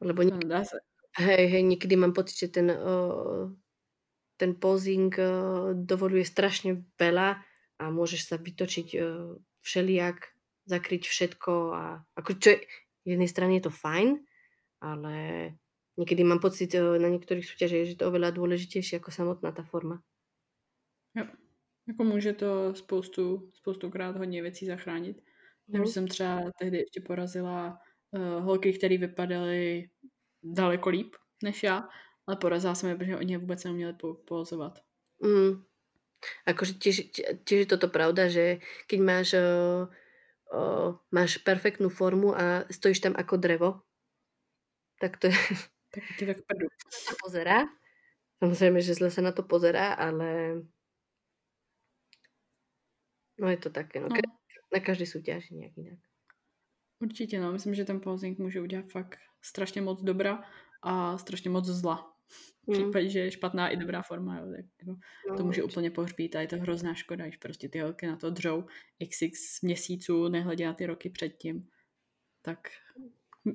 Lebo 0.00 0.24
niekedy, 0.24 0.48
no, 0.48 0.52
dá 0.56 0.64
sa. 0.64 0.80
Hej, 1.20 1.44
hej, 1.52 1.62
niekedy 1.68 1.94
mám 2.00 2.16
pocit, 2.16 2.48
že 2.48 2.48
ten, 2.48 2.72
uh, 2.72 3.52
ten 4.40 4.56
posing 4.56 5.12
uh, 5.20 5.76
dovoluje 5.76 6.24
strašne 6.24 6.80
veľa 6.96 7.36
a 7.76 7.84
môžeš 7.92 8.32
sa 8.32 8.36
vytočiť 8.40 8.88
uh, 8.96 9.36
všelijak, 9.60 10.16
zakryť 10.72 11.02
všetko 11.04 11.52
a 11.76 11.82
ako 12.16 12.30
čo 12.40 12.56
je, 12.56 12.58
jednej 13.04 13.28
strany 13.28 13.60
je 13.60 13.68
to 13.68 13.72
fajn, 13.74 14.16
ale 14.80 15.14
niekedy 16.00 16.24
mám 16.24 16.40
pocit 16.40 16.72
uh, 16.72 16.96
na 16.96 17.12
niektorých 17.12 17.44
súťažiach, 17.44 17.84
že 17.84 17.92
je 17.92 18.00
to 18.00 18.08
oveľa 18.08 18.32
dôležitejšie 18.32 18.96
ako 18.96 19.12
samotná 19.12 19.52
tá 19.52 19.60
forma. 19.68 20.00
Jo. 21.12 21.28
Jako 21.88 22.04
může 22.04 22.32
to 22.32 22.74
spoustu, 22.74 23.50
spoustukrát 23.54 24.16
hodně 24.16 24.42
věcí 24.42 24.66
zachránit. 24.66 25.22
Mm. 25.68 25.80
Já 25.80 25.86
jsem 25.86 26.08
třeba 26.08 26.50
tehdy 26.58 26.78
ještě 26.78 27.00
porazila 27.00 27.78
uh, 28.10 28.44
holky, 28.44 28.72
které 28.72 28.98
vypadaly 28.98 29.90
daleko 30.42 30.88
líp 30.88 31.16
než 31.42 31.62
já, 31.62 31.88
ale 32.26 32.36
porazila 32.36 32.74
jsem 32.74 32.88
je, 32.88 32.96
protože 32.96 33.16
oni 33.16 33.36
vůbec 33.36 33.64
neuměli 33.64 33.92
po- 33.92 34.14
pozovat. 34.14 34.78
Mm. 35.22 35.64
Akože 36.46 36.78
tiež, 36.78 37.10
tiež 37.42 37.66
je 37.66 37.66
toto 37.66 37.90
pravda, 37.90 38.30
že 38.30 38.62
keď 38.86 38.98
máš, 39.02 39.34
uh, 39.34 39.90
uh, 40.54 40.94
máš 41.10 41.42
perfektnú 41.42 41.90
formu 41.90 42.30
a 42.30 42.62
stojíš 42.70 43.02
tam 43.02 43.14
ako 43.18 43.42
drevo, 43.42 43.82
tak 45.02 45.18
to 45.18 45.26
je... 45.26 45.34
Tak 45.92 46.02
ti 46.18 46.24
tak 46.24 46.38
prdu. 46.46 46.70
to 46.70 47.14
pozerá. 47.26 47.66
Samozrejme, 48.38 48.78
že 48.80 48.94
zle 48.94 49.10
sa 49.10 49.20
na 49.22 49.34
to 49.34 49.42
pozerá, 49.42 49.98
ale 49.98 50.62
no 53.42 53.48
je 53.50 53.56
to 53.56 53.70
také, 53.70 54.00
no. 54.00 54.08
no. 54.08 54.16
Na 54.72 54.80
každý 54.80 55.04
súťaži 55.04 55.52
nejak 55.54 55.76
inak. 55.76 55.98
Určitě, 57.02 57.40
no. 57.40 57.52
Myslím, 57.52 57.74
že 57.74 57.84
ten 57.84 58.00
posing 58.00 58.38
může 58.38 58.60
udělat 58.60 58.86
fakt 58.90 59.18
strašně 59.42 59.82
moc 59.82 60.02
dobra 60.02 60.42
a 60.82 61.18
strašně 61.18 61.50
moc 61.50 61.64
zla. 61.64 62.14
V 62.64 62.68
mm. 62.68 62.74
případě, 62.74 63.08
že 63.08 63.18
je 63.18 63.30
špatná 63.30 63.68
i 63.68 63.76
dobrá 63.76 64.02
forma, 64.02 64.38
jo, 64.38 64.46
tak 64.56 64.64
jako, 64.80 65.00
no, 65.28 65.36
to 65.36 65.44
může 65.44 65.62
úplně 65.62 65.90
pohřbít 65.90 66.36
a 66.36 66.40
je 66.40 66.46
to 66.46 66.56
hrozná 66.56 66.94
škoda, 66.94 67.24
když 67.24 67.36
prostě 67.36 67.68
ty 67.68 67.78
holky 67.80 68.06
na 68.06 68.16
to 68.16 68.30
dřou 68.30 68.64
xx 69.10 69.62
měsíců, 69.62 70.28
nehledě 70.28 70.66
na 70.66 70.74
ty 70.74 70.86
roky 70.86 71.10
předtím. 71.10 71.68
Tak 72.42 72.58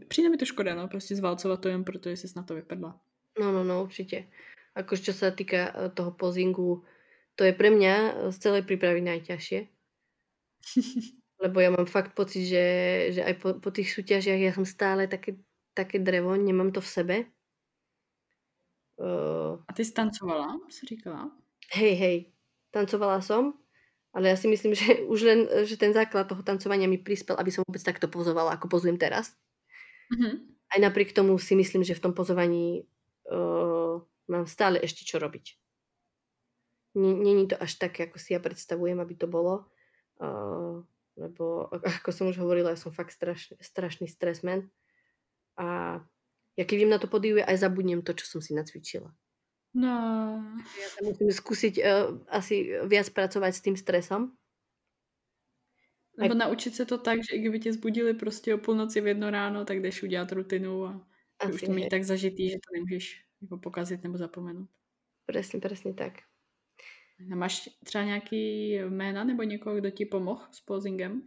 přijde 0.08 0.30
mi 0.30 0.38
to 0.38 0.46
škoda, 0.46 0.76
no, 0.76 0.88
prostě 0.88 1.16
zvalcovat 1.16 1.62
to 1.62 1.70
jen 1.70 1.84
proto, 1.84 2.10
že 2.10 2.18
jsi 2.18 2.28
na 2.36 2.44
to 2.44 2.56
vypadla. 2.56 3.02
No, 3.40 3.52
no, 3.52 3.64
no, 3.64 3.84
určitě. 3.84 4.28
Akože 4.78 5.10
čo 5.10 5.14
sa 5.18 5.34
týka 5.34 5.74
eh, 5.74 5.90
toho 5.90 6.14
pozingu, 6.14 6.86
to 7.34 7.42
je 7.42 7.54
pre 7.58 7.74
mňa 7.74 7.94
eh, 7.98 8.14
z 8.30 8.38
celej 8.38 8.64
prípravy 8.70 9.02
najťažšie. 9.02 9.77
Lebo 11.44 11.62
ja 11.62 11.70
mám 11.70 11.86
fakt 11.86 12.18
pocit, 12.18 12.50
že, 12.50 12.66
že 13.14 13.22
aj 13.22 13.34
po, 13.38 13.50
po 13.62 13.70
tých 13.70 13.94
súťažiach 13.94 14.42
ja 14.42 14.52
som 14.58 14.66
stále 14.66 15.06
také, 15.06 15.38
také 15.78 16.02
drevo, 16.02 16.34
nemám 16.34 16.74
to 16.74 16.82
v 16.82 16.90
sebe 16.90 17.16
Uh, 18.98 19.62
a 19.68 19.74
ty 19.74 19.86
jsi 19.86 19.94
tancovala, 19.94 20.60
jsi 20.70 20.86
říkala? 20.86 21.32
Hej, 21.74 21.94
hej, 21.94 22.34
tancovala 22.72 23.22
som, 23.22 23.54
Ale 24.14 24.34
ja 24.34 24.38
si 24.38 24.50
myslím, 24.50 24.74
že 24.74 25.06
už 25.14 25.22
len, 25.22 25.40
že 25.70 25.78
ten 25.78 25.94
základ 25.94 26.26
toho 26.26 26.42
tancovania 26.42 26.90
mi 26.90 26.98
prispel, 26.98 27.38
aby 27.38 27.54
som 27.54 27.62
vôbec 27.62 27.84
takto 27.86 28.10
pozovala, 28.10 28.58
ako 28.58 28.66
pozujem 28.66 28.98
teraz. 28.98 29.38
Mm-hmm. 30.10 30.34
Aj 30.74 30.80
napriek 30.82 31.14
tomu 31.14 31.38
si 31.38 31.54
myslím, 31.54 31.86
že 31.86 31.94
v 31.94 32.10
tom 32.10 32.14
pozovaní 32.18 32.90
uh, 33.30 34.02
mám 34.26 34.50
stále 34.50 34.82
ešte 34.82 35.06
čo 35.06 35.22
robiť. 35.22 35.54
Není 36.98 37.54
to 37.54 37.62
až 37.62 37.78
tak, 37.78 37.94
ako 38.02 38.18
si 38.18 38.34
ja 38.34 38.42
predstavujem, 38.42 38.98
aby 38.98 39.14
to 39.14 39.30
bolo. 39.30 39.70
Uh, 40.18 40.82
lebo, 41.18 41.70
ako 41.72 42.10
som 42.14 42.30
už 42.30 42.38
hovorila, 42.38 42.74
ja 42.74 42.80
som 42.80 42.94
fakt 42.94 43.14
strašný, 43.14 43.58
strašný 43.62 44.06
stresman. 44.10 44.70
A 45.58 45.98
ja 46.58 46.64
keď 46.66 46.76
viem 46.78 46.94
na 46.94 47.02
to 47.02 47.10
podíju, 47.10 47.42
aj 47.42 47.58
zabudnem 47.58 48.02
to, 48.02 48.14
čo 48.14 48.26
som 48.26 48.42
si 48.42 48.54
nacvičila. 48.54 49.14
No. 49.78 49.94
Ja 50.58 50.88
sa 50.90 51.00
musím 51.06 51.30
skúsiť 51.30 51.74
uh, 51.82 52.18
asi 52.34 52.82
viac 52.90 53.14
pracovať 53.14 53.52
s 53.54 53.62
tým 53.62 53.76
stresom. 53.78 54.34
Nebo 56.18 56.34
tak... 56.34 56.50
naučit 56.50 56.76
se 56.76 56.86
to 56.86 56.98
tak, 56.98 57.22
že 57.22 57.36
i 57.36 57.40
kdyby 57.40 57.60
tě 57.60 57.74
zbudili 57.74 58.14
prostě 58.14 58.56
o 58.56 58.58
půlnoci 58.58 59.02
v 59.02 59.08
jedno 59.08 59.30
ráno, 59.30 59.66
tak 59.66 59.82
jdeš 59.82 60.04
udělat 60.04 60.32
rutinu 60.32 60.86
a 60.86 61.08
Asi 61.40 61.54
už 61.54 61.62
to 61.62 61.72
mít 61.72 61.90
tak 61.90 62.04
zažitý, 62.04 62.50
že 62.50 62.58
to 62.58 62.74
nemůžeš 62.74 63.26
jako 63.42 63.58
pokazit 63.58 64.04
nebo 64.04 64.18
zapomenout. 64.18 64.70
Přesně, 65.26 65.60
přesně 65.60 65.94
tak. 65.94 66.14
A 67.32 67.36
máš 67.36 67.70
třeba 67.84 68.04
nějaký 68.04 68.72
jména 68.74 69.24
nebo 69.24 69.44
někoho, 69.44 69.76
kdo 69.76 69.90
ti 69.90 70.06
pomohl 70.06 70.42
s 70.52 70.62
posingem? 70.62 71.22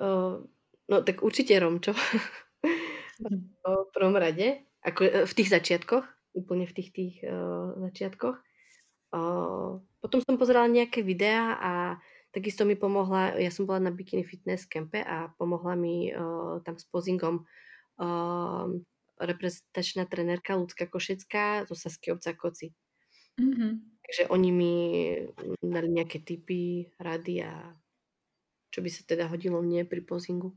Uh, 0.00 0.46
no 0.88 1.02
tak 1.02 1.22
určitě 1.22 1.60
Romčo. 1.60 1.94
v 3.64 3.90
prvom 3.94 4.16
rade, 4.16 4.60
ako 4.84 5.00
e, 5.04 5.10
v 5.26 5.32
tých 5.32 5.48
začiatkoch, 5.48 6.04
úplne 6.36 6.68
v 6.68 6.76
tých 6.76 6.90
tých 6.92 7.14
uh, 7.24 7.72
začiatkoch. 7.88 8.36
Uh, 9.16 9.80
potom 10.04 10.20
som 10.20 10.36
pozerala 10.36 10.68
nejaké 10.68 11.00
videá 11.00 11.56
a 11.56 11.72
takisto 12.28 12.68
mi 12.68 12.76
pomohla, 12.76 13.40
ja 13.40 13.48
som 13.48 13.64
bola 13.64 13.80
na 13.80 13.92
Bikini 13.94 14.20
Fitness 14.20 14.68
campe 14.68 15.00
a 15.00 15.32
pomohla 15.40 15.72
mi 15.72 16.12
uh, 16.12 16.60
tam 16.60 16.76
s 16.76 16.84
pozingom 16.84 17.48
uh, 17.96 18.68
reprezentačná 19.16 20.04
trenérka 20.04 20.52
Lucka 20.60 20.84
Košecká 20.84 21.64
zo 21.64 21.72
Sasky 21.72 22.12
obca 22.12 22.36
Koci. 22.36 22.76
Mm-hmm. 23.40 23.72
Takže 24.06 24.28
oni 24.28 24.50
mi 24.52 24.74
dali 25.62 25.88
nejaké 25.88 26.22
tipy, 26.22 26.88
rady 27.00 27.42
a 27.42 27.74
čo 28.70 28.82
by 28.82 28.90
sa 28.90 29.02
teda 29.02 29.26
hodilo 29.26 29.62
mne 29.62 29.84
pri 29.84 30.00
pozingu. 30.00 30.56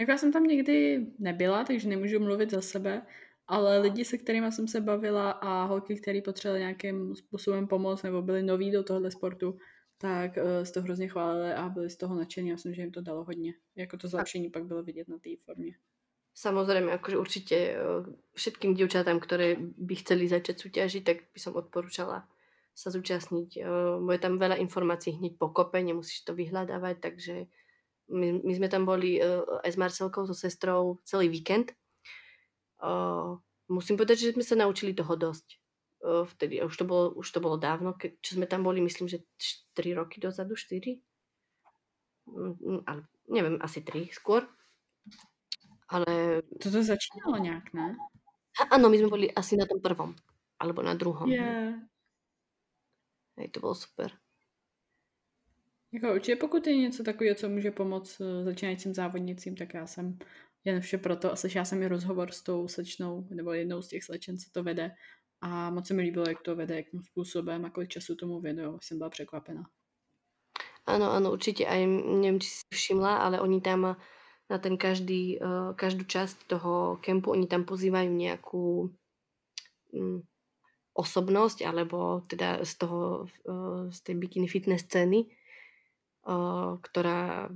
Jako 0.00 0.10
já 0.10 0.18
jsem 0.18 0.32
tam 0.32 0.44
nikdy 0.44 1.06
nebyla, 1.18 1.64
takže 1.64 1.88
nemůžu 1.88 2.20
mluvit 2.20 2.50
za 2.50 2.60
sebe, 2.60 3.06
ale 3.46 3.78
lidi, 3.78 4.04
se 4.04 4.18
kterými 4.18 4.52
jsem 4.52 4.68
se 4.68 4.80
bavila 4.80 5.30
a 5.30 5.64
holky, 5.64 5.96
které 5.96 6.22
potřebovali 6.22 6.60
nějakým 6.60 7.16
způsobem 7.16 7.66
pomoct 7.66 8.02
nebo 8.02 8.22
byli 8.22 8.42
noví 8.42 8.70
do 8.70 8.82
tohohle 8.82 9.10
sportu, 9.10 9.58
tak 9.98 10.38
z 10.62 10.70
toho 10.70 10.84
hrozně 10.84 11.08
chválili 11.08 11.52
a 11.52 11.68
byli 11.68 11.90
z 11.90 11.96
toho 11.96 12.14
nadšení. 12.14 12.48
Já 12.48 12.54
myslím, 12.54 12.74
že 12.74 12.82
jim 12.82 12.90
to 12.92 13.02
dalo 13.02 13.24
hodně. 13.24 13.54
Jako 13.76 13.96
to 13.96 14.08
zlepšení 14.08 14.50
pak 14.50 14.64
bylo 14.64 14.82
vidět 14.82 15.08
na 15.08 15.18
té 15.18 15.30
formě. 15.44 15.72
Samozrejme, 16.34 16.90
akože 16.98 17.16
určite 17.16 17.56
eh, 17.56 17.78
všetkým 18.34 18.74
dievčatám, 18.74 19.22
ktoré 19.22 19.54
by 19.58 19.94
chceli 20.02 20.26
začať 20.26 20.58
súťažiť, 20.58 21.02
tak 21.06 21.16
by 21.30 21.38
som 21.38 21.54
odporúčala 21.54 22.26
sa 22.74 22.90
zúčastniť. 22.90 23.50
Eh, 23.58 23.64
bude 24.02 24.18
tam 24.18 24.42
veľa 24.42 24.58
informácií 24.58 25.14
hneď 25.14 25.38
po 25.38 25.54
kope, 25.54 25.78
nemusíš 25.78 26.26
to 26.26 26.34
vyhľadávať, 26.34 26.96
takže 26.98 27.46
my, 28.10 28.42
my 28.42 28.52
sme 28.52 28.68
tam 28.68 28.84
boli 28.84 29.16
aj 29.64 29.70
s 29.72 29.80
Marcelkou, 29.80 30.28
so 30.28 30.36
sestrou 30.36 31.00
celý 31.08 31.32
víkend. 31.32 31.72
Musím 33.64 33.96
povedať, 33.96 34.28
že 34.28 34.36
sme 34.36 34.44
sa 34.44 34.60
naučili 34.60 34.92
toho 34.92 35.16
dosť 35.16 35.56
vtedy, 36.04 36.60
už 36.60 36.76
to 36.76 36.84
bolo, 36.84 37.16
už 37.16 37.24
to 37.32 37.40
bolo 37.40 37.56
dávno, 37.56 37.96
keď, 37.96 38.20
čo 38.20 38.36
sme 38.36 38.44
tam 38.44 38.60
boli, 38.60 38.84
myslím, 38.84 39.08
že 39.08 39.24
4 39.72 39.96
roky 39.96 40.20
dozadu, 40.20 40.52
4? 40.52 41.00
Mm, 42.28 42.54
mm, 42.60 42.80
ale 42.84 43.00
neviem, 43.32 43.56
asi 43.64 43.80
3 43.80 44.12
skôr. 44.12 44.44
Ale... 45.88 46.42
Toto 46.62 46.82
začínalo 46.82 47.38
nějak, 47.38 47.72
ne? 47.74 47.96
Áno, 48.70 48.86
my 48.86 48.96
sme 48.98 49.08
boli 49.10 49.26
asi 49.34 49.58
na 49.58 49.66
tom 49.66 49.82
prvom. 49.82 50.14
Alebo 50.62 50.82
na 50.82 50.94
druhom. 50.94 51.26
Yeah. 51.26 51.74
Hej, 53.36 53.48
to 53.48 53.60
bylo 53.60 53.74
super. 53.74 54.10
Jako 55.92 56.14
určitě 56.14 56.36
pokud 56.36 56.66
je 56.66 56.76
něco 56.76 57.02
takového, 57.02 57.34
co 57.34 57.48
může 57.48 57.70
pomoct 57.70 58.20
eh, 58.20 58.44
začínajícím 58.44 58.94
závodnicím, 58.94 59.56
tak 59.56 59.74
já 59.74 59.86
jsem 59.86 60.18
jen 60.64 60.80
vše 60.80 60.98
proto 60.98 61.32
a 61.32 61.36
slyšela 61.36 61.64
jsem 61.64 61.82
i 61.82 61.88
rozhovor 61.88 62.32
s 62.32 62.42
tou 62.42 62.68
slečnou, 62.68 63.26
nebo 63.30 63.52
jednou 63.52 63.82
z 63.82 63.88
těch 63.88 64.04
slečen, 64.04 64.38
co 64.38 64.50
to 64.52 64.62
vede 64.62 64.94
a 65.40 65.70
moc 65.70 65.86
se 65.86 65.94
mi 65.94 66.02
líbilo, 66.02 66.24
jak 66.28 66.42
to 66.42 66.56
vede, 66.56 66.76
jakým 66.76 67.02
způsobem 67.02 67.64
a 67.64 67.70
kolik 67.70 67.90
času 67.90 68.14
tomu 68.14 68.40
věnují. 68.40 68.78
Jsem 68.82 68.98
byla 68.98 69.10
překvapená. 69.10 69.62
Ano, 70.86 71.12
ano, 71.12 71.32
určitě. 71.32 71.66
A 71.66 71.74
nevím, 72.20 72.40
či 72.40 72.48
si 72.48 72.62
všimla, 72.74 73.16
ale 73.16 73.40
oni 73.40 73.60
tam 73.60 73.96
na 74.50 74.58
ten 74.58 74.76
každý, 74.76 75.40
uh, 75.40 75.74
každou 75.74 76.04
část 76.04 76.44
toho 76.46 76.96
kempu, 77.00 77.30
oni 77.30 77.46
tam 77.46 77.64
pozývají 77.64 78.08
nějakou 78.08 78.90
um, 79.92 80.22
osobnost, 80.94 81.62
alebo 81.62 82.20
teda 82.26 82.64
z 82.64 82.74
toho, 82.74 83.26
uh, 83.48 83.90
z 83.90 84.00
tej 84.00 84.14
bikini 84.14 84.48
fitness 84.48 84.82
scény, 84.84 85.26
uh, 86.28 86.78
ktorá 86.80 87.48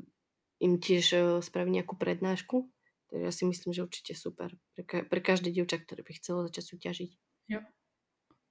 im 0.59 0.83
tiež 0.83 1.39
spraví 1.39 1.71
nejakú 1.71 1.95
prednášku. 1.95 2.67
Takže 3.09 3.25
ja 3.25 3.33
si 3.33 3.47
myslím, 3.47 3.73
že 3.73 3.87
určite 3.87 4.13
super 4.19 4.51
pre, 4.75 4.83
ka- 4.83 5.07
pre 5.07 5.21
každé 5.23 5.55
dievča, 5.55 5.79
ktoré 5.79 6.03
by 6.03 6.13
chcelo 6.19 6.45
začať 6.51 6.65
súťažiť. 6.67 7.11
Jo. 7.49 7.61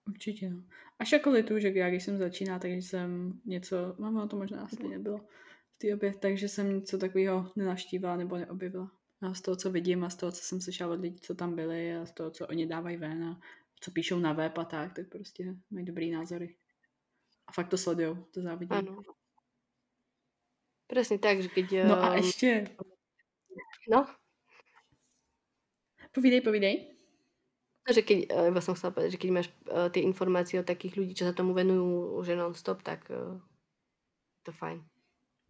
Určitě, 0.07 0.49
no. 0.49 0.63
Až 0.99 1.11
jako 1.11 1.29
litu, 1.29 1.59
že 1.59 1.69
já 1.69 1.89
když 1.89 2.03
jsem 2.03 2.17
začínala, 2.17 2.59
takže 2.59 2.77
jsem 2.77 3.41
něco, 3.45 3.95
mám 3.99 4.29
to 4.29 4.37
možná 4.37 4.63
asi 4.63 4.87
nebylo 4.87 5.19
v 5.77 5.79
té 5.79 5.91
době, 5.91 6.13
takže 6.15 6.49
jsem 6.49 6.75
něco 6.75 6.97
takového 6.97 7.51
nenaštívila 7.55 8.17
nebo 8.17 8.37
neobjevila. 8.37 8.91
A 9.21 9.33
z 9.33 9.41
toho, 9.41 9.55
co 9.55 9.71
vidím 9.71 10.03
a 10.03 10.09
z 10.09 10.15
toho, 10.15 10.31
co 10.31 10.43
jsem 10.43 10.61
slyšela 10.61 10.93
od 10.93 11.01
lidí, 11.01 11.19
co 11.19 11.35
tam 11.35 11.55
byli 11.55 11.95
a 11.95 12.05
z 12.05 12.11
toho, 12.11 12.31
co 12.31 12.47
oni 12.47 12.65
dávají 12.65 12.97
ven 12.97 13.23
a 13.23 13.39
co 13.81 13.91
píšou 13.91 14.19
na 14.19 14.33
web 14.33 14.57
a 14.57 14.65
tak, 14.65 14.93
tak 14.93 15.09
prostě 15.09 15.55
mají 15.71 15.85
dobrý 15.85 16.11
názory. 16.11 16.55
A 17.47 17.51
fakt 17.51 17.69
to 17.69 17.77
sledujou, 17.77 18.15
to 18.15 18.41
závidí. 18.41 18.71
Ano. 18.71 19.01
Přesně 20.87 21.19
tak, 21.19 21.41
že 21.41 21.47
keď... 21.47 21.71
No 21.87 22.03
a 22.03 22.15
ještě... 22.15 22.67
No? 23.89 24.07
Povídej, 26.11 26.41
povídej. 26.41 26.97
Že 27.93 28.01
keď, 28.01 28.17
eh, 28.29 28.47
iba 28.51 28.61
som 28.61 28.75
chcela 28.75 28.91
povedať, 28.91 29.11
že 29.15 29.21
keď 29.21 29.29
máš 29.31 29.47
uh, 29.71 29.87
tie 29.87 30.03
informácie 30.03 30.59
od 30.59 30.67
takých 30.67 30.99
ľudí, 30.99 31.15
čo 31.15 31.23
sa 31.23 31.31
tomu 31.31 31.55
venujú 31.55 32.19
že 32.25 32.35
non-stop, 32.35 32.83
tak 32.83 33.07
to 34.43 34.51
fajn. 34.51 34.83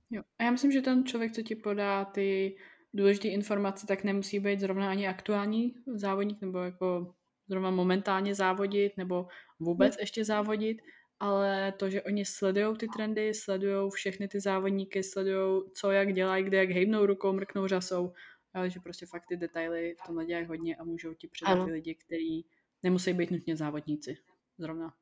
Jo. 0.09 0.23
A 0.39 0.43
já 0.43 0.51
myslím, 0.51 0.71
že 0.71 0.81
ten 0.81 1.05
člověk, 1.05 1.31
co 1.31 1.41
ti 1.41 1.55
podá 1.55 2.05
ty 2.05 2.57
důležité 2.93 3.27
informace, 3.27 3.87
tak 3.87 4.03
nemusí 4.03 4.39
být 4.39 4.59
zrovna 4.59 4.89
ani 4.89 5.07
aktuální 5.07 5.75
závodník, 5.95 6.41
nebo 6.41 6.57
jako 6.57 7.13
zrovna 7.47 7.71
momentálně 7.71 8.35
závodit, 8.35 8.97
nebo 8.97 9.27
vůbec 9.59 9.95
hmm. 9.95 10.01
ještě 10.01 10.25
závodit, 10.25 10.77
ale 11.19 11.73
to, 11.77 11.89
že 11.89 12.01
oni 12.01 12.25
sledují 12.25 12.77
ty 12.77 12.87
trendy, 12.87 13.33
sledují 13.33 13.91
všechny 13.91 14.27
ty 14.27 14.39
závodníky, 14.39 15.03
sledují, 15.03 15.63
co 15.73 15.91
jak 15.91 16.13
dělají, 16.13 16.43
kde 16.43 16.57
jak 16.57 16.69
hejbnou 16.69 17.05
rukou, 17.05 17.33
mrknou 17.33 17.67
řasou, 17.67 18.13
ale 18.53 18.69
že 18.69 18.79
prostě 18.79 19.05
fakt 19.05 19.25
ty 19.29 19.37
detaily 19.37 19.95
v 20.03 20.07
tomhle 20.07 20.25
dělají 20.25 20.45
hodně 20.45 20.75
a 20.75 20.83
můžou 20.83 21.13
ti 21.13 21.27
předat 21.27 21.65
ty 21.65 21.71
lidi, 21.71 21.95
kteří 21.95 22.45
nemusí 22.83 23.13
být 23.13 23.31
nutně 23.31 23.55
závodníci. 23.55 24.17
Zrovna. 24.57 24.93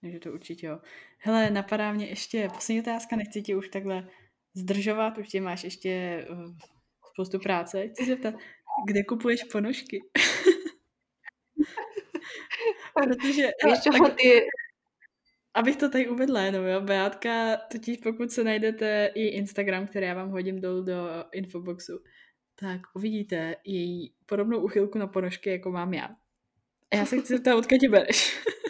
Takže 0.00 0.18
to 0.18 0.32
určitě 0.32 0.66
jo. 0.66 0.78
Hele, 1.18 1.50
napadá 1.50 1.92
mě 1.92 2.06
ještě 2.06 2.48
poslední 2.54 2.80
otázka, 2.80 3.16
nechci 3.16 3.42
ti 3.42 3.54
už 3.54 3.68
takhle 3.68 4.08
zdržovat, 4.54 5.18
už 5.18 5.28
tě 5.28 5.40
máš 5.40 5.64
ještě 5.64 6.26
uh, 6.30 6.56
spoustu 7.12 7.38
práce. 7.38 7.88
Chci 7.88 8.06
se 8.06 8.16
ptat, 8.16 8.34
kde 8.86 9.04
kupuješ 9.04 9.44
ponožky? 9.44 10.00
Protože... 12.94 13.42
Víš, 13.66 13.78
tak, 13.84 14.14
ty... 14.14 14.46
Abych 15.54 15.76
to 15.76 15.90
tady 15.90 16.08
uvedla 16.08 16.42
jenom, 16.42 16.66
jo. 16.66 16.80
Beátka, 16.80 17.56
totiž 17.56 17.98
pokud 17.98 18.30
se 18.30 18.44
najdete 18.44 19.10
i 19.14 19.26
Instagram, 19.26 19.86
který 19.86 20.06
já 20.06 20.14
vám 20.14 20.30
hodím 20.30 20.60
dolů 20.60 20.82
do 20.82 21.24
infoboxu, 21.32 22.02
tak 22.60 22.80
uvidíte 22.94 23.56
její 23.64 24.14
podobnou 24.26 24.60
uchylku 24.60 24.98
na 24.98 25.06
ponožky, 25.06 25.50
jako 25.50 25.70
mám 25.70 25.94
já. 25.94 26.08
A 26.92 26.96
já 26.96 27.06
se 27.06 27.20
chci 27.20 27.32
zeptat, 27.36 27.56
odkud 27.56 27.78
ti 27.78 27.88
bereš? 27.88 28.44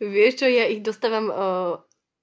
Vieš 0.00 0.32
čo, 0.40 0.46
ja 0.48 0.64
ich 0.64 0.80
dostávam, 0.80 1.28
uh, 1.28 1.76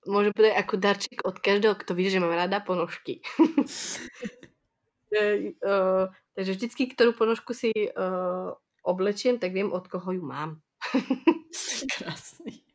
môžem 0.09 0.33
povedať, 0.33 0.57
ako 0.57 0.73
darček 0.81 1.21
od 1.21 1.37
každého, 1.37 1.77
kto 1.77 1.93
vie, 1.93 2.09
že 2.09 2.17
mám 2.17 2.33
rada 2.33 2.57
ponožky. 2.57 3.21
uh, 5.13 6.09
takže 6.33 6.51
vždycky, 6.57 6.89
ktorú 6.89 7.13
ponožku 7.13 7.53
si 7.53 7.69
uh, 7.69 8.49
oblečiem, 8.81 9.37
tak 9.37 9.53
viem, 9.53 9.69
od 9.69 9.85
koho 9.85 10.09
ju 10.09 10.25
mám. 10.25 10.57
Krásný. 11.93 12.65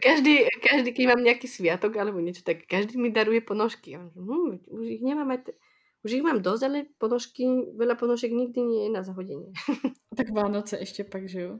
každý, 0.00 0.48
každý, 0.64 0.96
keď 0.96 1.04
mám 1.12 1.20
nejaký 1.20 1.44
sviatok 1.44 1.96
alebo 2.00 2.24
niečo, 2.24 2.40
tak 2.40 2.64
každý 2.64 2.96
mi 2.96 3.12
daruje 3.12 3.44
ponožky. 3.44 4.00
Hm, 4.00 4.64
už 4.64 4.86
ich 4.96 5.02
nemám 5.04 5.28
aj... 5.36 5.40
T- 5.44 5.58
už 6.06 6.22
ich 6.22 6.22
mám 6.22 6.38
dosť, 6.38 6.62
ale 6.70 6.78
ponožky, 7.02 7.42
veľa 7.74 7.98
ponožek 7.98 8.30
nikdy 8.30 8.62
nie 8.62 8.80
je 8.86 8.90
na 8.94 9.02
zahodenie. 9.02 9.50
tak 10.16 10.30
Vánoce 10.30 10.78
ještě 10.78 11.04
pak, 11.04 11.28
že 11.28 11.40
jo? 11.40 11.58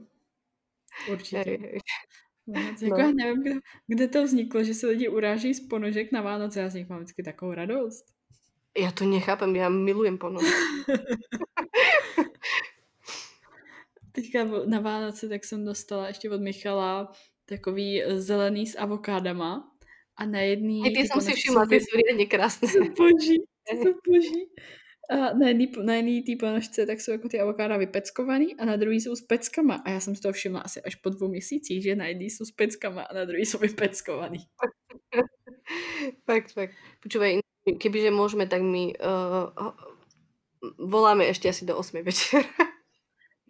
Určitě. 1.11 1.57
Vánoce. 2.47 2.85
Jako 2.85 2.99
já 2.99 3.11
nevím, 3.11 3.41
kde, 3.41 3.53
kde 3.87 4.07
to 4.07 4.23
vzniklo, 4.23 4.63
že 4.63 4.73
se 4.73 4.87
lidi 4.87 5.09
uráží 5.09 5.53
z 5.53 5.67
ponožek 5.67 6.11
na 6.11 6.21
Vánoce. 6.21 6.59
Já 6.59 6.69
z 6.69 6.73
nich 6.73 6.89
mám 6.89 6.99
vždycky 6.99 7.23
takovou 7.23 7.53
radost. 7.53 8.05
Já 8.77 8.91
to 8.91 9.05
nechápem, 9.05 9.55
já 9.55 9.69
milujem 9.69 10.17
ponožky. 10.17 10.51
Teďka 14.11 14.43
na 14.65 14.79
Vánoce 14.79 15.29
tak 15.29 15.45
jsem 15.45 15.65
dostala 15.65 16.07
ještě 16.07 16.29
od 16.29 16.41
Michala 16.41 17.11
takový 17.45 18.03
zelený 18.15 18.67
s 18.67 18.77
avokádama 18.77 19.71
a 20.15 20.25
na 20.25 20.39
jedný... 20.39 20.83
Ty 20.83 21.07
jsem 21.07 21.21
si 21.21 21.33
všimla, 21.33 21.65
ty 21.65 21.79
jsou 21.79 22.27
krásné. 22.29 22.67
Jsou 22.71 22.79
boží, 22.79 23.43
jsou 23.71 23.93
boží. 24.07 24.49
A 25.09 25.33
na 25.33 25.47
jedný, 25.47 25.71
na 25.83 25.95
jedný 25.95 26.23
tý 26.23 26.35
ponožce 26.35 26.85
tak 26.85 27.01
jsou 27.01 27.11
jako 27.11 27.29
ty 27.29 27.39
avokáda 27.39 27.77
vypeckovaný 27.77 28.55
a 28.55 28.65
na 28.65 28.75
druhý 28.75 29.01
jsou 29.01 29.15
s 29.15 29.21
peckama. 29.21 29.75
A 29.75 29.89
já 29.89 29.99
jsem 29.99 30.15
si 30.15 30.21
to 30.21 30.33
všimla 30.33 30.59
asi 30.59 30.81
až 30.81 30.95
po 30.95 31.09
dvou 31.09 31.27
měsících, 31.27 31.83
že 31.83 31.95
na 31.95 32.05
jedný 32.05 32.29
jsou 32.29 32.45
s 32.45 32.51
peckama 32.51 33.01
a 33.01 33.13
na 33.13 33.25
druhý 33.25 33.45
jsou 33.45 33.57
vypeckovaný. 33.57 34.39
fakt, 36.25 36.51
fakt. 36.51 36.75
Počúvaj, 37.03 37.39
kebyže 37.75 38.11
môžeme, 38.11 38.47
tak 38.47 38.63
my 38.63 38.95
uh, 38.95 39.71
voláme 40.79 41.25
ještě 41.25 41.49
asi 41.49 41.65
do 41.65 41.77
8 41.77 42.03
večer. 42.03 42.43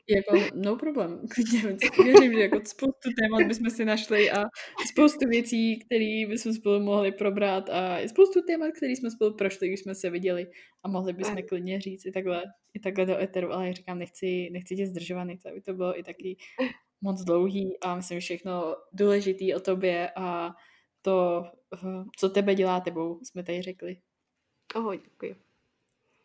Jako, 0.09 0.38
no 0.55 0.75
problém. 0.75 1.21
Klidně, 1.34 1.77
věřím, 2.03 2.34
že 2.34 2.39
jako 2.39 2.59
spoustu 2.65 3.09
témat 3.21 3.47
bychom 3.47 3.69
si 3.69 3.85
našli 3.85 4.31
a 4.31 4.43
spoustu 4.91 5.27
věcí, 5.29 5.79
které 5.79 6.25
bychom 6.27 6.53
spolu 6.53 6.79
mohli 6.79 7.11
probrat 7.11 7.69
a 7.69 8.07
spoustu 8.07 8.41
témat, 8.41 8.71
které 8.71 8.91
jsme 8.91 9.11
spolu 9.11 9.34
prošli, 9.34 9.67
když 9.67 9.79
jsme 9.79 9.95
se 9.95 10.09
viděli 10.09 10.47
a 10.84 10.88
mohli 10.88 11.13
bychom 11.13 11.38
klidně 11.47 11.81
říct 11.81 12.05
i 12.05 12.11
takhle, 12.11 12.43
i 12.73 12.79
takhle 12.79 13.05
do 13.05 13.17
eteru, 13.17 13.51
ale 13.53 13.67
já 13.67 13.73
říkám, 13.73 13.99
nechci, 13.99 14.49
nechci 14.51 14.75
tě 14.75 14.88
zdržovat, 14.88 15.23
nechci, 15.23 15.49
aby 15.49 15.61
to 15.61 15.73
bylo 15.73 15.99
i 15.99 16.03
taky 16.03 16.38
moc 17.01 17.23
dlouhý 17.23 17.77
a 17.81 17.95
myslím 17.95 18.19
všechno 18.19 18.75
důležitý 18.93 19.53
o 19.55 19.59
tobě 19.59 20.09
a 20.15 20.51
to, 21.01 21.45
co 22.17 22.29
tebe 22.29 22.55
dělá 22.55 22.79
tebou, 22.79 23.19
jsme 23.23 23.43
tady 23.43 23.61
řekli. 23.61 23.97
Ahoj, 24.75 24.99
děkuji. 25.03 25.35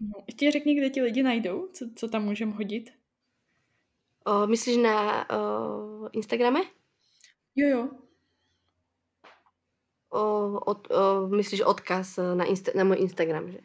No, 0.01 0.25
ještě 0.27 0.51
řekni, 0.51 0.75
kde 0.75 0.91
ti 0.91 1.03
lidi 1.03 1.23
najdou, 1.23 1.69
co, 1.73 1.87
co 1.97 2.09
tam 2.09 2.25
můžeme 2.25 2.53
hodit. 2.53 3.02
O, 4.25 4.47
myslíš 4.47 4.77
na 4.77 5.31
o, 5.31 6.09
Instagrame? 6.13 6.61
Jo, 7.57 7.69
jo. 7.69 7.89
O, 10.11 10.61
od, 10.61 10.91
o, 10.91 11.29
myslíš 11.29 11.61
odkaz 11.61 12.17
na, 12.35 12.45
insta, 12.45 12.73
na 12.75 12.85
můj 12.85 12.97
Instagram, 12.99 13.53
že? 13.53 13.59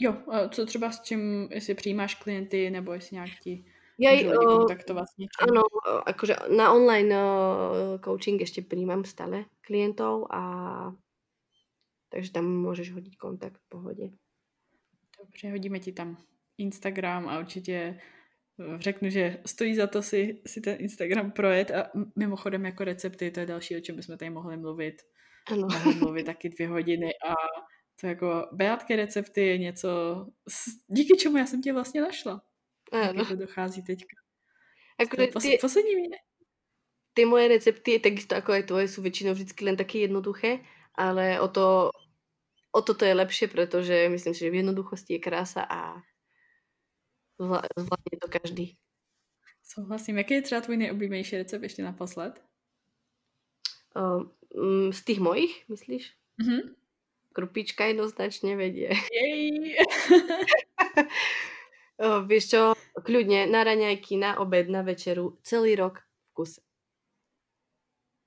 Jo, 0.00 0.14
co 0.50 0.66
třeba 0.66 0.90
s 0.90 1.02
čím, 1.02 1.48
jestli 1.50 1.74
přijímáš 1.74 2.14
klienty, 2.14 2.70
nebo 2.70 2.92
jestli 2.92 3.14
nějak 3.14 3.30
ti 3.42 3.64
ja, 3.98 4.10
lidi 4.10 4.30
kontaktovat 4.46 5.08
s 5.08 5.16
něčím? 5.16 5.42
Áno, 5.42 5.62
akože 6.06 6.36
na 6.56 6.72
online 6.72 7.14
coaching 8.04 8.40
ještě 8.40 8.62
přijímám 8.62 9.04
stále 9.04 9.44
klientov 9.60 10.26
a 10.30 10.40
takže 12.08 12.32
tam 12.32 12.46
můžeš 12.46 12.92
hodit 12.92 13.16
kontakt 13.16 13.58
v 13.58 13.68
pohodě. 13.68 14.10
Dobře, 15.18 15.50
hodíme 15.50 15.78
ti 15.78 15.92
tam 15.92 16.16
Instagram 16.58 17.28
a 17.28 17.38
určitě 17.38 18.00
řeknu, 18.78 19.10
že 19.10 19.38
stojí 19.46 19.74
za 19.74 19.86
to 19.86 20.02
si, 20.02 20.42
si 20.46 20.60
ten 20.60 20.76
Instagram 20.80 21.30
projet 21.30 21.70
a 21.70 21.90
mimochodem 22.16 22.64
jako 22.64 22.84
recepty, 22.84 23.30
to 23.30 23.40
je 23.40 23.46
další, 23.46 23.76
o 23.76 23.80
čem 23.80 23.96
bychom 23.96 24.18
tady 24.18 24.30
mohli 24.30 24.56
mluvit. 24.56 25.02
Ano. 25.52 25.66
Mohli 25.72 25.94
mluvit 25.94 26.24
taky 26.24 26.48
dvě 26.48 26.68
hodiny 26.68 27.10
a 27.28 27.34
to 28.00 28.06
jako 28.06 28.48
Beátky 28.52 28.96
recepty 28.96 29.46
je 29.46 29.58
něco, 29.58 29.88
díky 30.86 31.16
čemu 31.16 31.36
já 31.36 31.46
jsem 31.46 31.62
tě 31.62 31.72
vlastně 31.72 32.00
našla. 32.00 32.42
Ano. 32.92 33.26
to 33.26 33.36
dochází 33.36 33.82
teďka. 33.82 34.16
Jako 35.00 35.16
ty, 35.16 35.26
pos, 35.26 35.44
poslední 35.60 35.96
mě. 35.96 36.16
Ty 37.14 37.24
moje 37.24 37.48
recepty, 37.48 37.98
takisto 37.98 38.34
jako 38.34 38.52
aj 38.52 38.62
tvoje, 38.62 38.88
jsou 38.88 39.02
většinou 39.02 39.32
vždycky 39.32 39.64
len 39.64 39.76
také 39.76 39.98
jednoduché, 39.98 40.58
ale 40.94 41.40
o 41.40 41.48
to, 41.48 41.90
o 42.72 42.82
to 42.82 42.94
to 42.94 43.04
je 43.04 43.14
lepší, 43.14 43.46
protože 43.46 44.08
myslím 44.08 44.34
si, 44.34 44.40
že 44.40 44.50
v 44.50 44.54
jednoduchosti 44.54 45.12
je 45.12 45.18
krása 45.18 45.66
a 45.70 46.02
Zvládne 47.38 48.18
to 48.20 48.28
každý. 48.28 48.76
Souhlasím. 49.62 50.18
Jaký 50.18 50.34
je 50.34 50.42
třeba 50.42 50.60
tvůj 50.60 50.76
nejoblíbenější 50.76 51.36
recept 51.36 51.62
ještě 51.62 51.82
naposled? 51.82 52.42
Uh, 53.96 54.90
z 54.90 55.04
těch 55.04 55.18
mojich, 55.18 55.68
myslíš? 55.68 56.14
Mm-hmm. 56.40 56.74
Krupička 57.32 57.84
jednoznačně 57.84 58.56
vedie. 58.56 58.90
Jej! 59.12 59.76
uh, 61.98 62.26
vieš 62.26 62.48
čo, 62.50 62.74
kľudne 63.02 63.46
na 63.46 63.64
raňajky, 63.64 64.16
na 64.16 64.38
obed, 64.38 64.68
na 64.68 64.82
večeru, 64.82 65.38
celý 65.42 65.74
rok 65.74 65.98
v 65.98 66.32
kuse. 66.34 66.60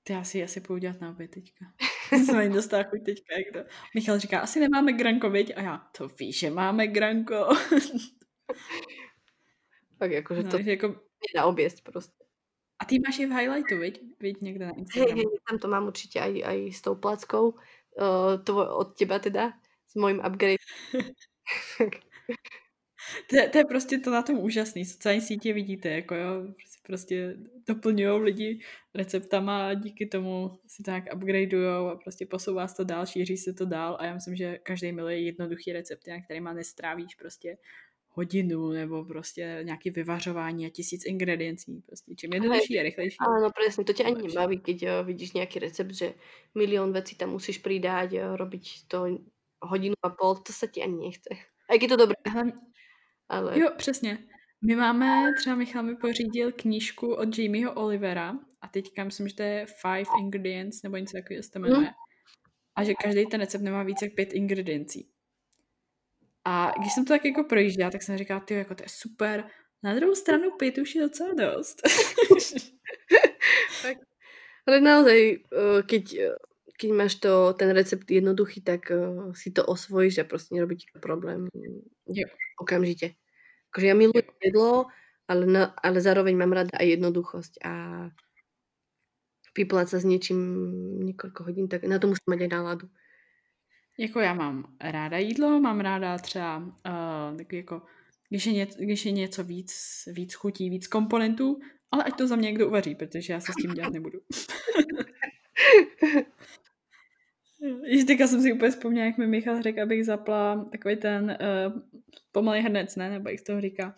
Ty 0.02 0.14
asi 0.14 0.42
asi 0.42 0.60
půjdu 0.60 0.80
dělat 0.80 1.00
na 1.00 1.10
oběd 1.10 1.30
teďka. 1.30 1.64
Jsem 2.10 2.36
ani 2.36 2.54
dostala 2.54 2.82
chuť 2.82 3.04
teďka. 3.04 3.34
Jak 3.34 3.52
to. 3.52 3.70
Michal 3.94 4.18
říká, 4.18 4.40
asi 4.40 4.60
nemáme 4.60 4.92
granko, 4.92 5.30
viď? 5.30 5.52
A 5.56 5.60
já, 5.60 5.78
to 5.96 6.08
víš, 6.08 6.38
že 6.38 6.50
máme 6.50 6.86
granko. 6.86 7.48
Tak 9.98 10.10
jakože 10.10 10.42
no, 10.42 10.50
to 10.50 10.58
jako... 10.58 11.00
na 11.36 11.44
oběst 11.44 11.84
prostě. 11.84 12.24
A 12.78 12.84
ty 12.84 12.98
máš 12.98 13.18
i 13.18 13.26
v 13.26 13.30
highlightu, 13.30 13.78
viď? 13.78 14.00
Viď 14.20 14.40
někde 14.40 14.66
na 14.66 14.72
Instagramu. 14.76 15.16
Hej, 15.16 15.26
hej, 15.26 15.38
tam 15.48 15.58
to 15.58 15.68
mám 15.68 15.86
určitě 15.86 16.20
aj, 16.20 16.42
aj 16.44 16.72
s 16.72 16.80
tou 16.80 16.94
plackou. 16.94 17.50
Uh, 17.50 18.44
to 18.44 18.76
od 18.76 18.96
těba 18.96 19.18
teda, 19.18 19.52
s 19.88 19.94
mojím 19.94 20.18
upgrade. 20.18 20.56
to, 23.30 23.36
je, 23.36 23.48
to 23.48 23.58
je 23.58 23.64
prostě 23.64 23.98
to 23.98 24.10
na 24.10 24.22
tom 24.22 24.38
úžasný. 24.38 24.84
Sociální 24.84 25.20
sítě 25.20 25.52
vidíte, 25.52 25.88
jako 25.88 26.14
jo, 26.14 26.42
prostě, 26.42 26.80
prostě 26.82 27.36
doplňují 27.66 28.22
lidi 28.22 28.60
receptama 28.94 29.68
a 29.68 29.74
díky 29.74 30.06
tomu 30.06 30.50
si 30.66 30.82
tak 30.82 31.04
upgradeujou 31.14 31.86
a 31.86 31.96
prostě 31.96 32.26
posouvá 32.26 32.68
se 32.68 32.76
to 32.76 32.84
dál, 32.84 33.06
šíří 33.06 33.36
se 33.36 33.52
to 33.52 33.66
dál 33.66 33.96
a 34.00 34.06
já 34.06 34.14
myslím, 34.14 34.36
že 34.36 34.58
každý 34.58 34.92
miluje 34.92 35.20
jednoduchý 35.20 35.72
recept, 35.72 36.06
na 36.06 36.22
kterýma 36.22 36.52
nestrávíš 36.52 37.14
prostě 37.14 37.56
hodinu 38.14 38.70
nebo 38.70 39.04
prostě 39.04 39.60
nějaké 39.62 39.90
vyvařování 39.90 40.66
a 40.66 40.70
tisíc 40.70 41.06
ingrediencí. 41.06 41.82
Prostě 41.86 42.14
čím 42.14 42.32
jednodušší 42.32 42.80
a 42.80 42.82
rychlejší. 42.82 43.16
Ano, 43.20 43.50
přesně, 43.60 43.84
to 43.84 43.92
tě 43.92 44.04
ani 44.04 44.22
nebaví, 44.22 44.60
když 44.64 44.82
jo, 44.82 45.04
vidíš 45.04 45.32
nějaký 45.32 45.58
recept, 45.58 45.90
že 45.90 46.14
milion 46.54 46.92
věcí 46.92 47.16
tam 47.16 47.30
musíš 47.30 47.58
přidat, 47.58 48.12
jo, 48.12 48.36
robiť 48.36 48.88
to 48.88 49.06
hodinu 49.62 49.94
a 50.02 50.10
pol, 50.10 50.34
to 50.34 50.52
se 50.52 50.68
ti 50.68 50.82
ani 50.82 51.04
nechce. 51.04 51.28
A 51.70 51.72
jak 51.72 51.82
je 51.82 51.88
to 51.88 51.96
dobré. 51.96 52.16
Ale, 52.34 52.52
ale... 53.28 53.60
Jo, 53.60 53.70
přesně. 53.76 54.18
My 54.64 54.76
máme, 54.76 55.30
třeba 55.38 55.56
Michal 55.56 55.82
mi 55.82 55.96
pořídil 55.96 56.52
knížku 56.52 57.14
od 57.14 57.38
Jamieho 57.38 57.74
Olivera 57.74 58.34
a 58.60 58.68
teďka 58.68 59.04
myslím, 59.04 59.28
že 59.28 59.34
to 59.34 59.42
je 59.42 59.66
Five 59.66 60.10
Ingredients 60.20 60.82
nebo 60.82 60.96
něco 60.96 61.16
takového 61.16 61.42
se 61.42 61.50
to 61.50 61.58
jmenuje. 61.58 61.78
Hmm. 61.78 61.94
A 62.76 62.84
že 62.84 62.94
každý 62.94 63.26
ten 63.26 63.40
recept 63.40 63.62
nemá 63.62 63.82
více 63.82 64.04
jak 64.04 64.14
pět 64.14 64.32
ingrediencí. 64.32 65.08
A 66.44 66.72
když 66.78 66.94
jsem 66.94 67.04
to 67.04 67.12
tak 67.12 67.24
jako 67.24 67.44
projížděla, 67.44 67.90
tak 67.90 68.02
jsem 68.02 68.18
říkala, 68.18 68.40
ty 68.40 68.54
jako 68.54 68.74
to 68.74 68.82
je 68.82 68.88
super. 68.88 69.44
Na 69.82 69.94
druhou 69.94 70.14
stranu 70.14 70.50
pět 70.50 70.78
už 70.78 70.94
je 70.94 71.02
docela 71.02 71.34
dost. 71.34 71.82
tak. 73.82 73.96
Ale 74.66 74.80
naozaj, 74.80 75.32
eh, 75.32 75.82
keď, 75.82 76.14
eh, 76.14 76.34
keď 76.78 76.90
máš 76.90 77.14
to, 77.14 77.52
ten 77.52 77.70
recept 77.70 78.10
jednoduchý, 78.10 78.60
tak 78.60 78.90
eh, 78.90 78.98
si 79.34 79.50
to 79.50 79.66
osvojíš 79.66 80.18
a 80.18 80.24
prostě 80.24 80.54
nerobí 80.54 80.76
ti 80.76 80.86
problém 81.00 81.46
jo. 82.06 82.28
okamžitě. 82.60 83.14
Akože 83.72 83.88
ja 83.88 83.96
milujem 83.96 84.28
jedlo, 84.44 84.92
ale, 85.24 85.48
na, 85.48 85.72
ale 85.80 86.04
zároveň 86.04 86.36
mám 86.36 86.52
rada 86.52 86.76
aj 86.76 86.92
jednoduchosť 86.92 87.52
a 87.64 87.72
vyplať 89.56 89.86
sa 89.88 89.98
s 90.00 90.04
niečím 90.04 90.40
niekoľko 91.08 91.40
hodín, 91.48 91.72
tak 91.72 91.88
na 91.88 91.96
to 91.96 92.12
musím 92.12 92.28
mať 92.28 92.40
aj 92.44 92.50
náladu. 92.52 92.86
Jako 93.98 94.20
já 94.20 94.34
mám 94.34 94.76
ráda 94.80 95.18
jídlo, 95.18 95.60
mám 95.60 95.80
ráda 95.80 96.18
třeba 96.18 96.58
uh, 96.58 97.36
takový 97.36 97.56
jako, 97.56 97.82
když 98.28 98.46
je, 98.46 98.52
něco, 98.52 98.78
když 98.78 99.06
je 99.06 99.12
něco 99.12 99.44
víc, 99.44 99.72
víc 100.06 100.34
chutí, 100.34 100.70
víc 100.70 100.86
komponentů, 100.86 101.60
ale 101.90 102.04
ať 102.04 102.16
to 102.16 102.26
za 102.26 102.36
mě 102.36 102.46
někdo 102.46 102.68
uvaří, 102.68 102.94
protože 102.94 103.32
já 103.32 103.40
se 103.40 103.52
s 103.52 103.56
tím 103.62 103.74
dělat 103.74 103.92
nebudu. 103.92 104.20
Již 107.86 108.04
teďka 108.04 108.26
jsem 108.26 108.42
si 108.42 108.52
úplně 108.52 108.70
vzpomněla, 108.70 109.06
jak 109.06 109.18
mi 109.18 109.26
Michal 109.26 109.62
řekl, 109.62 109.82
abych 109.82 110.04
zapla 110.04 110.68
takový 110.72 110.96
ten 110.96 111.38
uh, 111.40 111.82
pomalý 112.32 112.60
hrnec, 112.60 112.96
ne? 112.96 113.10
Nebo 113.10 113.28
jak 113.28 113.40
to 113.46 113.60
říká. 113.60 113.94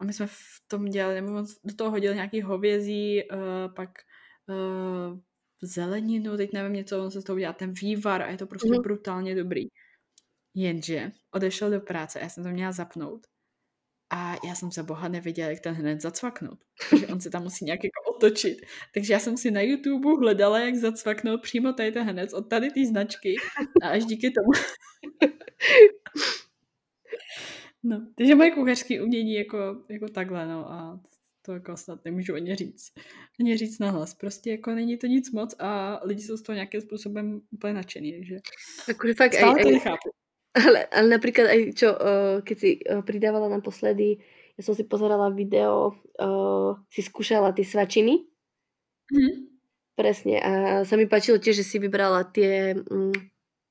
A 0.00 0.04
my 0.04 0.12
jsme 0.12 0.26
v 0.26 0.62
tom 0.68 0.84
dělali, 0.84 1.14
nebo 1.14 1.44
do 1.64 1.74
toho 1.74 1.90
hodil 1.90 2.14
nějaký 2.14 2.42
hovězí, 2.42 3.22
uh, 3.32 3.74
pak 3.74 3.90
uh, 4.48 5.18
zeleninu, 5.62 6.36
teď 6.36 6.52
nevím 6.52 6.72
něco, 6.72 7.04
on 7.04 7.10
se 7.10 7.20
z 7.20 7.24
toho 7.24 7.36
udělá 7.36 7.52
ten 7.52 7.72
vývar 7.72 8.22
a 8.22 8.30
je 8.30 8.36
to 8.36 8.46
prostě 8.46 8.68
mm. 8.68 8.82
brutálně 8.82 9.34
dobrý. 9.34 9.66
Jenže 10.54 11.12
odešel 11.34 11.70
do 11.70 11.80
práce 11.80 12.20
a 12.20 12.22
já 12.22 12.28
jsem 12.28 12.44
to 12.44 12.50
měla 12.50 12.72
zapnout. 12.72 13.26
A 14.12 14.36
já 14.46 14.54
jsem 14.54 14.72
se 14.72 14.82
boha 14.82 15.08
neviděla, 15.08 15.50
jak 15.50 15.60
ten 15.60 15.74
hned 15.74 16.00
zacvaknout. 16.00 16.58
Protože 16.90 17.06
on 17.06 17.20
se 17.20 17.30
tam 17.30 17.42
musí 17.42 17.64
nějak 17.64 17.80
jako 17.84 18.16
otočit. 18.16 18.58
Takže 18.94 19.12
já 19.12 19.18
jsem 19.18 19.36
si 19.36 19.50
na 19.50 19.60
YouTube 19.60 20.10
hledala, 20.20 20.58
jak 20.58 20.74
zacvaknout 20.74 21.42
přímo 21.42 21.72
tady 21.72 21.92
ten 21.92 22.06
hned 22.06 22.32
od 22.32 22.42
tady 22.42 22.70
té 22.70 22.86
značky. 22.86 23.34
A 23.82 23.88
až 23.88 24.04
díky 24.04 24.30
tomu. 24.30 24.50
no, 27.82 28.06
takže 28.16 28.34
moje 28.34 28.50
kuchařské 28.50 29.02
umění 29.02 29.34
jako, 29.34 29.82
jako 29.88 30.08
takhle, 30.08 30.46
no. 30.46 30.72
A 30.72 31.00
To 31.42 31.52
jako 31.52 31.76
snad 31.76 32.04
nemůžu 32.04 32.34
ani 32.34 32.54
říct. 32.54 32.92
Ani 33.40 33.56
říct 33.56 33.78
nahlas. 33.78 34.14
Prostě 34.14 34.50
jako 34.50 34.70
není 34.70 34.96
to 34.96 35.06
nic 35.06 35.32
moc 35.32 35.54
a 35.58 36.00
lidi 36.04 36.22
jsou 36.22 36.36
z 36.36 36.42
toho 36.42 36.54
nějakým 36.54 36.80
způsobem 36.80 37.40
úplně 37.50 37.72
nadšený, 37.72 38.12
takže 38.12 38.36
akože 38.88 39.14
fakt 39.14 39.34
stále 39.34 39.54
aj, 39.54 39.62
to 39.62 39.68
aj, 39.68 39.74
nechápu. 39.74 40.08
ale, 40.66 40.86
ale 40.86 41.06
napríklad 41.08 41.46
aj 41.46 41.60
čo, 41.78 41.88
uh, 41.94 42.42
keď 42.42 42.56
si 42.58 42.70
uh, 42.82 43.06
pridávala 43.06 43.46
naposledy, 43.48 44.18
ja 44.58 44.62
som 44.66 44.74
si 44.74 44.84
pozerala 44.84 45.30
video, 45.30 45.94
uh, 46.20 46.76
si 46.90 47.00
skúšala 47.00 47.54
ty 47.54 47.64
svačiny. 47.64 48.26
Mhm. 49.08 49.32
Presne. 49.96 50.36
A 50.40 50.50
sa 50.88 50.96
mi 50.96 51.04
páčilo 51.04 51.36
tiež, 51.36 51.60
že 51.60 51.66
si 51.66 51.76
vybrala 51.76 52.24
tie 52.24 52.72
mm, 52.72 53.12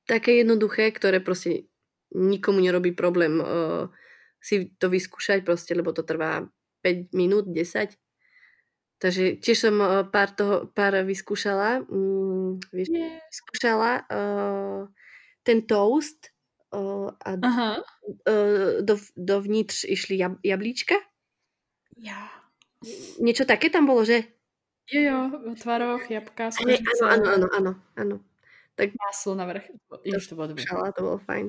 také 0.06 0.38
jednoduché, 0.38 0.94
ktoré 0.94 1.18
proste 1.18 1.66
nikomu 2.14 2.62
nerobí 2.62 2.94
problém 2.94 3.42
uh, 3.42 3.90
si 4.38 4.70
to 4.78 4.86
vyskúšať 4.90 5.42
proste, 5.42 5.74
lebo 5.74 5.90
to 5.90 6.06
trvá 6.06 6.46
5 6.82 7.12
minút, 7.14 7.46
10. 7.48 7.96
Takže 9.00 9.40
tiež 9.40 9.56
som 9.56 9.76
uh, 9.80 10.04
pár, 10.04 10.28
toho, 10.36 10.68
pár 10.76 10.92
vyskúšala. 11.04 11.80
Mm, 11.88 12.60
vieš, 12.68 12.88
Yeah. 12.92 13.16
vyskúšala 13.32 14.04
uh, 14.04 14.80
ten 15.40 15.64
toast 15.64 16.36
uh, 16.76 17.08
a 17.24 17.30
Aha. 17.40 17.70
uh, 18.28 18.84
do, 18.84 18.94
dovnitř 19.16 19.84
išli 19.88 20.20
jab, 20.20 20.36
jablíčka. 20.44 21.00
Ja. 21.96 22.28
Niečo 23.20 23.44
také 23.44 23.68
tam 23.72 23.84
bolo, 23.88 24.04
že? 24.04 24.24
Jo, 24.90 25.00
jo, 25.00 25.54
tvaroh, 25.54 26.02
jabka, 26.10 26.50
Hej, 26.66 26.82
áno, 26.82 27.04
áno, 27.08 27.26
áno, 27.30 27.46
áno, 27.56 27.72
áno. 27.96 28.16
Tak 28.74 28.90
máslo 28.96 29.36
navrch. 29.36 29.68
Ježiš, 30.04 30.28
to 30.28 30.34
bylo 30.34 30.48
dobré. 30.56 30.64
skúšala, 30.64 30.92
to 30.96 31.00
bolo 31.04 31.18
fajn. 31.20 31.46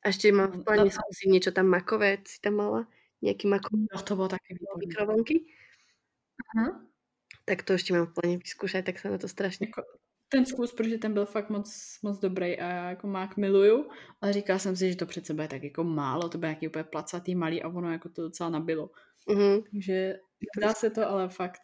A 0.00 0.08
ešte 0.08 0.32
mám 0.32 0.48
v 0.52 0.58
No, 0.58 0.64
pláne 0.64 0.88
no. 0.88 0.96
skúsiť 0.96 1.28
niečo 1.28 1.50
tam 1.52 1.68
makové, 1.68 2.24
si 2.24 2.40
tam 2.40 2.56
mala? 2.56 2.88
Nejaký 3.22 3.44
makové 3.48 3.84
No, 3.94 4.02
to 4.02 4.16
bylo 4.16 4.28
taky 4.28 4.54
výborné. 4.54 4.86
mikrovlnky? 4.86 5.36
Aha. 6.56 6.86
Tak 7.44 7.62
to 7.62 7.72
ešte 7.76 7.92
mám 7.92 8.06
v 8.06 8.14
pláne 8.14 8.36
vyskúšať, 8.40 8.84
tak 8.86 8.96
sa 8.98 9.10
na 9.10 9.18
to 9.18 9.28
strašne... 9.28 9.68
Jako, 9.68 9.82
ten 10.30 10.46
zkus, 10.46 10.72
protože 10.72 10.98
ten 10.98 11.12
byl 11.12 11.26
fakt 11.26 11.50
moc, 11.50 11.98
moc 12.02 12.18
dobrý 12.18 12.58
a 12.58 12.66
já 12.68 12.90
jako 12.90 13.06
mák 13.06 13.36
miluju, 13.36 13.90
ale 14.20 14.32
říkala 14.32 14.58
jsem 14.58 14.76
si, 14.76 14.90
že 14.90 14.96
to 14.96 15.06
přece 15.06 15.34
bude 15.34 15.48
tak 15.48 15.62
jako 15.62 15.84
málo, 15.84 16.28
to 16.28 16.38
bude 16.38 16.48
nějaký 16.48 16.68
úplně 16.68 16.84
placatý, 16.84 17.34
malý 17.34 17.62
a 17.62 17.68
ono 17.68 17.92
jako 17.92 18.08
to 18.08 18.22
docela 18.22 18.50
nabilo. 18.50 18.90
Uh-huh. 19.28 19.64
Takže 19.72 20.18
dá 20.60 20.74
se 20.74 20.90
to, 20.90 21.08
ale 21.08 21.28
fakt, 21.28 21.60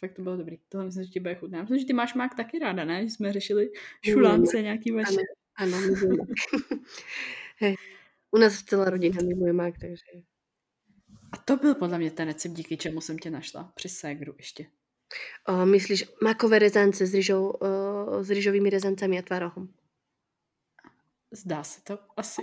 fakt 0.00 0.12
to 0.14 0.22
bylo 0.22 0.36
dobrý. 0.36 0.58
Tohle 0.68 0.84
myslím, 0.84 1.04
že 1.04 1.10
ti 1.10 1.20
bude 1.20 1.34
chutné. 1.34 1.60
Myslím, 1.60 1.78
že 1.78 1.86
ty 1.86 1.92
máš 1.92 2.14
mák 2.14 2.34
taky 2.34 2.58
ráda, 2.58 2.84
ne? 2.84 3.02
Že 3.02 3.10
jsme 3.10 3.32
řešili 3.32 3.70
šulance 4.10 4.62
nějaký 4.62 4.90
vaše. 4.90 5.22
Áno, 5.56 5.80
milujem 5.80 6.16
mák. 6.16 6.28
Hej. 7.56 7.74
U 8.30 8.38
nás 8.38 8.62
celá 8.62 8.90
rodina 8.90 9.22
miluje 9.22 9.52
mák, 9.52 9.74
takže... 9.78 10.26
A 11.34 11.36
to 11.36 11.56
byl 11.56 11.74
podle 11.74 11.98
mě 11.98 12.10
ten 12.10 12.28
recept, 12.28 12.52
díky 12.52 12.76
čemu 12.76 13.00
jsem 13.00 13.18
tě 13.18 13.30
našla. 13.30 13.72
Při 13.74 13.88
ségru 13.88 14.34
ještě. 14.38 14.66
O, 15.48 15.66
myslíš 15.66 16.04
makové 16.22 16.58
rezance 16.58 17.06
s, 17.06 17.14
ryžou, 17.14 17.50
o, 17.50 18.24
s 18.24 18.30
ryžovými 18.30 18.70
rezancami 18.70 19.18
a 19.18 19.22
tvarohom? 19.22 19.68
Zdá 21.30 21.62
se 21.62 21.82
to 21.82 21.98
asi. 22.16 22.42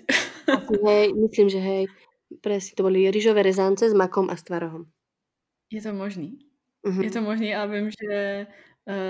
Asi 0.58 0.80
hej, 0.86 1.14
myslím, 1.14 1.50
že 1.50 1.58
hej. 1.58 1.88
Presne, 2.42 2.76
to 2.76 2.84
boli 2.84 3.12
ryžové 3.12 3.44
rezance 3.44 3.90
s 3.90 3.94
makom 3.94 4.28
a 4.30 4.36
s 4.36 4.44
tvarohom. 4.44 4.86
Je 5.72 5.82
to 5.82 5.94
možný. 5.96 6.40
Uh-huh. 6.84 7.04
Je 7.04 7.12
to 7.12 7.22
možný 7.22 7.56
a 7.56 7.66
vím, 7.66 7.92
že 7.92 8.48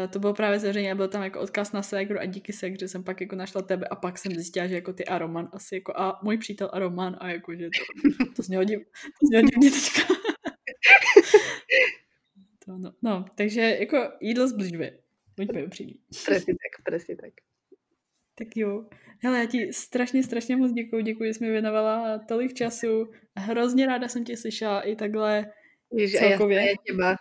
to 0.10 0.20
bylo 0.20 0.34
právě 0.34 0.60
zveřejně 0.60 0.92
a 0.92 0.96
byl 0.96 1.08
tam 1.08 1.24
jako 1.24 1.40
odkaz 1.40 1.72
na 1.72 1.84
ségru 1.84 2.20
a 2.20 2.26
díky 2.26 2.54
ségře 2.54 2.88
jsem 2.88 3.04
pak 3.04 3.22
jako 3.22 3.36
našla 3.36 3.62
tebe 3.62 3.88
a 3.88 3.96
pak 3.96 4.18
jsem 4.18 4.32
zjistila, 4.32 4.68
že 4.68 4.76
jako 4.76 4.94
ty 4.94 5.06
a 5.06 5.18
Roman 5.18 5.50
asi 5.54 5.76
jako 5.76 5.94
a 5.96 6.20
můj 6.24 6.38
přítel 6.38 6.70
a 6.74 6.80
Roman 6.80 7.18
a 7.20 7.30
jako, 7.30 7.56
že 7.56 7.70
to, 8.18 8.34
to 8.36 8.44
znělo, 8.44 8.64
div, 8.64 8.80
to 9.20 9.28
znělo 9.28 9.44
divně 9.44 9.72
teďka. 9.72 10.14
to, 12.66 12.78
no, 12.78 12.92
no, 13.02 13.26
takže 13.36 13.62
jako 13.62 14.12
jídlo 14.22 14.48
zbližuje. 14.48 14.98
Buďme 15.38 15.64
upřímní. 15.64 16.00
Presne 16.26 16.54
tak, 16.54 16.84
presne 16.84 17.16
tak. 17.16 17.34
Tak 18.36 18.48
jo. 18.56 18.86
Hele, 19.24 19.40
já 19.40 19.46
ti 19.46 19.74
strašně, 19.74 20.24
strašně 20.24 20.56
moc 20.56 20.72
děkuji. 20.72 21.04
Děkuji, 21.04 21.30
že 21.30 21.34
jsi 21.34 21.44
mi 21.44 21.52
věnovala 21.52 22.20
tolik 22.20 22.54
času. 22.54 23.12
Hrozně 23.36 23.86
ráda 23.88 24.08
jsem 24.08 24.26
tě 24.26 24.38
slyšela 24.38 24.82
i 24.82 24.96
takhle 24.96 25.52
Ježi, 25.94 26.18
celkově. 26.18 26.60
a 26.60 26.64
ja 26.64 26.76
teba. 26.88 27.16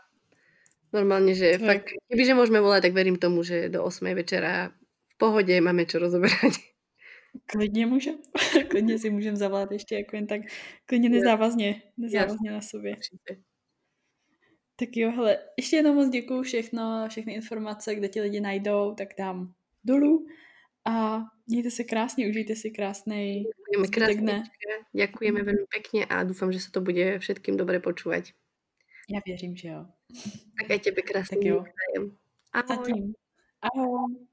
Normálne, 0.91 1.39
že 1.39 1.55
je- 1.55 1.63
fakt, 1.63 1.95
kebyže 2.11 2.35
môžeme 2.35 2.59
volať, 2.59 2.91
tak 2.91 2.97
verím 2.99 3.15
tomu, 3.15 3.47
že 3.47 3.71
do 3.71 3.87
8 3.87 4.15
večera 4.15 4.75
v 5.11 5.15
pohode 5.19 5.55
máme 5.63 5.87
čo 5.87 6.03
rozoberať. 6.03 6.59
Klidně 7.47 7.87
můžem. 7.87 8.19
klidně 8.71 8.99
si 8.99 9.11
můžem 9.11 9.37
zavolat 9.37 9.73
ještě 9.73 9.95
jako 9.95 10.17
jen 10.17 10.27
tak 10.27 10.41
klidně 10.87 11.09
nezávazně, 11.09 11.83
nezávazně 11.97 12.51
na 12.51 12.61
sobě. 12.61 12.97
Tak 14.77 14.89
jo, 14.97 15.11
hele, 15.11 15.39
ještě 15.57 15.77
jednou 15.77 15.95
moc 15.95 16.09
děkuju 16.09 16.43
všechno, 16.43 17.07
všechny 17.09 17.33
informace, 17.33 17.95
kde 17.95 18.09
ti 18.09 18.21
lidi 18.21 18.41
najdou, 18.41 18.95
tak 18.95 19.09
dám 19.19 19.55
dolů. 19.85 20.27
A 20.89 21.21
mějte 21.47 21.71
se 21.71 21.85
krásně, 21.85 22.29
užijte 22.29 22.57
si 22.57 22.71
krásný 22.71 23.45
krásne. 23.93 24.15
dne. 24.17 24.37
Ďakujeme 24.91 25.41
veľmi 25.45 25.67
pekne 25.71 26.03
a 26.09 26.25
dúfam, 26.27 26.51
že 26.51 26.59
sa 26.59 26.75
to 26.75 26.81
bude 26.81 27.21
všetkým 27.23 27.55
dobre 27.55 27.79
počúvať. 27.79 28.35
Já 29.07 29.21
věřím, 29.27 29.57
že 29.57 29.69
jo. 29.69 29.87
Tak 30.59 30.67
aj 30.71 30.81
tebe 30.81 31.01
krásne. 31.03 31.37
Tak 31.37 31.45
jo. 31.45 31.65
Ahoj. 32.53 32.69
Zatím. 32.69 33.15
Ahoj. 33.61 34.30